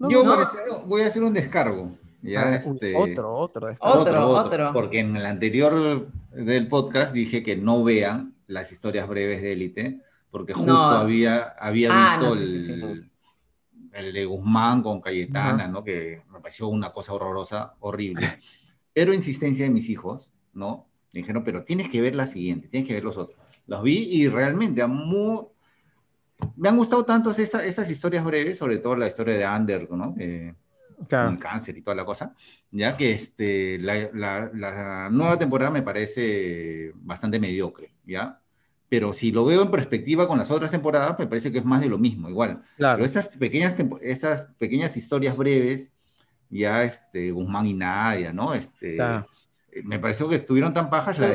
yo 0.00 0.24
voy 0.86 1.02
a 1.02 1.06
hacer 1.06 1.22
un 1.22 1.32
descargo. 1.32 1.96
Ya 2.22 2.48
ah, 2.48 2.54
este, 2.56 2.94
otro, 2.96 3.32
otro, 3.32 3.76
otro, 3.78 4.28
otro, 4.28 4.72
Porque 4.74 4.98
en 4.98 5.16
el 5.16 5.24
anterior 5.24 6.08
del 6.32 6.68
podcast 6.68 7.14
dije 7.14 7.42
que 7.42 7.56
no 7.56 7.82
vean 7.82 8.34
las 8.46 8.72
historias 8.72 9.08
breves 9.08 9.40
de 9.40 9.52
Élite, 9.52 10.00
porque 10.30 10.52
justo 10.52 10.76
había, 10.76 11.54
había 11.58 11.88
ah, 11.92 12.18
visto 12.20 12.82
el, 13.92 14.12
de 14.12 14.24
Guzmán 14.26 14.82
con 14.82 15.00
Cayetana, 15.00 15.66
¿no? 15.68 15.82
Que 15.82 16.22
me 16.30 16.40
pareció 16.40 16.68
una 16.68 16.92
cosa 16.92 17.14
horrorosa, 17.14 17.74
horrible. 17.80 18.36
Pero 18.92 19.14
insistencia 19.14 19.64
de 19.64 19.70
mis 19.70 19.88
hijos, 19.88 20.34
¿no? 20.52 20.88
Me 21.12 21.20
dijeron, 21.20 21.42
pero 21.42 21.64
tienes 21.64 21.88
que 21.88 22.00
ver 22.00 22.14
la 22.16 22.26
siguiente, 22.26 22.68
tienes 22.68 22.86
que 22.86 22.94
ver 22.94 23.04
los 23.04 23.16
otros 23.16 23.40
los 23.70 23.84
vi 23.84 23.98
y 24.10 24.28
realmente 24.28 24.84
me 26.56 26.68
han 26.68 26.76
gustado 26.76 27.04
tanto 27.04 27.30
estas 27.30 27.88
historias 27.88 28.24
breves, 28.24 28.58
sobre 28.58 28.78
todo 28.78 28.96
la 28.96 29.06
historia 29.06 29.34
de 29.34 29.44
Ander, 29.44 29.88
¿no? 29.92 30.12
Eh, 30.18 30.52
Con 31.08 31.34
el 31.34 31.38
cáncer 31.38 31.78
y 31.78 31.82
toda 31.82 31.94
la 31.94 32.04
cosa, 32.04 32.34
ya 32.72 32.96
que 32.96 33.12
este, 33.12 33.78
la, 33.78 35.08
nueva 35.10 35.38
temporada 35.38 35.70
me 35.70 35.82
parece 35.82 36.92
bastante 36.96 37.38
mediocre, 37.38 37.92
¿ya? 38.04 38.40
Pero 38.88 39.12
si 39.12 39.30
lo 39.30 39.44
veo 39.44 39.62
en 39.62 39.70
perspectiva 39.70 40.26
con 40.26 40.38
las 40.38 40.50
otras 40.50 40.72
temporadas, 40.72 41.16
me 41.16 41.28
parece 41.28 41.52
que 41.52 41.58
es 41.58 41.64
más 41.64 41.80
de 41.80 41.88
lo 41.88 41.96
mismo, 41.96 42.28
igual. 42.28 42.64
Pero 42.76 43.04
esas 43.04 43.36
pequeñas, 43.36 43.76
esas 44.02 44.46
pequeñas 44.58 44.96
historias 44.96 45.36
breves, 45.36 45.92
ya 46.48 46.82
este, 46.82 47.30
Guzmán 47.30 47.66
y 47.66 47.74
Nadia, 47.74 48.32
¿no? 48.32 48.52
Este, 48.52 48.98
me 49.84 49.98
pareció 49.98 50.28
que 50.28 50.36
estuvieron 50.36 50.74
tan 50.74 50.90
pajas 50.90 51.18
la, 51.18 51.28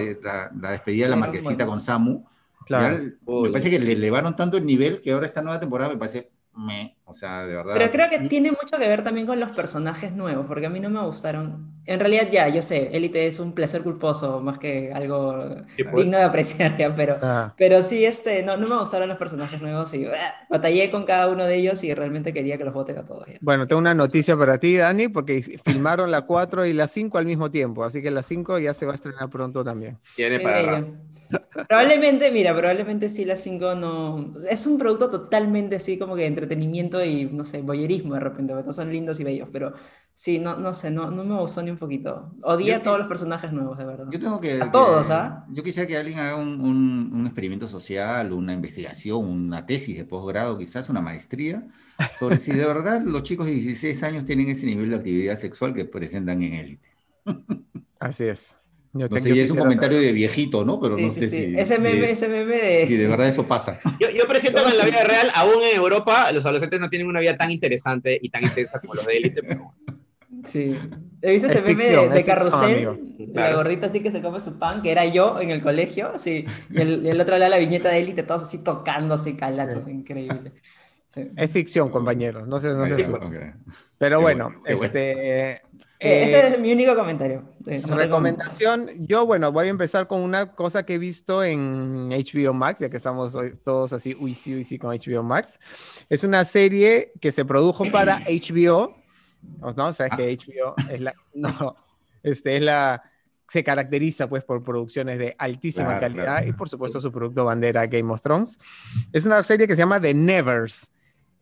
la, 0.60 0.72
despedida 0.72 1.06
de 1.06 1.12
la 1.12 1.16
marquesita 1.16 1.66
con 1.66 1.80
Samu. 1.80 2.26
Claro. 2.66 2.98
me 2.98 3.50
parece 3.52 3.70
que 3.70 3.80
le 3.80 3.92
elevaron 3.92 4.36
tanto 4.36 4.58
el 4.58 4.66
nivel 4.66 5.02
que 5.02 5.12
ahora 5.12 5.28
esta 5.28 5.42
nueva 5.42 5.60
temporada 5.60 5.92
me 5.92 5.98
parece 5.98 6.32
me, 6.56 6.96
o 7.04 7.14
sea, 7.14 7.46
de 7.46 7.56
verdad. 7.56 7.74
Pero 7.74 7.92
creo 7.92 8.10
que 8.10 8.30
tiene 8.30 8.52
mucho 8.52 8.78
que 8.78 8.88
ver 8.88 9.04
también 9.04 9.28
con 9.28 9.40
los 9.40 9.52
personajes 9.52 10.14
nuevos, 10.14 10.46
porque 10.48 10.66
a 10.66 10.70
mí 10.70 10.80
no 10.80 10.90
me 10.90 11.02
gustaron. 11.02 11.76
En 11.86 12.00
realidad, 12.00 12.30
ya, 12.32 12.48
yo 12.48 12.62
sé, 12.62 12.96
Élite 12.96 13.28
es 13.28 13.40
un 13.40 13.54
placer 13.54 13.84
culposo 13.84 14.40
más 14.40 14.58
que 14.58 14.92
algo 14.94 15.36
pues. 15.78 16.06
digno 16.06 16.18
de 16.18 16.24
apreciar, 16.24 16.78
ya, 16.78 16.96
pero, 16.96 17.18
ah. 17.22 17.54
pero 17.58 17.84
sí, 17.84 18.06
este, 18.06 18.42
no, 18.42 18.58
no 18.58 18.68
me 18.68 18.80
gustaron 18.80 19.08
los 19.08 19.18
personajes 19.18 19.62
nuevos 19.62 19.94
y 19.94 20.08
batallé 20.50 20.90
con 20.90 21.04
cada 21.04 21.28
uno 21.28 21.46
de 21.46 21.56
ellos 21.56 21.84
y 21.84 21.94
realmente 21.94 22.34
quería 22.34 22.58
que 22.58 22.64
los 22.64 22.74
voten 22.74 22.98
a 22.98 23.06
todos. 23.06 23.28
Bueno, 23.42 23.68
tengo 23.68 23.80
una 23.80 23.94
noticia 23.94 24.36
para 24.36 24.58
ti, 24.58 24.78
Dani, 24.78 25.10
porque 25.10 25.42
filmaron 25.64 26.10
la 26.10 26.22
4 26.22 26.66
y 26.66 26.74
la 26.74 26.88
5 26.88 27.18
al 27.18 27.26
mismo 27.26 27.52
tiempo, 27.52 27.84
así 27.84 28.02
que 28.02 28.10
la 28.10 28.24
5 28.24 28.60
ya 28.60 28.74
se 28.74 28.86
va 28.86 28.94
a 28.94 28.96
estrenar 28.96 29.30
pronto 29.30 29.64
también. 29.64 30.00
Tiene 30.16 30.40
para 30.40 30.86
Probablemente, 31.68 32.32
mira, 32.32 32.56
probablemente 32.56 33.10
sí 33.10 33.26
las 33.26 33.42
5 33.42 33.76
no... 33.76 34.34
Es 34.50 34.66
un 34.68 34.78
producto 34.78 35.10
totalmente 35.10 35.76
así 35.76 35.98
como 35.98 36.16
que 36.16 36.22
de 36.22 36.28
entretenimiento 36.28 37.04
y, 37.04 37.26
no 37.26 37.46
sé, 37.46 37.62
boyerismo 37.62 38.14
de 38.14 38.20
repente, 38.20 38.54
porque 38.54 38.64
todos 38.64 38.76
son 38.76 38.92
lindos 38.92 39.20
y 39.20 39.24
bellos, 39.24 39.50
pero 39.52 39.74
sí, 40.14 40.40
no, 40.40 40.58
no 40.58 40.74
sé, 40.74 40.92
no, 40.92 41.12
no 41.12 41.24
me 41.24 41.40
gustó 41.40 41.62
ni 41.64 41.72
un 41.72 41.78
poquito. 41.78 42.34
Odié 42.44 42.76
a 42.76 42.84
todos 42.84 43.00
los 43.00 43.08
personajes 43.08 43.52
nuevos, 43.52 43.78
de 43.78 43.86
verdad. 43.86 44.06
Yo 44.12 44.20
tengo 44.20 44.40
que... 44.40 44.62
A 44.62 44.72
todos, 44.72 45.10
¿ah? 45.12 45.46
Yo 45.50 45.64
quisiera 45.64 45.88
que 45.88 45.98
alguien 45.98 46.20
haga 46.20 46.36
un, 46.36 46.62
un, 46.62 47.12
un, 47.14 47.26
experimento 47.26 47.68
social, 47.68 48.32
una 48.34 48.54
investigación, 48.54 49.26
una 49.26 49.66
tesis 49.66 49.98
de 49.98 50.06
posgrado, 50.06 50.58
quizás 50.58 50.90
una 50.90 51.02
maestría, 51.02 51.68
sobre 52.20 52.40
si 52.40 52.52
de 52.52 52.66
verdad 52.68 53.02
los 53.02 53.24
chicos 53.24 53.46
de 53.46 53.54
16 53.54 54.04
años 54.04 54.26
tienen 54.26 54.50
ese 54.50 54.66
nivel 54.66 54.90
de 54.90 54.98
actividad 54.98 55.38
sexual 55.38 55.74
que 55.74 55.86
presentan 55.86 56.42
en 56.44 56.54
élite. 56.54 56.90
Así 58.00 58.26
es. 58.26 58.58
Yo 58.98 59.10
no 59.10 59.20
sé, 59.20 59.42
es 59.42 59.52
un 59.52 59.58
comentario 59.58 60.00
de 60.00 60.14
viejito, 60.14 60.64
¿no? 60.64 60.80
Pero 60.80 60.98
no 60.98 61.12
sé 61.12 61.28
si. 61.28 61.54
Ese 61.58 61.80
meme, 61.80 62.12
ese 62.12 62.30
meme 62.30 62.56
de. 62.56 62.88
Sí, 62.88 62.96
de 62.96 63.08
verdad 63.08 63.28
eso 63.28 63.46
pasa. 63.46 63.78
Yo, 64.00 64.10
yo 64.10 64.26
presento 64.26 64.66
en 64.66 64.78
la 64.78 64.86
vida 64.86 65.04
real, 65.04 65.30
aún 65.36 65.64
en 65.64 65.76
Europa, 65.76 66.32
los 66.32 66.46
adolescentes 66.46 66.80
no 66.80 66.90
tienen 66.90 67.08
una 67.08 67.20
vida 67.20 67.36
tan 67.36 67.52
interesante 67.52 68.18
y 68.22 68.30
tan 68.30 68.44
intensa 68.44 68.80
como 68.80 68.96
los 68.96 69.06
de 69.06 69.18
élite, 69.18 69.44
pero. 69.44 69.74
Sí. 70.46 70.78
¿Viste 71.22 71.48
ese 71.48 71.62
meme 71.62 71.90
de, 71.90 72.24
carrusel? 72.24 73.00
La 73.34 73.54
gorrita 73.54 73.88
así 73.88 74.00
que 74.00 74.12
se 74.12 74.22
come 74.22 74.40
su 74.40 74.58
pan, 74.58 74.82
que 74.82 74.92
era 74.92 75.06
yo 75.06 75.42
en 75.42 75.50
el 75.50 75.62
colegio, 75.62 76.14
sí. 76.18 76.46
Y 76.70 76.82
el, 76.82 77.06
el 77.06 77.20
otro 77.20 77.38
lado 77.38 77.50
la 77.50 77.58
viñeta 77.58 77.90
de 77.90 78.00
élite, 78.00 78.24
todos 78.24 78.44
así 78.44 78.64
tocándose, 78.64 79.36
calatos, 79.36 79.90
increíble. 79.90 80.54
Es 81.36 81.52
ficción, 81.52 81.90
compañeros, 81.90 82.48
no 82.48 82.60
sé, 82.60 82.70
no 82.74 82.86
sé. 82.86 83.06
Pero 83.98 84.22
bueno, 84.22 84.62
este, 84.66 85.62
eh, 86.00 86.24
ese 86.24 86.48
es 86.48 86.60
mi 86.60 86.72
único 86.72 86.96
comentario. 86.96 87.44
recomendación, 87.66 88.90
yo 89.00 89.26
bueno, 89.26 89.52
voy 89.52 89.68
a 89.68 89.70
empezar 89.70 90.08
con 90.08 90.22
una 90.22 90.54
cosa 90.54 90.86
que 90.86 90.96
he 90.96 90.98
visto 90.98 91.44
en 91.44 92.10
HBO 92.10 92.54
Max, 92.54 92.80
ya 92.80 92.90
que 92.90 92.98
estamos 92.98 93.34
hoy 93.36 93.54
todos 93.64 93.94
así, 93.94 94.16
uy 94.20 94.34
sí, 94.34 94.56
uy 94.56 94.64
sí, 94.64 94.78
con 94.78 94.96
HBO 94.96 95.24
Max. 95.24 95.60
Es 96.10 96.24
una 96.24 96.44
serie 96.44 97.14
que 97.22 97.32
se 97.32 97.46
produjo 97.46 97.86
para 97.92 98.20
HBO, 98.28 98.96
¿no? 99.76 99.94
Sabes 99.94 100.14
que 100.18 100.38
HBO 100.38 100.76
es 100.92 101.00
la, 101.00 101.14
no, 101.34 101.76
este 102.24 102.58
es 102.58 102.62
la, 102.62 103.02
se 103.48 103.64
caracteriza 103.64 104.28
pues 104.28 104.44
por 104.44 104.64
producciones 104.64 105.18
de 105.20 105.36
altísima 105.38 106.00
calidad 106.00 106.46
y 106.46 106.52
por 106.52 106.68
supuesto 106.68 107.00
su 107.00 107.12
producto 107.12 107.46
bandera 107.46 107.86
Game 107.88 108.12
of 108.12 108.22
Thrones. 108.22 108.60
Es 109.14 109.26
una 109.26 109.42
serie 109.44 109.68
que 109.68 109.76
se 109.76 109.82
llama 109.82 110.02
The 110.02 110.14
Nevers. 110.14 110.92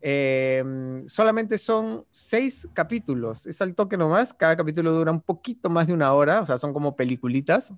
Em, 0.06 1.08
solamente 1.08 1.58
son 1.58 2.06
seis 2.12 2.68
capítulos, 2.74 3.48
es 3.48 3.62
al 3.62 3.74
toque 3.74 3.96
nomás, 3.96 4.34
cada 4.34 4.58
capítulo 4.58 4.92
dura 4.92 5.14
un 5.14 5.22
poquito 5.22 5.70
más 5.70 5.88
de 5.88 5.94
una 5.94 6.12
hora, 6.12 6.42
o 6.42 6.46
sea, 6.46 6.58
son 6.58 6.74
como 6.74 6.98
peliculitas. 6.98 7.72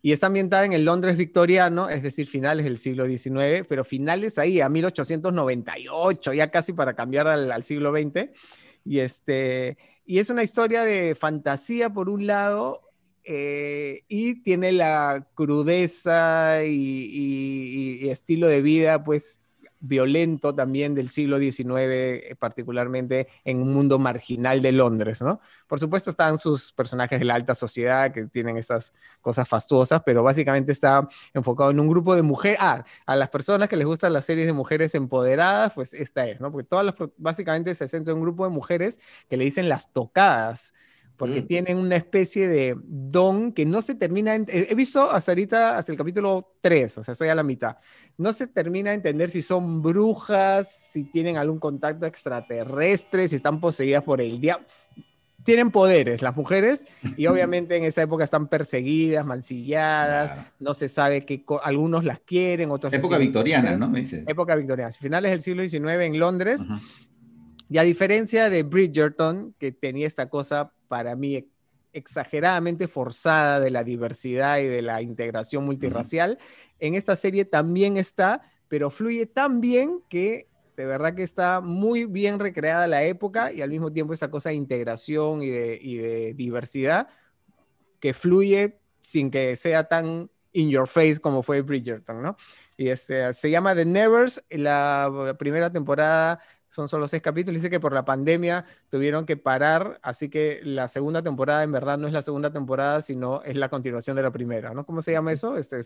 Y 0.00 0.12
está 0.12 0.28
ambientada 0.28 0.64
en 0.64 0.72
el 0.72 0.86
Londres 0.86 1.18
victoriano, 1.18 1.90
es 1.90 2.02
decir, 2.02 2.26
finales 2.26 2.64
del 2.64 2.78
siglo 2.78 3.06
XIX, 3.06 3.66
pero 3.68 3.84
finales 3.84 4.38
ahí, 4.38 4.62
a 4.62 4.70
1898, 4.70 6.32
ya 6.32 6.50
casi 6.50 6.72
para 6.72 6.94
cambiar 6.94 7.28
al, 7.28 7.62
siglo 7.62 7.92
XX. 7.92 8.30
Y, 8.86 9.00
este, 9.00 9.76
y 10.06 10.18
es 10.18 10.30
una 10.30 10.42
historia 10.42 10.82
de 10.82 11.14
fantasía 11.14 11.90
por 11.90 12.08
un 12.08 12.26
lado, 12.26 12.88
eh, 13.22 14.04
y 14.08 14.42
tiene 14.42 14.72
la 14.72 15.28
crudeza 15.34 16.64
y, 16.64 18.00
y, 18.00 18.08
estilo 18.08 18.48
de 18.48 18.62
vida, 18.62 19.04
pues 19.04 19.42
violento 19.82 20.54
también 20.54 20.94
del 20.94 21.10
siglo 21.10 21.38
XIX, 21.38 21.68
eh, 21.80 22.36
particularmente 22.38 23.28
en 23.44 23.60
un 23.60 23.72
mundo 23.72 23.98
marginal 23.98 24.62
de 24.62 24.72
Londres, 24.72 25.20
¿no? 25.20 25.40
Por 25.66 25.80
supuesto 25.80 26.08
están 26.08 26.38
sus 26.38 26.72
personajes 26.72 27.18
de 27.18 27.24
la 27.24 27.34
alta 27.34 27.54
sociedad 27.54 28.12
que 28.12 28.26
tienen 28.26 28.56
estas 28.56 28.92
cosas 29.20 29.48
fastuosas, 29.48 30.02
pero 30.06 30.22
básicamente 30.22 30.70
está 30.72 31.08
enfocado 31.34 31.72
en 31.72 31.80
un 31.80 31.88
grupo 31.88 32.14
de 32.14 32.22
mujeres, 32.22 32.58
ah, 32.60 32.84
a 33.06 33.16
las 33.16 33.28
personas 33.30 33.68
que 33.68 33.76
les 33.76 33.86
gustan 33.86 34.12
las 34.12 34.24
series 34.24 34.46
de 34.46 34.52
mujeres 34.52 34.94
empoderadas, 34.94 35.72
pues 35.74 35.94
esta 35.94 36.26
es, 36.28 36.40
¿no? 36.40 36.52
Porque 36.52 36.68
todas 36.68 36.86
las, 36.86 36.94
básicamente 37.16 37.74
se 37.74 37.88
centra 37.88 38.12
en 38.12 38.18
un 38.18 38.24
grupo 38.24 38.44
de 38.44 38.50
mujeres 38.50 39.00
que 39.28 39.36
le 39.36 39.44
dicen 39.44 39.68
las 39.68 39.92
tocadas, 39.92 40.72
porque 41.22 41.42
mm. 41.42 41.46
tienen 41.46 41.78
una 41.78 41.94
especie 41.94 42.48
de 42.48 42.76
don 42.84 43.52
que 43.52 43.64
no 43.64 43.80
se 43.80 43.94
termina, 43.94 44.34
he 44.34 44.74
visto 44.74 45.08
hasta 45.08 45.30
ahorita, 45.30 45.78
hasta 45.78 45.92
el 45.92 45.96
capítulo 45.96 46.56
3, 46.62 46.98
o 46.98 47.04
sea, 47.04 47.12
estoy 47.12 47.28
a 47.28 47.36
la 47.36 47.44
mitad, 47.44 47.76
no 48.18 48.32
se 48.32 48.48
termina 48.48 48.90
de 48.90 48.96
entender 48.96 49.30
si 49.30 49.40
son 49.40 49.82
brujas, 49.82 50.90
si 50.90 51.04
tienen 51.04 51.36
algún 51.36 51.60
contacto 51.60 52.06
extraterrestre, 52.06 53.28
si 53.28 53.36
están 53.36 53.60
poseídas 53.60 54.02
por 54.02 54.20
el 54.20 54.40
diablo. 54.40 54.66
Tienen 55.44 55.70
poderes 55.70 56.22
las 56.22 56.34
mujeres 56.34 56.86
y 57.16 57.26
obviamente 57.28 57.76
en 57.76 57.84
esa 57.84 58.02
época 58.02 58.24
están 58.24 58.48
perseguidas, 58.48 59.24
mancilladas, 59.24 60.48
no 60.58 60.74
se 60.74 60.88
sabe 60.88 61.24
que 61.24 61.44
algunos 61.62 62.02
las 62.02 62.18
quieren, 62.18 62.72
otros... 62.72 62.92
Época 62.92 63.16
victoriana, 63.16 63.76
¿no? 63.76 63.92
Época 64.26 64.56
victoriana, 64.56 64.90
finales 64.90 65.30
del 65.30 65.40
siglo 65.40 65.62
XIX 65.68 66.00
en 66.00 66.18
Londres. 66.18 66.66
Y 67.72 67.78
a 67.78 67.84
diferencia 67.84 68.50
de 68.50 68.64
Bridgerton, 68.64 69.54
que 69.58 69.72
tenía 69.72 70.06
esta 70.06 70.28
cosa 70.28 70.74
para 70.88 71.16
mí 71.16 71.48
exageradamente 71.94 72.86
forzada 72.86 73.60
de 73.60 73.70
la 73.70 73.82
diversidad 73.82 74.58
y 74.58 74.66
de 74.66 74.82
la 74.82 75.00
integración 75.00 75.64
multirracial, 75.64 76.38
en 76.80 76.96
esta 76.96 77.16
serie 77.16 77.46
también 77.46 77.96
está, 77.96 78.42
pero 78.68 78.90
fluye 78.90 79.24
tan 79.24 79.62
bien 79.62 80.02
que 80.10 80.48
de 80.76 80.84
verdad 80.84 81.14
que 81.14 81.22
está 81.22 81.62
muy 81.62 82.04
bien 82.04 82.38
recreada 82.38 82.86
la 82.86 83.04
época 83.04 83.50
y 83.50 83.62
al 83.62 83.70
mismo 83.70 83.90
tiempo 83.90 84.12
esa 84.12 84.30
cosa 84.30 84.50
de 84.50 84.56
integración 84.56 85.42
y 85.42 85.48
de, 85.48 86.34
diversidad 86.36 87.08
que 88.00 88.12
fluye 88.12 88.80
sin 89.00 89.30
que 89.30 89.56
sea 89.56 89.84
tan 89.84 90.30
in 90.52 90.68
your 90.68 90.86
face 90.86 91.20
como 91.20 91.42
fue 91.42 91.62
Bridgerton, 91.62 92.20
¿no? 92.22 92.36
Y 92.76 92.88
este, 92.88 93.32
se 93.32 93.50
llama 93.50 93.74
The 93.74 93.86
Nevers, 93.86 94.44
la 94.50 95.34
primera 95.38 95.72
temporada 95.72 96.38
son 96.72 96.88
solo 96.88 97.06
seis 97.06 97.22
capítulos. 97.22 97.60
Dice 97.60 97.68
que 97.68 97.80
por 97.80 97.92
la 97.92 98.04
pandemia 98.04 98.64
tuvieron 98.88 99.26
que 99.26 99.36
parar, 99.36 100.00
así 100.02 100.30
que 100.30 100.60
la 100.64 100.88
segunda 100.88 101.22
temporada 101.22 101.62
en 101.62 101.70
verdad 101.70 101.98
no 101.98 102.06
es 102.06 102.14
la 102.14 102.22
segunda 102.22 102.50
temporada, 102.50 103.02
sino 103.02 103.42
es 103.42 103.56
la 103.56 103.68
continuación 103.68 104.16
de 104.16 104.22
la 104.22 104.30
primera, 104.30 104.72
¿no? 104.72 104.86
¿Cómo 104.86 105.02
se 105.02 105.12
llama 105.12 105.32
eso? 105.32 105.58
Este, 105.58 105.82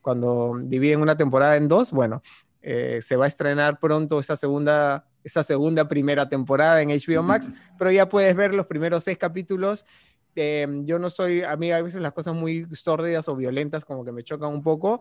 cuando 0.00 0.56
dividen 0.62 1.00
una 1.00 1.16
temporada 1.16 1.56
en 1.56 1.66
dos, 1.66 1.90
bueno, 1.90 2.22
eh, 2.62 3.00
se 3.04 3.16
va 3.16 3.24
a 3.24 3.28
estrenar 3.28 3.80
pronto 3.80 4.20
esa 4.20 4.36
segunda, 4.36 5.06
esa 5.24 5.42
segunda 5.42 5.88
primera 5.88 6.28
temporada 6.28 6.80
en 6.80 6.90
HBO 6.90 7.24
Max, 7.24 7.50
pero 7.76 7.90
ya 7.90 8.08
puedes 8.08 8.36
ver 8.36 8.54
los 8.54 8.66
primeros 8.66 9.02
seis 9.02 9.18
capítulos. 9.18 9.84
Em, 10.36 10.86
yo 10.86 11.00
no 11.00 11.10
soy, 11.10 11.42
a 11.42 11.56
mí 11.56 11.72
a 11.72 11.82
veces 11.82 12.00
las 12.00 12.12
cosas 12.12 12.36
muy 12.36 12.68
sórdidas 12.72 13.26
o 13.28 13.34
violentas 13.34 13.84
como 13.84 14.04
que 14.04 14.12
me 14.12 14.22
chocan 14.22 14.50
un 14.50 14.62
poco, 14.62 15.00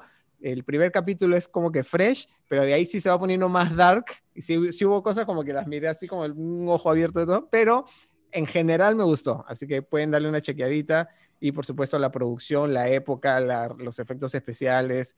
el 0.52 0.64
primer 0.64 0.92
capítulo 0.92 1.36
es 1.36 1.48
como 1.48 1.72
que 1.72 1.84
fresh, 1.84 2.28
pero 2.48 2.62
de 2.62 2.74
ahí 2.74 2.86
sí 2.86 3.02
se 3.02 3.10
va 3.10 3.18
poniendo 3.18 3.50
más 3.50 3.76
dark. 3.76 4.06
Y 4.36 4.44
sí, 4.44 4.58
hubo 4.58 5.02
cosas 5.02 5.26
como 5.26 5.44
que 5.44 5.52
las 5.52 5.66
miré 5.66 5.88
así 5.88 6.08
como 6.08 6.22
un 6.24 6.70
ojo 6.70 6.90
abierto 6.92 7.20
de 7.20 7.26
todo, 7.26 7.50
pero 7.50 7.86
en 8.32 8.46
general 8.46 8.96
me 8.96 9.04
gustó. 9.04 9.44
Así 9.48 9.66
que 9.66 9.82
pueden 9.82 10.12
darle 10.12 10.30
una 10.30 10.42
chequeadita. 10.42 11.10
Y 11.40 11.52
por 11.52 11.66
supuesto 11.66 11.98
la 11.98 12.12
producción, 12.12 12.76
la 12.76 12.90
época, 12.90 13.40
los 13.78 13.98
efectos 13.98 14.36
especiales, 14.36 15.16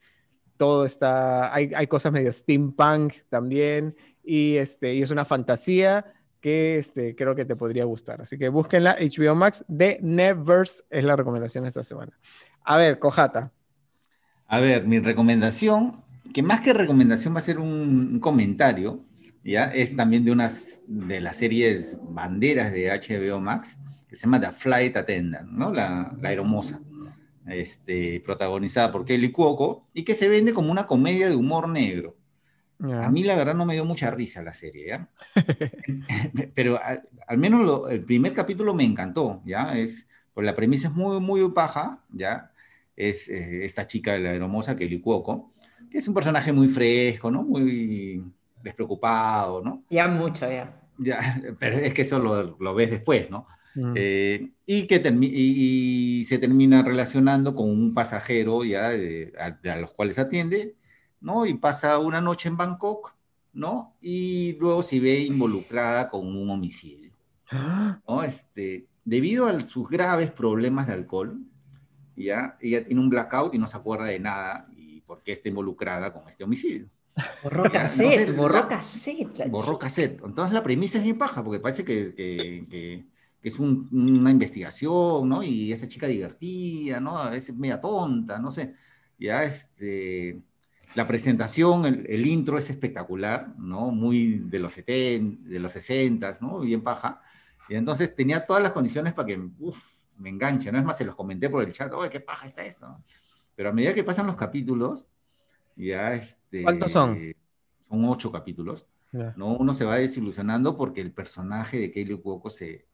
todo 0.56 0.86
está, 0.86 1.54
hay, 1.54 1.72
hay, 1.76 1.86
cosas 1.86 2.10
medio 2.10 2.32
steampunk 2.32 3.12
también. 3.28 3.94
Y, 4.24 4.56
este, 4.56 4.94
y 4.94 5.02
es 5.02 5.10
una 5.10 5.26
fantasía 5.26 6.10
que 6.40 6.78
este, 6.78 7.14
creo 7.14 7.34
que 7.34 7.44
te 7.44 7.54
podría 7.54 7.84
gustar. 7.84 8.22
Así 8.22 8.38
que 8.38 8.48
búsquenla, 8.48 8.96
HBO 8.98 9.34
Max, 9.34 9.62
de 9.68 9.98
Nevers 10.00 10.86
es 10.88 11.04
la 11.04 11.16
recomendación 11.16 11.66
esta 11.66 11.82
semana. 11.84 12.18
A 12.62 12.78
ver, 12.78 12.98
Cojata. 12.98 13.52
A 14.48 14.60
ver, 14.60 14.86
mi 14.86 14.98
recomendación, 14.98 16.02
que 16.32 16.42
más 16.42 16.62
que 16.62 16.72
recomendación 16.72 17.34
va 17.34 17.38
a 17.38 17.42
ser 17.42 17.58
un, 17.58 18.18
comentario, 18.18 19.04
¿ya? 19.44 19.64
Es 19.66 19.94
también 19.94 20.24
de 20.24 20.32
unas 20.32 20.80
de 20.86 21.20
las 21.20 21.36
series 21.36 21.98
banderas 22.00 22.72
de 22.72 22.88
HBO 22.90 23.40
Max, 23.40 23.76
que 24.08 24.16
se 24.16 24.22
llama 24.22 24.40
The 24.40 24.52
Flight 24.52 24.96
Attendant, 24.96 25.50
¿no? 25.50 25.70
La, 25.70 26.14
la 26.18 26.28
aeromoza, 26.30 26.80
este, 27.46 28.22
protagonizada 28.24 28.90
por 28.90 29.04
Kelly 29.04 29.30
Cuoco, 29.30 29.86
y 29.92 30.02
que 30.02 30.14
se 30.14 30.28
vende 30.28 30.54
como 30.54 30.72
una 30.72 30.86
comedia 30.86 31.28
de 31.28 31.36
humor 31.36 31.68
negro. 31.68 32.16
A 32.80 33.10
mí 33.10 33.24
la 33.24 33.34
verdad 33.34 33.54
no 33.54 33.66
me 33.66 33.74
dio 33.74 33.84
mucha 33.84 34.10
risa 34.10 34.40
la 34.40 34.54
serie, 34.54 34.86
¿ya? 34.86 35.08
Pero 36.54 36.80
al, 36.80 37.38
menos 37.38 37.90
el 37.90 38.04
primer 38.04 38.32
capítulo 38.32 38.72
me 38.72 38.84
encantó, 38.84 39.42
¿ya? 39.44 39.76
Es, 39.76 40.08
pues 40.32 40.46
la 40.46 40.54
premisa 40.54 40.88
es 40.88 40.94
muy, 40.94 41.20
muy 41.20 41.50
paja, 41.50 42.00
¿ya? 42.10 42.52
Es 42.98 43.28
eh, 43.28 43.64
esta 43.64 43.86
chica 43.86 44.14
de 44.14 44.18
la 44.18 44.34
hermosa 44.34 44.74
Kelly 44.74 45.00
Cuoco, 45.00 45.52
que 45.88 45.98
es 45.98 46.08
un 46.08 46.14
personaje 46.14 46.52
muy 46.52 46.68
fresco, 46.68 47.30
¿no? 47.30 47.44
Muy 47.44 48.24
despreocupado, 48.62 49.62
¿no? 49.62 49.84
Ya 49.88 50.08
mucho, 50.08 50.50
ya. 50.50 50.82
Ya, 50.98 51.40
pero 51.60 51.78
es 51.78 51.94
que 51.94 52.02
eso 52.02 52.18
lo, 52.18 52.74
ves 52.74 52.90
después, 52.90 53.30
¿no? 53.30 53.46
Mm. 53.76 53.92
Eh, 53.94 54.50
y 54.66 54.86
que 54.88 54.96
y, 55.22 56.24
se 56.24 56.38
termina 56.38 56.82
relacionando 56.82 57.54
con 57.54 57.70
un 57.70 57.94
pasajero 57.94 58.64
ya 58.64 58.88
a, 58.88 59.76
los 59.76 59.92
cuales 59.92 60.18
atiende, 60.18 60.74
¿no? 61.20 61.46
Y 61.46 61.54
pasa 61.54 61.98
una 61.98 62.20
noche 62.20 62.48
en 62.48 62.56
Bangkok, 62.56 63.14
¿no? 63.52 63.96
Y 64.00 64.56
luego 64.58 64.82
se 64.82 64.98
ve 64.98 65.20
involucrada 65.20 66.10
con 66.10 66.26
un 66.26 66.50
homicidio, 66.50 67.12
¿no? 68.08 68.24
Este, 68.24 68.88
debido 69.04 69.46
a 69.46 69.60
sus 69.60 69.88
graves 69.88 70.32
problemas 70.32 70.88
de 70.88 70.94
alcohol, 70.94 71.40
ya 72.24 72.56
ella 72.60 72.84
tiene 72.84 73.00
un 73.00 73.10
blackout 73.10 73.54
y 73.54 73.58
no 73.58 73.66
se 73.66 73.76
acuerda 73.76 74.06
de 74.06 74.18
nada 74.18 74.68
y 74.76 75.00
por 75.02 75.22
qué 75.22 75.32
está 75.32 75.48
involucrada 75.48 76.12
con 76.12 76.28
este 76.28 76.44
homicidio. 76.44 76.88
Borró 77.42 77.64
cassette, 77.72 78.34
borró 78.34 78.68
cassette. 78.68 79.48
Borró 79.48 79.78
cassette. 79.78 80.20
Entonces 80.24 80.52
la 80.52 80.62
premisa 80.62 80.98
es 80.98 81.04
bien 81.04 81.18
paja, 81.18 81.42
porque 81.42 81.60
parece 81.60 81.84
que, 81.84 82.14
que, 82.14 83.04
es 83.42 83.58
una 83.58 84.30
investigación, 84.30 85.28
¿no? 85.28 85.42
Y 85.42 85.72
esta 85.72 85.88
chica 85.88 86.06
divertida, 86.06 87.00
¿no? 87.00 87.16
A 87.16 87.30
veces 87.30 87.56
media 87.56 87.80
tonta, 87.80 88.38
no 88.38 88.50
sé. 88.50 88.74
Ya, 89.18 89.42
este... 89.44 90.42
La 90.94 91.06
presentación, 91.06 91.84
el, 91.84 92.26
intro 92.26 92.56
es 92.58 92.70
espectacular, 92.70 93.54
¿no? 93.58 93.90
Muy 93.90 94.38
de 94.38 94.58
los 94.58 94.72
70, 94.72 95.48
de 95.48 95.60
los 95.60 95.72
60, 95.72 96.38
¿no? 96.40 96.60
Bien 96.60 96.82
paja. 96.82 97.20
Y 97.68 97.74
entonces 97.74 98.14
tenía 98.16 98.44
todas 98.44 98.62
las 98.62 98.72
condiciones 98.72 99.12
para 99.12 99.26
que, 99.26 99.38
uff, 99.58 99.97
me 100.18 100.28
enganche, 100.28 100.70
¿no? 100.70 100.78
Es 100.78 100.84
más, 100.84 100.98
se 100.98 101.04
los 101.04 101.14
comenté 101.14 101.48
por 101.48 101.62
el 101.62 101.72
chat, 101.72 101.92
oye, 101.92 102.10
qué 102.10 102.20
paja 102.20 102.46
está 102.46 102.64
esto. 102.64 103.02
Pero 103.54 103.70
a 103.70 103.72
medida 103.72 103.94
que 103.94 104.04
pasan 104.04 104.26
los 104.26 104.36
capítulos, 104.36 105.08
ya 105.76 106.14
este... 106.14 106.62
¿Cuántos 106.62 106.92
son? 106.92 107.18
Son 107.88 108.04
ocho 108.04 108.30
capítulos. 108.30 108.86
¿no? 109.12 109.56
Uno 109.56 109.74
se 109.74 109.84
va 109.84 109.96
desilusionando 109.96 110.76
porque 110.76 111.00
el 111.00 111.12
personaje 111.12 111.78
de 111.78 111.90
Kelly 111.90 112.18
Cuoco 112.18 112.50
se 112.50 112.86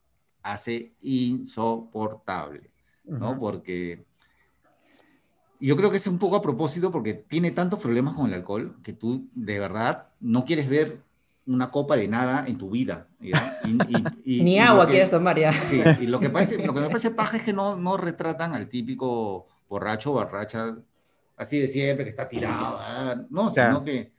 hace 0.42 0.94
insoportable, 1.02 2.70
¿no? 3.04 3.38
Porque 3.38 4.04
yo 5.58 5.76
creo 5.76 5.90
que 5.90 5.96
es 5.96 6.06
un 6.06 6.18
poco 6.18 6.36
a 6.36 6.42
propósito 6.42 6.90
porque 6.92 7.14
tiene 7.14 7.50
tantos 7.50 7.80
problemas 7.80 8.14
con 8.14 8.26
el 8.26 8.34
alcohol 8.34 8.76
que 8.82 8.92
tú 8.92 9.28
de 9.34 9.58
verdad 9.58 10.08
no 10.20 10.44
quieres 10.44 10.68
ver 10.68 11.02
una 11.46 11.70
copa 11.70 11.96
de 11.96 12.08
nada 12.08 12.46
en 12.46 12.58
tu 12.58 12.70
vida. 12.70 13.08
Ni 14.24 14.58
agua 14.58 14.86
quieres 14.86 15.10
tomar 15.10 15.38
ya. 15.38 15.52
Sí, 15.52 15.82
y 16.00 16.06
lo 16.06 16.20
que, 16.20 16.30
parece, 16.30 16.64
lo 16.64 16.74
que 16.74 16.80
me 16.80 16.86
parece 16.88 17.10
paja 17.10 17.36
es 17.36 17.42
que 17.42 17.52
no, 17.52 17.76
no 17.76 17.96
retratan 17.96 18.54
al 18.54 18.68
típico 18.68 19.46
borracho 19.68 20.10
o 20.10 20.14
borracha 20.14 20.76
así 21.36 21.58
de 21.58 21.68
siempre, 21.68 22.04
que 22.04 22.10
está 22.10 22.28
tirado. 22.28 22.78
No, 23.30 23.50
sino 23.50 23.84
que 23.84 24.12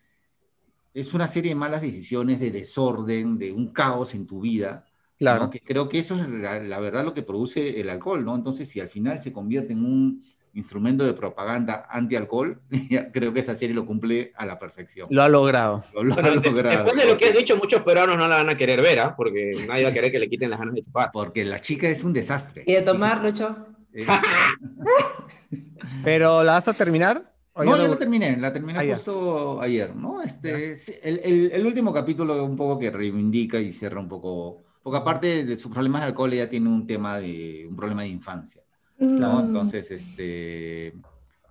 es 0.94 1.14
una 1.14 1.28
serie 1.28 1.50
de 1.50 1.56
malas 1.56 1.82
decisiones, 1.82 2.40
de 2.40 2.52
desorden, 2.52 3.38
de 3.38 3.52
un 3.52 3.68
caos 3.68 4.14
en 4.16 4.26
tu 4.26 4.42
vida. 4.42 4.86
Claro. 5.18 5.50
Que 5.50 5.62
creo 5.62 5.88
que 5.88 6.00
eso 6.00 6.16
es 6.16 6.28
la, 6.28 6.80
verdad 6.80 7.06
lo 7.06 7.14
que 7.14 7.24
produce 7.24 7.80
el 7.80 7.90
alcohol, 7.90 8.26
¿no? 8.26 8.36
Entonces, 8.36 8.70
si 8.70 8.80
al 8.80 8.90
final 8.90 9.20
se 9.22 9.32
convierte 9.32 9.74
en 9.74 9.86
un 9.86 10.24
instrumento 10.56 11.06
de 11.06 11.14
propaganda 11.14 11.86
anti-alcohol, 11.90 12.60
creo 13.14 13.34
que 13.34 13.40
esta 13.40 13.56
serie 13.56 13.76
lo 13.76 13.86
cumple 13.86 14.34
a 14.36 14.46
la 14.46 14.58
perfección. 14.58 15.08
Lo 15.12 15.22
ha 15.22 15.30
logrado. 15.30 15.84
Lo, 15.94 16.02
ha 16.14 16.22
logrado. 16.22 16.84
Después 16.84 16.96
de 16.96 17.06
lo 17.06 17.18
que 17.18 17.26
has 17.26 17.38
dicho, 17.38 17.56
muchos 17.58 17.84
peruanos 17.84 18.18
no 18.18 18.28
la 18.28 18.38
van 18.38 18.50
a 18.50 18.58
querer 18.58 18.82
ver, 18.82 19.00
¿ah? 19.00 19.16
Porque 19.16 19.52
nadie 19.68 19.84
va 19.84 19.90
a 19.90 19.94
querer 19.94 20.12
que 20.12 20.20
le 20.20 20.30
quiten 20.30 20.50
las 20.50 20.60
ganas 20.60 20.76
de 20.76 20.82
chupar. 20.82 21.12
Porque 21.14 21.46
la 21.46 21.62
chica 21.62 21.88
es 21.88 22.04
un 22.04 22.14
desastre. 22.14 22.64
¿Y 22.66 22.74
de 22.74 22.82
tomar, 22.82 23.24
Lucho? 23.24 23.56
Eh, 23.94 24.06
¿Pero 26.04 26.44
la 26.44 26.54
vas 26.54 26.68
a 26.68 26.74
terminar? 26.74 27.36
No, 27.56 27.78
ya 27.78 27.88
la 27.88 27.98
terminé, 27.98 28.36
la 28.36 28.52
terminé 28.52 28.80
ah, 28.80 28.96
justo 28.96 29.62
ayer, 29.62 29.96
¿no? 29.96 30.22
Este, 30.22 30.74
el, 31.04 31.52
el, 31.54 31.66
último 31.66 31.94
capítulo 31.94 32.44
un 32.44 32.58
poco 32.58 32.78
que 32.78 32.92
reivindica 32.92 33.62
y 33.62 33.72
cierra 33.72 34.02
un 34.02 34.10
poco, 34.10 34.66
porque 34.84 34.98
aparte 34.98 35.46
de 35.46 35.56
sus 35.56 35.72
problemas 35.72 36.02
de 36.02 36.08
alcohol, 36.08 36.34
ella 36.34 36.50
tiene 36.50 36.68
un 36.68 36.86
tema 36.86 37.18
de, 37.18 37.66
un 37.70 37.78
problema 37.78 38.02
de 38.02 38.10
infancia, 38.10 38.62
¿no? 39.00 39.42
Mm. 39.42 39.46
Entonces, 39.46 39.92
este, 39.92 40.94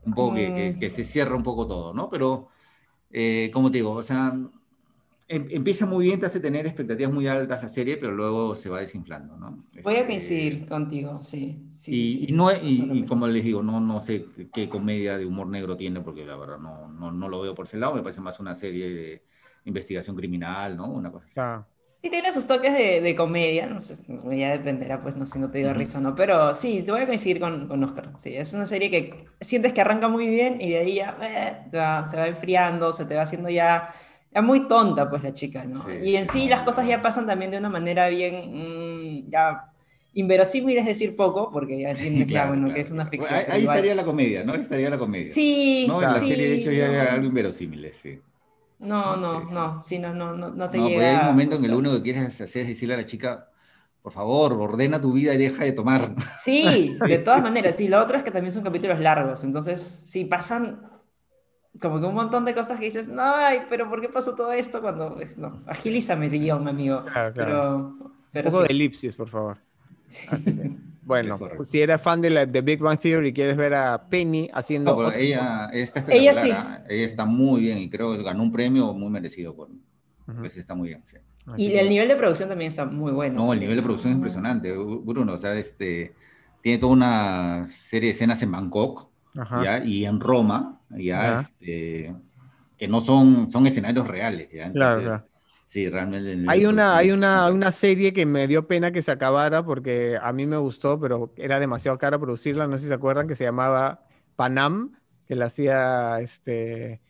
un 0.04 0.14
poco 0.14 0.34
que, 0.34 0.76
que, 0.78 0.90
se 0.90 1.04
cierra 1.04 1.34
un 1.34 1.42
poco 1.42 1.66
todo, 1.66 1.94
¿no? 1.94 2.08
Pero, 2.10 2.48
eh, 3.10 3.50
como 3.52 3.70
te 3.70 3.78
digo, 3.78 3.92
o 3.92 4.02
sea, 4.02 4.36
Em, 5.26 5.46
empieza 5.50 5.86
muy 5.86 6.04
bien, 6.04 6.20
te 6.20 6.26
hace 6.26 6.38
tener 6.38 6.66
expectativas 6.66 7.10
muy 7.10 7.26
altas 7.26 7.62
la 7.62 7.68
serie, 7.68 7.96
pero 7.96 8.12
luego 8.12 8.54
se 8.54 8.68
va 8.68 8.80
desinflando, 8.80 9.38
¿no? 9.38 9.64
Voy 9.82 9.94
a 9.94 10.00
este, 10.00 10.06
coincidir 10.06 10.68
contigo, 10.68 11.22
sí. 11.22 11.66
y, 11.86 12.30
no, 12.30 12.50
y, 12.52 13.06
como 13.06 13.26
les 13.26 13.42
digo, 13.42 13.62
no, 13.62 13.80
no 13.80 14.00
sé 14.00 14.26
qué 14.52 14.68
comedia 14.68 15.16
de 15.16 15.24
humor 15.24 15.46
negro 15.46 15.78
tiene, 15.78 16.02
porque 16.02 16.26
la 16.26 16.36
verdad 16.36 16.58
no, 16.58 16.88
no, 16.88 17.10
no, 17.10 17.28
lo 17.30 17.40
veo 17.40 17.54
por 17.54 17.64
ese 17.64 17.78
lado, 17.78 17.94
me 17.94 18.02
parece 18.02 18.20
más 18.20 18.38
una 18.38 18.54
serie 18.54 18.92
de 18.92 19.22
investigación 19.64 20.14
criminal, 20.14 20.76
¿no? 20.76 20.90
Una 20.90 21.10
cosa 21.10 21.24
así. 21.24 21.40
Ah. 21.40 21.66
Sí, 22.04 22.10
tiene 22.10 22.34
sus 22.34 22.46
toques 22.46 22.70
de, 22.70 23.00
de, 23.00 23.16
comedia, 23.16 23.66
no 23.66 23.80
sé, 23.80 23.94
ya 24.36 24.50
dependerá, 24.50 25.00
pues 25.00 25.16
no 25.16 25.24
sé 25.24 25.32
si 25.32 25.38
no 25.38 25.50
te 25.50 25.56
digo 25.56 25.72
risa 25.72 25.96
o 25.96 26.00
no, 26.02 26.14
pero 26.14 26.54
sí, 26.54 26.82
te 26.84 26.92
voy 26.92 27.00
a 27.00 27.06
coincidir 27.06 27.40
con, 27.40 27.66
con, 27.66 27.82
Oscar. 27.82 28.10
Sí, 28.18 28.36
es 28.36 28.52
una 28.52 28.66
serie 28.66 28.90
que 28.90 29.24
sientes 29.40 29.72
que 29.72 29.80
arranca 29.80 30.08
muy 30.08 30.28
bien 30.28 30.60
y 30.60 30.68
de 30.68 30.78
ahí 30.80 30.96
ya 30.96 31.16
eh, 31.22 31.56
se 31.72 31.78
va 32.18 32.26
enfriando, 32.26 32.92
se 32.92 33.06
te 33.06 33.14
va 33.14 33.22
haciendo 33.22 33.48
ya 33.48 33.94
es 34.30 34.42
muy 34.42 34.68
tonta, 34.68 35.08
pues, 35.08 35.22
la 35.22 35.32
chica, 35.32 35.64
¿no? 35.64 35.80
y 35.94 36.16
en 36.16 36.26
sí 36.26 36.46
las 36.46 36.62
cosas 36.62 36.86
ya 36.86 37.00
pasan 37.00 37.26
también 37.26 37.50
de 37.52 37.56
una 37.56 37.70
manera 37.70 38.10
bien, 38.10 38.50
mm, 38.52 39.30
ya 39.30 39.72
inverosímil 40.12 40.76
es 40.76 40.84
decir 40.84 41.16
poco, 41.16 41.50
porque 41.50 41.80
ya 41.80 41.92
entiendes 41.92 42.28
claro, 42.28 42.50
bueno, 42.50 42.74
que 42.74 42.80
es 42.80 42.90
una 42.90 43.06
ficción. 43.06 43.40
ahí, 43.48 43.62
estaría 43.62 43.94
la 43.94 44.04
comedia, 44.04 44.44
¿no? 44.44 44.52
Ahí 44.52 44.60
estaría 44.60 44.90
la 44.90 44.98
comedia. 44.98 45.24
Sí, 45.24 45.86
¿no? 45.88 46.02
En 46.02 46.12
la 46.12 46.18
serie, 46.18 46.50
de 46.50 46.54
hecho, 46.56 46.70
ya 46.70 46.90
hay 46.90 46.96
algo 46.96 47.28
inverosímil, 47.28 47.90
sí. 47.94 48.20
No, 48.84 49.16
no, 49.16 49.44
no, 49.44 49.82
sí, 49.82 49.98
no, 49.98 50.14
no, 50.14 50.36
no, 50.36 50.50
no 50.50 50.68
te 50.68 50.78
no, 50.78 50.88
llega. 50.88 51.00
Pues 51.00 51.08
hay 51.08 51.20
un 51.20 51.26
momento 51.26 51.56
en 51.56 51.64
el 51.64 51.74
único 51.74 51.96
que 51.96 52.02
quieres 52.02 52.40
hacer 52.40 52.62
es 52.62 52.68
decirle 52.68 52.94
a 52.94 52.98
la 52.98 53.06
chica, 53.06 53.48
por 54.02 54.12
favor, 54.12 54.52
ordena 54.52 55.00
tu 55.00 55.12
vida 55.12 55.34
y 55.34 55.38
deja 55.38 55.64
de 55.64 55.72
tomar. 55.72 56.14
Sí, 56.36 56.96
de 57.08 57.18
todas 57.18 57.42
maneras, 57.42 57.76
sí. 57.76 57.88
Lo 57.88 58.00
otro 58.00 58.16
es 58.16 58.22
que 58.22 58.30
también 58.30 58.52
son 58.52 58.62
capítulos 58.62 59.00
largos, 59.00 59.44
entonces, 59.44 59.80
sí, 59.80 60.24
pasan 60.24 60.90
como 61.80 62.00
que 62.00 62.06
un 62.06 62.14
montón 62.14 62.44
de 62.44 62.54
cosas 62.54 62.78
que 62.78 62.86
dices, 62.86 63.08
no, 63.08 63.22
ay, 63.22 63.62
pero 63.68 63.88
¿por 63.90 64.00
qué 64.00 64.08
pasó 64.08 64.34
todo 64.34 64.52
esto 64.52 64.80
cuando... 64.80 65.18
No, 65.36 65.62
agilízame 65.66 66.26
el 66.26 66.32
guion, 66.32 66.68
amigo. 66.68 67.04
Claro, 67.04 67.34
claro. 67.34 67.96
Pero, 68.30 68.48
un 68.48 68.52
poco 68.52 68.64
de 68.64 68.70
elipsis, 68.70 69.16
por 69.16 69.28
favor. 69.28 69.58
bueno, 71.02 71.38
si 71.64 71.80
eres 71.80 72.00
fan 72.00 72.20
de, 72.20 72.30
la, 72.30 72.46
de 72.46 72.60
Big 72.60 72.80
Bang 72.80 72.98
Theory 72.98 73.28
y 73.28 73.32
quieres 73.32 73.56
ver 73.56 73.74
a 73.74 74.08
Penny 74.08 74.48
haciendo... 74.52 75.12
ella, 75.12 75.70
está 75.72 76.04
ella, 76.08 76.34
sí. 76.34 76.50
¿ah? 76.50 76.84
ella 76.88 77.04
está 77.04 77.24
muy 77.24 77.62
bien 77.62 77.78
y 77.78 77.90
creo 77.90 78.16
que 78.16 78.22
ganó 78.22 78.42
un 78.42 78.52
premio 78.52 78.92
muy 78.94 79.10
merecido 79.10 79.54
por... 79.54 79.68
Pues 80.38 80.56
está 80.56 80.74
muy 80.74 80.88
bien, 80.88 81.02
Y 81.58 81.74
el 81.74 81.90
nivel 81.90 82.08
de 82.08 82.16
producción 82.16 82.48
también 82.48 82.70
está 82.70 82.86
muy 82.86 83.12
bueno. 83.12 83.44
No, 83.44 83.52
el 83.52 83.60
nivel 83.60 83.76
de 83.76 83.82
producción 83.82 84.12
es 84.12 84.16
impresionante, 84.16 84.72
Bruno. 84.72 85.34
O 85.34 85.36
sea, 85.36 85.54
este, 85.54 86.14
tiene 86.62 86.78
toda 86.78 86.94
una 86.94 87.66
serie 87.66 88.08
de 88.08 88.12
escenas 88.12 88.42
en 88.42 88.50
Bangkok, 88.50 89.10
¿ya? 89.62 89.84
y 89.84 90.06
en 90.06 90.20
Roma, 90.20 90.80
ya, 90.88 91.40
este, 91.40 92.14
que 92.78 92.88
no 92.88 93.02
son, 93.02 93.50
son 93.50 93.66
escenarios 93.66 94.08
reales. 94.08 94.48
¿ya? 94.50 94.72
claro, 94.72 95.20
Sí, 95.66 95.88
realmente. 95.88 96.44
Hay 96.48 96.66
una, 96.66 96.96
hay 96.96 97.10
una, 97.10 97.50
una 97.50 97.72
serie 97.72 98.12
que 98.12 98.26
me 98.26 98.46
dio 98.46 98.66
pena 98.66 98.92
que 98.92 99.02
se 99.02 99.10
acabara 99.10 99.64
porque 99.64 100.18
a 100.20 100.32
mí 100.32 100.46
me 100.46 100.56
gustó, 100.56 101.00
pero 101.00 101.32
era 101.36 101.58
demasiado 101.58 101.98
cara 101.98 102.18
producirla. 102.18 102.66
No 102.66 102.76
sé 102.76 102.82
si 102.82 102.88
se 102.88 102.94
acuerdan 102.94 103.26
que 103.26 103.34
se 103.34 103.44
llamaba 103.44 104.06
Panam, 104.36 104.92
que 105.26 105.34
la 105.34 105.46
hacía 105.46 106.20
este. 106.20 107.00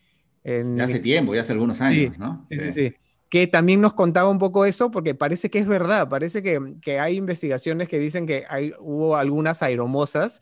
En... 0.43 0.77
Ya 0.77 0.85
hace 0.85 0.99
tiempo, 0.99 1.35
ya 1.35 1.41
hace 1.41 1.51
algunos 1.51 1.81
años, 1.81 2.17
¿no? 2.17 2.45
Sí, 2.49 2.59
sí, 2.59 2.71
sí, 2.71 2.93
Que 3.29 3.47
también 3.47 3.81
nos 3.81 3.93
contaba 3.93 4.29
un 4.29 4.39
poco 4.39 4.65
eso, 4.65 4.89
porque 4.89 5.15
parece 5.15 5.49
que 5.49 5.59
es 5.59 5.67
verdad. 5.67 6.07
Parece 6.07 6.41
que, 6.41 6.75
que 6.81 6.99
hay 6.99 7.17
investigaciones 7.17 7.89
que 7.89 7.99
dicen 7.99 8.25
que 8.25 8.45
hay, 8.49 8.73
hubo 8.79 9.17
algunas 9.17 9.61
aeromosas 9.63 10.41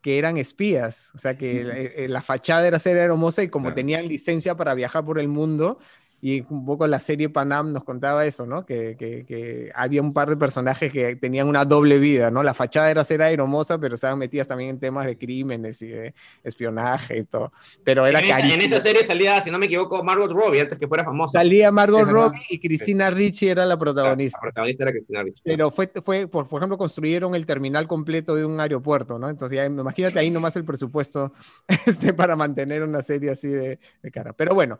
que 0.00 0.18
eran 0.18 0.38
espías, 0.38 1.10
o 1.14 1.18
sea 1.18 1.36
que 1.36 1.60
eh, 1.60 2.08
la, 2.08 2.22
fachada 2.22 2.66
era 2.66 2.78
ser 2.78 2.96
hermosa 2.96 3.42
y 3.42 3.48
como 3.48 3.74
tenían 3.74 4.08
licencia 4.08 4.56
para 4.56 4.72
viajar 4.72 5.04
por 5.04 5.18
el 5.18 5.28
mundo, 5.28 5.78
y 6.22 6.44
un 6.50 6.66
poco 6.66 6.86
la 6.86 7.00
serie 7.00 7.30
Panam 7.30 7.72
nos 7.72 7.84
contaba 7.84 8.26
eso, 8.26 8.44
¿no? 8.44 8.66
Que, 8.66 8.96
que, 8.98 9.70
había 9.74 10.02
un 10.02 10.12
par 10.12 10.28
de 10.28 10.36
personajes 10.36 10.92
que 10.92 11.16
tenían 11.16 11.48
una 11.48 11.64
doble 11.64 11.98
vida, 11.98 12.30
¿no? 12.30 12.42
La 12.42 12.52
fachada 12.52 12.90
era 12.90 13.04
ser 13.04 13.22
aeromosa, 13.22 13.78
pero 13.78 13.94
estaban 13.94 14.18
metidas 14.18 14.46
también 14.46 14.70
en 14.70 14.78
temas 14.78 15.06
de 15.06 15.16
crímenes 15.16 15.80
y 15.80 15.88
de 15.88 16.14
espionaje 16.44 17.18
y 17.18 17.24
todo. 17.24 17.52
Pero 17.84 18.06
era 18.06 18.20
en, 18.20 18.50
en 18.50 18.60
esa 18.60 18.80
serie 18.80 19.02
salía, 19.02 19.40
si 19.40 19.50
no 19.50 19.58
me 19.58 19.66
equivoco, 19.66 20.04
Margot 20.04 20.30
Robbie, 20.30 20.60
antes 20.60 20.78
que 20.78 20.86
fuera 20.86 21.04
famosa. 21.04 21.38
Salía 21.38 21.70
Margot 21.70 22.06
Robbie 22.06 22.40
y 22.50 22.58
Cristina 22.58 23.10
Ricci 23.10 23.48
era 23.48 23.64
la 23.64 23.78
protagonista. 23.78 24.38
La 24.38 24.42
protagonista 24.42 24.84
era 24.84 24.92
Cristina 24.92 25.22
Ricci. 25.22 25.42
Pero 25.42 25.70
fue, 25.70 25.90
fue 26.04 26.26
por, 26.26 26.48
por, 26.48 26.60
ejemplo, 26.60 26.76
construyeron 26.76 27.34
el 27.34 27.46
terminal 27.46 27.88
completo 27.88 28.34
de 28.34 28.44
un 28.44 28.60
aeropuerto, 28.60 29.18
¿no? 29.18 29.30
Entonces, 29.30 29.56
ya, 29.56 29.64
imagínate 29.64 30.18
ahí 30.18 30.30
nomás 30.30 30.54
el 30.56 30.64
presupuesto 30.66 31.32
este, 31.86 32.12
para 32.12 32.36
mantener 32.36 32.82
una 32.82 33.00
serie 33.00 33.30
así 33.30 33.48
de, 33.48 33.78
de 34.02 34.10
cara. 34.10 34.34
Pero 34.34 34.54
bueno, 34.54 34.78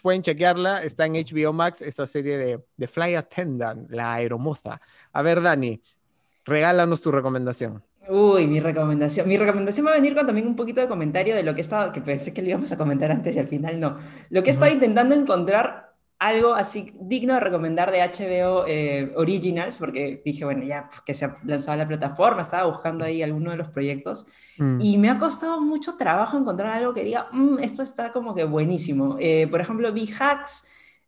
pueden 0.00 0.22
chequearla, 0.22 0.82
está 0.82 1.06
en 1.06 1.14
HBO 1.14 1.52
Max, 1.52 1.82
esta 1.82 2.06
serie 2.06 2.38
de, 2.38 2.64
de 2.76 2.88
Fly 2.88 3.14
Attendant, 3.14 3.90
la 3.90 4.14
aeromoza. 4.14 4.80
A 5.12 5.22
ver, 5.22 5.40
Dani, 5.42 5.82
regálanos 6.44 7.00
tu 7.02 7.10
recomendación. 7.12 7.84
Uy, 8.08 8.46
mi 8.46 8.60
recomendación. 8.60 9.28
Mi 9.28 9.36
recomendación 9.36 9.86
va 9.86 9.92
a 9.92 9.94
venir 9.94 10.14
con 10.14 10.26
también 10.26 10.46
un 10.46 10.56
poquito 10.56 10.80
de 10.80 10.88
comentario 10.88 11.34
de 11.36 11.42
lo 11.42 11.54
que 11.54 11.60
he 11.60 11.62
estado, 11.62 11.92
que 11.92 12.00
pensé 12.00 12.32
que 12.34 12.42
lo 12.42 12.48
íbamos 12.48 12.72
a 12.72 12.76
comentar 12.76 13.10
antes 13.10 13.36
y 13.36 13.38
al 13.38 13.46
final 13.46 13.78
no. 13.78 13.98
Lo 14.30 14.42
que 14.42 14.50
he 14.50 14.52
estado 14.52 14.72
intentando 14.72 15.14
encontrar 15.14 15.89
algo 16.20 16.52
así 16.52 16.92
digno 17.00 17.32
de 17.32 17.40
recomendar 17.40 17.90
de 17.90 18.02
HBO 18.02 18.66
eh, 18.68 19.10
Originals, 19.16 19.78
porque 19.78 20.20
dije, 20.22 20.44
bueno, 20.44 20.62
ya 20.64 20.88
pues, 20.90 21.00
que 21.00 21.14
se 21.14 21.24
ha 21.24 21.38
lanzado 21.44 21.78
la 21.78 21.88
plataforma, 21.88 22.42
estaba 22.42 22.68
buscando 22.68 23.06
ahí 23.06 23.22
alguno 23.22 23.50
de 23.50 23.56
los 23.56 23.68
proyectos, 23.68 24.26
mm. 24.58 24.80
y 24.82 24.98
me 24.98 25.08
ha 25.08 25.18
costado 25.18 25.62
mucho 25.62 25.96
trabajo 25.96 26.36
encontrar 26.36 26.76
algo 26.76 26.92
que 26.92 27.04
diga, 27.04 27.28
mm, 27.32 27.60
esto 27.60 27.82
está 27.82 28.12
como 28.12 28.34
que 28.34 28.44
buenísimo. 28.44 29.16
Eh, 29.18 29.48
por 29.50 29.62
ejemplo, 29.62 29.90
vi 29.94 30.10
Hacks, 30.12 30.66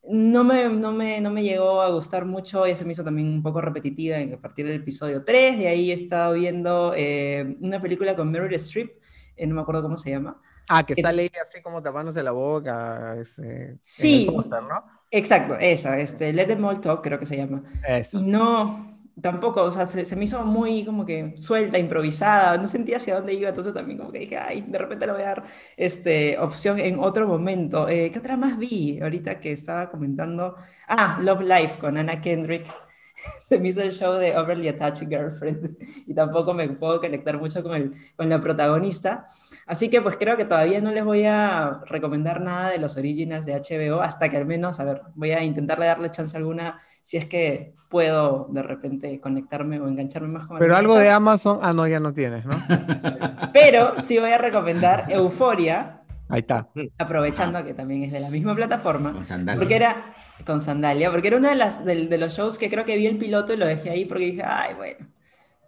no 0.09 0.45
me, 0.45 0.71
no, 0.71 0.93
me, 0.93 1.21
no 1.21 1.31
me 1.31 1.43
llegó 1.43 1.83
a 1.83 1.91
gustar 1.91 2.25
mucho, 2.25 2.67
y 2.67 2.75
se 2.75 2.87
me 2.87 2.93
hizo 2.93 3.05
también 3.05 3.29
un 3.29 3.43
poco 3.43 3.61
repetitiva 3.61 4.17
a 4.17 4.41
partir 4.41 4.67
del 4.67 4.81
episodio 4.81 5.25
3, 5.25 5.59
de 5.59 5.69
ahí 5.69 5.91
he 5.91 5.95
estado 5.95 6.33
viendo 6.33 6.95
eh, 6.97 7.59
una 7.61 7.83
película 7.83 8.17
con 8.17 8.31
Meryl 8.31 8.55
Streep, 8.55 8.93
eh, 9.37 9.47
no 9.47 9.55
me 9.57 9.61
acuerdo 9.61 9.83
cómo 9.83 9.99
se 9.99 10.09
llama. 10.09 10.41
Ah, 10.69 10.87
que 10.87 10.97
sale 10.97 11.31
así 11.43 11.61
como 11.61 11.83
tapándose 11.83 12.23
la 12.23 12.31
boca. 12.31 13.17
Este, 13.21 13.77
sí, 13.81 14.27
¿no? 14.27 15.02
Exacto, 15.13 15.57
esa, 15.61 15.99
este, 15.99 16.33
Let 16.33 16.47
Them 16.47 16.65
All 16.65 16.81
Talk 16.81 17.03
creo 17.03 17.19
que 17.19 17.27
se 17.27 17.37
llama. 17.37 17.63
Eso. 17.87 18.21
No, 18.21 18.93
tampoco, 19.21 19.63
o 19.63 19.71
sea, 19.71 19.87
se, 19.87 20.17
me 20.17 20.25
hizo 20.25 20.45
muy 20.45 20.85
como 20.85 21.05
que 21.05 21.33
suelta, 21.37 21.79
improvisada, 21.79 22.59
no 22.59 22.67
sentía 22.67 22.97
hacia 22.97 23.17
dónde 23.17 23.35
iba, 23.35 23.49
entonces 23.49 23.75
también 23.75 23.99
como 23.99 24.11
que 24.11 24.21
dije, 24.21 24.39
ay, 24.39 24.63
de 24.67 24.79
repente 24.79 25.07
le 25.07 25.13
voy 25.13 25.23
a 25.23 25.27
dar 25.27 25.45
este, 25.77 26.39
opción 26.39 26.79
en 26.79 26.99
otro 26.99 27.27
momento. 27.29 27.89
Eh, 27.89 28.11
¿Qué 28.11 28.19
otra 28.19 28.37
más 28.37 28.59
vi 28.59 29.01
ahorita 29.01 29.41
que 29.41 29.53
estaba 29.53 29.91
comentando? 29.91 30.57
Ah, 30.89 31.19
Love 31.23 31.43
Life 31.43 31.79
con 31.79 31.97
Anna 31.99 32.21
Kendrick. 32.21 32.67
se 33.39 33.59
me 33.59 33.69
hizo 33.69 33.83
el 33.83 33.93
show 33.93 34.15
de 34.15 34.37
Overly 34.37 34.69
Attached 34.69 35.09
Girlfriend 35.09 35.77
y 36.07 36.15
tampoco 36.15 36.55
me 36.55 36.69
puedo 36.69 37.01
conectar 37.01 37.39
mucho 37.39 37.63
con, 37.63 37.75
el, 37.75 37.93
con 38.17 38.29
la 38.29 38.41
protagonista. 38.41 39.27
Así 39.67 39.89
que 39.89 40.01
pues 40.01 40.17
creo 40.17 40.37
que 40.37 40.45
todavía 40.45 40.81
no 40.81 40.91
les 40.91 41.05
voy 41.05 41.25
a 41.25 41.81
recomendar 41.87 42.41
nada 42.41 42.71
de 42.71 42.79
los 42.79 42.97
originals 42.97 43.47
de 43.47 43.55
HBO 43.55 44.01
hasta 44.01 44.29
que 44.29 44.37
al 44.37 44.47
menos, 44.47 44.81
a 44.81 44.85
ver, 44.85 45.03
voy 45.15 45.31
a 45.31 45.43
intentarle 45.43 45.87
darle 45.87 46.11
chance 46.11 46.37
alguna 46.37 46.81
si 47.01 47.17
es 47.17 47.27
que 47.27 47.75
puedo 47.89 48.47
de 48.51 48.63
repente 48.63 49.21
conectarme 49.21 49.81
o 49.81 49.89
engancharme 49.89 50.29
más 50.29 50.47
con 50.47 50.59
Pero 50.59 50.77
algo 50.77 50.97
de 50.97 51.11
Amazon, 51.11 51.59
ah, 51.63 51.73
no, 51.73 51.87
ya 51.87 52.01
no 52.01 52.13
tienes, 52.13 52.45
¿no? 52.45 52.57
Pero 53.53 54.01
sí 54.01 54.19
voy 54.19 54.31
a 54.31 54.39
recomendar 54.39 55.07
Euforia. 55.11 56.02
Ahí 56.33 56.41
está. 56.41 56.67
Aprovechando 56.97 57.63
que 57.63 57.75
también 57.75 58.05
es 58.05 58.11
de 58.11 58.19
la 58.19 58.31
misma 58.31 58.55
plataforma. 58.55 59.13
Con 59.13 59.23
sandalia. 59.23 59.61
Porque 59.61 59.77
era 59.77 60.15
con 60.47 60.63
sandalia, 60.63 61.11
porque 61.11 61.29
era 61.29 61.37
uno 61.37 61.51
de, 61.51 61.57
las, 61.57 61.85
de, 61.85 62.17
los 62.17 62.33
shows 62.33 62.57
que 62.57 62.71
creo 62.71 62.87
que 62.87 62.97
vi 62.97 63.07
el 63.07 63.19
piloto 63.19 63.53
y 63.53 63.59
lo 63.59 63.67
dejé 63.67 63.91
ahí 63.91 64.07
porque 64.07 64.25
dije, 64.25 64.43
ay, 64.43 64.75
bueno, 64.75 65.07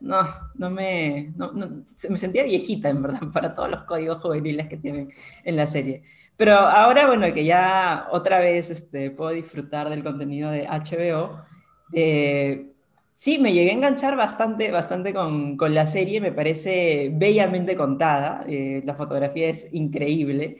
no, 0.01 0.27
no 0.55 0.71
me, 0.71 1.35
no, 1.37 1.53
me 1.53 2.17
sentía 2.17 2.45
viejita 2.45 2.89
en 2.89 3.03
verdad 3.03 3.21
para 3.31 3.55
todos 3.55 3.71
los 3.71 3.83
códigos 3.83 4.23
juveniles 4.23 4.67
que 4.67 4.79
tienen 4.79 5.13
en 5.45 5.55
la 5.55 5.67
serie. 5.67 6.03
Pero 6.35 6.55
ahora, 6.55 7.07
bueno, 7.09 7.31
que 7.35 7.45
ya 7.45 8.09
otra 8.11 8.39
vez 8.39 8.71
este, 8.71 9.11
puedo 9.11 9.33
disfrutar 9.33 9.91
del 9.91 10.03
contenido 10.03 10.51
de 10.51 10.67
HBO, 10.67 11.45
eh, 11.93 12.74
sí, 13.15 13.39
me 13.39 13.53
llegué 13.53 13.71
a 13.71 13.75
enganchar 13.75 14.17
bastante, 14.17 14.71
bastante 14.71 15.15
con, 15.15 15.57
con 15.57 15.75
la 15.75 15.87
serie, 15.87 16.21
me 16.21 16.33
parece 16.33 17.11
bellamente 17.15 17.77
contada, 17.77 18.45
eh, 18.49 18.83
la 18.85 18.95
fotografía 18.95 19.49
es 19.49 19.73
increíble. 19.73 20.59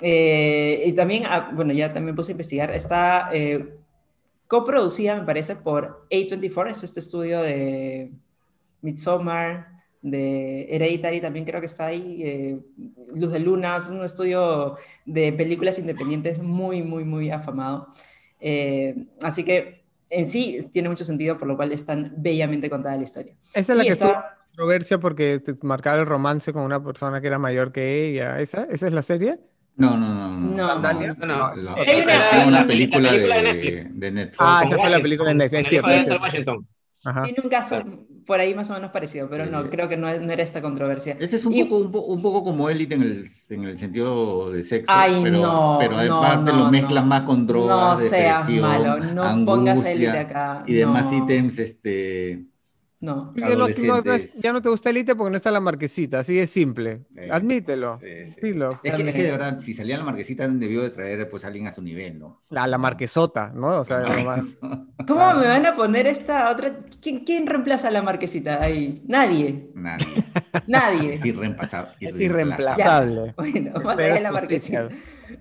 Eh, 0.00 0.84
y 0.86 0.92
también, 0.92 1.24
ah, 1.26 1.50
bueno, 1.54 1.72
ya 1.72 1.92
también 1.92 2.16
puse 2.16 2.32
a 2.32 2.34
investigar, 2.34 2.70
está 2.72 3.30
coproducida, 4.46 5.16
me 5.16 5.24
parece, 5.24 5.56
por 5.56 6.06
A24, 6.10 6.70
es 6.70 6.84
este 6.84 7.00
estudio 7.00 7.40
de 7.40 8.12
Midsommar, 8.82 9.74
de 10.04 10.66
Hereditary 10.68 11.20
también 11.22 11.46
creo 11.46 11.60
que 11.60 11.66
está 11.66 11.86
ahí, 11.86 12.22
eh, 12.22 12.60
Luz 13.14 13.32
de 13.32 13.38
Luna, 13.40 13.78
un 13.90 14.04
estudio 14.04 14.76
de 15.06 15.32
películas 15.32 15.78
independientes 15.78 16.42
muy, 16.42 16.82
muy, 16.82 17.04
muy 17.04 17.30
afamado. 17.30 17.88
Eh, 18.38 19.06
así 19.22 19.44
que 19.44 19.83
en 20.14 20.26
sí 20.26 20.58
tiene 20.72 20.88
mucho 20.88 21.04
sentido, 21.04 21.36
por 21.38 21.48
lo 21.48 21.56
cual 21.56 21.72
es 21.72 21.84
tan 21.84 22.12
bellamente 22.16 22.70
contada 22.70 22.96
la 22.96 23.02
historia. 23.02 23.34
Esa 23.52 23.72
es 23.72 23.78
la 23.78 23.84
que 23.84 23.90
está 23.90 24.38
controversia 24.46 24.98
porque 24.98 25.40
te 25.40 25.56
marcaba 25.62 26.00
el 26.00 26.06
romance 26.06 26.52
con 26.52 26.62
una 26.62 26.82
persona 26.82 27.20
que 27.20 27.26
era 27.26 27.38
mayor 27.38 27.72
que 27.72 28.08
ella. 28.08 28.40
¿Esa, 28.40 28.64
¿Esa 28.64 28.86
es 28.86 28.94
la 28.94 29.02
serie? 29.02 29.38
No, 29.76 29.96
no, 29.96 30.14
no. 30.14 30.28
No, 30.28 30.78
no, 30.78 30.92
no. 30.92 31.54
no, 31.54 31.74
Hay 31.76 32.46
una, 32.46 32.64
película, 32.64 33.10
de, 33.10 33.42
Netflix. 33.42 33.88
de, 33.98 34.10
Netflix. 34.12 34.38
Ah, 34.38 34.62
esa 34.64 34.76
fue 34.76 34.88
la 34.88 35.00
película 35.00 35.30
de 35.30 35.34
Netflix. 35.34 35.62
Es 35.62 35.68
cierto. 36.30 36.64
Tiene 37.24 37.40
un 37.42 37.50
caso 37.50 37.82
por 38.26 38.40
ahí 38.40 38.54
más 38.54 38.70
o 38.70 38.74
menos 38.74 38.90
parecido, 38.90 39.28
pero 39.28 39.46
no, 39.46 39.68
creo 39.70 39.88
que 39.88 39.96
no, 39.96 40.08
era 40.08 40.42
esta 40.42 40.62
controversia. 40.62 41.16
Este 41.20 41.36
es 41.36 41.44
un, 41.44 41.68
poco, 41.68 42.00
un, 42.02 42.22
poco 42.22 42.44
como 42.44 42.68
Elite 42.70 42.94
en 42.94 43.02
el, 43.02 43.26
en 43.50 43.64
el 43.64 43.78
sentido 43.78 44.50
de 44.50 44.62
sexo, 44.64 44.92
Ay, 44.94 45.20
pero, 45.22 45.38
no, 45.38 45.76
pero 45.78 45.98
aparte 45.98 46.52
lo 46.52 46.70
mezclas 46.70 47.04
más 47.04 47.22
con 47.22 47.46
drogas, 47.46 48.00
no 48.02 48.08
seas 48.08 48.48
malo, 48.48 48.98
no 48.98 49.44
pongas 49.44 49.84
Elite 49.84 50.18
acá. 50.18 50.64
Y 50.66 50.74
demás 50.74 51.12
ítems, 51.12 51.58
este 51.58 52.44
no. 53.00 53.32
Ya 53.36 53.56
no, 53.56 53.68
ya 53.68 54.52
no, 54.52 54.62
te 54.62 54.68
gusta 54.68 54.90
Elite 54.90 55.14
porque 55.14 55.30
no 55.30 55.36
está 55.36 55.50
la 55.50 55.60
marquesita, 55.60 56.20
así 56.20 56.38
es 56.38 56.50
simple. 56.50 57.02
Admítelo. 57.30 58.00
Es, 58.02 58.36
que, 58.36 58.52
de 58.52 59.30
verdad, 59.30 59.58
si 59.58 59.74
salía 59.74 59.98
la 59.98 60.04
marquesita, 60.04 60.48
debió 60.48 60.82
de 60.82 60.90
traer 60.90 61.28
pues 61.28 61.44
alguien 61.44 61.66
a 61.66 61.72
su 61.72 61.82
nivel, 61.82 62.18
¿no? 62.18 62.42
La, 62.50 62.66
la 62.66 62.78
marquesota, 62.78 63.52
¿no? 63.54 63.80
O 63.80 63.84
sea, 63.84 64.04
¿Cómo 65.06 65.34
me 65.34 65.46
van 65.46 65.66
a 65.66 65.74
poner 65.74 66.06
esta 66.06 66.50
otra? 66.50 66.78
¿Quién, 67.02 67.24
¿Quién, 67.24 67.46
reemplaza 67.46 67.88
a 67.88 67.90
la 67.90 68.02
marquesita 68.02 68.62
ahí? 68.62 69.02
Nadie. 69.06 69.70
Nadie. 69.74 70.06
Nadie. 70.66 71.14
Es 71.14 71.24
irreemplazable. 71.24 71.92
Es 72.00 72.18
irreemplazable. 72.20 73.34
Bueno, 73.36 73.72
más 73.82 73.98
allá 73.98 74.14
de 74.14 74.20
la 74.20 74.32
marquesita. 74.32 74.88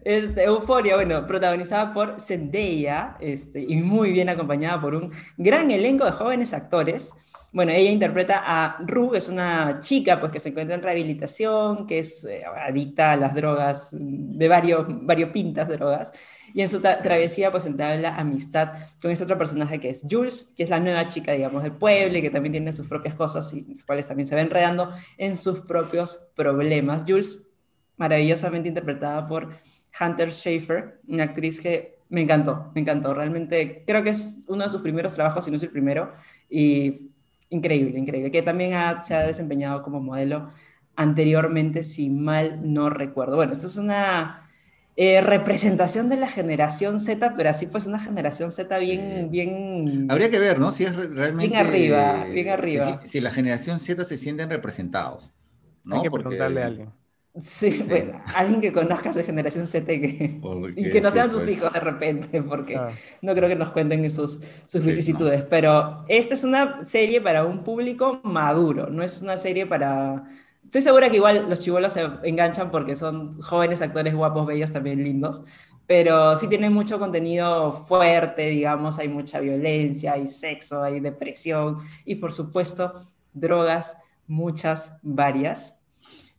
Este, 0.04 0.44
Euforia, 0.44 0.96
bueno, 0.96 1.26
protagonizada 1.26 1.94
por 1.94 2.20
Zendaya 2.20 3.16
este, 3.20 3.62
y 3.62 3.76
muy 3.78 4.12
bien 4.12 4.30
acompañada 4.30 4.82
por 4.82 4.96
un 4.96 5.12
gran 5.38 5.72
elenco 5.72 6.06
de 6.06 6.12
jóvenes 6.12 6.54
actores. 6.54 7.14
Bueno, 7.52 7.72
ella 7.72 7.92
interpreta 7.92 8.42
a 8.44 8.78
Ru, 8.86 9.12
que 9.12 9.20
es 9.20 9.30
una 9.30 9.80
chica 9.80 10.20
pues, 10.20 10.32
que 10.32 10.40
se 10.40 10.50
encuentra 10.50 10.76
en 10.76 10.82
rehabilitación, 10.82 11.86
que 11.86 12.00
es 12.00 12.26
eh, 12.26 12.44
adicta 12.46 13.12
a 13.12 13.16
las 13.16 13.36
drogas, 13.36 13.90
de 13.92 14.48
varios, 14.48 14.86
varios 15.06 15.30
pintas 15.30 15.70
drogas, 15.70 16.12
y 16.54 16.62
en 16.62 16.70
su 16.70 16.82
travesía 16.82 17.52
pues 17.52 17.66
entabla 17.66 18.16
amistad 18.16 18.74
con 19.02 19.12
este 19.12 19.24
otro 19.24 19.38
personaje 19.38 19.80
que 19.80 19.90
es 19.90 20.06
Jules, 20.10 20.52
que 20.56 20.64
es 20.64 20.70
la 20.70 20.80
nueva 20.80 21.06
chica, 21.08 21.32
digamos, 21.34 21.62
del 21.62 21.74
pueblo 21.74 22.18
y 22.18 22.22
que 22.22 22.32
también 22.32 22.54
tiene 22.54 22.74
sus 22.74 22.88
propias 22.88 23.14
cosas 23.16 23.54
y 23.54 23.62
las 23.76 23.86
cuales 23.86 24.08
también 24.08 24.28
se 24.28 24.36
va 24.36 24.42
enredando 24.42 24.90
en 25.18 25.38
sus 25.38 25.62
propios 25.62 26.32
problemas. 26.36 27.06
Jules, 27.08 27.48
maravillosamente 27.98 28.68
interpretada 28.68 29.28
por 29.28 29.50
Hunter 30.00 30.32
Schaefer, 30.32 31.00
una 31.08 31.26
actriz 31.26 31.60
que 31.60 32.00
me 32.10 32.22
encantó, 32.22 32.72
me 32.74 32.82
encantó. 32.82 33.14
Realmente 33.14 33.84
creo 33.86 34.04
que 34.04 34.12
es 34.12 34.46
uno 34.48 34.64
de 34.64 34.70
sus 34.70 34.82
primeros 34.82 35.16
trabajos, 35.16 35.46
si 35.46 35.52
no 35.52 35.58
es 35.58 35.64
el 35.64 35.70
primero, 35.70 36.14
y 36.50 37.12
increíble, 37.50 37.98
increíble. 37.98 38.32
Que 38.32 38.42
también 38.42 38.72
se 39.02 39.16
ha 39.16 39.26
desempeñado 39.26 39.84
como 39.84 40.00
modelo 40.00 40.50
anteriormente, 40.96 41.84
si 41.84 42.10
mal 42.10 42.62
no 42.64 42.90
recuerdo. 42.90 43.36
Bueno, 43.36 43.54
esto 43.54 43.68
es 43.68 43.78
una 43.78 44.48
eh, 44.96 45.22
representación 45.22 46.08
de 46.08 46.18
la 46.18 46.28
generación 46.28 47.00
Z, 47.00 47.34
pero 47.36 47.50
así 47.50 47.66
pues 47.66 47.88
una 47.88 48.00
generación 48.00 48.52
Z 48.52 48.78
bien, 48.78 49.30
bien... 49.32 50.06
Habría 50.10 50.30
que 50.30 50.40
ver, 50.40 50.60
¿no? 50.60 50.72
Si 50.72 50.84
es 50.84 50.96
realmente... 50.96 51.50
Bien 51.50 51.68
arriba, 51.68 52.26
bien 52.26 52.50
arriba. 52.50 53.02
Si, 53.06 53.20
la 53.20 53.32
generación 53.32 53.80
Z 53.80 54.04
se 54.04 54.18
sienten 54.18 54.50
representados. 54.52 55.34
¿no? 55.84 55.98
Hay 55.98 56.04
que 56.04 56.12
preguntarle 56.12 56.62
a 56.62 56.66
alguien. 56.68 57.03
Sí, 57.42 57.84
bueno, 57.90 58.22
alguien 58.36 58.62
que 58.62 58.72
conozca 58.72 59.10
a 59.10 59.14
generación 59.24 59.66
Z 59.66 59.92
y 59.92 60.02
que, 60.02 61.02
no 61.02 61.10
sean 61.10 61.32
sus 61.32 61.46
pues. 61.46 61.58
hijos 61.58 61.74
de 61.74 61.80
repente, 61.80 62.44
porque 62.44 62.80
no 63.24 63.34
creo 63.34 63.50
que 63.50 63.56
nos 63.56 63.72
cuenten 63.72 64.08
sus, 64.12 64.40
sus 64.68 64.86
vicisitudes. 64.86 65.42
Pero 65.50 66.06
esta 66.08 66.36
es 66.36 66.44
una 66.44 66.86
serie 66.86 67.22
para 67.22 67.44
un 67.44 67.64
público 67.64 68.22
maduro, 68.24 68.88
no 68.88 69.02
es 69.02 69.22
una 69.24 69.40
serie 69.40 69.66
para. 69.66 70.26
Estoy 70.64 70.84
segura 70.84 71.10
que 71.10 71.16
igual 71.16 71.50
los 71.50 71.60
chivolos 71.60 71.94
se 71.94 72.08
enganchan 72.24 72.70
porque 72.70 72.96
son 72.96 73.42
jóvenes 73.42 73.82
actores 73.82 74.14
guapos, 74.14 74.46
bellos, 74.46 74.72
también 74.72 75.04
lindos, 75.04 75.44
pero 75.88 76.38
sí 76.38 76.48
tiene 76.48 76.70
mucho 76.70 77.00
contenido 77.00 77.72
fuerte, 77.72 78.46
digamos, 78.48 79.00
hay 79.00 79.08
mucha 79.08 79.40
violencia, 79.40 80.14
hay 80.14 80.28
sexo, 80.28 80.84
hay 80.84 81.00
depresión 81.00 81.80
y 82.06 82.16
por 82.16 82.32
supuesto 82.32 82.94
drogas, 83.34 83.98
muchas, 84.28 85.00
varias 85.02 85.83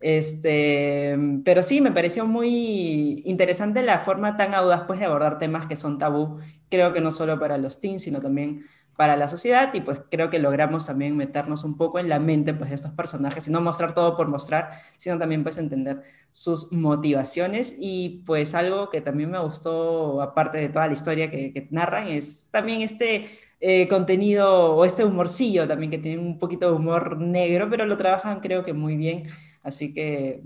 este, 0.00 1.16
pero 1.44 1.62
sí, 1.62 1.80
me 1.80 1.92
pareció 1.92 2.26
muy 2.26 3.22
interesante 3.24 3.82
la 3.82 4.00
forma 4.00 4.36
tan 4.36 4.54
audaz 4.54 4.82
pues, 4.86 5.00
de 5.00 5.06
abordar 5.06 5.38
temas 5.38 5.66
que 5.66 5.76
son 5.76 5.98
tabú, 5.98 6.38
creo 6.70 6.92
que 6.92 7.00
no 7.00 7.10
solo 7.10 7.38
para 7.38 7.58
los 7.58 7.80
teens, 7.80 8.02
sino 8.02 8.20
también 8.20 8.66
para 8.96 9.16
la 9.16 9.28
sociedad, 9.28 9.74
y 9.74 9.80
pues 9.80 10.02
creo 10.10 10.30
que 10.30 10.38
logramos 10.38 10.86
también 10.86 11.16
meternos 11.16 11.64
un 11.64 11.76
poco 11.76 11.98
en 11.98 12.08
la 12.08 12.20
mente 12.20 12.54
pues, 12.54 12.70
de 12.70 12.76
estos 12.76 12.92
personajes, 12.92 13.48
y 13.48 13.50
no 13.50 13.60
mostrar 13.60 13.94
todo 13.94 14.16
por 14.16 14.28
mostrar, 14.28 14.70
sino 14.98 15.18
también 15.18 15.42
pues 15.42 15.58
entender 15.58 16.02
sus 16.30 16.72
motivaciones, 16.72 17.76
y 17.78 18.22
pues 18.26 18.54
algo 18.54 18.90
que 18.90 19.00
también 19.00 19.30
me 19.30 19.40
gustó, 19.40 20.22
aparte 20.22 20.58
de 20.58 20.68
toda 20.68 20.86
la 20.86 20.92
historia 20.92 21.30
que, 21.30 21.66
narran, 21.70 22.08
es 22.08 22.50
también 22.50 22.82
este 22.82 23.26
eh, 23.60 23.88
contenido 23.88 24.74
o 24.76 24.84
este 24.84 25.04
humorcillo 25.04 25.66
también 25.66 25.90
que 25.90 25.98
tiene 25.98 26.20
un 26.20 26.38
poquito 26.38 26.68
de 26.68 26.76
humor 26.76 27.18
negro, 27.18 27.68
pero 27.70 27.86
lo 27.86 27.96
trabajan 27.96 28.40
creo 28.40 28.64
que 28.64 28.74
muy 28.74 28.96
bien 28.96 29.24
Así 29.64 29.92
que 29.92 30.42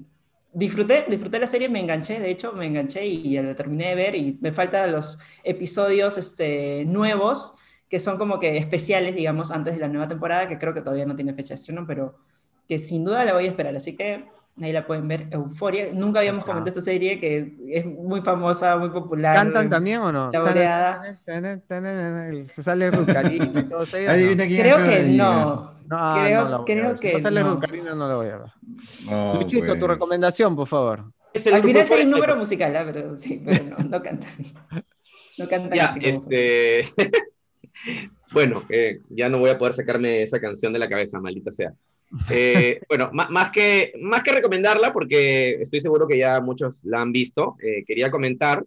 disfruté, 0.52 1.04
disfruté 1.08 1.38
la 1.38 1.46
serie, 1.46 1.68
me 1.68 1.80
enganché, 1.80 2.18
de 2.20 2.30
hecho, 2.30 2.52
me 2.52 2.66
enganché 2.66 3.06
y, 3.06 3.32
ya 3.32 3.42
la 3.42 3.54
terminé 3.54 3.88
de 3.88 3.94
ver 3.94 4.14
y 4.14 4.38
me 4.40 4.52
faltan 4.52 4.92
los 4.92 5.18
episodios 5.44 6.16
este, 6.16 6.84
nuevos 6.86 7.54
que 7.88 7.98
son 7.98 8.18
como 8.18 8.38
que 8.38 8.56
especiales, 8.56 9.14
digamos, 9.14 9.50
antes 9.50 9.74
de 9.74 9.80
la 9.80 9.88
nueva 9.88 10.08
temporada, 10.08 10.48
que 10.48 10.58
creo 10.58 10.74
que 10.74 10.82
todavía 10.82 11.06
no 11.06 11.16
tiene 11.16 11.34
fecha 11.34 11.50
de 11.50 11.54
estreno, 11.54 11.84
pero 11.86 12.16
que 12.68 12.78
sin 12.78 13.04
duda 13.04 13.24
la 13.24 13.32
voy 13.32 13.46
a 13.46 13.48
esperar. 13.48 13.74
Así 13.74 13.96
que 13.96 14.26
ahí 14.62 14.72
la 14.72 14.86
pueden 14.86 15.08
ver, 15.08 15.28
Euforia. 15.30 15.92
Nunca 15.92 16.20
habíamos 16.20 16.44
comentado 16.44 16.68
esta 16.68 16.80
serie 16.80 17.18
que 17.18 17.54
es 17.68 17.86
muy 17.86 18.20
famosa, 18.22 18.76
muy 18.76 18.90
popular. 18.90 19.34
¿Cantan 19.34 19.70
también 19.70 20.00
o 20.00 20.12
no? 20.12 20.30
Laureada. 20.32 21.18
Se 22.44 22.62
sale 22.62 22.90
Rucarín 22.90 23.52
y 23.56 23.62
todo 23.64 23.84
Creo 23.86 24.76
que 24.76 25.02
no. 25.10 25.78
No, 25.88 26.14
creo, 26.20 26.48
no 26.48 26.64
creo 26.66 26.94
que. 26.96 27.18
Si 27.18 27.24
no 27.24 27.94
no 27.94 28.08
lo 28.08 28.16
voy 28.16 28.28
a 28.28 28.38
ver. 28.38 29.36
Luchito, 29.36 29.72
tu 29.72 29.78
pues. 29.78 29.90
recomendación, 29.90 30.54
por 30.54 30.66
favor. 30.66 31.04
Al 31.34 31.62
final 31.62 31.86
sería 31.86 32.04
un 32.04 32.10
número 32.10 32.36
musical, 32.36 32.74
¿eh? 32.76 32.82
pero 32.92 33.16
sí, 33.16 33.42
pero 33.44 33.64
no, 33.64 33.76
no 33.78 34.02
cantan. 34.02 34.28
No 35.38 35.48
cantan 35.48 35.78
ya, 35.78 35.94
este... 36.02 36.84
bueno, 38.32 38.64
eh, 38.68 39.00
ya 39.08 39.28
no 39.28 39.38
voy 39.38 39.50
a 39.50 39.58
poder 39.58 39.72
sacarme 39.74 40.22
esa 40.22 40.40
canción 40.40 40.72
de 40.72 40.78
la 40.78 40.88
cabeza, 40.88 41.20
maldita 41.20 41.52
sea. 41.52 41.72
Eh, 42.30 42.80
bueno, 42.88 43.10
más, 43.12 43.50
que, 43.50 43.92
más 44.00 44.22
que 44.22 44.32
recomendarla, 44.32 44.92
porque 44.92 45.60
estoy 45.60 45.80
seguro 45.80 46.06
que 46.06 46.18
ya 46.18 46.40
muchos 46.40 46.84
la 46.84 47.00
han 47.00 47.12
visto, 47.12 47.56
eh, 47.62 47.84
quería 47.86 48.10
comentar 48.10 48.64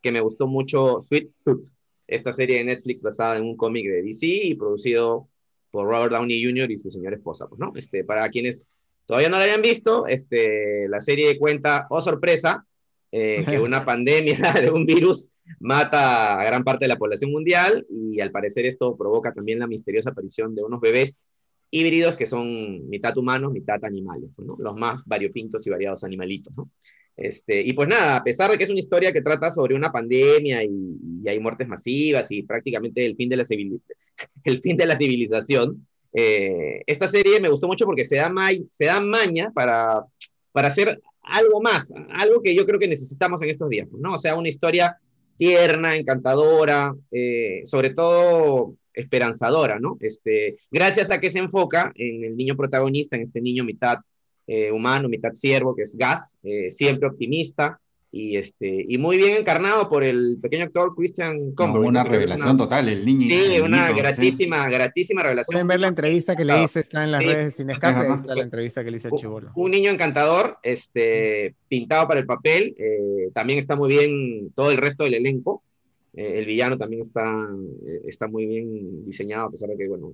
que 0.00 0.12
me 0.12 0.20
gustó 0.20 0.46
mucho 0.46 1.02
Sweet 1.08 1.30
Tooth, 1.44 1.68
esta 2.06 2.32
serie 2.32 2.58
de 2.58 2.64
Netflix 2.64 3.02
basada 3.02 3.36
en 3.36 3.44
un 3.44 3.56
cómic 3.56 3.86
de 3.86 4.02
DC 4.02 4.26
y 4.26 4.54
producido 4.54 5.28
por 5.70 5.86
Robert 5.86 6.12
Downey 6.12 6.44
Jr. 6.44 6.70
y 6.70 6.78
su 6.78 6.90
señora 6.90 7.16
esposa. 7.16 7.48
Pues, 7.48 7.58
¿no? 7.58 7.72
este, 7.76 8.04
para 8.04 8.28
quienes 8.28 8.68
todavía 9.06 9.30
no 9.30 9.38
la 9.38 9.44
hayan 9.44 9.62
visto, 9.62 10.06
este, 10.06 10.88
la 10.88 11.00
serie 11.00 11.38
cuenta, 11.38 11.86
oh 11.88 12.00
sorpresa, 12.00 12.66
eh, 13.10 13.44
que 13.48 13.58
una 13.60 13.84
pandemia 13.84 14.36
de 14.60 14.70
un 14.70 14.84
virus 14.84 15.30
mata 15.60 16.40
a 16.40 16.44
gran 16.44 16.64
parte 16.64 16.84
de 16.84 16.88
la 16.88 16.98
población 16.98 17.30
mundial 17.30 17.86
y 17.88 18.20
al 18.20 18.30
parecer 18.30 18.66
esto 18.66 18.96
provoca 18.96 19.32
también 19.32 19.58
la 19.58 19.66
misteriosa 19.66 20.10
aparición 20.10 20.54
de 20.54 20.62
unos 20.62 20.80
bebés 20.80 21.28
híbridos 21.72 22.16
que 22.16 22.26
son 22.26 22.88
mitad 22.88 23.16
humanos, 23.16 23.50
mitad 23.50 23.82
animales, 23.84 24.30
¿no? 24.36 24.56
los 24.58 24.76
más 24.76 25.02
variopintos 25.06 25.66
y 25.66 25.70
variados 25.70 26.04
animalitos. 26.04 26.54
¿no? 26.54 26.70
Este, 27.16 27.62
y 27.62 27.72
pues 27.72 27.88
nada, 27.88 28.16
a 28.16 28.22
pesar 28.22 28.50
de 28.50 28.58
que 28.58 28.64
es 28.64 28.70
una 28.70 28.78
historia 28.78 29.12
que 29.12 29.22
trata 29.22 29.50
sobre 29.50 29.74
una 29.74 29.90
pandemia 29.90 30.62
y, 30.62 31.26
hay 31.26 31.38
muertes 31.38 31.68
masivas 31.68 32.30
y 32.30 32.42
prácticamente 32.42 33.04
el 33.06 33.16
fin 33.16 33.28
de 33.28 33.36
la, 33.36 33.44
el 34.44 34.58
fin 34.58 34.76
de 34.76 34.86
la 34.86 34.96
civilización, 34.96 35.86
eh, 36.12 36.82
esta 36.86 37.08
serie 37.08 37.40
me 37.40 37.48
gustó 37.48 37.66
mucho 37.66 37.86
porque 37.86 38.04
se 38.04 38.16
da, 38.16 38.30
se 38.68 38.84
da 38.84 39.00
maña 39.00 39.50
para, 39.54 40.04
para 40.52 40.68
hacer 40.68 41.00
algo 41.22 41.62
más, 41.62 41.92
algo 42.10 42.42
que 42.42 42.54
yo 42.54 42.66
creo 42.66 42.78
que 42.78 42.88
necesitamos 42.88 43.42
en 43.42 43.48
estos 43.48 43.70
días, 43.70 43.88
¿no? 43.92 44.14
O 44.14 44.18
sea, 44.18 44.34
una 44.34 44.48
historia 44.48 44.98
tierna, 45.38 45.96
encantadora, 45.96 46.94
eh, 47.10 47.62
sobre 47.64 47.90
todo 47.90 48.74
esperanzadora, 48.94 49.78
¿no? 49.78 49.96
Este, 50.00 50.56
gracias 50.70 51.10
a 51.10 51.20
que 51.20 51.30
se 51.30 51.38
enfoca 51.38 51.92
en 51.94 52.24
el 52.24 52.36
niño 52.36 52.56
protagonista, 52.56 53.16
en 53.16 53.22
este 53.22 53.40
niño 53.40 53.64
mitad 53.64 53.98
eh, 54.46 54.70
humano, 54.70 55.08
mitad 55.08 55.32
siervo, 55.32 55.74
que 55.74 55.82
es 55.82 55.96
Gas, 55.96 56.38
eh, 56.42 56.68
siempre 56.70 57.08
optimista, 57.08 57.80
y, 58.14 58.36
este, 58.36 58.84
y 58.86 58.98
muy 58.98 59.16
bien 59.16 59.38
encarnado 59.38 59.88
por 59.88 60.04
el 60.04 60.36
pequeño 60.40 60.64
actor 60.64 60.94
Christian 60.94 61.52
Cumberbatch. 61.54 61.88
una 61.88 62.04
revelación 62.04 62.58
total, 62.58 62.90
el 62.90 63.06
niño. 63.06 63.26
Sí, 63.26 63.58
una 63.58 63.90
gratísima, 63.92 64.68
gratísima 64.68 65.22
revelación. 65.22 65.54
Pueden 65.54 65.66
ver 65.66 65.80
la 65.80 65.88
entrevista 65.88 66.36
que 66.36 66.44
le 66.44 66.62
hice, 66.62 66.80
está 66.80 67.04
en 67.04 67.10
las 67.10 67.24
redes 67.24 67.56
sin 67.56 67.70
escape, 67.70 68.12
está 68.12 68.34
la 68.34 68.42
entrevista 68.42 68.84
que 68.84 68.90
le 68.90 68.98
hice 68.98 69.08
al 69.08 69.14
Chibolo. 69.14 69.50
Un 69.54 69.70
niño 69.70 69.90
encantador, 69.90 70.58
este, 70.62 71.54
pintado 71.68 72.06
para 72.06 72.20
el 72.20 72.26
papel, 72.26 72.74
eh, 72.78 73.30
también 73.32 73.58
está 73.58 73.76
muy 73.76 73.88
bien 73.88 74.52
todo 74.54 74.70
el 74.70 74.76
resto 74.76 75.04
del 75.04 75.14
elenco, 75.14 75.62
eh, 76.14 76.38
el 76.38 76.46
villano 76.46 76.76
también 76.76 77.02
está, 77.02 77.24
eh, 77.86 78.02
está 78.04 78.26
muy 78.26 78.46
bien 78.46 79.04
diseñado, 79.04 79.46
a 79.46 79.50
pesar 79.50 79.70
de 79.70 79.76
que, 79.76 79.88
bueno, 79.88 80.12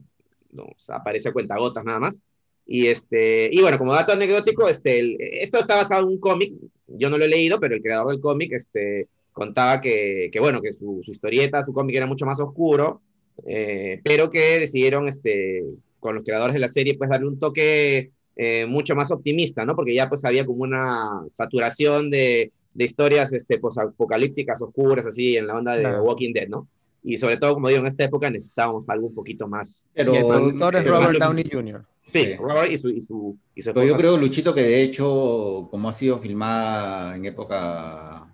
no, 0.53 0.67
aparece 0.89 1.29
a 1.29 1.33
cuentagotas 1.33 1.85
nada 1.85 1.99
más. 1.99 2.23
Y, 2.67 2.87
este, 2.87 3.49
y 3.51 3.61
bueno, 3.63 3.79
como 3.79 3.95
dato 3.95 4.13
anecdótico, 4.13 4.69
este, 4.69 5.43
esto 5.43 5.59
está 5.59 5.77
basado 5.77 6.03
en 6.03 6.09
un 6.09 6.21
cómic, 6.21 6.53
yo 6.87 7.09
no 7.09 7.17
lo 7.17 7.25
he 7.25 7.29
leído, 7.29 7.59
pero 7.59 7.75
el 7.75 7.83
creador 7.83 8.11
del 8.11 8.21
cómic 8.21 8.53
este, 8.53 9.09
contaba 9.33 9.81
que, 9.81 10.29
que 10.31 10.41
bueno, 10.41 10.61
que 10.61 10.73
su, 10.73 11.01
su, 11.03 11.13
historieta, 11.13 11.63
su 11.63 11.73
cómic 11.73 11.97
era 11.97 12.07
mucho 12.07 12.27
más 12.27 12.41
oscuro, 12.41 13.01
eh, 13.47 14.01
pero 14.05 14.29
que 14.31 14.59
decidieron, 14.61 15.09
este, 15.09 15.65
con 15.99 16.15
los 16.15 16.25
creadores 16.25 16.55
de 16.55 16.61
la 16.61 16.69
serie, 16.69 16.97
pues 16.97 17.11
darle 17.11 17.29
un 17.29 17.39
toque 17.39 18.11
eh, 18.37 18.67
mucho 18.67 18.95
más 18.95 19.11
optimista, 19.11 19.65
¿no? 19.65 19.75
Porque 19.75 19.95
ya 19.95 20.09
pues 20.09 20.25
había 20.25 20.47
como 20.47 20.63
una 20.63 21.23
saturación 21.29 22.11
de, 22.11 22.53
de 22.75 22.85
historias 22.85 23.33
este, 23.33 23.61
apocalípticas 23.83 24.63
oscuras, 24.63 25.07
así, 25.07 25.37
en 25.37 25.47
la 25.47 25.57
onda 25.57 25.77
de 25.77 26.01
Walking 26.01 26.33
Dead, 26.33 26.49
¿no? 26.49 26.69
Y 27.03 27.17
sobre 27.17 27.37
todo, 27.37 27.55
como 27.55 27.69
digo, 27.69 27.81
en 27.81 27.87
esta 27.87 28.05
época 28.05 28.31
necesitábamos 28.31 28.89
algo 28.89 29.07
un 29.07 29.15
poquito 29.15 29.49
más. 29.49 29.87
Pero, 29.95 30.15
el 30.15 30.27
productor 30.27 30.77
es 30.77 30.87
Robert 30.87 31.19
Downey 31.19 31.45
Jr. 31.51 31.85
Sí, 32.09 32.35
Robert 32.37 32.73
y 32.73 32.79
su, 32.79 32.89
y 32.89 33.01
su, 33.01 33.39
y 33.55 33.63
Pero 33.63 33.85
yo 33.85 33.97
creo, 33.97 34.17
Luchito, 34.17 34.55
que 34.55 34.63
de 34.63 34.83
hecho, 34.83 35.69
como 35.71 35.89
ha 35.89 35.93
sido 35.93 36.19
filmada 36.19 37.17
en 37.17 37.27
época 37.27 38.27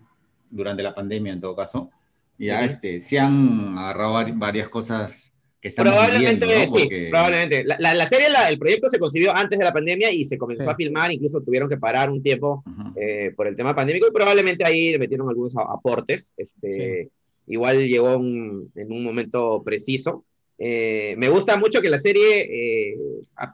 durante 0.49 0.83
la 0.83 0.95
pandemia, 0.95 1.33
en 1.33 1.41
todo 1.41 1.57
caso, 1.57 1.91
ya 2.39 2.65
este, 2.65 3.01
se 3.01 3.19
han 3.19 3.77
agarrado 3.77 4.25
varias 4.35 4.69
cosas 4.69 5.34
que 5.65 5.83
Probablemente, 5.83 6.47
¿no? 6.47 6.67
sí, 6.67 6.89
probablemente. 7.11 7.65
La, 7.65 7.95
la, 7.95 8.07
serie, 8.07 8.27
el 8.49 8.59
proyecto 8.59 8.91
se 8.91 8.99
concibió 8.99 9.35
antes 9.35 9.59
de 9.59 9.65
la 9.65 9.73
pandemia 9.73 10.13
y 10.13 10.25
se 10.27 10.37
comenzó 10.37 10.69
a 10.69 10.77
filmar, 10.77 11.11
incluso 11.11 11.41
tuvieron 11.41 11.71
que 11.71 11.79
parar 11.79 12.11
un 12.11 12.23
tiempo 12.23 12.63
eh, 12.97 13.33
por 13.35 13.47
el 13.47 13.57
tema 13.57 13.75
pandémico 13.75 14.07
y 14.07 14.13
probablemente 14.13 14.63
ahí 14.67 14.93
le 14.93 14.99
metieron 14.99 15.27
algunos 15.29 15.57
aportes. 15.57 16.35
Este, 16.37 17.09
Igual 17.47 17.87
llegó 17.89 18.15
en 18.15 18.93
un 18.93 19.05
momento 19.05 19.63
preciso. 19.63 20.25
Eh, 20.59 21.15
me 21.19 21.29
gusta 21.29 21.57
mucho 21.57 21.81
que 21.81 21.91
la 21.91 21.99
serie 21.99 22.93
eh, 22.93 22.97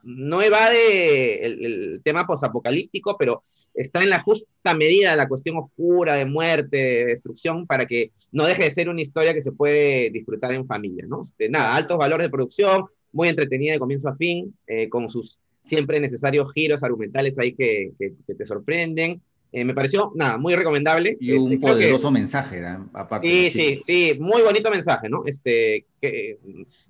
no 0.02 0.42
evade 0.42 1.44
el, 1.46 2.00
tema 2.04 2.26
posapocalíptico, 2.26 3.16
pero 3.18 3.42
está 3.74 4.00
en 4.00 4.10
la 4.10 4.22
justa 4.22 4.74
medida 4.74 5.16
la 5.16 5.28
cuestión 5.28 5.56
oscura 5.56 6.14
de 6.14 6.24
muerte, 6.24 6.76
de 6.76 7.04
destrucción, 7.06 7.66
para 7.66 7.86
que 7.86 8.12
no 8.32 8.46
deje 8.46 8.64
de 8.64 8.70
ser 8.70 8.88
una 8.88 9.02
historia 9.02 9.34
que 9.34 9.42
se 9.42 9.52
puede 9.52 10.10
disfrutar 10.10 10.52
en 10.52 10.66
familia, 10.66 11.04
¿no? 11.06 11.22
Este, 11.22 11.48
nada, 11.48 11.76
altos 11.76 11.98
valores 11.98 12.26
de 12.26 12.30
producción, 12.30 12.84
muy 13.12 13.28
entretenida 13.28 13.72
de 13.72 13.78
comienzo 13.78 14.08
a 14.08 14.16
fin, 14.16 14.54
eh, 14.66 14.88
con 14.88 15.08
sus 15.08 15.40
siempre 15.62 16.00
necesarios 16.00 16.52
giros 16.54 16.82
argumentales 16.82 17.38
ahí 17.38 17.52
que, 17.52 17.92
que 17.98 18.34
te 18.34 18.46
sorprenden. 18.46 19.20
Eh, 19.52 19.64
me 19.64 19.74
pareció, 19.74 20.12
nada, 20.14 20.38
muy 20.38 20.54
recomendable. 20.54 21.16
Y 21.18 21.32
un 21.32 21.52
este, 21.52 21.66
poderoso 21.66 22.10
mensaje, 22.10 22.62
aparte. 22.92 23.28
Sí, 23.28 23.50
sí, 23.50 23.80
sí, 23.84 24.16
muy 24.20 24.42
bonito 24.42 24.70
mensaje, 24.70 25.08
¿no? 25.08 25.24
Este, 25.26 25.86
que, 26.00 26.38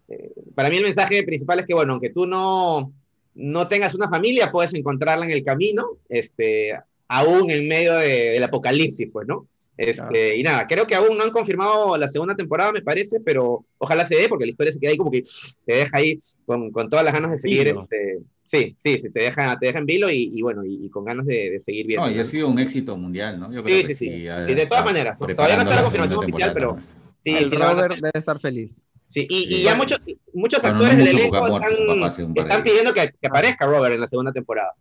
eh, 0.08 0.32
para 0.54 0.68
mí 0.68 0.76
el 0.76 0.82
mensaje 0.82 1.22
principal 1.22 1.60
es 1.60 1.66
que, 1.66 1.74
bueno, 1.74 1.92
aunque 1.92 2.10
tú 2.10 2.26
no, 2.26 2.92
no 3.34 3.68
tengas 3.68 3.94
una 3.94 4.10
familia, 4.10 4.52
puedes 4.52 4.74
encontrarla 4.74 5.24
en 5.24 5.30
el 5.32 5.42
camino, 5.42 5.86
este, 6.10 6.78
aún 7.08 7.50
en 7.50 7.66
medio 7.66 7.94
del 7.94 8.42
apocalipsis, 8.42 9.08
pues, 9.10 9.26
¿no? 9.26 9.46
Este, 9.78 10.36
Y 10.36 10.42
nada, 10.42 10.66
creo 10.66 10.86
que 10.86 10.94
aún 10.94 11.16
no 11.16 11.24
han 11.24 11.30
confirmado 11.30 11.96
la 11.96 12.06
segunda 12.06 12.36
temporada, 12.36 12.70
me 12.70 12.82
parece, 12.82 13.18
pero 13.20 13.64
ojalá 13.78 14.04
se 14.04 14.16
dé, 14.16 14.28
porque 14.28 14.44
la 14.44 14.50
historia 14.50 14.72
se 14.72 14.78
queda 14.78 14.90
ahí 14.90 14.98
como 14.98 15.10
que 15.10 15.22
te 15.64 15.72
deja 15.72 15.96
ahí 15.96 16.18
con, 16.44 16.70
con 16.70 16.90
todas 16.90 17.02
las 17.02 17.14
ganas 17.14 17.30
de 17.30 17.38
seguir 17.38 17.68
este, 17.68 18.18
Sí, 18.50 18.74
sí, 18.80 18.98
sí, 18.98 19.10
te 19.12 19.20
deja, 19.20 19.56
te 19.60 19.66
deja 19.66 19.78
en 19.78 19.86
vilo 19.86 20.10
y, 20.10 20.42
bueno, 20.42 20.62
y, 20.66 20.90
con 20.90 21.04
ganas 21.04 21.24
de, 21.24 21.56
seguir 21.60 21.86
viendo. 21.86 22.04
No, 22.04 22.12
y 22.12 22.18
ha 22.18 22.24
sido 22.24 22.48
un 22.48 22.58
éxito 22.58 22.96
mundial, 22.96 23.38
¿no? 23.38 23.52
Yo 23.52 23.62
creo 23.62 23.76
sí, 23.80 23.86
que 23.86 23.94
sí, 23.94 24.06
sí. 24.08 24.26
Y 24.26 24.54
de 24.54 24.66
todas 24.66 24.84
maneras, 24.84 25.16
todavía 25.16 25.56
no 25.56 25.62
está 25.62 25.76
la 25.76 25.82
confirmación 25.84 26.18
oficial, 26.18 26.50
pero 26.52 26.76
sí, 27.20 27.36
el 27.36 27.48
Robert 27.52 27.94
debe 27.94 28.10
estar 28.12 28.40
feliz. 28.40 28.84
Sí, 29.08 29.24
y, 29.30 29.62
ya 29.62 29.76
muchos, 29.76 30.00
muchos 30.34 30.64
actores 30.64 30.96
del 30.96 31.06
elenco 31.06 31.46
están, 31.46 32.32
están 32.34 32.62
pidiendo 32.64 32.92
que, 32.92 33.14
que, 33.20 33.28
aparezca 33.28 33.66
Robert 33.66 33.94
en 33.94 34.00
la 34.00 34.08
segunda 34.08 34.32
temporada. 34.32 34.72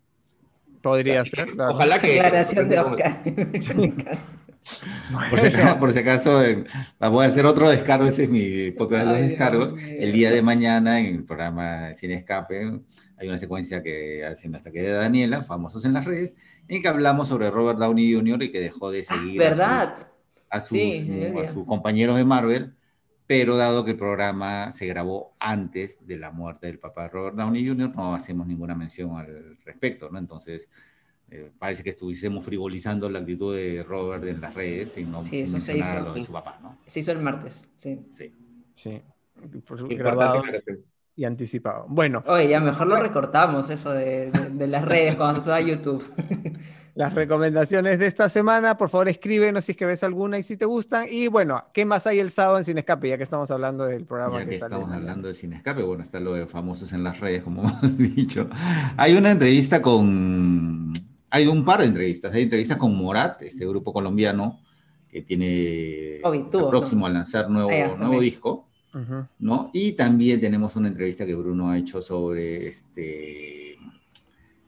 Podría 0.82 1.24
ser. 1.24 1.50
Ojalá 1.60 2.02
que. 2.02 2.08
Declaración 2.08 2.70
de 2.70 2.80
Oscar. 2.80 3.24
Por 5.30 5.40
si, 5.40 5.48
acaso, 5.48 5.80
por 5.80 5.92
si 5.92 6.00
acaso, 6.00 6.44
eh, 6.44 6.64
voy 7.00 7.26
a 7.26 7.28
hacer 7.28 7.46
otro 7.46 7.70
descargo, 7.70 8.06
ese 8.06 8.24
es 8.24 8.30
mi 8.30 8.72
podcast 8.72 9.06
de 9.06 9.12
los 9.12 9.28
descargos. 9.30 9.74
El 9.80 10.12
día 10.12 10.32
de 10.32 10.42
mañana 10.42 11.00
en 11.00 11.16
el 11.16 11.24
programa 11.24 11.94
Sin 11.94 12.12
Escape 12.12 12.80
hay 13.20 13.28
una 13.28 13.38
secuencia 13.38 13.84
que 13.84 14.26
hace 14.26 14.50
hasta 14.56 14.72
que 14.72 14.82
de 14.82 14.92
Daniela, 14.92 15.42
famosos 15.42 15.84
en 15.84 15.94
las 15.94 16.06
redes, 16.06 16.38
en 16.68 16.82
que 16.82 16.88
hablamos 16.88 17.28
sobre 17.28 17.52
Robert 17.52 17.78
Downey 17.78 18.14
Jr. 18.14 18.44
y 18.44 18.52
que 18.52 18.62
dejó 18.62 18.92
de 18.92 19.04
seguir 19.04 19.38
¿verdad? 19.38 20.08
A, 20.50 20.62
sus, 20.62 20.80
a, 20.80 21.44
sus, 21.44 21.66
compañeros 21.66 22.16
de 22.16 22.24
Marvel, 22.24 22.76
pero 23.28 23.58
dado 23.58 23.84
que 23.84 23.92
el 23.92 23.98
programa 23.98 24.72
se 24.72 24.88
grabó 24.88 25.36
antes 25.38 26.08
de 26.08 26.18
la 26.18 26.32
muerte 26.32 26.68
del 26.68 26.80
papá 26.80 27.04
de 27.04 27.10
Robert 27.10 27.36
Downey 27.36 27.68
Jr., 27.68 27.94
no 27.94 28.16
hacemos 28.16 28.48
ninguna 28.48 28.74
mención 28.74 29.16
al 29.18 29.58
respecto, 29.66 30.10
¿no? 30.10 30.18
Entonces, 30.18 30.70
eh, 31.30 31.52
parece 31.60 31.84
que 31.84 31.90
estuviésemos 31.90 32.44
frivolizando 32.46 33.10
la 33.10 33.20
actitud 33.20 33.54
de 33.54 33.84
Robert 33.84 34.24
en 34.24 34.40
las 34.40 34.54
redes 34.54 34.94
sin, 34.94 35.12
no, 35.12 35.24
sí, 35.26 35.46
mencionar 35.46 36.04
lo 36.04 36.14
de 36.14 36.24
su 36.24 36.32
papá, 36.32 36.58
¿no? 36.62 36.78
Se 36.88 37.02
hizo 37.02 37.12
el 37.12 37.20
martes, 37.20 37.70
sí. 37.76 38.00
Sí. 38.12 38.34
Sí. 38.74 39.02
Por 39.66 39.88
grabado, 39.94 40.42
y 41.20 41.26
anticipado. 41.26 41.86
Bueno. 41.90 42.24
Oye, 42.28 42.48
ya 42.48 42.62
mejor 42.62 42.88
lo 42.88 42.96
recortamos 42.96 43.70
eso 43.70 43.92
de, 43.92 44.32
las 44.58 44.86
redes 44.86 45.18
cuando 45.18 45.42
se 45.42 45.50
va 45.50 45.58
a 45.58 45.62
YouTube. 45.62 46.02
Las 46.96 47.14
recomendaciones 47.14 48.00
de 48.00 48.08
esta 48.08 48.28
semana, 48.28 48.78
por 48.78 48.90
favor 48.90 49.08
escríbenos 49.08 49.64
si 49.64 49.72
es 49.72 49.78
que 49.78 49.86
ves 49.86 50.04
alguna 50.04 50.38
y 50.38 50.44
si 50.44 50.58
te 50.58 50.66
gustan. 50.66 51.06
Y 51.10 51.28
bueno, 51.28 51.64
¿qué 51.74 51.86
más 51.86 52.08
hay 52.08 52.20
el 52.20 52.30
sábado 52.30 52.58
en 52.58 52.64
Sin 52.66 52.78
Escape? 52.78 53.10
Ya 53.10 53.18
que 53.18 53.24
estamos 53.24 53.52
hablando 53.52 53.86
del 53.86 54.06
programa. 54.06 54.40
Ya 54.40 54.46
que, 54.50 54.56
estamos 54.56 54.92
hablando 54.92 55.28
de 55.28 55.34
Sin 55.34 55.54
Escape, 55.54 55.84
bueno, 55.84 56.04
está 56.04 56.20
lo 56.20 56.34
de 56.34 56.46
famosos 56.48 56.92
en 56.92 57.04
las 57.04 57.20
redes, 57.20 57.44
como 57.44 57.62
hemos 57.84 57.98
dicho. 57.98 58.50
Hay 58.98 59.16
una 59.16 59.32
entrevista 59.32 59.82
con... 59.82 60.94
Hay 61.30 61.48
un 61.48 61.64
par 61.64 61.82
de 61.82 61.86
entrevistas. 61.86 62.34
Hay 62.34 62.44
entrevistas 62.44 62.78
con 62.78 62.96
Morat, 62.96 63.42
este 63.44 63.66
grupo 63.66 63.94
colombiano 63.94 64.60
que 65.10 65.22
tiene 65.22 66.22
próximo 66.52 67.06
a 67.06 67.10
lanzar 67.10 67.50
nuevo, 67.50 67.70
ah, 67.72 67.96
nuevo 67.98 68.20
disco 68.20 68.69
¿no? 69.40 69.70
Y 69.74 69.94
también 69.94 70.42
tenemos 70.42 70.76
una 70.76 70.88
entrevista 70.88 71.26
que 71.26 71.36
Bruno 71.36 71.70
ha 71.70 71.78
hecho 71.78 72.02
sobre 72.02 72.68
este, 72.68 73.78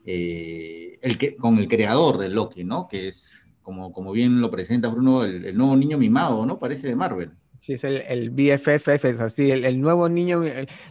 eh, 0.05 0.99
el 1.01 1.17
que, 1.17 1.35
con 1.35 1.57
el 1.57 1.67
creador 1.67 2.17
de 2.17 2.29
Loki, 2.29 2.63
¿no? 2.63 2.87
Que 2.87 3.07
es, 3.07 3.45
como, 3.61 3.91
como 3.93 4.11
bien 4.11 4.41
lo 4.41 4.49
presenta 4.49 4.87
Bruno, 4.87 5.23
el, 5.23 5.55
nuevo 5.57 5.75
niño 5.75 5.97
mimado, 5.97 6.45
¿no? 6.45 6.59
Parece 6.59 6.87
de 6.87 6.95
Marvel. 6.95 7.31
Sí, 7.59 7.73
es 7.73 7.83
el, 7.83 7.97
el 8.07 8.31
BFF, 8.31 8.87
es 8.87 9.19
así, 9.19 9.51
el, 9.51 9.79
nuevo 9.79 10.09
niño, 10.09 10.41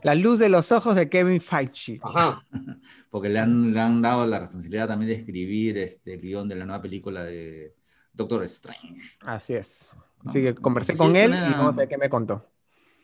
la 0.05 0.15
luz 0.15 0.39
de 0.39 0.49
los 0.49 0.71
ojos 0.71 0.95
de 0.95 1.09
Kevin 1.09 1.41
Feige. 1.41 1.99
Ajá. 2.03 2.45
Porque 3.11 3.29
le 3.29 3.41
han, 3.41 3.75
le 3.75 3.81
han 3.81 4.01
dado 4.01 4.25
la 4.25 4.39
responsabilidad 4.39 4.87
también 4.87 5.09
de 5.09 5.17
escribir 5.17 5.79
este 5.79 6.17
guion 6.19 6.49
de 6.49 6.55
la 6.55 6.65
nueva 6.65 6.81
película 6.81 7.25
de 7.25 7.75
Doctor 8.13 8.45
Strange. 8.45 9.17
Así 9.23 9.55
es. 9.55 9.91
Así 10.25 10.43
que 10.43 10.55
conversé 10.55 10.97
con 10.97 11.17
él 11.17 11.33
y 11.33 11.53
vamos 11.53 11.77
a 11.77 11.81
ver 11.81 11.89
qué 11.89 11.99
me 11.99 12.09
contó. 12.09 12.47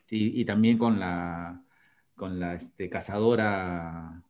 Sí, 0.07 0.33
y 0.35 0.45
también 0.45 0.79
con 0.79 1.01
la, 1.01 1.63
con 2.15 2.39
la 2.39 2.55
este, 2.55 2.89
cazadora 2.89 4.23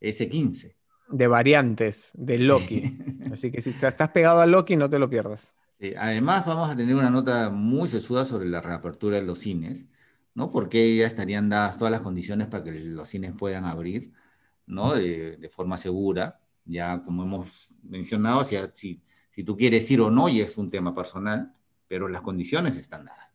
S15. 0.00 0.74
De 1.08 1.26
variantes 1.26 2.10
de 2.14 2.38
Loki. 2.38 2.98
Así 3.32 3.50
que 3.50 3.60
si 3.60 3.70
estás 3.70 4.10
pegado 4.10 4.40
a 4.40 4.46
Loki, 4.46 4.76
no 4.76 4.90
te 4.90 4.98
lo 4.98 5.08
pierdas. 5.08 5.54
Sí, 5.78 5.94
además, 5.96 6.44
vamos 6.46 6.68
a 6.68 6.76
tener 6.76 6.94
una 6.94 7.10
nota 7.10 7.48
muy 7.48 7.88
sesuda 7.88 8.24
sobre 8.24 8.48
la 8.48 8.60
reapertura 8.60 9.16
de 9.16 9.22
los 9.22 9.38
cines, 9.38 9.86
¿no? 10.34 10.50
Porque 10.50 10.96
ya 10.96 11.06
estarían 11.06 11.48
dadas 11.48 11.78
todas 11.78 11.90
las 11.90 12.02
condiciones 12.02 12.48
para 12.48 12.64
que 12.64 12.72
los 12.72 13.08
cines 13.08 13.32
puedan 13.32 13.64
abrir, 13.64 14.12
¿no? 14.66 14.92
De, 14.94 15.36
de 15.36 15.48
forma 15.48 15.76
segura. 15.76 16.40
Ya, 16.64 17.02
como 17.02 17.22
hemos 17.22 17.74
mencionado, 17.82 18.44
si, 18.44 18.56
si, 18.74 19.02
si 19.30 19.44
tú 19.44 19.56
quieres 19.56 19.90
ir 19.90 20.00
o 20.00 20.10
no, 20.10 20.28
y 20.28 20.40
es 20.40 20.58
un 20.58 20.70
tema 20.70 20.94
personal, 20.94 21.52
pero 21.88 22.08
las 22.08 22.20
condiciones 22.20 22.76
están 22.76 23.06
dadas. 23.06 23.29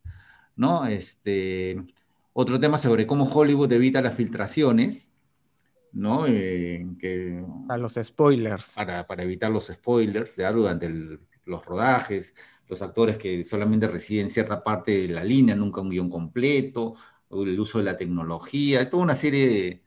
¿No? 0.56 0.86
Este, 0.86 1.78
otro 2.34 2.60
tema 2.60 2.78
sobre 2.78 3.08
cómo 3.08 3.26
Hollywood 3.26 3.72
evita 3.72 4.02
las 4.02 4.16
filtraciones, 4.16 5.12
¿no? 5.92 6.26
Eh, 6.28 6.86
que, 7.00 7.44
a 7.70 7.78
los 7.78 7.98
spoilers. 8.02 8.74
Para, 8.76 9.08
para, 9.08 9.24
evitar 9.24 9.52
los 9.52 9.68
spoilers 9.68 10.36
de 10.36 10.52
durante 10.52 10.90
los 11.46 11.66
rodajes, 11.66 12.36
los 12.68 12.82
actores 12.82 13.18
que 13.18 13.44
solamente 13.44 13.88
reciben 13.88 14.30
cierta 14.30 14.64
parte 14.64 15.02
de 15.02 15.08
la 15.10 15.24
línea, 15.24 15.56
nunca 15.56 15.82
un 15.82 15.90
guion 15.90 16.10
completo, 16.10 16.96
el 17.32 17.60
uso 17.60 17.80
de 17.80 17.86
la 17.86 17.98
tecnología, 17.98 18.90
toda 18.90 19.04
una 19.04 19.16
serie 19.16 19.82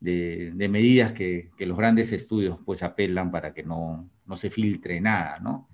de, 0.00 0.52
de, 0.52 0.68
medidas 0.68 1.12
que, 1.12 1.50
que, 1.56 1.66
los 1.66 1.76
grandes 1.76 2.12
estudios 2.12 2.58
pues 2.64 2.82
apelan 2.82 3.30
para 3.30 3.52
que 3.52 3.62
no, 3.62 4.08
no 4.24 4.36
se 4.36 4.50
filtre 4.50 5.00
nada, 5.00 5.38
¿no? 5.40 5.68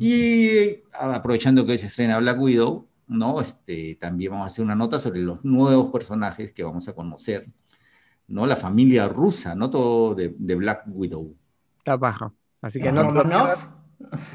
Y 0.00 0.82
aprovechando 0.92 1.64
que 1.64 1.72
hoy 1.72 1.78
se 1.78 1.86
estrena 1.86 2.18
Black 2.18 2.40
Widow, 2.40 2.87
¿no? 3.08 3.40
Este, 3.40 3.96
también 4.00 4.32
vamos 4.32 4.44
a 4.44 4.46
hacer 4.46 4.64
una 4.64 4.74
nota 4.74 4.98
sobre 4.98 5.20
los 5.20 5.44
nuevos 5.44 5.90
personajes 5.90 6.52
que 6.52 6.62
vamos 6.62 6.88
a 6.88 6.94
conocer, 6.94 7.46
¿no? 8.28 8.46
La 8.46 8.56
familia 8.56 9.08
rusa, 9.08 9.54
¿no? 9.54 9.70
Todo 9.70 10.14
de, 10.14 10.28
Black 10.28 10.84
Widow. 10.86 11.34
Está 11.78 11.96
bajo. 11.96 12.34
Así 12.60 12.80
que 12.80 12.92
no 12.92 13.02
Romanov. 13.04 13.56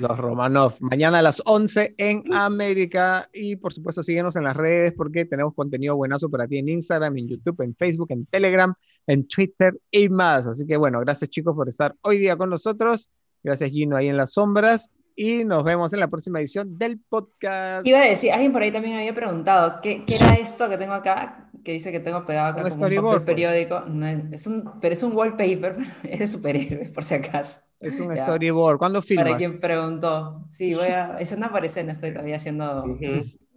Los 0.02 0.18
Romanov. 0.18 0.76
Mañana 0.82 1.20
a 1.20 1.22
las 1.22 1.42
11 1.46 1.96
en 1.98 2.34
América. 2.34 3.30
Y 3.34 3.56
por 3.56 3.74
supuesto, 3.74 4.04
síguenos 4.04 4.36
en 4.36 4.44
las 4.44 4.58
redes 4.58 4.94
porque 4.94 5.26
tenemos 5.26 5.54
contenido 5.54 5.96
buenazo 5.96 6.30
para 6.30 6.48
ti 6.48 6.58
en 6.58 6.70
Instagram, 6.70 7.18
en 7.18 7.28
YouTube, 7.28 7.62
en 7.62 7.76
Facebook, 7.76 8.08
en 8.10 8.26
Telegram, 8.26 8.74
en 9.08 9.28
Twitter 9.28 9.78
y 9.92 10.10
más. 10.10 10.48
Así 10.48 10.66
que 10.66 10.78
bueno, 10.78 11.00
gracias 11.00 11.30
chicos 11.30 11.56
por 11.56 11.70
estar 11.70 11.96
hoy 12.02 12.18
día 12.18 12.36
con 12.36 12.50
nosotros. 12.50 13.10
Gracias 13.44 13.72
Gino 13.72 13.96
ahí 13.96 14.08
en 14.08 14.18
las 14.18 14.34
sombras 14.34 14.92
y 15.16 15.44
nos 15.44 15.64
vemos 15.64 15.94
en 15.94 16.00
la 16.00 16.08
próxima 16.08 16.40
edición 16.40 16.78
del 16.78 17.00
podcast. 17.00 17.86
Iba 17.86 18.00
a 18.00 18.06
decir, 18.06 18.32
alguien 18.32 18.52
por 18.52 18.62
ahí 18.62 18.72
también 18.72 18.98
había 18.98 19.14
preguntado, 19.14 19.80
¿qué, 19.82 20.04
qué 20.06 20.16
era 20.16 20.34
esto 20.34 20.70
que 20.70 20.78
tengo 20.78 20.94
acá? 20.94 21.50
Que 21.64 21.74
dice 21.74 21.92
que 21.92 22.00
tengo 22.00 22.26
pegado 22.26 22.50
acá 22.50 22.70
como 22.70 22.86
un 22.86 22.96
papel 22.96 23.02
pues. 23.02 23.22
periódico. 23.22 23.82
No 23.88 24.08
es, 24.08 24.48
un, 24.48 24.80
pero 24.82 24.94
es 24.94 25.04
un 25.04 25.16
wallpaper, 25.16 25.78
es 26.04 26.20
de 26.20 26.28
superhéroes, 26.28 26.90
por 26.90 27.04
si 27.04 27.16
acaso. 27.16 27.60
Es 27.80 28.00
un 28.00 28.18
storyboard. 28.18 28.78
¿Cuándo 28.78 29.02
filmas? 29.02 29.26
Para 29.26 29.38
quien 29.38 29.60
preguntó. 29.60 30.44
Sí, 30.48 30.74
voy 30.74 30.88
a... 30.88 31.18
Eso 31.20 31.36
no 31.36 31.48
aparece, 31.48 31.84
no 31.84 31.92
estoy 31.92 32.12
todavía 32.12 32.38
haciendo 32.38 32.86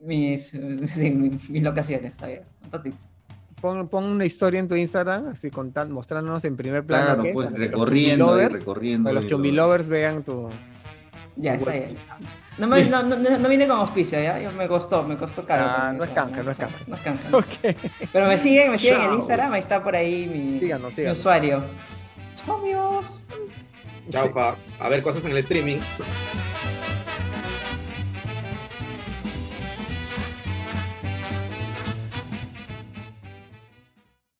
mis, 0.00 0.54
mis, 0.54 1.62
locaciones 1.62 2.16
todavía. 2.16 2.42
Un 2.64 2.72
ratito. 2.72 2.96
Pon, 3.60 3.88
pon, 3.88 4.04
una 4.04 4.24
historia 4.24 4.60
en 4.60 4.68
tu 4.68 4.74
Instagram, 4.74 5.28
así 5.28 5.50
contando, 5.50 5.94
mostrándonos 5.94 6.44
en 6.44 6.56
primer 6.56 6.84
plano. 6.84 7.22
Claro, 7.22 7.32
pues, 7.32 7.52
recorriendo, 7.52 8.36
los 8.36 8.52
recorriendo. 8.52 9.08
Para 9.08 9.14
los 9.14 9.26
chumbilovers 9.26 9.88
vean 9.88 10.22
tu, 10.22 10.50
ya, 11.36 11.54
está 11.54 11.70
bien. 11.72 11.96
No, 12.58 12.66
me, 12.66 12.84
no, 12.84 13.02
no, 13.02 13.16
no, 13.16 13.48
vine 13.48 13.66
con 13.66 13.78
auspicio, 13.78 14.20
¿ya? 14.20 14.50
me 14.56 14.66
costó, 14.66 15.02
me 15.02 15.16
costó 15.16 15.44
caro. 15.44 15.64
Ah, 15.66 15.92
no, 15.94 16.04
es 16.04 16.10
canje, 16.10 16.42
no 16.42 16.50
es 16.50 16.58
canje. 16.58 16.84
No 16.86 16.96
es 16.96 17.02
canje. 17.02 17.24
Okay. 17.32 17.76
Pero 18.12 18.26
me 18.26 18.38
siguen, 18.38 18.70
me 18.70 18.78
siguen 18.78 19.02
en 19.02 19.14
Instagram, 19.14 19.52
ahí 19.52 19.60
está 19.60 19.82
por 19.82 19.94
ahí 19.94 20.26
mi, 20.26 20.58
síganos, 20.58 20.94
síganos. 20.94 21.18
mi 21.18 21.20
usuario. 21.20 21.62
Chao, 22.44 22.56
amigos. 22.56 23.22
Chao, 24.08 24.32
pa. 24.32 24.56
A 24.80 24.88
ver 24.88 25.02
cosas 25.02 25.24
en 25.26 25.32
el 25.32 25.38
streaming. 25.38 25.78